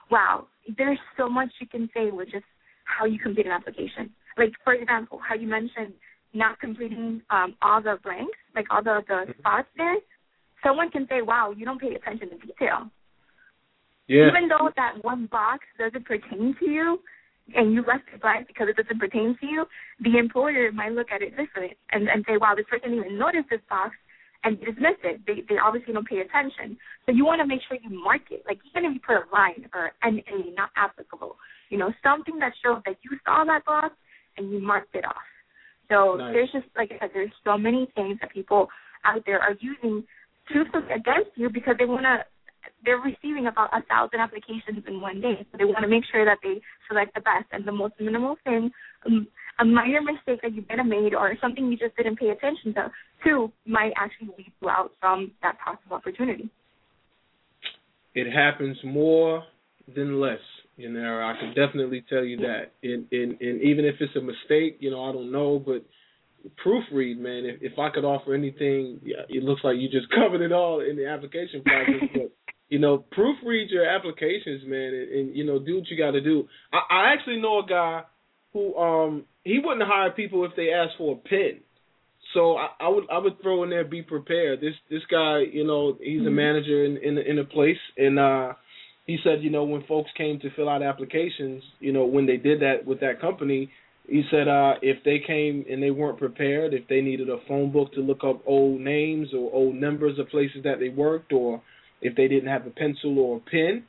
wow, 0.09 0.47
there's 0.77 0.99
so 1.17 1.29
much 1.29 1.49
you 1.59 1.67
can 1.67 1.89
say 1.93 2.11
with 2.11 2.29
just 2.31 2.45
how 2.85 3.05
you 3.05 3.19
complete 3.19 3.45
an 3.45 3.51
application. 3.51 4.11
Like 4.37 4.53
for 4.63 4.73
example, 4.73 5.19
how 5.27 5.35
you 5.35 5.47
mentioned 5.47 5.93
not 6.33 6.59
completing 6.59 7.21
um, 7.29 7.55
all 7.61 7.81
the 7.81 7.97
blanks, 8.03 8.37
like 8.55 8.65
all 8.69 8.83
the 8.83 9.01
the 9.07 9.33
spots 9.39 9.67
there. 9.77 9.95
Someone 10.63 10.89
can 10.89 11.07
say, 11.09 11.21
"Wow, 11.21 11.53
you 11.55 11.65
don't 11.65 11.79
pay 11.79 11.95
attention 11.95 12.29
to 12.29 12.37
detail." 12.37 12.91
Yeah. 14.07 14.29
Even 14.29 14.47
though 14.47 14.69
that 14.75 15.03
one 15.03 15.27
box 15.27 15.65
doesn't 15.77 16.05
pertain 16.05 16.55
to 16.59 16.69
you 16.69 16.99
and 17.55 17.73
you 17.73 17.81
left 17.81 18.07
it 18.13 18.21
blank 18.21 18.47
because 18.47 18.67
it 18.69 18.77
doesn't 18.77 18.99
pertain 18.99 19.37
to 19.39 19.45
you, 19.45 19.65
the 19.99 20.17
employer 20.17 20.71
might 20.71 20.93
look 20.93 21.07
at 21.11 21.21
it 21.21 21.31
different 21.31 21.73
and, 21.91 22.07
and 22.07 22.23
say, 22.27 22.37
wow, 22.37 22.53
this 22.55 22.65
person 22.69 22.91
didn't 22.91 23.05
even 23.05 23.19
notice 23.19 23.43
this 23.49 23.59
box 23.69 23.95
and 24.43 24.59
dismiss 24.59 24.97
it. 25.03 25.21
They 25.25 25.43
they 25.47 25.57
obviously 25.57 25.93
don't 25.93 26.07
pay 26.07 26.19
attention. 26.19 26.77
So 27.05 27.11
you 27.11 27.25
want 27.25 27.41
to 27.41 27.47
make 27.47 27.61
sure 27.67 27.77
you 27.81 27.89
mark 28.03 28.21
it. 28.31 28.43
Like 28.45 28.59
even 28.69 28.89
if 28.89 28.93
you 28.95 29.01
put 29.05 29.17
a 29.17 29.25
line 29.33 29.67
or 29.73 29.91
an 30.03 30.21
A, 30.27 30.51
not 30.55 30.69
applicable, 30.75 31.37
you 31.69 31.77
know, 31.77 31.91
something 32.03 32.39
that 32.39 32.53
shows 32.63 32.81
that 32.85 32.97
you 33.03 33.17
saw 33.25 33.43
that 33.45 33.65
box 33.65 33.95
and 34.37 34.51
you 34.51 34.59
marked 34.61 34.95
it 34.95 35.05
off. 35.05 35.27
So 35.89 36.15
Nice. 36.15 36.33
there's 36.33 36.51
just 36.51 36.67
like 36.75 36.91
I 36.91 36.99
said, 36.99 37.09
there's 37.13 37.31
so 37.43 37.57
many 37.57 37.87
things 37.95 38.17
that 38.21 38.31
people 38.31 38.67
out 39.05 39.23
there 39.25 39.39
are 39.39 39.55
using 39.59 40.03
to 40.53 40.59
look 40.73 40.85
against 40.85 41.31
you 41.35 41.49
because 41.49 41.75
they 41.79 41.85
want 41.85 42.03
to 42.03 42.23
they're 42.83 42.99
receiving 42.99 43.47
about 43.47 43.69
a 43.73 43.81
thousand 43.83 44.19
applications 44.19 44.83
in 44.87 45.01
one 45.01 45.21
day, 45.21 45.45
so 45.51 45.57
they 45.57 45.65
want 45.65 45.81
to 45.81 45.87
make 45.87 46.03
sure 46.11 46.25
that 46.25 46.37
they 46.43 46.61
select 46.87 47.13
the 47.15 47.21
best 47.21 47.45
and 47.51 47.65
the 47.65 47.71
most 47.71 47.93
minimal 47.99 48.37
thing, 48.43 48.69
um, 49.05 49.27
a 49.59 49.65
minor 49.65 50.01
mistake 50.01 50.41
that 50.41 50.53
you 50.53 50.63
might 50.69 50.77
have 50.77 50.87
made 50.87 51.13
or 51.13 51.33
something 51.41 51.71
you 51.71 51.77
just 51.77 51.95
didn't 51.95 52.17
pay 52.17 52.29
attention 52.29 52.73
to, 52.75 52.91
to 53.23 53.51
might 53.65 53.93
actually 53.97 54.29
lead 54.37 54.51
you 54.61 54.69
out 54.69 54.91
from 54.99 55.31
that 55.41 55.57
possible 55.63 55.95
opportunity. 55.95 56.49
it 58.13 58.31
happens 58.31 58.77
more 58.83 59.43
than 59.95 60.19
less. 60.19 60.39
You 60.75 60.89
know, 60.89 60.99
I 60.99 61.33
can 61.39 61.49
definitely 61.49 62.03
tell 62.07 62.23
you 62.23 62.37
that. 62.37 62.71
And, 62.83 63.07
and 63.11 63.41
and 63.41 63.61
even 63.61 63.85
if 63.85 63.95
it's 63.99 64.15
a 64.15 64.21
mistake, 64.21 64.77
you 64.79 64.91
know, 64.91 65.03
I 65.03 65.11
don't 65.11 65.31
know, 65.31 65.57
but 65.57 65.83
proofread, 66.63 67.17
man. 67.17 67.45
If 67.45 67.73
if 67.73 67.79
I 67.79 67.89
could 67.89 68.05
offer 68.05 68.35
anything, 68.35 68.99
yeah, 69.03 69.25
it 69.27 69.43
looks 69.43 69.61
like 69.63 69.77
you 69.77 69.89
just 69.89 70.09
covered 70.15 70.41
it 70.41 70.51
all 70.51 70.81
in 70.81 70.95
the 70.95 71.07
application 71.07 71.63
process. 71.63 72.09
but 72.13 72.31
you 72.69 72.79
know, 72.79 73.05
proofread 73.17 73.69
your 73.69 73.85
applications, 73.85 74.63
man, 74.67 74.93
and, 74.93 75.11
and 75.11 75.35
you 75.35 75.45
know, 75.45 75.57
do 75.57 75.77
what 75.77 75.87
you 75.89 75.97
got 75.97 76.11
to 76.11 76.21
do. 76.21 76.47
I, 76.71 76.95
I 76.95 77.13
actually 77.13 77.41
know 77.41 77.59
a 77.59 77.67
guy 77.67 78.03
who 78.57 78.75
um 78.77 79.23
he 79.43 79.59
wouldn't 79.63 79.87
hire 79.87 80.11
people 80.11 80.43
if 80.45 80.51
they 80.55 80.69
asked 80.71 80.97
for 80.97 81.13
a 81.13 81.29
pen. 81.29 81.61
So 82.33 82.57
I, 82.57 82.67
I 82.81 82.87
would 82.89 83.03
I 83.11 83.17
would 83.19 83.41
throw 83.41 83.63
in 83.63 83.69
there 83.69 83.85
be 83.85 84.01
prepared. 84.01 84.59
This 84.59 84.73
this 84.89 85.03
guy, 85.09 85.43
you 85.51 85.65
know, 85.65 85.97
he's 86.01 86.25
a 86.25 86.29
manager 86.29 86.83
in 86.85 86.97
in 86.97 87.17
in 87.17 87.39
a 87.39 87.45
place, 87.45 87.77
and 87.97 88.19
uh 88.19 88.53
he 89.05 89.17
said, 89.23 89.41
you 89.41 89.49
know, 89.49 89.63
when 89.63 89.83
folks 89.87 90.09
came 90.17 90.37
to 90.41 90.49
fill 90.55 90.67
out 90.67 90.83
applications, 90.83 91.63
you 91.79 91.93
know, 91.93 92.05
when 92.05 92.25
they 92.25 92.35
did 92.35 92.59
that 92.59 92.85
with 92.85 92.99
that 92.99 93.21
company, 93.21 93.69
he 94.07 94.23
said 94.31 94.47
uh 94.47 94.73
if 94.81 95.03
they 95.05 95.19
came 95.25 95.65
and 95.69 95.81
they 95.81 95.91
weren't 95.91 96.17
prepared, 96.17 96.73
if 96.73 96.87
they 96.87 97.01
needed 97.01 97.29
a 97.29 97.37
phone 97.47 97.71
book 97.71 97.93
to 97.93 98.01
look 98.01 98.23
up 98.23 98.41
old 98.45 98.81
names 98.81 99.29
or 99.33 99.53
old 99.53 99.75
numbers 99.75 100.19
of 100.19 100.27
places 100.29 100.63
that 100.63 100.79
they 100.79 100.89
worked, 100.89 101.31
or 101.31 101.61
if 102.01 102.15
they 102.15 102.27
didn't 102.27 102.49
have 102.49 102.65
a 102.67 102.71
pencil 102.71 103.17
or 103.19 103.37
a 103.37 103.49
pen, 103.49 103.85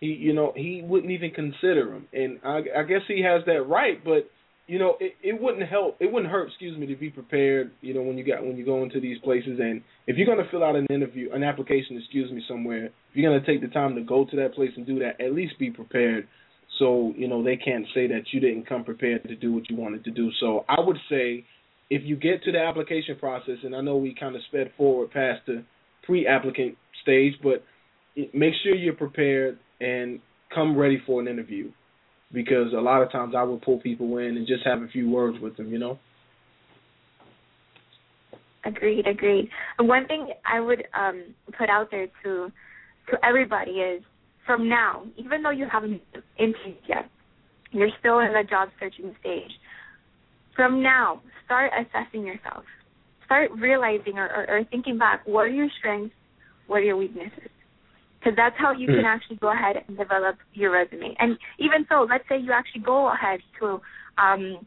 he 0.00 0.06
you 0.06 0.32
know 0.32 0.52
he 0.56 0.82
wouldn't 0.84 1.12
even 1.12 1.30
consider 1.30 1.90
them. 1.90 2.08
And 2.12 2.40
I, 2.44 2.80
I 2.80 2.82
guess 2.82 3.02
he 3.06 3.22
has 3.22 3.42
that 3.46 3.68
right, 3.68 4.02
but 4.04 4.30
you 4.66 4.78
know 4.78 4.96
it, 4.98 5.12
it 5.22 5.40
wouldn't 5.40 5.68
help. 5.68 5.98
It 6.00 6.10
wouldn't 6.10 6.32
hurt, 6.32 6.48
excuse 6.48 6.76
me, 6.76 6.86
to 6.86 6.96
be 6.96 7.10
prepared. 7.10 7.70
You 7.80 7.94
know 7.94 8.02
when 8.02 8.18
you 8.18 8.24
got 8.24 8.44
when 8.44 8.56
you 8.56 8.64
go 8.64 8.82
into 8.82 9.00
these 9.00 9.18
places, 9.22 9.58
and 9.60 9.82
if 10.06 10.16
you're 10.16 10.26
going 10.26 10.44
to 10.44 10.50
fill 10.50 10.64
out 10.64 10.76
an 10.76 10.86
interview, 10.90 11.30
an 11.32 11.44
application, 11.44 11.98
excuse 11.98 12.32
me, 12.32 12.42
somewhere, 12.48 12.86
if 12.86 12.92
you're 13.14 13.30
going 13.30 13.40
to 13.40 13.46
take 13.46 13.60
the 13.60 13.72
time 13.72 13.94
to 13.94 14.02
go 14.02 14.26
to 14.30 14.36
that 14.36 14.54
place 14.54 14.70
and 14.76 14.86
do 14.86 14.98
that, 15.00 15.20
at 15.24 15.32
least 15.34 15.58
be 15.58 15.70
prepared. 15.70 16.26
So 16.78 17.12
you 17.16 17.28
know 17.28 17.44
they 17.44 17.56
can't 17.56 17.86
say 17.94 18.06
that 18.08 18.22
you 18.32 18.40
didn't 18.40 18.66
come 18.66 18.84
prepared 18.84 19.24
to 19.24 19.36
do 19.36 19.52
what 19.52 19.68
you 19.68 19.76
wanted 19.76 20.04
to 20.04 20.10
do. 20.10 20.30
So 20.40 20.64
I 20.68 20.80
would 20.80 20.98
say 21.10 21.44
if 21.90 22.02
you 22.04 22.16
get 22.16 22.44
to 22.44 22.52
the 22.52 22.58
application 22.60 23.16
process, 23.18 23.58
and 23.64 23.74
I 23.74 23.82
know 23.82 23.96
we 23.96 24.14
kind 24.18 24.34
of 24.34 24.42
sped 24.48 24.70
forward 24.78 25.10
past 25.10 25.40
the 25.46 25.64
pre-applicant 26.04 26.76
stage, 27.02 27.34
but 27.42 27.64
make 28.32 28.54
sure 28.62 28.74
you're 28.74 28.94
prepared 28.94 29.58
and 29.80 30.20
come 30.54 30.76
ready 30.76 31.02
for 31.06 31.20
an 31.20 31.28
interview 31.28 31.70
because 32.32 32.72
a 32.72 32.80
lot 32.80 33.02
of 33.02 33.10
times 33.10 33.34
I 33.36 33.42
would 33.42 33.62
pull 33.62 33.78
people 33.80 34.18
in 34.18 34.36
and 34.36 34.46
just 34.46 34.64
have 34.64 34.82
a 34.82 34.88
few 34.88 35.10
words 35.10 35.38
with 35.40 35.56
them, 35.56 35.72
you 35.72 35.78
know. 35.78 35.98
Agreed, 38.64 39.06
agreed. 39.06 39.48
And 39.78 39.88
one 39.88 40.06
thing 40.06 40.28
I 40.46 40.60
would 40.60 40.84
um, 40.94 41.34
put 41.58 41.70
out 41.70 41.90
there 41.90 42.08
to 42.22 42.52
to 43.10 43.24
everybody 43.24 43.72
is 43.72 44.02
from 44.46 44.68
now, 44.68 45.04
even 45.16 45.42
though 45.42 45.50
you 45.50 45.66
haven't 45.70 46.00
interviewed 46.38 46.76
yet, 46.88 47.08
you're 47.72 47.88
still 47.98 48.18
in 48.20 48.32
the 48.32 48.42
job 48.48 48.68
searching 48.78 49.14
stage. 49.20 49.50
From 50.54 50.82
now, 50.82 51.22
start 51.44 51.72
assessing 51.78 52.26
yourself. 52.26 52.64
Start 53.24 53.50
realizing 53.52 54.18
or, 54.18 54.26
or, 54.26 54.58
or 54.58 54.64
thinking 54.64 54.98
back 54.98 55.22
what 55.24 55.42
are 55.42 55.48
your 55.48 55.68
strengths, 55.78 56.14
what 56.66 56.78
are 56.78 56.82
your 56.82 56.96
weaknesses. 56.96 57.50
Because 58.20 58.36
that's 58.36 58.56
how 58.58 58.72
you 58.72 58.86
can 58.86 59.06
actually 59.06 59.36
go 59.36 59.50
ahead 59.50 59.76
and 59.88 59.96
develop 59.96 60.36
your 60.52 60.72
resume. 60.72 61.16
And 61.18 61.38
even 61.58 61.86
so, 61.88 62.06
let's 62.08 62.24
say 62.28 62.36
you 62.38 62.52
actually 62.52 62.82
go 62.82 63.10
ahead 63.10 63.40
to 63.60 63.80
um, 64.18 64.66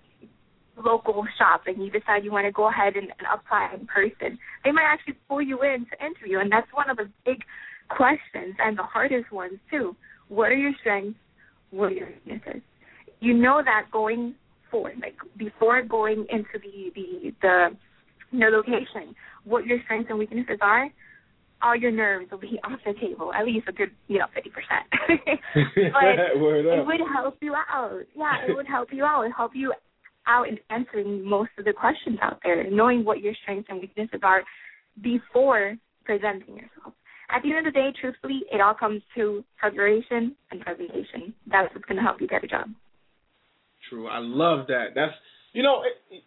local 0.83 1.23
shop 1.37 1.63
and 1.67 1.83
you 1.83 1.91
decide 1.91 2.23
you 2.23 2.31
want 2.31 2.45
to 2.45 2.51
go 2.51 2.67
ahead 2.67 2.95
and, 2.95 3.05
and 3.19 3.27
apply 3.31 3.69
in 3.73 3.85
person, 3.85 4.39
they 4.63 4.71
might 4.71 4.87
actually 4.91 5.15
pull 5.27 5.41
you 5.41 5.61
in 5.61 5.85
to 5.85 6.05
interview, 6.05 6.39
and 6.39 6.51
that's 6.51 6.67
one 6.73 6.89
of 6.89 6.97
the 6.97 7.09
big 7.25 7.43
questions 7.89 8.55
and 8.59 8.77
the 8.77 8.83
hardest 8.83 9.31
ones 9.31 9.59
too. 9.69 9.95
What 10.29 10.49
are 10.51 10.57
your 10.57 10.73
strengths? 10.79 11.19
What 11.71 11.91
are 11.91 11.95
your 11.95 12.07
weaknesses? 12.07 12.61
You 13.19 13.33
know 13.33 13.61
that 13.63 13.85
going 13.91 14.35
forward, 14.71 14.95
like 15.01 15.15
before 15.37 15.81
going 15.83 16.25
into 16.29 16.53
the 16.53 16.91
the 16.95 17.33
the, 17.41 17.69
the 18.31 18.45
location, 18.45 19.15
what 19.43 19.65
your 19.65 19.79
strengths 19.85 20.09
and 20.09 20.17
weaknesses 20.17 20.57
are 20.61 20.89
all 21.63 21.75
your 21.75 21.91
nerves 21.91 22.29
will 22.29 22.39
be 22.39 22.59
off 22.63 22.79
the 22.85 22.93
table, 22.99 23.33
at 23.33 23.45
least 23.45 23.67
a 23.67 23.71
good, 23.71 23.91
you 24.07 24.19
know, 24.19 24.25
fifty 24.33 24.49
percent. 24.49 24.85
but 25.55 26.03
it 26.19 26.85
would 26.85 27.01
help 27.13 27.37
you 27.41 27.55
out. 27.55 28.01
Yeah, 28.15 28.35
it 28.47 28.55
would 28.55 28.67
help 28.67 28.89
you 28.91 29.05
out. 29.05 29.23
It 29.23 29.31
help 29.35 29.51
you 29.55 29.73
out 30.27 30.47
in 30.47 30.57
answering 30.69 31.27
most 31.27 31.51
of 31.57 31.65
the 31.65 31.73
questions 31.73 32.17
out 32.21 32.39
there, 32.43 32.69
knowing 32.69 33.03
what 33.03 33.19
your 33.19 33.33
strengths 33.43 33.67
and 33.69 33.81
weaknesses 33.81 34.21
are 34.23 34.43
before 35.01 35.75
presenting 36.05 36.55
yourself. 36.55 36.93
At 37.29 37.41
the 37.41 37.49
end 37.49 37.67
of 37.67 37.73
the 37.73 37.79
day, 37.79 37.89
truthfully, 37.99 38.41
it 38.51 38.61
all 38.61 38.73
comes 38.73 39.01
to 39.15 39.43
preparation 39.57 40.35
and 40.51 40.61
presentation. 40.61 41.33
That's 41.47 41.73
what's 41.73 41.85
going 41.85 41.97
to 41.97 42.03
help 42.03 42.21
you 42.21 42.27
get 42.27 42.43
a 42.43 42.47
job. 42.47 42.67
True. 43.89 44.07
I 44.07 44.19
love 44.19 44.67
that. 44.67 44.89
That's 44.95 45.13
you 45.53 45.63
know, 45.63 45.81
it, 45.83 46.23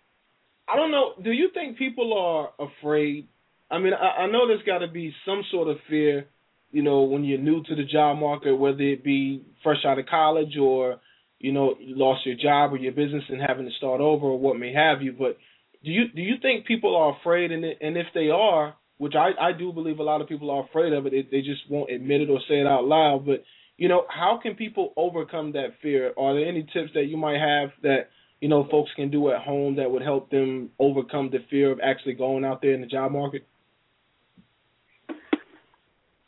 I 0.68 0.76
don't 0.76 0.90
know. 0.90 1.12
Do 1.22 1.30
you 1.30 1.48
think 1.54 1.78
people 1.78 2.12
are 2.14 2.50
afraid 2.66 3.28
I 3.70 3.78
mean, 3.78 3.93
I, 3.94 4.24
I 4.24 4.30
know 4.30 4.47
there's 4.47 4.62
got 4.62 4.78
to 4.78 4.88
be 4.88 5.14
some 5.24 5.43
sort 5.51 5.68
of 5.68 5.76
fear, 5.88 6.26
you 6.70 6.82
know, 6.82 7.02
when 7.02 7.24
you're 7.24 7.38
new 7.38 7.62
to 7.64 7.74
the 7.74 7.84
job 7.84 8.18
market, 8.18 8.55
whether 8.55 8.80
it 8.80 9.05
be 9.05 9.44
fresh 9.62 9.84
out 9.84 9.98
of 9.98 10.06
college 10.06 10.56
or, 10.60 11.01
you 11.38 11.52
know, 11.52 11.74
you 11.80 11.97
lost 11.97 12.26
your 12.26 12.36
job 12.36 12.72
or 12.72 12.76
your 12.76 12.93
business 12.93 13.24
and 13.28 13.40
having 13.40 13.66
to 13.66 13.72
start 13.76 14.01
over 14.01 14.26
or 14.26 14.38
what 14.38 14.59
may 14.59 14.72
have 14.72 15.02
you. 15.02 15.12
But 15.12 15.36
do 15.84 15.90
you 15.90 16.09
do 16.14 16.20
you 16.22 16.34
think 16.43 16.66
people 16.66 16.97
are 16.97 17.16
afraid, 17.20 17.52
and 17.52 17.64
and 17.64 17.97
if 17.97 18.06
they 18.14 18.28
are, 18.28 18.74
which 18.98 19.14
I 19.14 19.30
I 19.40 19.52
do 19.52 19.72
believe 19.72 19.98
a 19.98 20.02
lot 20.02 20.20
of 20.20 20.28
people 20.28 20.51
are 20.51 20.64
afraid 20.64 20.93
of 20.93 21.06
it, 21.06 21.10
they, 21.10 21.22
they 21.30 21.43
just 21.43 21.62
won't 21.70 21.90
admit 21.90 22.22
it 22.22 22.30
or 22.30 22.40
say 22.48 22.60
it 22.60 22.66
out 22.66 22.84
loud. 22.84 23.24
But 23.26 23.44
you 23.76 23.88
know, 23.88 24.05
how 24.09 24.40
can 24.43 24.55
people 24.55 24.93
overcome 24.97 25.52
that 25.52 25.74
fear? 25.82 26.12
Are 26.16 26.34
there 26.34 26.48
any 26.48 26.62
tips 26.62 26.90
that 26.94 27.05
you 27.05 27.16
might 27.16 27.38
have 27.38 27.70
that 27.82 28.09
you 28.40 28.48
know 28.48 28.66
folks 28.70 28.90
can 28.97 29.10
do 29.10 29.30
at 29.30 29.43
home 29.43 29.76
that 29.76 29.90
would 29.90 30.02
help 30.02 30.30
them 30.30 30.70
overcome 30.78 31.30
the 31.30 31.38
fear 31.51 31.70
of 31.70 31.78
actually 31.82 32.14
going 32.14 32.44
out 32.44 32.62
there 32.62 32.74
in 32.74 32.80
the 32.80 32.86
job 32.86 33.12
market? 33.12 33.47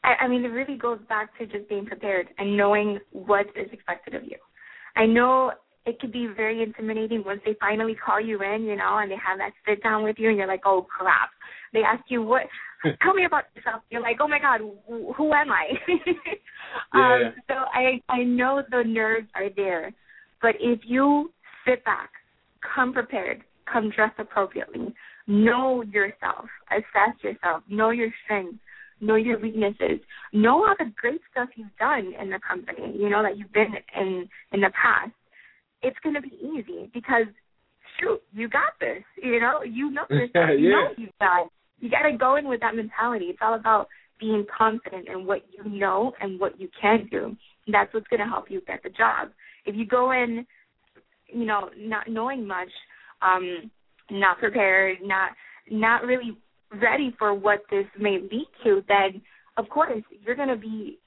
I, 0.04 0.24
I 0.24 0.28
mean, 0.28 0.44
it 0.44 0.48
really 0.48 0.76
goes 0.76 0.98
back 1.08 1.36
to 1.38 1.46
just 1.46 1.68
being 1.68 1.86
prepared 1.86 2.28
and 2.38 2.56
knowing 2.56 2.98
what 3.12 3.46
is 3.56 3.68
expected 3.72 4.14
of 4.14 4.24
you. 4.24 4.36
I 4.96 5.06
know 5.06 5.52
it 5.86 5.98
could 6.00 6.12
be 6.12 6.28
very 6.36 6.62
intimidating 6.62 7.22
once 7.24 7.40
they 7.44 7.56
finally 7.60 7.94
call 7.94 8.20
you 8.20 8.42
in, 8.42 8.62
you 8.64 8.76
know, 8.76 8.98
and 8.98 9.10
they 9.10 9.16
have 9.16 9.38
that 9.38 9.52
sit 9.66 9.82
down 9.82 10.02
with 10.04 10.16
you, 10.18 10.28
and 10.28 10.36
you're 10.36 10.46
like, 10.46 10.62
oh 10.66 10.82
crap. 10.82 11.30
They 11.72 11.80
ask 11.80 12.04
you 12.08 12.22
what, 12.22 12.42
tell 13.02 13.14
me 13.14 13.24
about 13.24 13.44
yourself. 13.54 13.82
You're 13.90 14.02
like, 14.02 14.18
oh 14.20 14.28
my 14.28 14.38
god, 14.38 14.60
who, 14.86 15.12
who 15.14 15.32
am 15.32 15.50
I? 15.50 15.66
yeah. 16.94 17.26
um, 17.26 17.34
so 17.48 17.54
I 17.54 18.00
I 18.08 18.22
know 18.22 18.62
the 18.70 18.82
nerves 18.86 19.28
are 19.34 19.50
there, 19.56 19.92
but 20.42 20.54
if 20.60 20.80
you 20.84 21.32
sit 21.66 21.84
back, 21.84 22.10
come 22.74 22.92
prepared, 22.92 23.42
come 23.70 23.90
dressed 23.90 24.18
appropriately, 24.18 24.94
know 25.26 25.82
yourself, 25.82 26.46
assess 26.70 27.22
yourself, 27.22 27.62
know 27.68 27.90
your 27.90 28.10
strengths, 28.24 28.58
know 29.00 29.16
your 29.16 29.38
weaknesses, 29.38 30.00
know 30.32 30.64
all 30.64 30.74
the 30.78 30.92
great 31.00 31.20
stuff 31.30 31.48
you've 31.56 31.76
done 31.78 32.12
in 32.20 32.30
the 32.30 32.40
company, 32.46 32.96
you 32.96 33.08
know, 33.08 33.22
that 33.22 33.36
you've 33.36 33.52
been 33.52 33.74
in 33.96 34.28
in 34.52 34.60
the 34.60 34.70
past, 34.80 35.12
it's 35.82 35.96
gonna 36.02 36.20
be 36.20 36.36
easy 36.42 36.90
because 36.92 37.26
shoot, 37.98 38.20
you 38.32 38.48
got 38.48 38.78
this. 38.80 39.02
You 39.22 39.40
know, 39.40 39.62
you 39.62 39.90
know 39.90 40.02
this 40.08 40.30
stuff. 40.30 40.50
You 40.58 40.70
yeah. 40.70 40.74
know 40.74 40.88
you've 40.96 41.18
got 41.20 41.48
you 41.80 41.90
gotta 41.90 42.16
go 42.16 42.36
in 42.36 42.48
with 42.48 42.60
that 42.60 42.74
mentality. 42.74 43.26
It's 43.26 43.38
all 43.42 43.54
about 43.54 43.88
being 44.18 44.44
confident 44.56 45.08
in 45.08 45.26
what 45.26 45.42
you 45.50 45.70
know 45.70 46.12
and 46.20 46.40
what 46.40 46.60
you 46.60 46.68
can 46.80 47.08
do. 47.10 47.36
That's 47.68 47.92
what's 47.94 48.08
gonna 48.08 48.28
help 48.28 48.50
you 48.50 48.60
get 48.66 48.82
the 48.82 48.90
job. 48.90 49.28
If 49.64 49.76
you 49.76 49.86
go 49.86 50.12
in, 50.12 50.46
you 51.26 51.44
know, 51.44 51.70
not 51.76 52.08
knowing 52.08 52.46
much, 52.46 52.70
um, 53.22 53.70
not 54.10 54.38
prepared, 54.38 54.98
not 55.02 55.32
not 55.70 56.04
really 56.04 56.36
ready 56.80 57.14
for 57.18 57.34
what 57.34 57.60
this 57.70 57.86
may 57.98 58.18
lead 58.20 58.48
to, 58.64 58.82
then 58.88 59.22
of 59.56 59.68
course 59.68 60.02
you're 60.24 60.36
going 60.36 60.48
to 60.48 60.56
be 60.56 60.98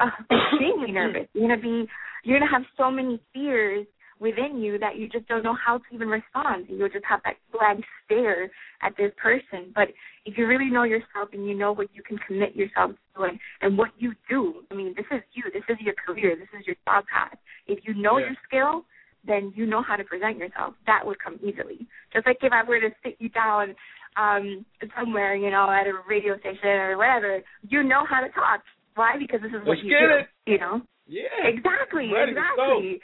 uh, 0.00 0.06
extremely 0.30 0.92
nervous. 0.92 1.28
You're 1.32 1.48
going 1.48 1.58
to 1.58 1.62
be 1.62 1.86
you're 2.24 2.38
going 2.38 2.48
to 2.48 2.54
have 2.54 2.64
so 2.76 2.90
many 2.90 3.20
fears 3.32 3.86
within 4.20 4.60
you 4.60 4.78
that 4.78 4.96
you 4.96 5.08
just 5.08 5.26
don't 5.28 5.44
know 5.44 5.54
how 5.54 5.78
to 5.78 5.84
even 5.92 6.08
respond. 6.08 6.66
You'll 6.68 6.88
just 6.88 7.04
have 7.04 7.20
that 7.24 7.36
blank 7.52 7.84
stare 8.04 8.50
at 8.82 8.96
this 8.96 9.12
person. 9.16 9.72
But 9.74 9.88
if 10.24 10.36
you 10.36 10.46
really 10.46 10.70
know 10.70 10.82
yourself 10.82 11.30
and 11.32 11.46
you 11.46 11.54
know 11.56 11.72
what 11.72 11.88
you 11.94 12.02
can 12.02 12.18
commit 12.26 12.56
yourself 12.56 12.92
to 13.16 13.22
and, 13.22 13.38
and 13.62 13.78
what 13.78 13.90
you 13.98 14.12
do, 14.28 14.62
I 14.70 14.74
mean, 14.74 14.94
this 14.96 15.06
is 15.12 15.22
you. 15.32 15.44
This 15.52 15.62
is 15.68 15.76
your 15.80 15.94
career. 15.94 16.36
This 16.36 16.48
is 16.58 16.66
your 16.66 16.76
job 16.84 17.04
path. 17.12 17.38
If 17.66 17.80
you 17.84 17.94
know 17.94 18.18
yeah. 18.18 18.26
your 18.26 18.36
skill, 18.46 18.84
then 19.26 19.52
you 19.54 19.66
know 19.66 19.82
how 19.82 19.96
to 19.96 20.04
present 20.04 20.38
yourself. 20.38 20.74
That 20.86 21.04
would 21.04 21.22
come 21.22 21.38
easily. 21.42 21.86
Just 22.12 22.26
like 22.26 22.38
if 22.42 22.52
I 22.52 22.68
were 22.68 22.80
to 22.80 22.90
sit 23.04 23.16
you 23.18 23.28
down 23.28 23.74
um 24.16 24.64
somewhere, 24.96 25.34
you 25.34 25.50
know, 25.50 25.70
at 25.70 25.86
a 25.86 25.92
radio 26.08 26.38
station 26.38 26.68
or 26.68 26.96
whatever, 26.96 27.40
you 27.68 27.82
know 27.82 28.04
how 28.08 28.20
to 28.20 28.28
talk. 28.30 28.62
Why? 28.94 29.16
Because 29.18 29.40
this 29.42 29.50
is 29.50 29.66
what 29.66 29.78
Let's 29.78 29.82
you 29.82 29.90
get 29.90 30.00
do. 30.00 30.14
it. 30.18 30.26
You 30.50 30.58
know? 30.58 30.80
Yeah. 31.06 31.22
Exactly, 31.44 32.10
Ready 32.12 32.32
exactly. 32.32 33.00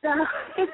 So, 0.00 0.08
so 0.56 0.64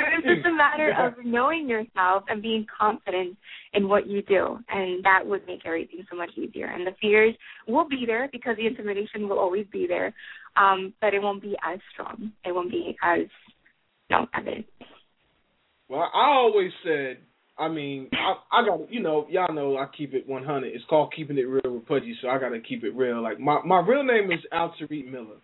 it's 0.00 0.26
just 0.26 0.46
a 0.46 0.52
matter 0.52 0.94
of 0.98 1.24
knowing 1.24 1.68
yourself 1.68 2.24
and 2.28 2.40
being 2.40 2.66
confident 2.80 3.36
in 3.74 3.88
what 3.88 4.06
you 4.06 4.22
do, 4.22 4.58
and 4.70 5.04
that 5.04 5.20
would 5.24 5.46
make 5.46 5.66
everything 5.66 6.04
so 6.10 6.16
much 6.16 6.30
easier. 6.36 6.66
And 6.66 6.86
the 6.86 6.92
fears 7.00 7.34
will 7.66 7.86
be 7.86 8.04
there 8.06 8.28
because 8.32 8.56
the 8.56 8.66
intimidation 8.66 9.28
will 9.28 9.38
always 9.38 9.66
be 9.70 9.86
there, 9.86 10.14
um, 10.56 10.94
but 11.00 11.12
it 11.12 11.20
won't 11.20 11.42
be 11.42 11.56
as 11.62 11.78
strong. 11.92 12.32
It 12.44 12.54
won't 12.54 12.70
be 12.70 12.96
as 13.02 13.20
you 14.08 14.16
know, 14.16 14.26
evident. 14.34 14.66
Well, 15.88 16.10
I 16.14 16.28
always 16.28 16.70
said 16.84 17.18
I 17.58 17.68
mean, 17.68 18.08
I, 18.12 18.60
I 18.60 18.64
got 18.64 18.92
you 18.92 19.00
know, 19.00 19.26
y'all 19.28 19.52
know 19.52 19.76
I 19.76 19.86
keep 19.96 20.14
it 20.14 20.28
100. 20.28 20.66
It's 20.68 20.84
called 20.88 21.12
keeping 21.14 21.38
it 21.38 21.42
real 21.42 21.74
with 21.74 21.86
Pudgy, 21.86 22.16
so 22.22 22.28
I 22.28 22.38
got 22.38 22.50
to 22.50 22.60
keep 22.60 22.84
it 22.84 22.94
real. 22.94 23.22
Like 23.22 23.40
my 23.40 23.60
my 23.64 23.80
real 23.80 24.04
name 24.04 24.30
is 24.30 24.38
Al 24.52 24.74
Tariq 24.80 25.10
Miller, 25.10 25.42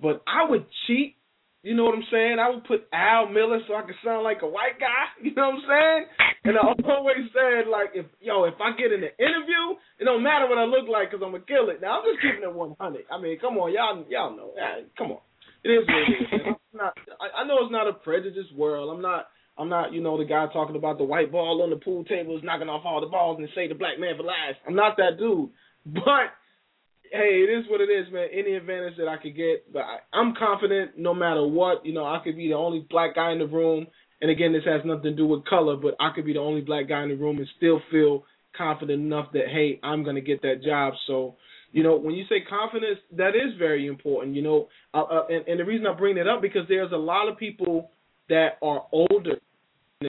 but 0.00 0.22
I 0.26 0.48
would 0.48 0.66
cheat. 0.86 1.16
You 1.62 1.74
know 1.76 1.84
what 1.84 1.94
I'm 1.94 2.10
saying? 2.10 2.38
I 2.42 2.50
would 2.50 2.64
put 2.64 2.90
Al 2.92 3.28
Miller 3.28 3.60
so 3.68 3.74
I 3.74 3.82
could 3.82 3.94
sound 4.04 4.24
like 4.24 4.42
a 4.42 4.48
white 4.48 4.78
guy. 4.78 5.06
You 5.22 5.34
know 5.34 5.50
what 5.50 5.62
I'm 5.62 5.68
saying? 5.70 6.02
And 6.44 6.58
I 6.58 6.90
always 6.90 7.30
said 7.30 7.70
like, 7.70 7.94
if 7.94 8.06
yo, 8.20 8.44
if 8.44 8.54
I 8.58 8.74
get 8.74 8.90
in 8.90 9.02
an 9.02 9.14
interview, 9.18 9.78
it 9.98 10.04
don't 10.04 10.22
matter 10.22 10.48
what 10.48 10.58
I 10.58 10.64
look 10.64 10.90
like 10.90 11.10
because 11.10 11.22
I'm 11.24 11.30
gonna 11.30 11.46
kill 11.46 11.70
it. 11.70 11.80
Now 11.80 12.02
I'm 12.02 12.06
just 12.06 12.22
keeping 12.22 12.42
it 12.42 12.54
100. 12.54 13.06
I 13.10 13.20
mean, 13.20 13.38
come 13.38 13.58
on, 13.58 13.72
y'all 13.72 14.04
y'all 14.10 14.34
know. 14.36 14.54
Come 14.98 15.14
on, 15.14 15.22
it 15.62 15.70
is 15.70 15.86
what 15.86 16.02
it 16.02 16.10
is. 16.18 16.40
I'm 16.46 16.78
not, 16.78 16.94
I, 17.18 17.42
I 17.42 17.46
know 17.46 17.62
it's 17.62 17.70
not 17.70 17.86
a 17.86 17.94
prejudiced 17.94 18.54
world. 18.54 18.90
I'm 18.90 19.02
not 19.02 19.26
I'm 19.62 19.68
not, 19.68 19.92
you 19.92 20.02
know, 20.02 20.18
the 20.18 20.24
guy 20.24 20.46
talking 20.52 20.74
about 20.74 20.98
the 20.98 21.04
white 21.04 21.30
ball 21.30 21.62
on 21.62 21.70
the 21.70 21.76
pool 21.76 22.04
table 22.04 22.36
is 22.36 22.42
knocking 22.42 22.68
off 22.68 22.82
all 22.84 23.00
the 23.00 23.06
balls 23.06 23.38
and 23.38 23.48
say 23.54 23.68
the 23.68 23.74
black 23.74 23.98
man 23.98 24.16
for 24.16 24.24
last. 24.24 24.58
I'm 24.66 24.74
not 24.74 24.96
that 24.96 25.18
dude. 25.18 25.50
But 25.86 26.34
hey, 27.12 27.46
it 27.46 27.50
is 27.50 27.64
what 27.70 27.80
it 27.80 27.90
is, 27.90 28.12
man. 28.12 28.26
Any 28.32 28.54
advantage 28.54 28.96
that 28.98 29.06
I 29.06 29.18
could 29.18 29.36
get, 29.36 29.72
but 29.72 29.82
I, 29.82 29.98
I'm 30.12 30.34
confident 30.34 30.98
no 30.98 31.14
matter 31.14 31.46
what. 31.46 31.86
You 31.86 31.94
know, 31.94 32.04
I 32.04 32.20
could 32.24 32.36
be 32.36 32.48
the 32.48 32.54
only 32.54 32.84
black 32.90 33.14
guy 33.14 33.32
in 33.32 33.38
the 33.38 33.46
room, 33.46 33.86
and 34.20 34.30
again, 34.30 34.52
this 34.52 34.64
has 34.64 34.80
nothing 34.84 35.04
to 35.04 35.14
do 35.14 35.26
with 35.26 35.44
color, 35.44 35.76
but 35.76 35.94
I 36.00 36.10
could 36.14 36.24
be 36.24 36.32
the 36.32 36.40
only 36.40 36.60
black 36.62 36.88
guy 36.88 37.04
in 37.04 37.10
the 37.10 37.16
room 37.16 37.38
and 37.38 37.46
still 37.56 37.80
feel 37.90 38.24
confident 38.56 39.00
enough 39.00 39.26
that 39.32 39.46
hey, 39.46 39.78
I'm 39.82 40.02
gonna 40.02 40.20
get 40.20 40.42
that 40.42 40.62
job. 40.64 40.94
So, 41.06 41.36
you 41.70 41.84
know, 41.84 41.96
when 41.96 42.14
you 42.14 42.24
say 42.28 42.40
confidence, 42.48 42.98
that 43.16 43.36
is 43.36 43.56
very 43.58 43.86
important. 43.86 44.34
You 44.34 44.42
know, 44.42 44.68
uh, 44.92 45.02
uh, 45.02 45.26
and, 45.28 45.46
and 45.46 45.60
the 45.60 45.64
reason 45.64 45.86
I 45.86 45.94
bring 45.96 46.16
that 46.16 46.26
up 46.26 46.42
because 46.42 46.66
there's 46.68 46.92
a 46.92 46.96
lot 46.96 47.28
of 47.28 47.36
people 47.38 47.90
that 48.28 48.58
are 48.62 48.86
older 48.92 49.36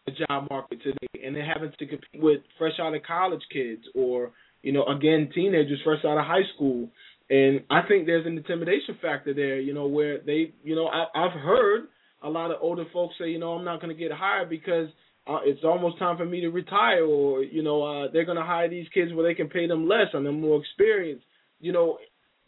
the 0.06 0.14
job 0.28 0.48
market 0.50 0.82
today, 0.84 1.26
and 1.26 1.36
they're 1.36 1.46
having 1.46 1.72
to 1.78 1.86
compete 1.86 2.22
with 2.22 2.42
fresh 2.58 2.74
out 2.80 2.96
of 2.96 3.04
college 3.04 3.42
kids, 3.52 3.84
or 3.96 4.32
you 4.62 4.72
know, 4.72 4.86
again, 4.86 5.30
teenagers 5.34 5.80
fresh 5.84 6.04
out 6.06 6.18
of 6.18 6.26
high 6.26 6.48
school. 6.56 6.90
And 7.30 7.62
I 7.70 7.82
think 7.88 8.06
there's 8.06 8.26
an 8.26 8.38
intimidation 8.38 8.98
factor 9.02 9.34
there, 9.34 9.60
you 9.60 9.74
know, 9.74 9.88
where 9.88 10.20
they, 10.20 10.54
you 10.64 10.76
know, 10.76 10.88
I, 10.88 11.06
I've 11.16 11.32
heard 11.32 11.88
a 12.22 12.30
lot 12.30 12.52
of 12.52 12.58
older 12.62 12.86
folks 12.94 13.16
say, 13.20 13.30
you 13.30 13.40
know, 13.40 13.54
I'm 13.54 13.66
not 13.66 13.82
going 13.82 13.96
to 13.96 14.00
get 14.00 14.12
hired 14.12 14.50
because 14.50 14.88
uh, 15.28 15.40
it's 15.46 15.64
almost 15.64 16.00
time 16.00 16.18
for 16.18 16.26
me 16.26 16.42
to 16.42 16.50
retire, 16.50 17.06
or 17.06 17.44
you 17.44 17.64
know, 17.64 17.84
uh, 17.84 18.12
they're 18.12 18.26
going 18.26 18.38
to 18.38 18.44
hire 18.44 18.70
these 18.70 18.88
kids 18.94 19.14
where 19.14 19.26
they 19.26 19.36
can 19.36 19.48
pay 19.48 19.68
them 19.68 19.88
less 19.88 20.08
and 20.14 20.26
they're 20.26 20.34
more 20.34 20.60
experienced. 20.60 21.26
You 21.60 21.72
know, 21.72 21.98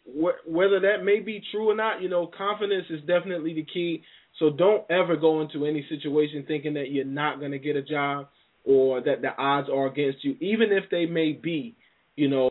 wh- 0.04 0.48
whether 0.48 0.80
that 0.80 1.04
may 1.04 1.20
be 1.20 1.42
true 1.50 1.70
or 1.70 1.74
not, 1.74 2.02
you 2.02 2.08
know, 2.08 2.30
confidence 2.36 2.86
is 2.90 3.00
definitely 3.00 3.54
the 3.54 3.64
key. 3.64 4.02
So 4.38 4.50
don't 4.50 4.84
ever 4.90 5.16
go 5.16 5.40
into 5.40 5.64
any 5.64 5.86
situation 5.88 6.44
thinking 6.46 6.74
that 6.74 6.90
you're 6.90 7.04
not 7.04 7.38
going 7.40 7.52
to 7.52 7.58
get 7.58 7.76
a 7.76 7.82
job 7.82 8.28
or 8.64 9.00
that 9.00 9.22
the 9.22 9.34
odds 9.36 9.68
are 9.72 9.86
against 9.86 10.24
you, 10.24 10.36
even 10.40 10.72
if 10.72 10.84
they 10.90 11.06
may 11.06 11.32
be. 11.32 11.76
You 12.16 12.28
know, 12.28 12.48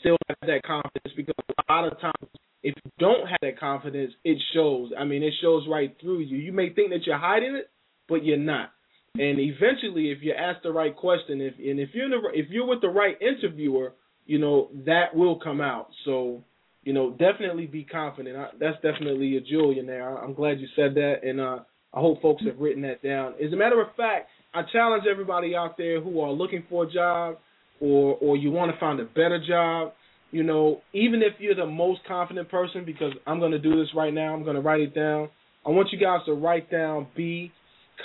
still 0.00 0.18
have 0.28 0.36
that 0.42 0.62
confidence 0.66 1.14
because 1.16 1.34
a 1.48 1.72
lot 1.72 1.90
of 1.90 1.98
times, 2.00 2.30
if 2.62 2.74
you 2.84 2.90
don't 2.98 3.26
have 3.26 3.38
that 3.40 3.58
confidence, 3.58 4.12
it 4.24 4.36
shows. 4.52 4.90
I 4.98 5.04
mean, 5.04 5.22
it 5.22 5.32
shows 5.40 5.66
right 5.70 5.96
through 6.00 6.20
you. 6.20 6.36
You 6.36 6.52
may 6.52 6.70
think 6.74 6.90
that 6.90 7.06
you're 7.06 7.18
hiding 7.18 7.54
it, 7.54 7.70
but 8.08 8.24
you're 8.24 8.36
not. 8.36 8.70
And 9.14 9.38
eventually, 9.38 10.10
if 10.10 10.18
you 10.20 10.34
ask 10.38 10.62
the 10.62 10.72
right 10.72 10.94
question, 10.94 11.40
if 11.40 11.54
and 11.58 11.80
if 11.80 11.90
you're 11.94 12.10
the, 12.10 12.20
if 12.34 12.50
you're 12.50 12.66
with 12.66 12.82
the 12.82 12.88
right 12.88 13.16
interviewer, 13.20 13.94
you 14.26 14.38
know 14.38 14.68
that 14.84 15.14
will 15.14 15.38
come 15.38 15.62
out. 15.62 15.88
So, 16.04 16.44
you 16.86 16.92
know, 16.92 17.10
definitely 17.10 17.66
be 17.66 17.82
confident. 17.82 18.36
I, 18.36 18.46
that's 18.60 18.76
definitely 18.76 19.36
a 19.36 19.40
Julian 19.40 19.86
there. 19.86 20.16
I'm 20.16 20.34
glad 20.34 20.60
you 20.60 20.68
said 20.76 20.94
that, 20.94 21.16
and 21.24 21.40
uh, 21.40 21.58
I 21.92 22.00
hope 22.00 22.22
folks 22.22 22.44
have 22.46 22.60
written 22.60 22.82
that 22.82 23.02
down. 23.02 23.34
As 23.44 23.52
a 23.52 23.56
matter 23.56 23.82
of 23.82 23.88
fact, 23.96 24.28
I 24.54 24.62
challenge 24.72 25.02
everybody 25.10 25.56
out 25.56 25.76
there 25.76 26.00
who 26.00 26.20
are 26.20 26.30
looking 26.30 26.62
for 26.70 26.84
a 26.84 26.90
job, 26.90 27.38
or 27.80 28.16
or 28.20 28.36
you 28.36 28.52
want 28.52 28.72
to 28.72 28.78
find 28.78 29.00
a 29.00 29.04
better 29.04 29.42
job. 29.46 29.94
You 30.30 30.44
know, 30.44 30.80
even 30.92 31.22
if 31.22 31.32
you're 31.40 31.56
the 31.56 31.66
most 31.66 32.02
confident 32.06 32.48
person, 32.48 32.84
because 32.84 33.12
I'm 33.26 33.40
going 33.40 33.52
to 33.52 33.58
do 33.58 33.76
this 33.80 33.88
right 33.96 34.14
now, 34.14 34.32
I'm 34.32 34.44
going 34.44 34.54
to 34.54 34.62
write 34.62 34.80
it 34.80 34.94
down. 34.94 35.28
I 35.66 35.70
want 35.70 35.88
you 35.90 35.98
guys 35.98 36.20
to 36.26 36.34
write 36.34 36.70
down 36.70 37.08
be 37.16 37.50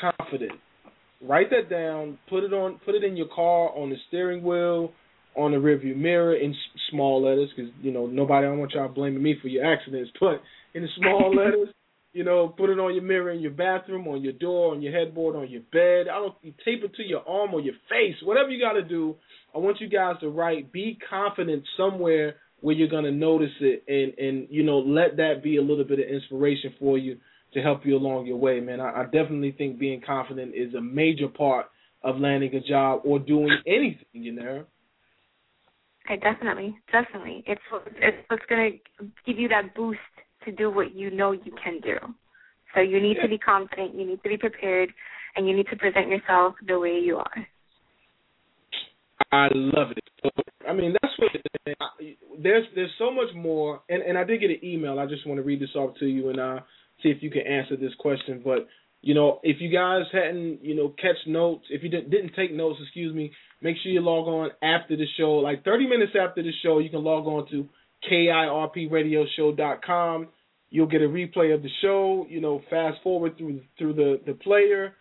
confident. 0.01 0.53
Write 1.21 1.51
that 1.51 1.69
down. 1.69 2.17
Put 2.31 2.43
it 2.43 2.51
on. 2.51 2.79
Put 2.83 2.95
it 2.95 3.03
in 3.03 3.15
your 3.15 3.27
car 3.27 3.69
on 3.77 3.91
the 3.91 3.97
steering 4.07 4.41
wheel, 4.41 4.91
on 5.35 5.51
the 5.51 5.57
rearview 5.57 5.95
mirror 5.95 6.35
in 6.35 6.55
small 6.89 7.23
letters, 7.23 7.49
because 7.55 7.71
you 7.81 7.91
know 7.91 8.07
nobody. 8.07 8.45
I 8.45 8.49
don't 8.49 8.59
want 8.59 8.73
y'all 8.73 8.87
blaming 8.89 9.23
me 9.23 9.35
for 9.41 9.47
your 9.47 9.65
accidents, 9.65 10.11
but 10.19 10.41
in 10.73 10.87
small 10.97 11.33
letters. 11.35 11.69
You 12.13 12.25
know, 12.25 12.49
put 12.49 12.69
it 12.69 12.77
on 12.77 12.93
your 12.93 13.03
mirror 13.03 13.31
in 13.31 13.39
your 13.39 13.51
bathroom, 13.51 14.05
on 14.09 14.21
your 14.21 14.33
door, 14.33 14.73
on 14.73 14.81
your 14.81 14.91
headboard, 14.91 15.37
on 15.37 15.49
your 15.49 15.61
bed. 15.71 16.11
I 16.11 16.19
don't 16.19 16.35
you 16.41 16.51
tape 16.65 16.83
it 16.83 16.93
to 16.95 17.03
your 17.03 17.25
arm 17.25 17.53
or 17.53 17.61
your 17.61 17.75
face, 17.89 18.15
whatever 18.25 18.49
you 18.49 18.61
got 18.61 18.73
to 18.73 18.83
do. 18.83 19.15
I 19.55 19.59
want 19.59 19.79
you 19.79 19.87
guys 19.87 20.15
to 20.19 20.27
write. 20.27 20.73
Be 20.73 20.97
confident 21.09 21.63
somewhere 21.77 22.35
where 22.59 22.75
you're 22.75 22.89
gonna 22.89 23.11
notice 23.11 23.53
it, 23.59 23.83
and 23.87 24.17
and 24.17 24.47
you 24.49 24.63
know 24.63 24.79
let 24.79 25.17
that 25.17 25.41
be 25.43 25.57
a 25.57 25.61
little 25.61 25.85
bit 25.85 25.99
of 25.99 26.05
inspiration 26.05 26.73
for 26.79 26.97
you 26.97 27.17
to 27.53 27.61
help 27.61 27.85
you 27.85 27.97
along 27.97 28.27
your 28.27 28.37
way, 28.37 28.59
man. 28.59 28.79
I, 28.79 29.01
I 29.01 29.03
definitely 29.05 29.53
think 29.57 29.79
being 29.79 30.01
confident 30.05 30.53
is 30.55 30.73
a 30.73 30.81
major 30.81 31.27
part 31.27 31.67
of 32.03 32.17
landing 32.17 32.53
a 32.55 32.61
job 32.61 33.01
or 33.03 33.19
doing 33.19 33.57
anything, 33.67 34.23
you 34.23 34.31
know. 34.31 34.65
Okay, 36.05 36.19
definitely, 36.19 36.77
definitely. 36.91 37.43
It's 37.47 37.61
it's 37.97 38.17
what's 38.27 38.45
gonna 38.49 38.71
give 39.25 39.37
you 39.37 39.47
that 39.49 39.75
boost 39.75 39.99
to 40.45 40.51
do 40.51 40.71
what 40.71 40.95
you 40.95 41.11
know 41.11 41.31
you 41.31 41.53
can 41.63 41.79
do. 41.81 41.97
So 42.73 42.81
you 42.81 43.01
need 43.01 43.17
to 43.21 43.27
be 43.27 43.37
confident, 43.37 43.95
you 43.95 44.05
need 44.05 44.23
to 44.23 44.29
be 44.29 44.37
prepared, 44.37 44.89
and 45.35 45.47
you 45.47 45.55
need 45.55 45.67
to 45.67 45.75
present 45.75 46.07
yourself 46.07 46.55
the 46.65 46.79
way 46.79 46.99
you 46.99 47.17
are. 47.17 47.47
I 49.31 49.47
love 49.53 49.91
it. 49.91 50.03
So, 50.23 50.29
I 50.67 50.73
mean, 50.73 50.95
that's 51.01 51.13
what 51.17 51.31
there's 52.41 52.65
there's 52.75 52.91
so 52.97 53.11
much 53.11 53.33
more, 53.35 53.81
and 53.89 54.01
and 54.01 54.17
I 54.17 54.23
did 54.23 54.41
get 54.41 54.49
an 54.49 54.59
email. 54.63 54.99
I 54.99 55.05
just 55.05 55.27
want 55.27 55.37
to 55.37 55.43
read 55.43 55.61
this 55.61 55.75
off 55.75 55.95
to 55.99 56.05
you, 56.05 56.29
and 56.29 56.39
uh, 56.39 56.59
see 57.03 57.09
if 57.09 57.21
you 57.21 57.29
can 57.29 57.45
answer 57.45 57.77
this 57.77 57.93
question. 57.99 58.41
But 58.43 58.67
you 59.01 59.13
know, 59.13 59.39
if 59.43 59.57
you 59.59 59.71
guys 59.71 60.03
hadn't, 60.11 60.63
you 60.63 60.75
know, 60.75 60.89
catch 60.89 61.17
notes, 61.27 61.65
if 61.69 61.83
you 61.83 61.89
didn't 61.89 62.09
didn't 62.09 62.33
take 62.35 62.53
notes, 62.53 62.79
excuse 62.81 63.13
me, 63.13 63.31
make 63.61 63.77
sure 63.81 63.91
you 63.91 64.01
log 64.01 64.27
on 64.27 64.49
after 64.61 64.95
the 64.97 65.05
show, 65.17 65.35
like 65.35 65.63
30 65.63 65.87
minutes 65.87 66.11
after 66.19 66.43
the 66.43 66.51
show. 66.63 66.79
You 66.79 66.89
can 66.89 67.03
log 67.03 67.27
on 67.27 67.47
to 67.51 67.69
kirpradioshow.com. 68.09 70.27
You'll 70.69 70.87
get 70.87 71.01
a 71.01 71.07
replay 71.07 71.53
of 71.53 71.61
the 71.61 71.69
show. 71.81 72.25
You 72.29 72.39
know, 72.41 72.61
fast 72.69 72.97
forward 73.03 73.37
through 73.37 73.61
through 73.77 73.93
the 73.93 74.19
the 74.25 74.33
player, 74.33 74.95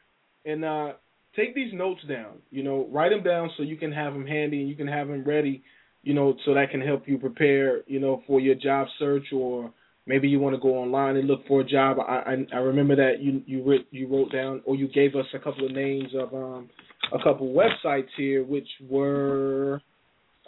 and 0.45 0.65
uh, 0.65 0.93
take 1.37 1.55
these 1.55 1.73
notes 1.73 2.01
down. 2.09 2.39
You 2.51 2.65
know, 2.65 2.89
write 2.91 3.11
them 3.11 3.23
down 3.23 3.51
so 3.57 3.63
you 3.63 3.77
can 3.77 3.93
have 3.93 4.13
them 4.13 4.27
handy 4.27 4.59
and 4.61 4.69
you 4.69 4.75
can 4.75 4.89
have 4.89 5.07
them 5.09 5.23
ready. 5.25 5.63
You 6.03 6.15
know, 6.15 6.35
so 6.45 6.55
that 6.55 6.71
can 6.71 6.81
help 6.81 7.07
you 7.07 7.19
prepare. 7.19 7.83
You 7.87 8.01
know, 8.01 8.23
for 8.27 8.41
your 8.41 8.57
job 8.57 8.89
search 8.99 9.33
or 9.33 9.73
maybe 10.07 10.29
you 10.29 10.41
want 10.41 10.57
to 10.57 10.61
go 10.61 10.77
online 10.77 11.17
and 11.17 11.29
look 11.29 11.47
for 11.47 11.61
a 11.61 11.65
job. 11.65 11.99
I 12.01 12.23
I, 12.27 12.45
I 12.53 12.59
remember 12.59 12.97
that 12.97 13.23
you 13.23 13.43
you 13.47 13.63
wrote 13.63 13.87
you 13.93 14.09
wrote 14.09 14.33
down 14.33 14.63
or 14.65 14.75
you 14.75 14.89
gave 14.89 15.15
us 15.15 15.27
a 15.35 15.39
couple 15.39 15.65
of 15.65 15.71
names 15.73 16.13
of 16.19 16.35
um 16.35 16.69
a 17.13 17.19
couple 17.23 17.53
websites 17.53 18.09
here, 18.17 18.45
which 18.45 18.69
were 18.89 19.81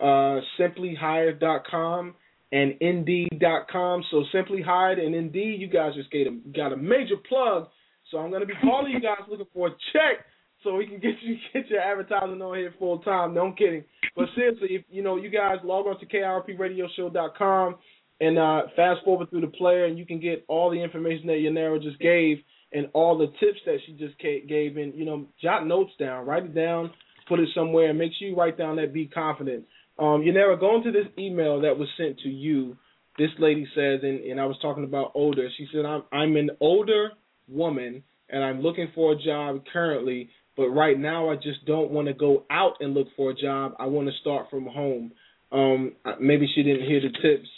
uh, 0.01 0.41
simplyhired.com 0.59 2.15
and 2.53 2.75
indeed.com. 2.81 4.05
So 4.11 4.25
simply 4.33 4.63
hired 4.63 4.99
and 4.99 5.15
indeed, 5.15 5.61
you 5.61 5.69
guys 5.69 5.95
just 5.95 6.11
got 6.11 6.27
a, 6.27 6.39
got 6.55 6.73
a 6.73 6.77
major 6.77 7.17
plug. 7.29 7.69
So 8.11 8.19
I'm 8.19 8.31
going 8.31 8.43
to 8.43 8.47
be 8.47 8.55
calling 8.61 8.93
you 8.93 9.01
guys 9.01 9.21
looking 9.29 9.47
for 9.55 9.69
a 9.69 9.71
check 9.93 10.27
so 10.63 10.77
we 10.77 10.87
can 10.87 11.01
get 11.01 11.15
you 11.23 11.37
get 11.53 11.69
your 11.69 11.81
advertising 11.81 12.41
on 12.41 12.57
here 12.57 12.75
full 12.79 12.99
time. 13.01 13.35
No, 13.35 13.47
I'm 13.47 13.55
kidding. 13.55 13.85
But 14.15 14.27
seriously, 14.35 14.69
if 14.71 14.85
you 14.91 15.03
know 15.03 15.17
you 15.17 15.31
guys 15.31 15.57
log 15.65 15.87
on 15.87 15.99
to 15.99 16.07
kirpradioshow.com 16.07 17.77
and 18.21 18.39
uh, 18.39 18.63
fast 18.77 19.01
forward 19.05 19.31
through 19.31 19.41
the 19.41 19.47
player, 19.49 19.87
and 19.87 19.99
you 19.99 20.07
can 20.07 20.21
get 20.21 20.45
all 20.49 20.71
the 20.71 20.81
information 20.81 21.27
that 21.27 21.39
Yanira 21.39 21.83
just 21.83 21.99
gave 21.99 22.39
and 22.73 22.89
all 22.93 23.19
the 23.19 23.27
tips 23.27 23.61
that 23.67 23.79
she 23.87 23.93
just 23.93 24.19
gave. 24.19 24.77
And 24.77 24.95
you 24.95 25.05
know, 25.05 25.27
jot 25.43 25.67
notes 25.67 25.93
down, 25.99 26.27
write 26.27 26.45
it 26.45 26.55
down, 26.55 26.91
put 27.29 27.41
it 27.41 27.49
somewhere, 27.55 27.91
and 27.91 27.99
make 27.99 28.13
sure 28.19 28.29
you 28.29 28.37
write 28.37 28.59
down 28.59 28.77
that 28.77 28.93
be 28.93 29.07
confident. 29.07 29.65
Um, 29.99 30.25
never 30.25 30.57
going 30.57 30.83
to 30.85 30.93
this 30.93 31.07
email 31.19 31.61
that 31.63 31.79
was 31.79 31.89
sent 31.97 32.19
to 32.21 32.29
you, 32.29 32.77
this 33.19 33.31
lady 33.39 33.67
says, 33.75 34.01
and, 34.03 34.21
and 34.25 34.41
I 34.41 34.47
was 34.47 34.57
talking 34.63 34.85
about 34.85 35.13
older. 35.15 35.49
She 35.57 35.69
said, 35.73 35.85
I'm 35.85 36.03
I'm 36.11 36.37
an 36.37 36.51
older 36.61 37.11
woman 37.49 38.03
and 38.33 38.43
I'm 38.43 38.63
looking 38.63 38.89
for 38.95 39.13
a 39.13 39.23
job 39.23 39.63
currently, 39.73 40.31
but 40.57 40.71
right 40.71 40.99
now 40.99 41.31
I 41.31 41.37
just 41.37 41.65
don't 41.67 41.91
want 41.91 42.09
to 42.09 42.15
go 42.15 42.45
out 42.51 42.75
and 42.81 42.95
look 42.95 43.09
for 43.17 43.31
a 43.31 43.35
job. 43.35 43.75
I 43.79 43.87
want 43.87 44.09
to 44.09 44.15
start 44.21 44.47
from 44.51 44.67
home. 44.67 45.13
Um, 45.53 45.93
maybe 46.19 46.51
she 46.55 46.63
didn't 46.63 46.89
hear 46.89 47.01
the 47.01 47.11
tips 47.11 47.49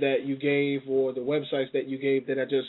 that 0.00 0.26
you 0.26 0.36
gave 0.36 0.82
or 0.88 1.12
the 1.14 1.20
websites 1.20 1.72
that 1.72 1.88
you 1.88 1.98
gave 1.98 2.26
that 2.26 2.38
I 2.38 2.44
just 2.44 2.68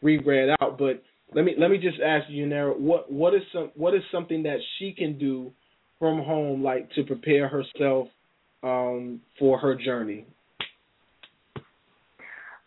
reread 0.00 0.50
out. 0.60 0.78
But 0.78 1.02
let 1.34 1.44
me 1.44 1.54
let 1.58 1.70
me 1.70 1.78
just 1.78 2.00
ask 2.00 2.26
you, 2.28 2.46
Nara, 2.46 2.72
what 2.72 3.10
what 3.10 3.34
is 3.34 3.42
some 3.52 3.70
what 3.74 3.94
is 3.94 4.02
something 4.10 4.42
that 4.44 4.58
she 4.78 4.92
can 4.92 5.18
do 5.18 5.52
from 5.98 6.22
home, 6.22 6.62
like 6.62 6.90
to 6.92 7.04
prepare 7.04 7.48
herself 7.48 8.08
um, 8.62 9.20
for 9.38 9.58
her 9.58 9.74
journey? 9.74 10.26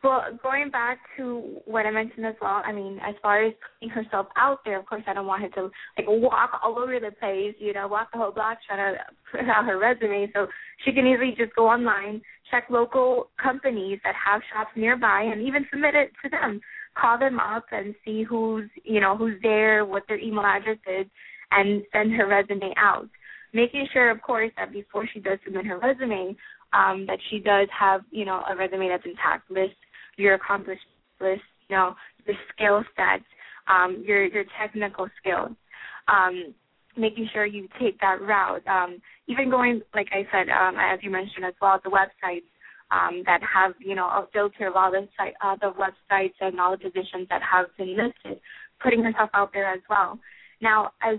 Well, 0.05 0.21
going 0.43 0.69
back 0.69 0.99
to 1.17 1.61
what 1.65 1.87
I 1.87 1.91
mentioned 1.91 2.27
as 2.27 2.35
well, 2.39 2.61
I 2.63 2.71
mean, 2.71 2.99
as 3.03 3.15
far 3.23 3.43
as 3.43 3.53
putting 3.79 3.89
herself 3.89 4.27
out 4.37 4.59
there, 4.63 4.79
of 4.79 4.85
course, 4.85 5.01
I 5.07 5.15
don't 5.15 5.25
want 5.25 5.41
her 5.41 5.49
to 5.49 5.63
like 5.97 6.05
walk 6.07 6.59
all 6.63 6.77
over 6.77 6.99
the 6.99 7.09
place, 7.19 7.55
you 7.57 7.73
know, 7.73 7.87
walk 7.87 8.09
the 8.13 8.19
whole 8.19 8.31
block 8.31 8.59
trying 8.67 8.93
to 8.93 8.99
put 9.31 9.49
out 9.49 9.65
her 9.65 9.79
resume. 9.79 10.31
So 10.35 10.45
she 10.83 10.91
can 10.91 11.07
easily 11.07 11.33
just 11.35 11.55
go 11.55 11.67
online, 11.67 12.21
check 12.51 12.65
local 12.69 13.29
companies 13.41 13.99
that 14.03 14.13
have 14.13 14.41
shops 14.53 14.69
nearby, 14.75 15.23
and 15.23 15.41
even 15.41 15.65
submit 15.71 15.95
it 15.95 16.11
to 16.23 16.29
them. 16.29 16.61
Call 16.97 17.19
them 17.19 17.39
up 17.39 17.65
and 17.72 17.93
see 18.03 18.23
who's, 18.23 18.69
you 18.84 19.01
know, 19.01 19.17
who's 19.17 19.35
there, 19.41 19.85
what 19.85 20.03
their 20.07 20.19
email 20.19 20.45
address 20.45 20.77
is, 20.88 21.05
and 21.51 21.84
send 21.91 22.13
her 22.13 22.27
resume 22.27 22.73
out. 22.77 23.07
Making 23.53 23.88
sure, 23.93 24.09
of 24.09 24.22
course, 24.22 24.51
that 24.57 24.73
before 24.73 25.07
she 25.13 25.19
does 25.19 25.39
submit 25.43 25.65
her 25.65 25.80
resume, 25.80 26.35
um, 26.73 27.05
that 27.07 27.19
she 27.30 27.39
does 27.39 27.67
have, 27.77 28.01
you 28.11 28.26
know, 28.26 28.43
a 28.49 28.55
resume 28.55 28.89
that's 28.89 29.05
intact. 29.05 29.49
List 29.49 29.76
your 30.17 30.35
accomplishments, 30.35 30.85
list, 31.19 31.41
you 31.69 31.76
know, 31.76 31.95
your 32.26 32.35
skill 32.53 32.84
sets, 32.95 33.26
um, 33.67 34.03
your 34.05 34.26
your 34.26 34.45
technical 34.59 35.07
skills. 35.19 35.51
Um, 36.07 36.53
making 36.97 37.30
sure 37.34 37.45
you 37.45 37.67
take 37.80 37.99
that 37.99 38.22
route. 38.22 38.65
Um, 38.67 39.01
even 39.27 39.49
going, 39.49 39.81
like 39.93 40.07
I 40.11 40.27
said, 40.31 40.49
um, 40.49 40.76
as 40.80 40.99
you 41.01 41.09
mentioned 41.09 41.45
as 41.45 41.53
well, 41.61 41.80
the 41.84 41.89
websites 41.89 42.43
um, 42.91 43.23
that 43.25 43.41
have, 43.41 43.73
you 43.79 43.95
know, 43.95 44.05
a 44.05 44.27
filter 44.31 44.67
of 44.67 44.75
all 44.75 44.91
the 44.91 45.07
site, 45.17 45.33
uh, 45.43 45.55
the 45.59 45.71
websites 45.73 46.33
and 46.41 46.59
all 46.59 46.71
the 46.71 46.77
positions 46.77 47.27
that 47.29 47.41
have 47.41 47.67
been 47.77 47.97
listed, 47.97 48.39
putting 48.81 49.03
herself 49.03 49.29
out 49.33 49.51
there 49.53 49.71
as 49.71 49.81
well. 49.89 50.19
Now, 50.61 50.91
as 51.01 51.17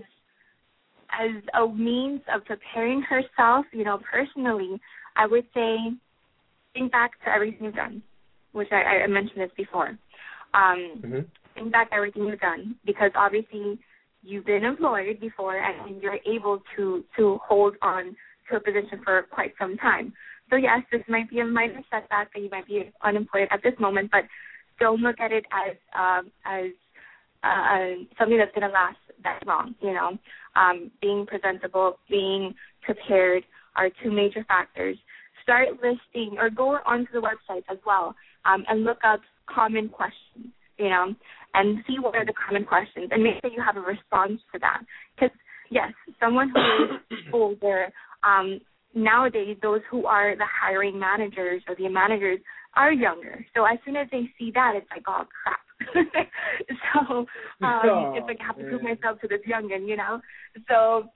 as 1.11 1.41
a 1.53 1.67
means 1.67 2.21
of 2.33 2.43
preparing 2.45 3.01
herself, 3.01 3.65
you 3.71 3.85
know, 3.85 3.99
personally, 4.11 4.79
I 5.15 5.25
would 5.25 5.45
say 5.53 5.77
think 6.73 6.91
back 6.91 7.11
to 7.23 7.29
everything 7.29 7.65
you've 7.65 7.75
done 7.75 8.03
which 8.57 8.69
I, 8.71 9.03
I 9.03 9.07
mentioned 9.07 9.39
this 9.39 9.51
before. 9.55 9.89
Um, 10.53 11.01
mm-hmm. 11.03 11.19
Think 11.53 11.71
back 11.71 11.89
everything 11.91 12.25
you've 12.25 12.39
done 12.39 12.75
because 12.85 13.11
obviously 13.15 13.79
you've 14.23 14.45
been 14.45 14.63
employed 14.63 15.19
before 15.19 15.57
and 15.57 16.01
you're 16.01 16.19
able 16.25 16.61
to 16.75 17.03
to 17.17 17.39
hold 17.47 17.75
on 17.81 18.15
to 18.49 18.57
a 18.57 18.59
position 18.59 19.01
for 19.03 19.23
quite 19.31 19.53
some 19.59 19.77
time. 19.77 20.13
So 20.49 20.55
yes, 20.55 20.81
this 20.91 21.01
might 21.07 21.29
be 21.29 21.39
a 21.39 21.45
minor 21.45 21.81
setback 21.91 22.33
that 22.33 22.41
you 22.41 22.49
might 22.49 22.67
be 22.67 22.91
unemployed 23.03 23.47
at 23.51 23.61
this 23.63 23.73
moment, 23.79 24.11
but 24.11 24.23
don't 24.79 25.01
look 25.01 25.19
at 25.19 25.31
it 25.31 25.45
as 25.51 25.75
um, 25.97 26.31
as 26.45 26.71
uh, 27.43 28.03
something 28.17 28.37
that's 28.37 28.53
going 28.55 28.67
to 28.67 28.73
last 28.73 28.97
that 29.23 29.45
long. 29.45 29.75
You 29.81 29.93
know, 29.93 30.17
um, 30.55 30.91
being 31.01 31.25
presentable, 31.25 31.99
being 32.09 32.53
prepared 32.81 33.43
are 33.75 33.89
two 34.03 34.11
major 34.11 34.43
factors. 34.47 34.97
Start 35.43 35.69
listing 35.75 36.37
or 36.37 36.49
go 36.49 36.77
onto 36.85 37.11
the 37.13 37.21
website 37.21 37.63
as 37.69 37.77
well 37.85 38.15
um, 38.45 38.65
and 38.67 38.83
look 38.83 38.97
up 39.03 39.21
common 39.53 39.87
questions, 39.87 40.51
you 40.77 40.89
know, 40.89 41.13
and 41.53 41.79
see 41.87 41.99
what 41.99 42.15
are 42.15 42.25
the 42.25 42.33
common 42.33 42.65
questions 42.65 43.09
and 43.11 43.23
make 43.23 43.35
sure 43.41 43.51
you 43.51 43.63
have 43.63 43.77
a 43.77 43.81
response 43.81 44.41
to 44.53 44.59
that. 44.59 44.81
Because, 45.15 45.35
yes, 45.71 45.91
someone 46.19 46.51
who 46.53 47.15
is 47.15 47.23
older, 47.33 47.87
um, 48.23 48.59
nowadays, 48.97 49.57
those 49.61 49.81
who 49.89 50.05
are 50.05 50.35
the 50.35 50.45
hiring 50.45 50.99
managers 50.99 51.61
or 51.67 51.75
the 51.75 51.87
managers 51.87 52.39
are 52.75 52.91
younger. 52.91 53.45
So 53.55 53.65
as 53.65 53.77
soon 53.85 53.95
as 53.95 54.07
they 54.11 54.29
see 54.37 54.51
that, 54.53 54.73
it's 54.75 54.87
like, 54.91 55.03
oh, 55.07 55.25
crap. 55.43 55.59
so 56.93 57.17
um, 57.19 57.27
Oh, 57.61 58.13
it's 58.15 58.27
like 58.27 58.37
I 58.41 58.47
have 58.47 58.57
to 58.57 58.63
prove 58.63 58.81
myself 58.81 59.21
to 59.21 59.27
this 59.27 59.41
youngin, 59.47 59.87
you 59.87 59.95
know. 59.95 60.19
So 60.67 61.09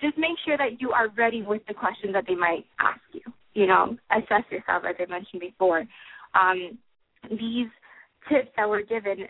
just 0.00 0.16
make 0.18 0.36
sure 0.44 0.56
that 0.56 0.80
you 0.80 0.90
are 0.90 1.08
ready 1.16 1.42
with 1.42 1.62
the 1.68 1.74
questions 1.74 2.12
that 2.14 2.24
they 2.26 2.34
might 2.34 2.64
ask 2.80 3.00
you. 3.12 3.20
You 3.54 3.66
know, 3.66 3.96
assess 4.10 4.44
yourself 4.50 4.84
as 4.88 4.96
I 4.98 5.10
mentioned 5.10 5.40
before. 5.40 5.84
Um, 6.34 6.78
these 7.30 7.68
tips 8.28 8.48
that 8.56 8.68
were 8.68 8.82
given 8.82 9.26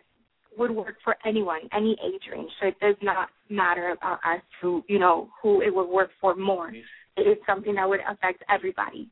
would 0.58 0.70
work 0.70 0.96
for 1.04 1.16
anyone, 1.24 1.60
any 1.76 1.96
age 2.04 2.22
range. 2.32 2.50
So 2.60 2.68
it 2.68 2.80
does 2.80 2.96
not 3.02 3.28
matter 3.48 3.90
about 3.90 4.18
us 4.24 4.42
who 4.60 4.82
you 4.88 4.98
know 4.98 5.28
who 5.42 5.60
it 5.62 5.74
would 5.74 5.88
work 5.88 6.10
for 6.20 6.34
more. 6.34 6.72
It 7.16 7.22
is 7.22 7.38
something 7.46 7.74
that 7.74 7.88
would 7.88 8.00
affect 8.08 8.42
everybody. 8.48 9.08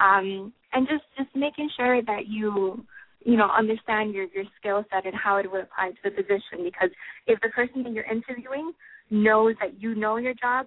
Um, 0.00 0.52
and 0.72 0.88
just 0.88 1.04
just 1.16 1.34
making 1.36 1.70
sure 1.76 2.02
that 2.02 2.26
you 2.26 2.84
you 3.24 3.36
know 3.36 3.48
understand 3.56 4.14
your 4.14 4.26
your 4.34 4.44
skill 4.58 4.84
set 4.90 5.06
and 5.06 5.14
how 5.14 5.36
it 5.36 5.50
would 5.50 5.62
apply 5.62 5.90
to 5.90 5.96
the 6.04 6.10
position. 6.10 6.64
Because 6.64 6.90
if 7.26 7.40
the 7.40 7.48
person 7.50 7.82
that 7.84 7.92
you're 7.92 8.10
interviewing 8.10 8.72
knows 9.10 9.54
that 9.60 9.80
you 9.80 9.94
know 9.94 10.16
your 10.16 10.34
job, 10.34 10.66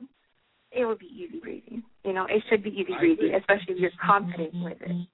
it 0.72 0.86
would 0.86 1.00
be 1.00 1.08
easy 1.08 1.40
breezy. 1.40 1.84
You 2.04 2.14
know, 2.14 2.26
it 2.26 2.44
should 2.50 2.64
be 2.64 2.70
easy 2.70 2.94
I 2.96 3.00
breezy, 3.00 3.32
especially 3.34 3.76
if 3.76 3.80
you're 3.80 3.92
confident 4.06 4.54
with 4.54 4.82
it. 4.82 5.08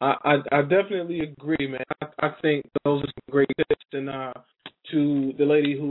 I, 0.00 0.14
I 0.24 0.58
I 0.58 0.62
definitely 0.62 1.20
agree, 1.20 1.66
man. 1.68 1.84
I, 2.00 2.26
I 2.26 2.30
think 2.40 2.64
those 2.84 3.02
are 3.02 3.06
some 3.06 3.30
great 3.30 3.48
tips, 3.58 3.84
and 3.92 4.08
uh, 4.08 4.32
to 4.92 5.32
the 5.38 5.44
lady 5.44 5.78
who 5.78 5.87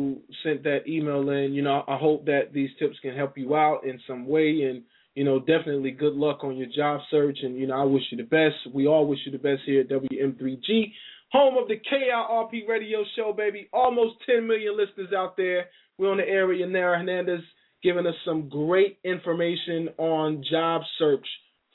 sent 0.47 0.63
that 0.63 0.87
email 0.87 1.29
in, 1.29 1.53
you 1.53 1.61
know, 1.61 1.83
I 1.87 1.97
hope 1.97 2.25
that 2.25 2.53
these 2.53 2.69
tips 2.79 2.95
can 3.01 3.15
help 3.15 3.37
you 3.37 3.55
out 3.55 3.85
in 3.85 3.99
some 4.07 4.25
way, 4.25 4.63
and 4.63 4.83
you 5.15 5.23
know, 5.23 5.39
definitely 5.39 5.91
good 5.91 6.13
luck 6.13 6.43
on 6.43 6.55
your 6.55 6.67
job 6.75 7.01
search, 7.09 7.39
and 7.41 7.57
you 7.57 7.67
know, 7.67 7.75
I 7.75 7.83
wish 7.83 8.03
you 8.11 8.17
the 8.17 8.23
best. 8.23 8.73
We 8.73 8.87
all 8.87 9.07
wish 9.07 9.19
you 9.25 9.31
the 9.31 9.37
best 9.39 9.63
here 9.65 9.81
at 9.81 9.89
WM3G, 9.89 10.93
home 11.31 11.57
of 11.57 11.67
the 11.67 11.75
KIRP 11.75 12.67
Radio 12.67 12.99
Show, 13.15 13.33
baby. 13.33 13.67
Almost 13.73 14.15
10 14.25 14.47
million 14.47 14.77
listeners 14.77 15.13
out 15.15 15.35
there. 15.35 15.65
We're 15.97 16.11
on 16.11 16.17
the 16.17 16.27
air 16.27 16.47
with 16.47 16.57
Yanira 16.57 16.99
Hernandez, 16.99 17.41
giving 17.83 18.05
us 18.05 18.13
some 18.25 18.47
great 18.47 18.99
information 19.03 19.89
on 19.97 20.43
job 20.49 20.81
search 20.99 21.25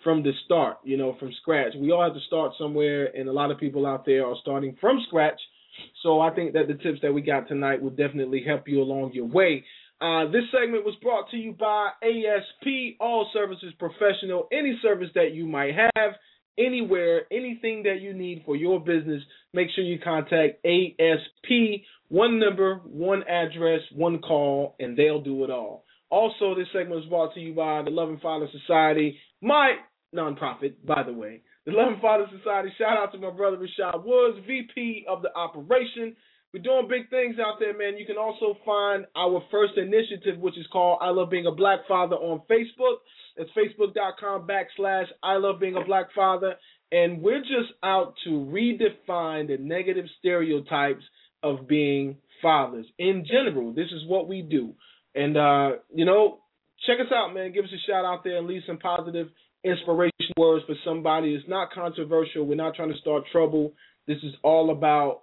from 0.04 0.22
the 0.22 0.32
start, 0.44 0.78
you 0.84 0.96
know, 0.96 1.16
from 1.18 1.32
scratch. 1.40 1.72
We 1.76 1.90
all 1.90 2.02
have 2.02 2.14
to 2.14 2.20
start 2.26 2.52
somewhere, 2.58 3.06
and 3.16 3.28
a 3.28 3.32
lot 3.32 3.50
of 3.50 3.58
people 3.58 3.86
out 3.86 4.06
there 4.06 4.26
are 4.26 4.36
starting 4.40 4.76
from 4.80 4.98
scratch. 5.06 5.40
So 6.02 6.20
I 6.20 6.30
think 6.30 6.54
that 6.54 6.68
the 6.68 6.74
tips 6.74 7.00
that 7.02 7.12
we 7.12 7.22
got 7.22 7.48
tonight 7.48 7.82
will 7.82 7.90
definitely 7.90 8.42
help 8.46 8.68
you 8.68 8.82
along 8.82 9.12
your 9.12 9.26
way. 9.26 9.64
Uh, 10.00 10.26
this 10.26 10.42
segment 10.50 10.84
was 10.84 10.96
brought 11.00 11.30
to 11.30 11.36
you 11.36 11.52
by 11.52 11.90
ASP, 12.02 12.98
All 12.98 13.28
Services 13.32 13.72
Professional. 13.78 14.48
Any 14.52 14.78
service 14.82 15.10
that 15.14 15.32
you 15.32 15.46
might 15.46 15.74
have, 15.94 16.12
anywhere, 16.58 17.22
anything 17.30 17.84
that 17.84 18.00
you 18.00 18.12
need 18.12 18.42
for 18.44 18.56
your 18.56 18.80
business, 18.80 19.22
make 19.54 19.68
sure 19.74 19.84
you 19.84 20.00
contact 20.02 20.64
ASP. 20.66 21.84
One 22.08 22.40
number, 22.40 22.80
one 22.84 23.22
address, 23.22 23.80
one 23.94 24.18
call, 24.18 24.74
and 24.80 24.96
they'll 24.96 25.22
do 25.22 25.44
it 25.44 25.50
all. 25.50 25.84
Also, 26.10 26.54
this 26.54 26.66
segment 26.72 26.96
was 27.00 27.06
brought 27.08 27.32
to 27.34 27.40
you 27.40 27.54
by 27.54 27.82
the 27.82 27.90
Loving 27.90 28.18
Father 28.20 28.48
Society, 28.50 29.18
my 29.40 29.76
nonprofit, 30.14 30.74
by 30.84 31.02
the 31.04 31.12
way. 31.12 31.42
The 31.64 31.72
Loving 31.72 32.00
Father 32.00 32.26
Society. 32.36 32.70
Shout 32.76 32.98
out 32.98 33.12
to 33.12 33.18
my 33.18 33.30
brother 33.30 33.56
Rashad 33.56 34.04
Woods, 34.04 34.38
VP 34.46 35.06
of 35.08 35.22
the 35.22 35.32
operation. 35.36 36.16
We're 36.52 36.60
doing 36.60 36.88
big 36.88 37.08
things 37.08 37.36
out 37.38 37.60
there, 37.60 37.76
man. 37.76 37.96
You 37.96 38.04
can 38.04 38.18
also 38.18 38.58
find 38.66 39.06
our 39.16 39.42
first 39.50 39.74
initiative, 39.76 40.40
which 40.40 40.58
is 40.58 40.66
called 40.72 40.98
I 41.00 41.10
Love 41.10 41.30
Being 41.30 41.46
a 41.46 41.52
Black 41.52 41.80
Father 41.86 42.16
on 42.16 42.42
Facebook. 42.50 42.96
It's 43.36 43.50
facebook.com 43.52 44.46
backslash 44.46 45.06
I 45.22 45.36
Love 45.36 45.60
Being 45.60 45.76
a 45.76 45.84
Black 45.84 46.06
Father. 46.14 46.56
And 46.90 47.22
we're 47.22 47.40
just 47.40 47.72
out 47.82 48.14
to 48.24 48.30
redefine 48.30 49.46
the 49.46 49.56
negative 49.58 50.06
stereotypes 50.18 51.04
of 51.44 51.68
being 51.68 52.16
fathers 52.42 52.86
in 52.98 53.24
general. 53.24 53.72
This 53.72 53.92
is 53.92 54.06
what 54.06 54.28
we 54.28 54.42
do. 54.42 54.74
And, 55.14 55.36
uh, 55.36 55.70
you 55.94 56.04
know, 56.04 56.40
check 56.86 56.98
us 57.00 57.12
out, 57.14 57.32
man. 57.32 57.52
Give 57.52 57.64
us 57.64 57.70
a 57.72 57.90
shout 57.90 58.04
out 58.04 58.24
there 58.24 58.38
and 58.38 58.48
leave 58.48 58.62
some 58.66 58.78
positive 58.78 59.28
inspiration 59.64 60.12
words 60.36 60.64
for 60.66 60.74
somebody. 60.84 61.34
It's 61.34 61.48
not 61.48 61.72
controversial. 61.72 62.46
We're 62.46 62.54
not 62.54 62.74
trying 62.74 62.92
to 62.92 62.98
start 62.98 63.24
trouble. 63.30 63.72
This 64.06 64.18
is 64.22 64.34
all 64.42 64.70
about 64.70 65.22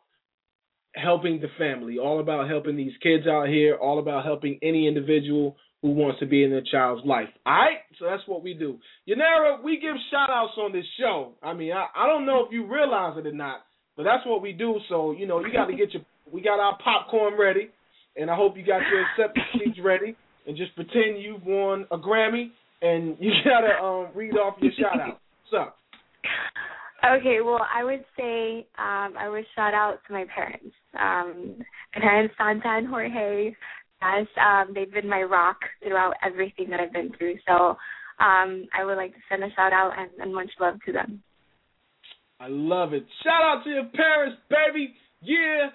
helping 0.96 1.40
the 1.40 1.50
family, 1.58 1.98
all 1.98 2.20
about 2.20 2.50
helping 2.50 2.76
these 2.76 2.94
kids 3.02 3.28
out 3.28 3.48
here, 3.48 3.76
all 3.76 4.00
about 4.00 4.26
helping 4.26 4.60
any 4.62 4.88
individual 4.88 5.56
who 5.82 5.92
wants 5.92 6.20
to 6.20 6.26
be 6.26 6.44
in 6.44 6.50
their 6.50 6.64
child's 6.70 7.06
life. 7.06 7.30
All 7.46 7.54
right? 7.54 7.78
So 8.00 8.06
that's 8.06 8.24
what 8.28 8.44
we 8.44 8.54
do. 8.54 8.80
Yanira, 9.08 9.64
we 9.64 9.80
give 9.80 9.96
shout 10.12 10.30
outs 10.30 10.54
on 10.58 10.74
this 10.74 10.86
show. 11.00 11.34
I 11.42 11.54
mean, 11.54 11.72
I, 11.72 11.88
I 11.96 12.08
don't 12.08 12.26
know 12.26 12.46
if 12.46 12.52
you 12.52 12.66
realize 12.66 13.18
it 13.18 13.28
or 13.28 13.34
not, 13.34 13.62
but 13.96 14.04
that's 14.04 14.26
what 14.26 14.42
we 14.42 14.52
do. 14.52 14.80
So, 14.90 15.12
you 15.12 15.26
know, 15.28 15.40
you 15.40 15.54
got 15.54 15.68
to 15.68 15.76
get 15.76 15.94
your, 15.94 16.04
we 16.32 16.42
got 16.42 16.60
our 16.60 16.78
popcorn 16.84 17.34
ready, 17.40 17.70
and 18.18 18.30
I 18.30 18.36
hope 18.36 18.58
you 18.58 18.66
got 18.66 18.82
your 18.92 19.06
acceptance 19.06 19.46
sheets 19.54 19.80
ready, 19.84 20.16
and 20.48 20.58
just 20.58 20.76
pretend 20.76 21.22
you've 21.22 21.46
won 21.46 21.86
a 21.92 21.98
Grammy, 21.98 22.50
and 22.82 23.18
you 23.20 23.32
got 23.44 23.62
to 23.62 23.84
um, 23.84 24.08
read 24.16 24.34
off 24.34 24.56
your 24.62 24.72
shout 24.80 25.00
out. 25.00 25.20
Up? 25.58 25.78
Okay, 27.04 27.40
well, 27.44 27.66
I 27.74 27.84
would 27.84 28.06
say 28.18 28.68
um, 28.78 29.16
I 29.18 29.30
would 29.30 29.46
shout 29.56 29.74
out 29.74 29.98
to 30.06 30.14
my 30.14 30.26
parents. 30.34 30.76
Um, 31.00 31.56
my 31.96 32.02
parents, 32.02 32.36
Santa 32.38 32.78
and 32.78 32.88
Jorge. 32.88 33.56
Yes, 34.02 34.28
um, 34.40 34.74
they've 34.74 34.92
been 34.92 35.10
my 35.10 35.24
rock 35.24 35.58
throughout 35.84 36.14
everything 36.26 36.70
that 36.70 36.80
I've 36.80 36.94
been 36.94 37.12
through. 37.18 37.36
So 37.48 37.78
um, 38.20 38.68
I 38.78 38.84
would 38.86 38.96
like 38.96 39.14
to 39.14 39.20
send 39.30 39.44
a 39.44 39.50
shout 39.56 39.74
out 39.74 39.94
and, 39.98 40.10
and 40.22 40.34
much 40.34 40.52
love 40.60 40.76
to 40.86 40.92
them. 40.92 41.24
I 42.40 42.48
love 42.48 42.94
it. 42.94 43.06
Shout 43.24 43.42
out 43.42 43.64
to 43.64 43.70
your 43.70 43.86
parents, 43.94 44.38
baby. 44.50 44.94
Yeah. 45.22 45.70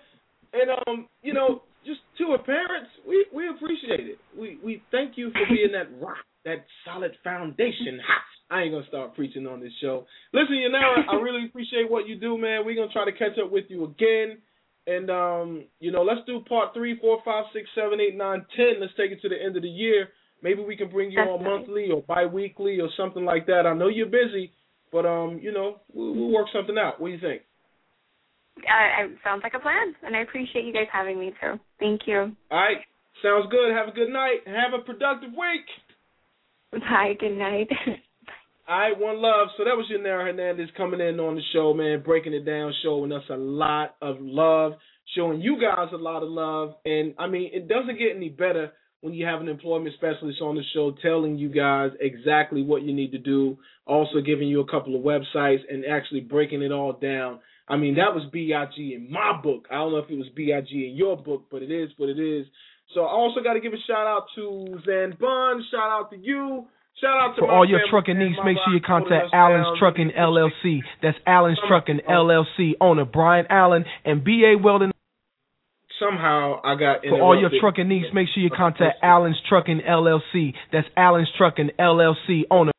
And 0.53 0.71
um, 0.87 1.09
you 1.23 1.35
know, 1.35 1.63
just 1.85 2.01
to 2.19 2.25
our 2.33 2.43
parents, 2.43 2.91
we 3.07 3.27
we 3.35 3.49
appreciate 3.49 4.09
it. 4.09 4.19
We 4.39 4.59
we 4.65 4.83
thank 4.91 5.17
you 5.17 5.31
for 5.31 5.43
being 5.49 5.73
that 5.73 5.91
rock, 6.05 6.17
that 6.45 6.65
solid 6.85 7.13
foundation. 7.23 8.01
Ha! 8.07 8.21
I 8.51 8.63
ain't 8.63 8.73
gonna 8.73 8.87
start 8.87 9.15
preaching 9.15 9.47
on 9.47 9.61
this 9.61 9.73
show. 9.81 10.07
Listen, 10.33 10.57
Yanira, 10.57 11.09
I 11.11 11.17
really 11.17 11.47
appreciate 11.47 11.91
what 11.91 12.07
you 12.07 12.17
do, 12.17 12.37
man. 12.37 12.65
We're 12.65 12.77
gonna 12.77 12.93
try 12.93 13.05
to 13.05 13.13
catch 13.13 13.39
up 13.43 13.51
with 13.51 13.65
you 13.69 13.85
again. 13.85 14.39
And 14.87 15.11
um, 15.11 15.65
you 15.81 15.91
know, 15.91 16.03
let's 16.03 16.21
do 16.27 16.41
part 16.47 16.75
three, 16.75 16.99
four, 17.01 17.19
five, 17.25 17.45
six, 17.55 17.69
seven, 17.75 18.01
eight, 18.01 18.17
nine, 18.17 18.45
ten. 18.55 18.81
Let's 18.81 18.93
take 18.97 19.13
it 19.13 19.23
to 19.23 19.29
the 19.29 19.43
end 19.43 19.57
of 19.57 19.63
the 19.63 19.69
year. 19.69 20.09
Maybe 20.43 20.63
we 20.63 20.77
can 20.77 20.91
bring 20.91 21.11
you 21.11 21.21
on 21.21 21.39
Definitely. 21.39 21.89
monthly 21.89 21.91
or 21.91 22.03
bi-weekly 22.03 22.79
or 22.81 22.91
something 22.99 23.25
like 23.25 23.47
that. 23.47 23.65
I 23.67 23.73
know 23.73 23.89
you're 23.89 24.07
busy, 24.07 24.53
but 24.93 25.07
um, 25.07 25.41
you 25.43 25.53
know, 25.53 25.81
we'll, 25.95 26.15
we'll 26.15 26.31
work 26.31 26.49
something 26.53 26.77
out. 26.77 27.01
What 27.01 27.09
do 27.09 27.15
you 27.15 27.21
think? 27.21 27.43
Uh, 28.59 29.09
it 29.09 29.19
sounds 29.25 29.41
like 29.43 29.55
a 29.55 29.59
plan, 29.59 29.95
and 30.05 30.15
I 30.15 30.21
appreciate 30.21 30.67
you 30.67 30.73
guys 30.73 30.87
having 30.93 31.19
me 31.19 31.33
too. 31.41 31.59
Thank 31.81 32.03
you. 32.07 32.37
All 32.51 32.59
right, 32.61 32.77
sounds 33.23 33.47
good. 33.51 33.73
Have 33.73 33.89
a 33.89 33.97
good 33.97 34.13
night. 34.13 34.45
Have 34.47 34.79
a 34.79 34.85
productive 34.85 35.31
week. 35.31 35.65
Bye. 36.89 37.15
Good 37.19 37.37
night. 37.37 37.69
All 38.69 38.79
right, 38.79 38.99
one 38.99 39.21
love. 39.21 39.49
So 39.59 39.65
that 39.65 39.77
was 39.77 39.91
Yanira 39.93 40.25
Hernandez 40.25 40.71
coming 40.75 41.01
in 41.01 41.21
on 41.21 41.35
the 41.35 41.43
show, 41.53 41.75
man, 41.75 42.03
breaking 42.03 42.33
it 42.33 42.47
down, 42.47 42.73
showing 42.83 43.13
us 43.13 43.25
a 43.29 43.37
lot 43.37 43.97
of 44.01 44.17
love, 44.21 44.73
showing 45.15 45.43
you 45.43 45.61
guys 45.61 45.89
a 45.93 45.99
lot 45.99 46.23
of 46.23 46.31
love. 46.31 46.77
And 46.87 47.15
I 47.19 47.27
mean, 47.27 47.51
it 47.53 47.69
doesn't 47.69 47.99
get 47.99 48.17
any 48.17 48.31
better 48.31 48.73
when 49.03 49.13
you 49.13 49.27
have 49.27 49.43
an 49.43 49.49
employment 49.49 49.95
specialist 49.97 50.41
on 50.41 50.55
the 50.55 50.63
show 50.73 50.95
telling 51.03 51.37
you 51.37 51.51
guys 51.51 51.91
exactly 52.01 52.63
what 52.63 52.81
you 52.81 52.95
need 52.95 53.13
to 53.13 53.19
do, 53.19 53.59
also 53.87 54.23
giving 54.25 54.49
you 54.49 54.61
a 54.61 54.71
couple 54.71 54.97
of 54.97 55.03
websites 55.03 55.61
and 55.69 55.85
actually 55.85 56.21
breaking 56.21 56.63
it 56.63 56.73
all 56.73 56.95
down. 56.95 57.41
I 57.69 57.77
mean, 57.77 57.97
that 57.97 58.15
was 58.15 58.25
BIG 58.33 58.93
in 58.95 59.09
my 59.11 59.39
book. 59.43 59.67
I 59.71 59.75
don't 59.75 59.93
know 59.93 59.99
if 59.99 60.09
it 60.09 60.17
was 60.17 60.29
BIG 60.35 60.73
in 60.73 60.95
your 60.97 61.19
book, 61.19 61.49
but 61.51 61.63
it 61.63 61.71
is 61.71 61.91
what 61.99 62.09
it 62.09 62.19
is. 62.19 62.47
So 62.95 63.03
I 63.03 63.13
also 63.13 63.43
got 63.43 63.55
to 63.55 63.61
give 63.61 63.75
a 63.75 63.83
shout 63.87 64.07
out 64.07 64.25
to 64.37 64.79
Van 64.87 65.17
Bun. 65.21 65.65
Shout 65.71 65.91
out 65.91 66.11
to 66.13 66.17
you. 66.17 66.67
Shout 67.01 67.11
out 67.11 67.35
to 67.35 67.41
For 67.41 67.49
my 67.49 67.55
all 67.55 67.69
your 67.69 67.81
trucking 67.91 68.19
needs, 68.19 68.37
make 68.45 68.57
sure 68.65 68.73
you 68.73 68.81
contact 68.81 69.35
Allen's. 69.35 69.79
Trucking 69.79 70.13
LLC. 70.17 70.81
That's 71.03 71.19
Allen's 71.27 71.59
Trucking 71.67 72.01
LLC 72.09 72.73
owner 72.81 73.05
Brian 73.05 73.47
Allen 73.51 73.85
and 74.05 74.23
BA 74.25 74.55
Weldon. 74.63 74.93
Somehow 75.99 76.61
I 76.63 76.75
got 76.75 77.03
For 77.03 77.21
all 77.21 77.39
your 77.39 77.51
trucking 77.61 77.89
needs, 77.89 78.07
make 78.13 78.29
sure 78.35 78.43
you 78.43 78.51
contact 78.51 78.99
Allen's 79.03 79.41
Trucking 79.49 79.81
LLC. 79.89 80.55
That's 80.73 80.87
Allen's 80.97 81.31
Trucking 81.37 81.71
LLC 81.79 82.43
owner. 82.51 82.73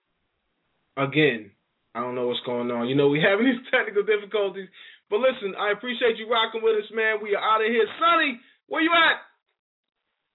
again. 0.97 1.51
I 1.95 2.01
don't 2.03 2.15
know 2.15 2.27
what's 2.27 2.43
going 2.45 2.69
on. 2.71 2.89
You 2.89 2.95
know, 2.95 3.07
we're 3.07 3.23
having 3.23 3.45
these 3.51 3.63
technical 3.71 4.03
difficulties. 4.03 4.67
But 5.09 5.19
listen, 5.23 5.55
I 5.55 5.71
appreciate 5.71 6.17
you 6.17 6.27
rocking 6.27 6.61
with 6.61 6.75
us, 6.75 6.91
man. 6.91 7.23
We 7.23 7.35
are 7.35 7.43
out 7.43 7.63
of 7.63 7.71
here. 7.71 7.87
Sonny, 7.99 8.39
where 8.67 8.81
you 8.83 8.91
at? 8.91 9.23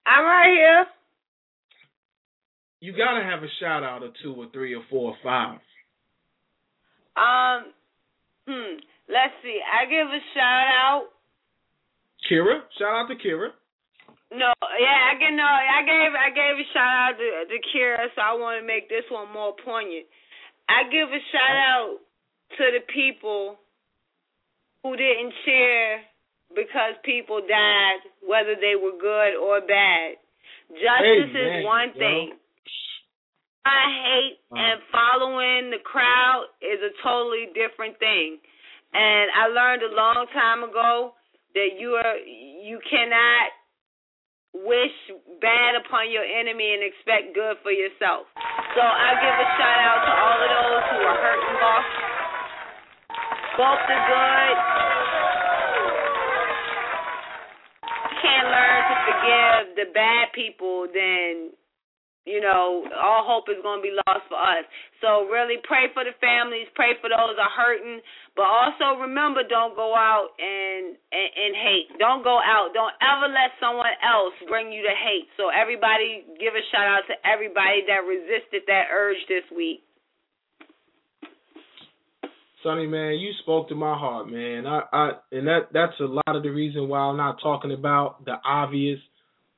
I'm 0.09 0.25
right 0.25 0.49
here. 0.49 0.85
You 2.81 2.97
gotta 2.97 3.23
have 3.23 3.43
a 3.43 3.51
shout 3.61 3.83
out 3.83 4.01
or 4.01 4.09
two 4.23 4.33
or 4.33 4.49
three 4.51 4.73
or 4.73 4.81
four 4.89 5.13
or 5.13 5.17
five. 5.23 5.61
Um, 7.13 7.69
hmm. 8.49 8.81
Let's 9.05 9.37
see. 9.45 9.61
I 9.61 9.85
give 9.85 10.09
a 10.09 10.21
shout 10.33 10.67
out. 10.73 11.05
Kira, 12.25 12.65
shout 12.81 13.05
out 13.05 13.07
to 13.13 13.15
Kira. 13.21 13.53
No, 14.33 14.49
yeah, 14.79 14.99
I 15.11 15.19
get 15.19 15.29
no. 15.37 15.45
I 15.45 15.85
gave 15.85 16.11
I 16.15 16.29
gave 16.33 16.55
a 16.57 16.67
shout 16.73 16.95
out 17.05 17.13
to 17.21 17.53
to 17.53 17.57
Kira, 17.69 18.09
so 18.15 18.21
I 18.21 18.33
want 18.33 18.57
to 18.61 18.65
make 18.65 18.89
this 18.89 19.05
one 19.11 19.29
more 19.29 19.53
poignant. 19.63 20.09
I 20.65 20.89
give 20.89 21.05
a 21.05 21.21
shout 21.29 21.57
out 21.61 21.97
to 22.57 22.63
the 22.71 22.81
people 22.89 23.61
who 24.81 24.97
didn't 24.97 25.33
cheer 25.45 26.01
because 26.55 26.97
people 27.05 27.41
died, 27.45 28.01
whether 28.25 28.55
they 28.55 28.73
were 28.73 28.97
good 28.97 29.37
or 29.37 29.61
bad. 29.61 30.17
Justice 30.71 31.29
Amen, 31.29 31.61
is 31.61 31.65
one 31.67 31.91
yo. 31.99 32.40
I 33.65 33.83
hate 33.93 34.37
and 34.51 34.81
following 34.91 35.69
the 35.69 35.83
crowd 35.85 36.49
is 36.61 36.81
a 36.81 36.93
totally 37.03 37.53
different 37.53 37.97
thing. 37.99 38.41
And 38.93 39.29
I 39.31 39.47
learned 39.47 39.83
a 39.83 39.93
long 39.93 40.25
time 40.33 40.63
ago 40.63 41.13
that 41.53 41.77
you 41.77 41.93
are 41.93 42.17
you 42.17 42.79
cannot 42.89 43.53
wish 44.53 44.97
bad 45.39 45.79
upon 45.79 46.11
your 46.11 46.25
enemy 46.25 46.73
and 46.73 46.83
expect 46.83 47.35
good 47.35 47.55
for 47.63 47.71
yourself. 47.71 48.27
So 48.75 48.81
I 48.81 49.09
give 49.21 49.35
a 49.35 49.47
shout 49.55 49.79
out 49.79 50.01
to 50.03 50.11
all 50.11 50.39
of 50.41 50.49
those 50.51 50.83
who 50.91 50.99
are 51.07 51.19
hurt 51.21 51.41
and 51.45 51.57
lost. 51.61 51.93
Both 53.55 53.81
the 53.87 53.99
good. 54.09 54.57
Can't 58.25 58.47
learn 58.49 58.81
to 58.89 58.95
forgive 59.05 59.63
the 59.75 59.87
bad 59.93 60.25
people, 60.33 60.87
then 60.91 61.51
you 62.25 62.37
know, 62.37 62.85
all 62.93 63.25
hope 63.25 63.49
is 63.49 63.57
going 63.65 63.81
to 63.81 63.85
be 63.85 63.97
lost 64.05 64.29
for 64.29 64.37
us. 64.37 64.61
So 65.01 65.25
really 65.25 65.57
pray 65.65 65.89
for 65.89 66.05
the 66.05 66.13
families, 66.21 66.69
pray 66.77 66.93
for 67.01 67.09
those 67.09 67.33
that 67.33 67.49
are 67.49 67.57
hurting, 67.57 67.97
but 68.37 68.45
also 68.45 69.01
remember 69.01 69.41
don't 69.41 69.73
go 69.73 69.97
out 69.97 70.37
and, 70.37 70.93
and 71.09 71.29
and 71.33 71.53
hate. 71.57 71.89
Don't 71.97 72.21
go 72.21 72.37
out. 72.37 72.77
Don't 72.77 72.93
ever 73.01 73.25
let 73.25 73.57
someone 73.57 73.97
else 74.05 74.37
bring 74.45 74.69
you 74.69 74.85
to 74.85 74.93
hate. 74.93 75.25
So 75.33 75.49
everybody 75.49 76.21
give 76.37 76.53
a 76.53 76.63
shout 76.69 76.85
out 76.85 77.05
to 77.09 77.17
everybody 77.25 77.89
that 77.89 78.05
resisted 78.05 78.69
that 78.69 78.93
urge 78.93 79.21
this 79.25 79.45
week. 79.49 79.81
Sonny, 82.63 82.85
man, 82.85 83.17
you 83.17 83.33
spoke 83.41 83.69
to 83.69 83.75
my 83.75 83.97
heart, 83.97 84.29
man. 84.29 84.67
I, 84.67 84.81
I, 84.93 85.11
and 85.31 85.47
that 85.47 85.73
that's 85.73 85.97
a 85.99 86.05
lot 86.05 86.35
of 86.35 86.43
the 86.43 86.49
reason 86.49 86.87
why 86.87 86.99
I'm 86.99 87.17
not 87.17 87.41
talking 87.41 87.71
about 87.71 88.23
the 88.25 88.35
obvious. 88.45 88.99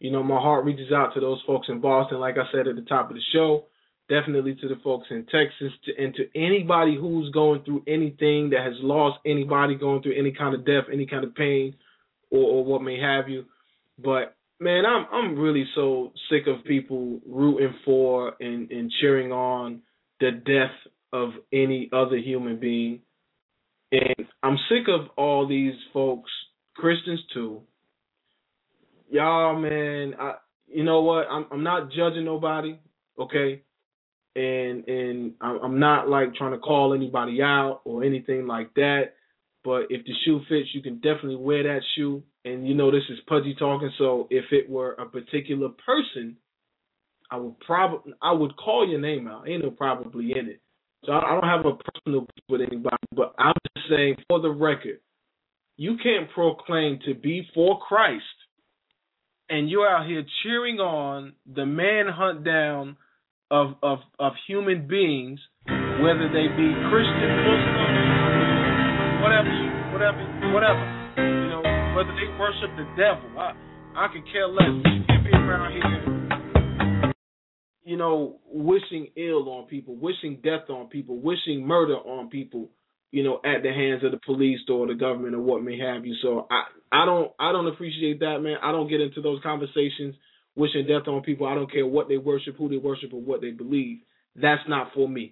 You 0.04 0.12
know, 0.12 0.22
my 0.22 0.36
heart 0.36 0.66
reaches 0.66 0.92
out 0.92 1.14
to 1.14 1.22
those 1.22 1.42
folks 1.48 1.68
in 1.70 1.80
Boston, 1.80 2.20
like 2.20 2.36
I 2.36 2.44
said 2.52 2.68
at 2.68 2.76
the 2.76 2.82
top 2.82 3.10
of 3.10 3.16
the 3.16 3.22
show. 3.32 3.68
Definitely 4.10 4.56
to 4.56 4.68
the 4.68 4.76
folks 4.84 5.08
in 5.10 5.26
Texas, 5.28 5.72
to, 5.86 5.92
and 5.98 6.14
to 6.16 6.26
anybody 6.36 6.98
who's 7.00 7.32
going 7.32 7.64
through 7.64 7.84
anything 7.88 8.50
that 8.50 8.66
has 8.66 8.74
lost 8.82 9.20
anybody, 9.26 9.76
going 9.76 10.02
through 10.02 10.20
any 10.20 10.34
kind 10.34 10.54
of 10.54 10.66
death, 10.66 10.92
any 10.92 11.06
kind 11.06 11.24
of 11.24 11.34
pain, 11.36 11.76
or, 12.30 12.44
or 12.44 12.66
what 12.66 12.82
may 12.82 13.00
have 13.00 13.30
you. 13.30 13.46
But 13.98 14.36
man, 14.60 14.84
I'm 14.86 15.06
I'm 15.10 15.40
really 15.40 15.64
so 15.74 16.12
sick 16.30 16.48
of 16.48 16.66
people 16.66 17.22
rooting 17.26 17.74
for 17.86 18.34
and, 18.42 18.70
and 18.72 18.92
cheering 19.00 19.32
on 19.32 19.84
the 20.20 20.32
death 20.32 20.76
of 21.14 21.30
any 21.54 21.90
other 21.94 22.18
human 22.18 22.60
being. 22.60 23.00
And 23.94 24.28
I'm 24.44 24.58
sick 24.68 24.90
of 24.90 25.08
all 25.16 25.48
these 25.48 25.76
folks, 25.94 26.30
Christians 26.76 27.22
too. 27.34 27.62
Y'all, 29.14 29.56
man, 29.56 30.16
I 30.20 30.34
you 30.66 30.84
know 30.84 31.04
what? 31.04 31.28
I'm 31.30 31.46
I'm 31.52 31.62
not 31.62 31.92
judging 31.92 32.26
nobody, 32.26 32.80
okay? 33.20 33.62
And 34.36 34.88
and 34.88 35.34
I'm 35.40 35.80
not 35.80 36.10
like 36.10 36.34
trying 36.34 36.54
to 36.54 36.58
call 36.58 36.96
anybody 36.96 37.40
out 37.40 37.82
or 37.86 38.04
anything 38.04 38.48
like 38.48 38.74
that. 38.74 39.14
But 39.64 39.84
if 39.92 40.04
the 40.06 40.14
shoe 40.26 40.42
fits, 40.50 40.70
you 40.74 40.82
can 40.82 40.96
definitely 40.96 41.36
wear 41.36 41.62
that 41.62 41.82
shoe. 41.96 42.24
And 42.44 42.68
you 42.68 42.74
know 42.74 42.90
this 42.90 43.04
is 43.08 43.20
Pudgy 43.28 43.56
talking, 43.60 43.92
so 44.00 44.26
if 44.32 44.46
it 44.52 44.68
were 44.68 44.94
a 44.94 45.06
particular 45.06 45.70
person, 45.86 46.36
I 47.30 47.38
would 47.38 47.60
probably 47.60 48.14
I 48.20 48.32
would 48.32 48.58
call 48.58 48.90
your 48.90 49.00
name 49.00 49.28
out. 49.28 49.48
Ain't 49.48 49.64
no 49.64 49.70
probably 49.70 50.32
in 50.36 50.48
it. 50.48 50.60
So 51.06 51.12
I 51.12 51.20
I 51.20 51.40
don't 51.40 51.44
have 51.44 51.68
a 51.68 51.78
personal 51.78 52.22
beef 52.22 52.46
with 52.50 52.62
anybody, 52.62 52.98
but 53.16 53.36
I'm 53.38 53.54
just 53.78 53.90
saying 53.92 54.16
for 54.28 54.42
the 54.42 54.50
record, 54.50 55.02
you 55.78 55.98
can't 56.02 56.32
proclaim 56.32 56.98
to 57.06 57.14
be 57.14 57.48
for 57.54 57.80
Christ 57.80 58.24
and 59.54 59.70
you're 59.70 59.88
out 59.88 60.08
here 60.08 60.26
cheering 60.42 60.80
on 60.80 61.34
the 61.46 61.64
manhunt 61.64 62.44
down 62.44 62.98
of 63.52 63.76
of 63.84 64.00
of 64.18 64.34
human 64.48 64.88
beings, 64.88 65.40
whether 65.68 66.28
they 66.34 66.50
be 66.58 66.74
Christian, 66.90 67.30
Muslim, 67.46 67.94
whatever, 69.22 69.54
whatever, 69.94 70.22
whatever. 70.54 70.84
You 71.22 71.50
know, 71.54 71.62
whether 71.96 72.14
they 72.18 72.34
worship 72.40 72.74
the 72.78 72.90
devil. 72.98 73.30
I 73.38 73.54
I 73.96 74.08
could 74.12 74.26
care 74.32 74.48
less. 74.48 74.66
You 74.66 75.04
can't 75.06 75.24
be 75.24 75.30
around 75.38 75.72
here, 75.72 77.14
you 77.84 77.96
know, 77.96 78.40
wishing 78.48 79.10
ill 79.16 79.48
on 79.50 79.68
people, 79.68 79.96
wishing 79.96 80.40
death 80.44 80.68
on 80.70 80.88
people, 80.88 81.20
wishing 81.22 81.68
murder 81.68 81.98
on 81.98 82.30
people. 82.32 82.72
You 83.16 83.22
know, 83.24 83.36
at 83.46 83.62
the 83.62 83.72
hands 83.72 84.04
of 84.04 84.12
the 84.12 84.20
police 84.26 84.62
or 84.68 84.88
the 84.88 84.96
government 84.96 85.36
or 85.36 85.40
what 85.50 85.62
may 85.62 85.78
have 85.78 86.04
you. 86.04 86.16
So 86.24 86.48
I 86.50 86.62
I 86.92 87.06
don't 87.06 87.32
I 87.40 87.52
don't 87.54 87.68
appreciate 87.68 88.20
that, 88.22 88.40
man. 88.40 88.58
I 88.64 88.72
don't 88.72 88.90
get 88.90 89.02
into 89.02 89.22
those 89.22 89.40
conversations 89.44 90.16
wishing 90.56 90.88
death 90.88 91.08
on 91.08 91.22
people. 91.22 91.46
I 91.46 91.54
don't 91.54 91.72
care 91.72 91.86
what 91.86 92.10
they 92.10 92.18
worship, 92.18 92.58
who 92.58 92.70
they 92.70 92.78
worship, 92.78 93.14
or 93.14 93.22
what 93.22 93.40
they 93.42 93.52
believe. 93.52 94.00
That's 94.36 94.62
not 94.68 94.94
for 94.96 95.08
me. 95.08 95.26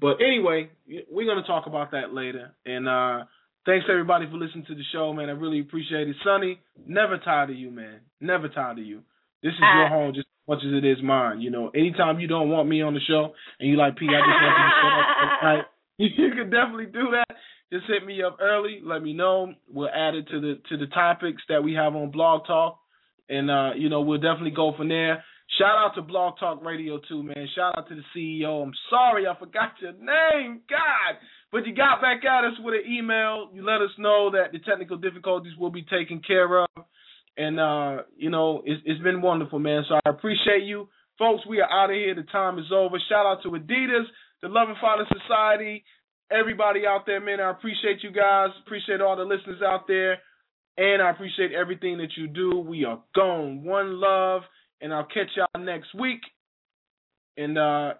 But 0.00 0.16
anyway, 0.20 0.70
we're 1.08 1.26
gonna 1.26 1.46
talk 1.46 1.66
about 1.66 1.92
that 1.92 2.12
later. 2.12 2.50
And 2.66 2.88
uh 2.88 3.18
thanks 3.64 3.86
everybody 3.88 4.26
for 4.26 4.36
listening 4.36 4.66
to 4.66 4.74
the 4.74 4.82
show, 4.92 5.12
man. 5.12 5.28
I 5.28 5.32
really 5.32 5.60
appreciate 5.60 6.08
it. 6.08 6.16
Sonny, 6.24 6.58
never 6.84 7.16
tired 7.18 7.50
of 7.50 7.56
you, 7.56 7.70
man. 7.70 8.00
Never 8.20 8.48
tired 8.48 8.78
of 8.80 8.84
you. 8.84 9.02
This 9.42 9.52
is 9.52 9.60
your 9.60 9.86
Uh, 9.86 9.88
home 9.88 10.14
just 10.14 10.26
as 10.26 10.48
much 10.48 10.62
as 10.66 10.72
it 10.74 10.84
is 10.84 11.00
mine. 11.00 11.40
You 11.40 11.50
know, 11.50 11.70
anytime 11.82 12.18
you 12.18 12.26
don't 12.26 12.50
want 12.50 12.68
me 12.68 12.82
on 12.82 12.94
the 12.94 13.00
show 13.06 13.34
and 13.60 13.68
you 13.70 13.76
like 13.76 13.96
P, 13.96 14.06
I 14.08 14.18
just 14.18 14.40
want 14.42 14.56
you 14.58 14.66
to 14.66 14.76
shut 14.80 14.94
up 14.98 15.08
tonight. 15.40 15.66
You 16.16 16.30
can 16.30 16.50
definitely 16.50 16.86
do 16.86 17.12
that. 17.12 17.36
Just 17.72 17.84
hit 17.86 18.04
me 18.06 18.22
up 18.22 18.38
early. 18.40 18.80
Let 18.82 19.02
me 19.02 19.12
know. 19.12 19.52
We'll 19.68 19.90
add 19.90 20.14
it 20.14 20.28
to 20.28 20.40
the 20.40 20.54
to 20.70 20.76
the 20.76 20.86
topics 20.86 21.42
that 21.48 21.62
we 21.62 21.74
have 21.74 21.94
on 21.94 22.10
Blog 22.10 22.46
Talk, 22.46 22.78
and 23.28 23.50
uh, 23.50 23.70
you 23.76 23.88
know 23.88 24.00
we'll 24.00 24.18
definitely 24.20 24.56
go 24.56 24.72
from 24.76 24.88
there. 24.88 25.22
Shout 25.58 25.76
out 25.76 25.94
to 25.96 26.02
Blog 26.02 26.38
Talk 26.38 26.64
Radio 26.64 27.00
too, 27.08 27.22
man. 27.22 27.46
Shout 27.54 27.76
out 27.76 27.88
to 27.88 27.94
the 27.94 28.02
CEO. 28.16 28.62
I'm 28.62 28.72
sorry 28.88 29.26
I 29.26 29.38
forgot 29.38 29.72
your 29.80 29.92
name, 29.92 30.62
God, 30.68 31.20
but 31.52 31.66
you 31.66 31.74
got 31.74 32.00
back 32.00 32.24
at 32.24 32.44
us 32.44 32.54
with 32.60 32.74
an 32.74 32.90
email. 32.90 33.50
You 33.52 33.64
let 33.64 33.82
us 33.82 33.90
know 33.98 34.30
that 34.32 34.52
the 34.52 34.58
technical 34.58 34.96
difficulties 34.96 35.52
will 35.58 35.70
be 35.70 35.82
taken 35.82 36.22
care 36.26 36.62
of, 36.62 36.68
and 37.36 37.60
uh, 37.60 38.02
you 38.16 38.30
know 38.30 38.62
it's, 38.64 38.82
it's 38.86 39.02
been 39.02 39.20
wonderful, 39.20 39.58
man. 39.58 39.84
So 39.88 39.94
I 39.94 40.10
appreciate 40.10 40.64
you, 40.64 40.88
folks. 41.18 41.46
We 41.46 41.60
are 41.60 41.70
out 41.70 41.90
of 41.90 41.94
here. 41.96 42.14
The 42.14 42.22
time 42.22 42.58
is 42.58 42.72
over. 42.74 42.96
Shout 43.08 43.26
out 43.26 43.42
to 43.42 43.50
Adidas, 43.50 44.06
the 44.42 44.48
Loving 44.48 44.76
Father 44.80 45.04
Society 45.20 45.84
everybody 46.30 46.86
out 46.86 47.06
there, 47.06 47.20
man. 47.20 47.40
I 47.40 47.50
appreciate 47.50 48.02
you 48.02 48.10
guys. 48.12 48.50
Appreciate 48.64 49.00
all 49.00 49.16
the 49.16 49.24
listeners 49.24 49.60
out 49.66 49.86
there. 49.88 50.18
And 50.76 51.02
I 51.02 51.10
appreciate 51.10 51.52
everything 51.52 51.98
that 51.98 52.10
you 52.16 52.26
do. 52.26 52.58
We 52.58 52.84
are 52.84 53.02
gone. 53.14 53.64
One 53.64 54.00
love. 54.00 54.42
And 54.80 54.94
I'll 54.94 55.04
catch 55.04 55.28
y'all 55.36 55.62
next 55.62 55.94
week. 55.94 56.20
And 57.36 57.58
uh 57.58 57.94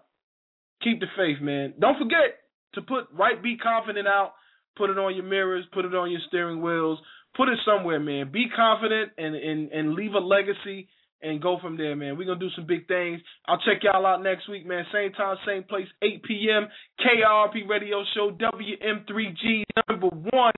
keep 0.83 0.99
the 0.99 1.07
faith, 1.15 1.41
man. 1.41 1.73
Don't 1.79 1.97
forget 1.97 2.39
to 2.73 2.81
put 2.81 3.05
right 3.13 3.41
be 3.41 3.57
confident 3.57 4.07
out. 4.07 4.33
Put 4.77 4.89
it 4.89 4.97
on 4.97 5.13
your 5.15 5.25
mirrors, 5.25 5.65
put 5.73 5.85
it 5.85 5.93
on 5.93 6.09
your 6.09 6.21
steering 6.27 6.61
wheels, 6.61 6.97
put 7.35 7.49
it 7.49 7.59
somewhere, 7.65 7.99
man. 7.99 8.31
Be 8.31 8.45
confident 8.55 9.11
and 9.17 9.35
and, 9.35 9.71
and 9.71 9.93
leave 9.93 10.13
a 10.13 10.19
legacy 10.19 10.87
and 11.21 11.41
go 11.41 11.57
from 11.61 11.77
there, 11.77 11.95
man. 11.95 12.17
We're 12.17 12.25
gonna 12.25 12.39
do 12.39 12.49
some 12.55 12.65
big 12.65 12.87
things. 12.87 13.21
I'll 13.47 13.59
check 13.59 13.83
y'all 13.83 14.05
out 14.05 14.23
next 14.23 14.49
week, 14.49 14.65
man. 14.65 14.85
Same 14.91 15.11
time, 15.13 15.37
same 15.45 15.63
place, 15.63 15.87
8 16.01 16.23
p.m. 16.23 16.67
KIRP 16.99 17.67
Radio 17.69 18.03
Show, 18.15 18.31
WM3G 18.31 19.63
number 19.87 20.07
one, 20.31 20.53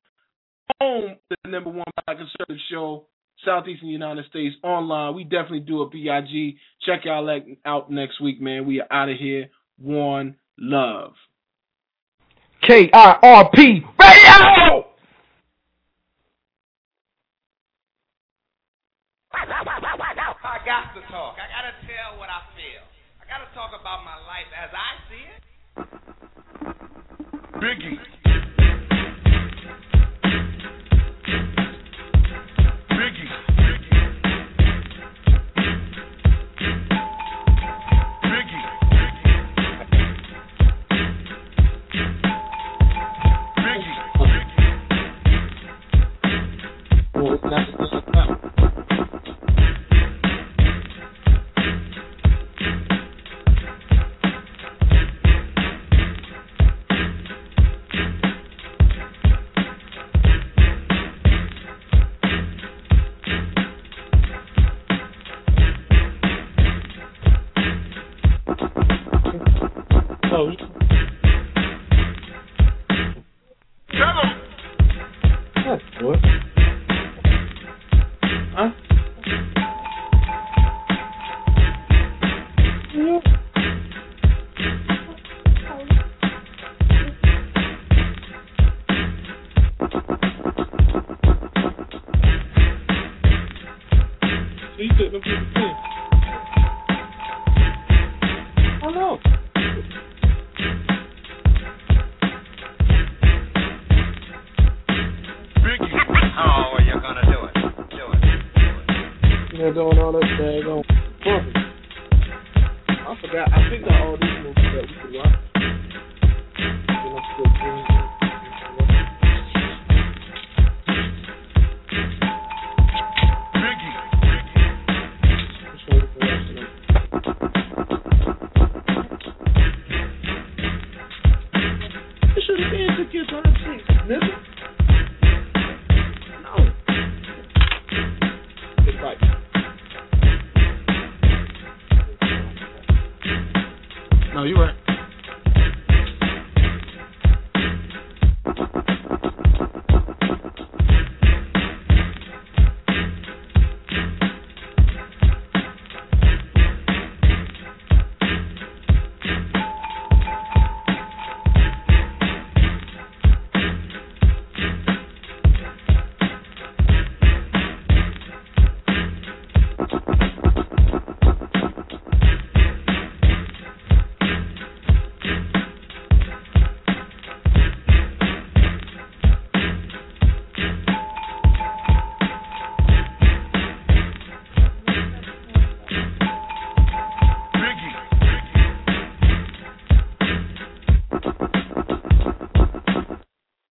home 0.80 1.18
the 1.30 1.49
number 1.49 1.69
one 1.69 1.85
black 2.06 2.18
conservative 2.18 2.61
show, 2.72 3.07
Southeastern 3.45 3.90
United 3.90 4.26
States 4.30 4.56
online. 4.64 5.15
We 5.15 5.23
definitely 5.23 5.61
do 5.61 5.81
a 5.81 5.90
BIG. 5.90 6.56
Check 6.85 7.06
y'all 7.06 7.41
out 7.65 7.91
next 7.91 8.22
week, 8.22 8.41
man. 8.41 8.65
We 8.65 8.81
are 8.81 8.88
out 8.91 9.10
of 9.10 9.18
here. 9.18 9.49
One 9.77 10.35
love. 10.57 11.14
KIRP 12.68 13.84
Radio! 13.99 14.85
I 20.73 20.81
got 20.81 20.95
to 20.95 21.01
talk. 21.13 21.37
I 21.37 21.45
got 21.53 21.69
to 21.69 21.85
tell 21.85 22.17
what 22.17 22.33
I 22.33 22.41
feel. 22.57 22.81
I 23.21 23.29
got 23.29 23.45
to 23.45 23.53
talk 23.53 23.79
about 23.79 24.01
my 24.01 24.17
life 24.25 24.49
as 24.57 24.73
I 24.73 24.89
see 25.05 25.21
it. 25.29 25.41
Biggie. 27.61 28.22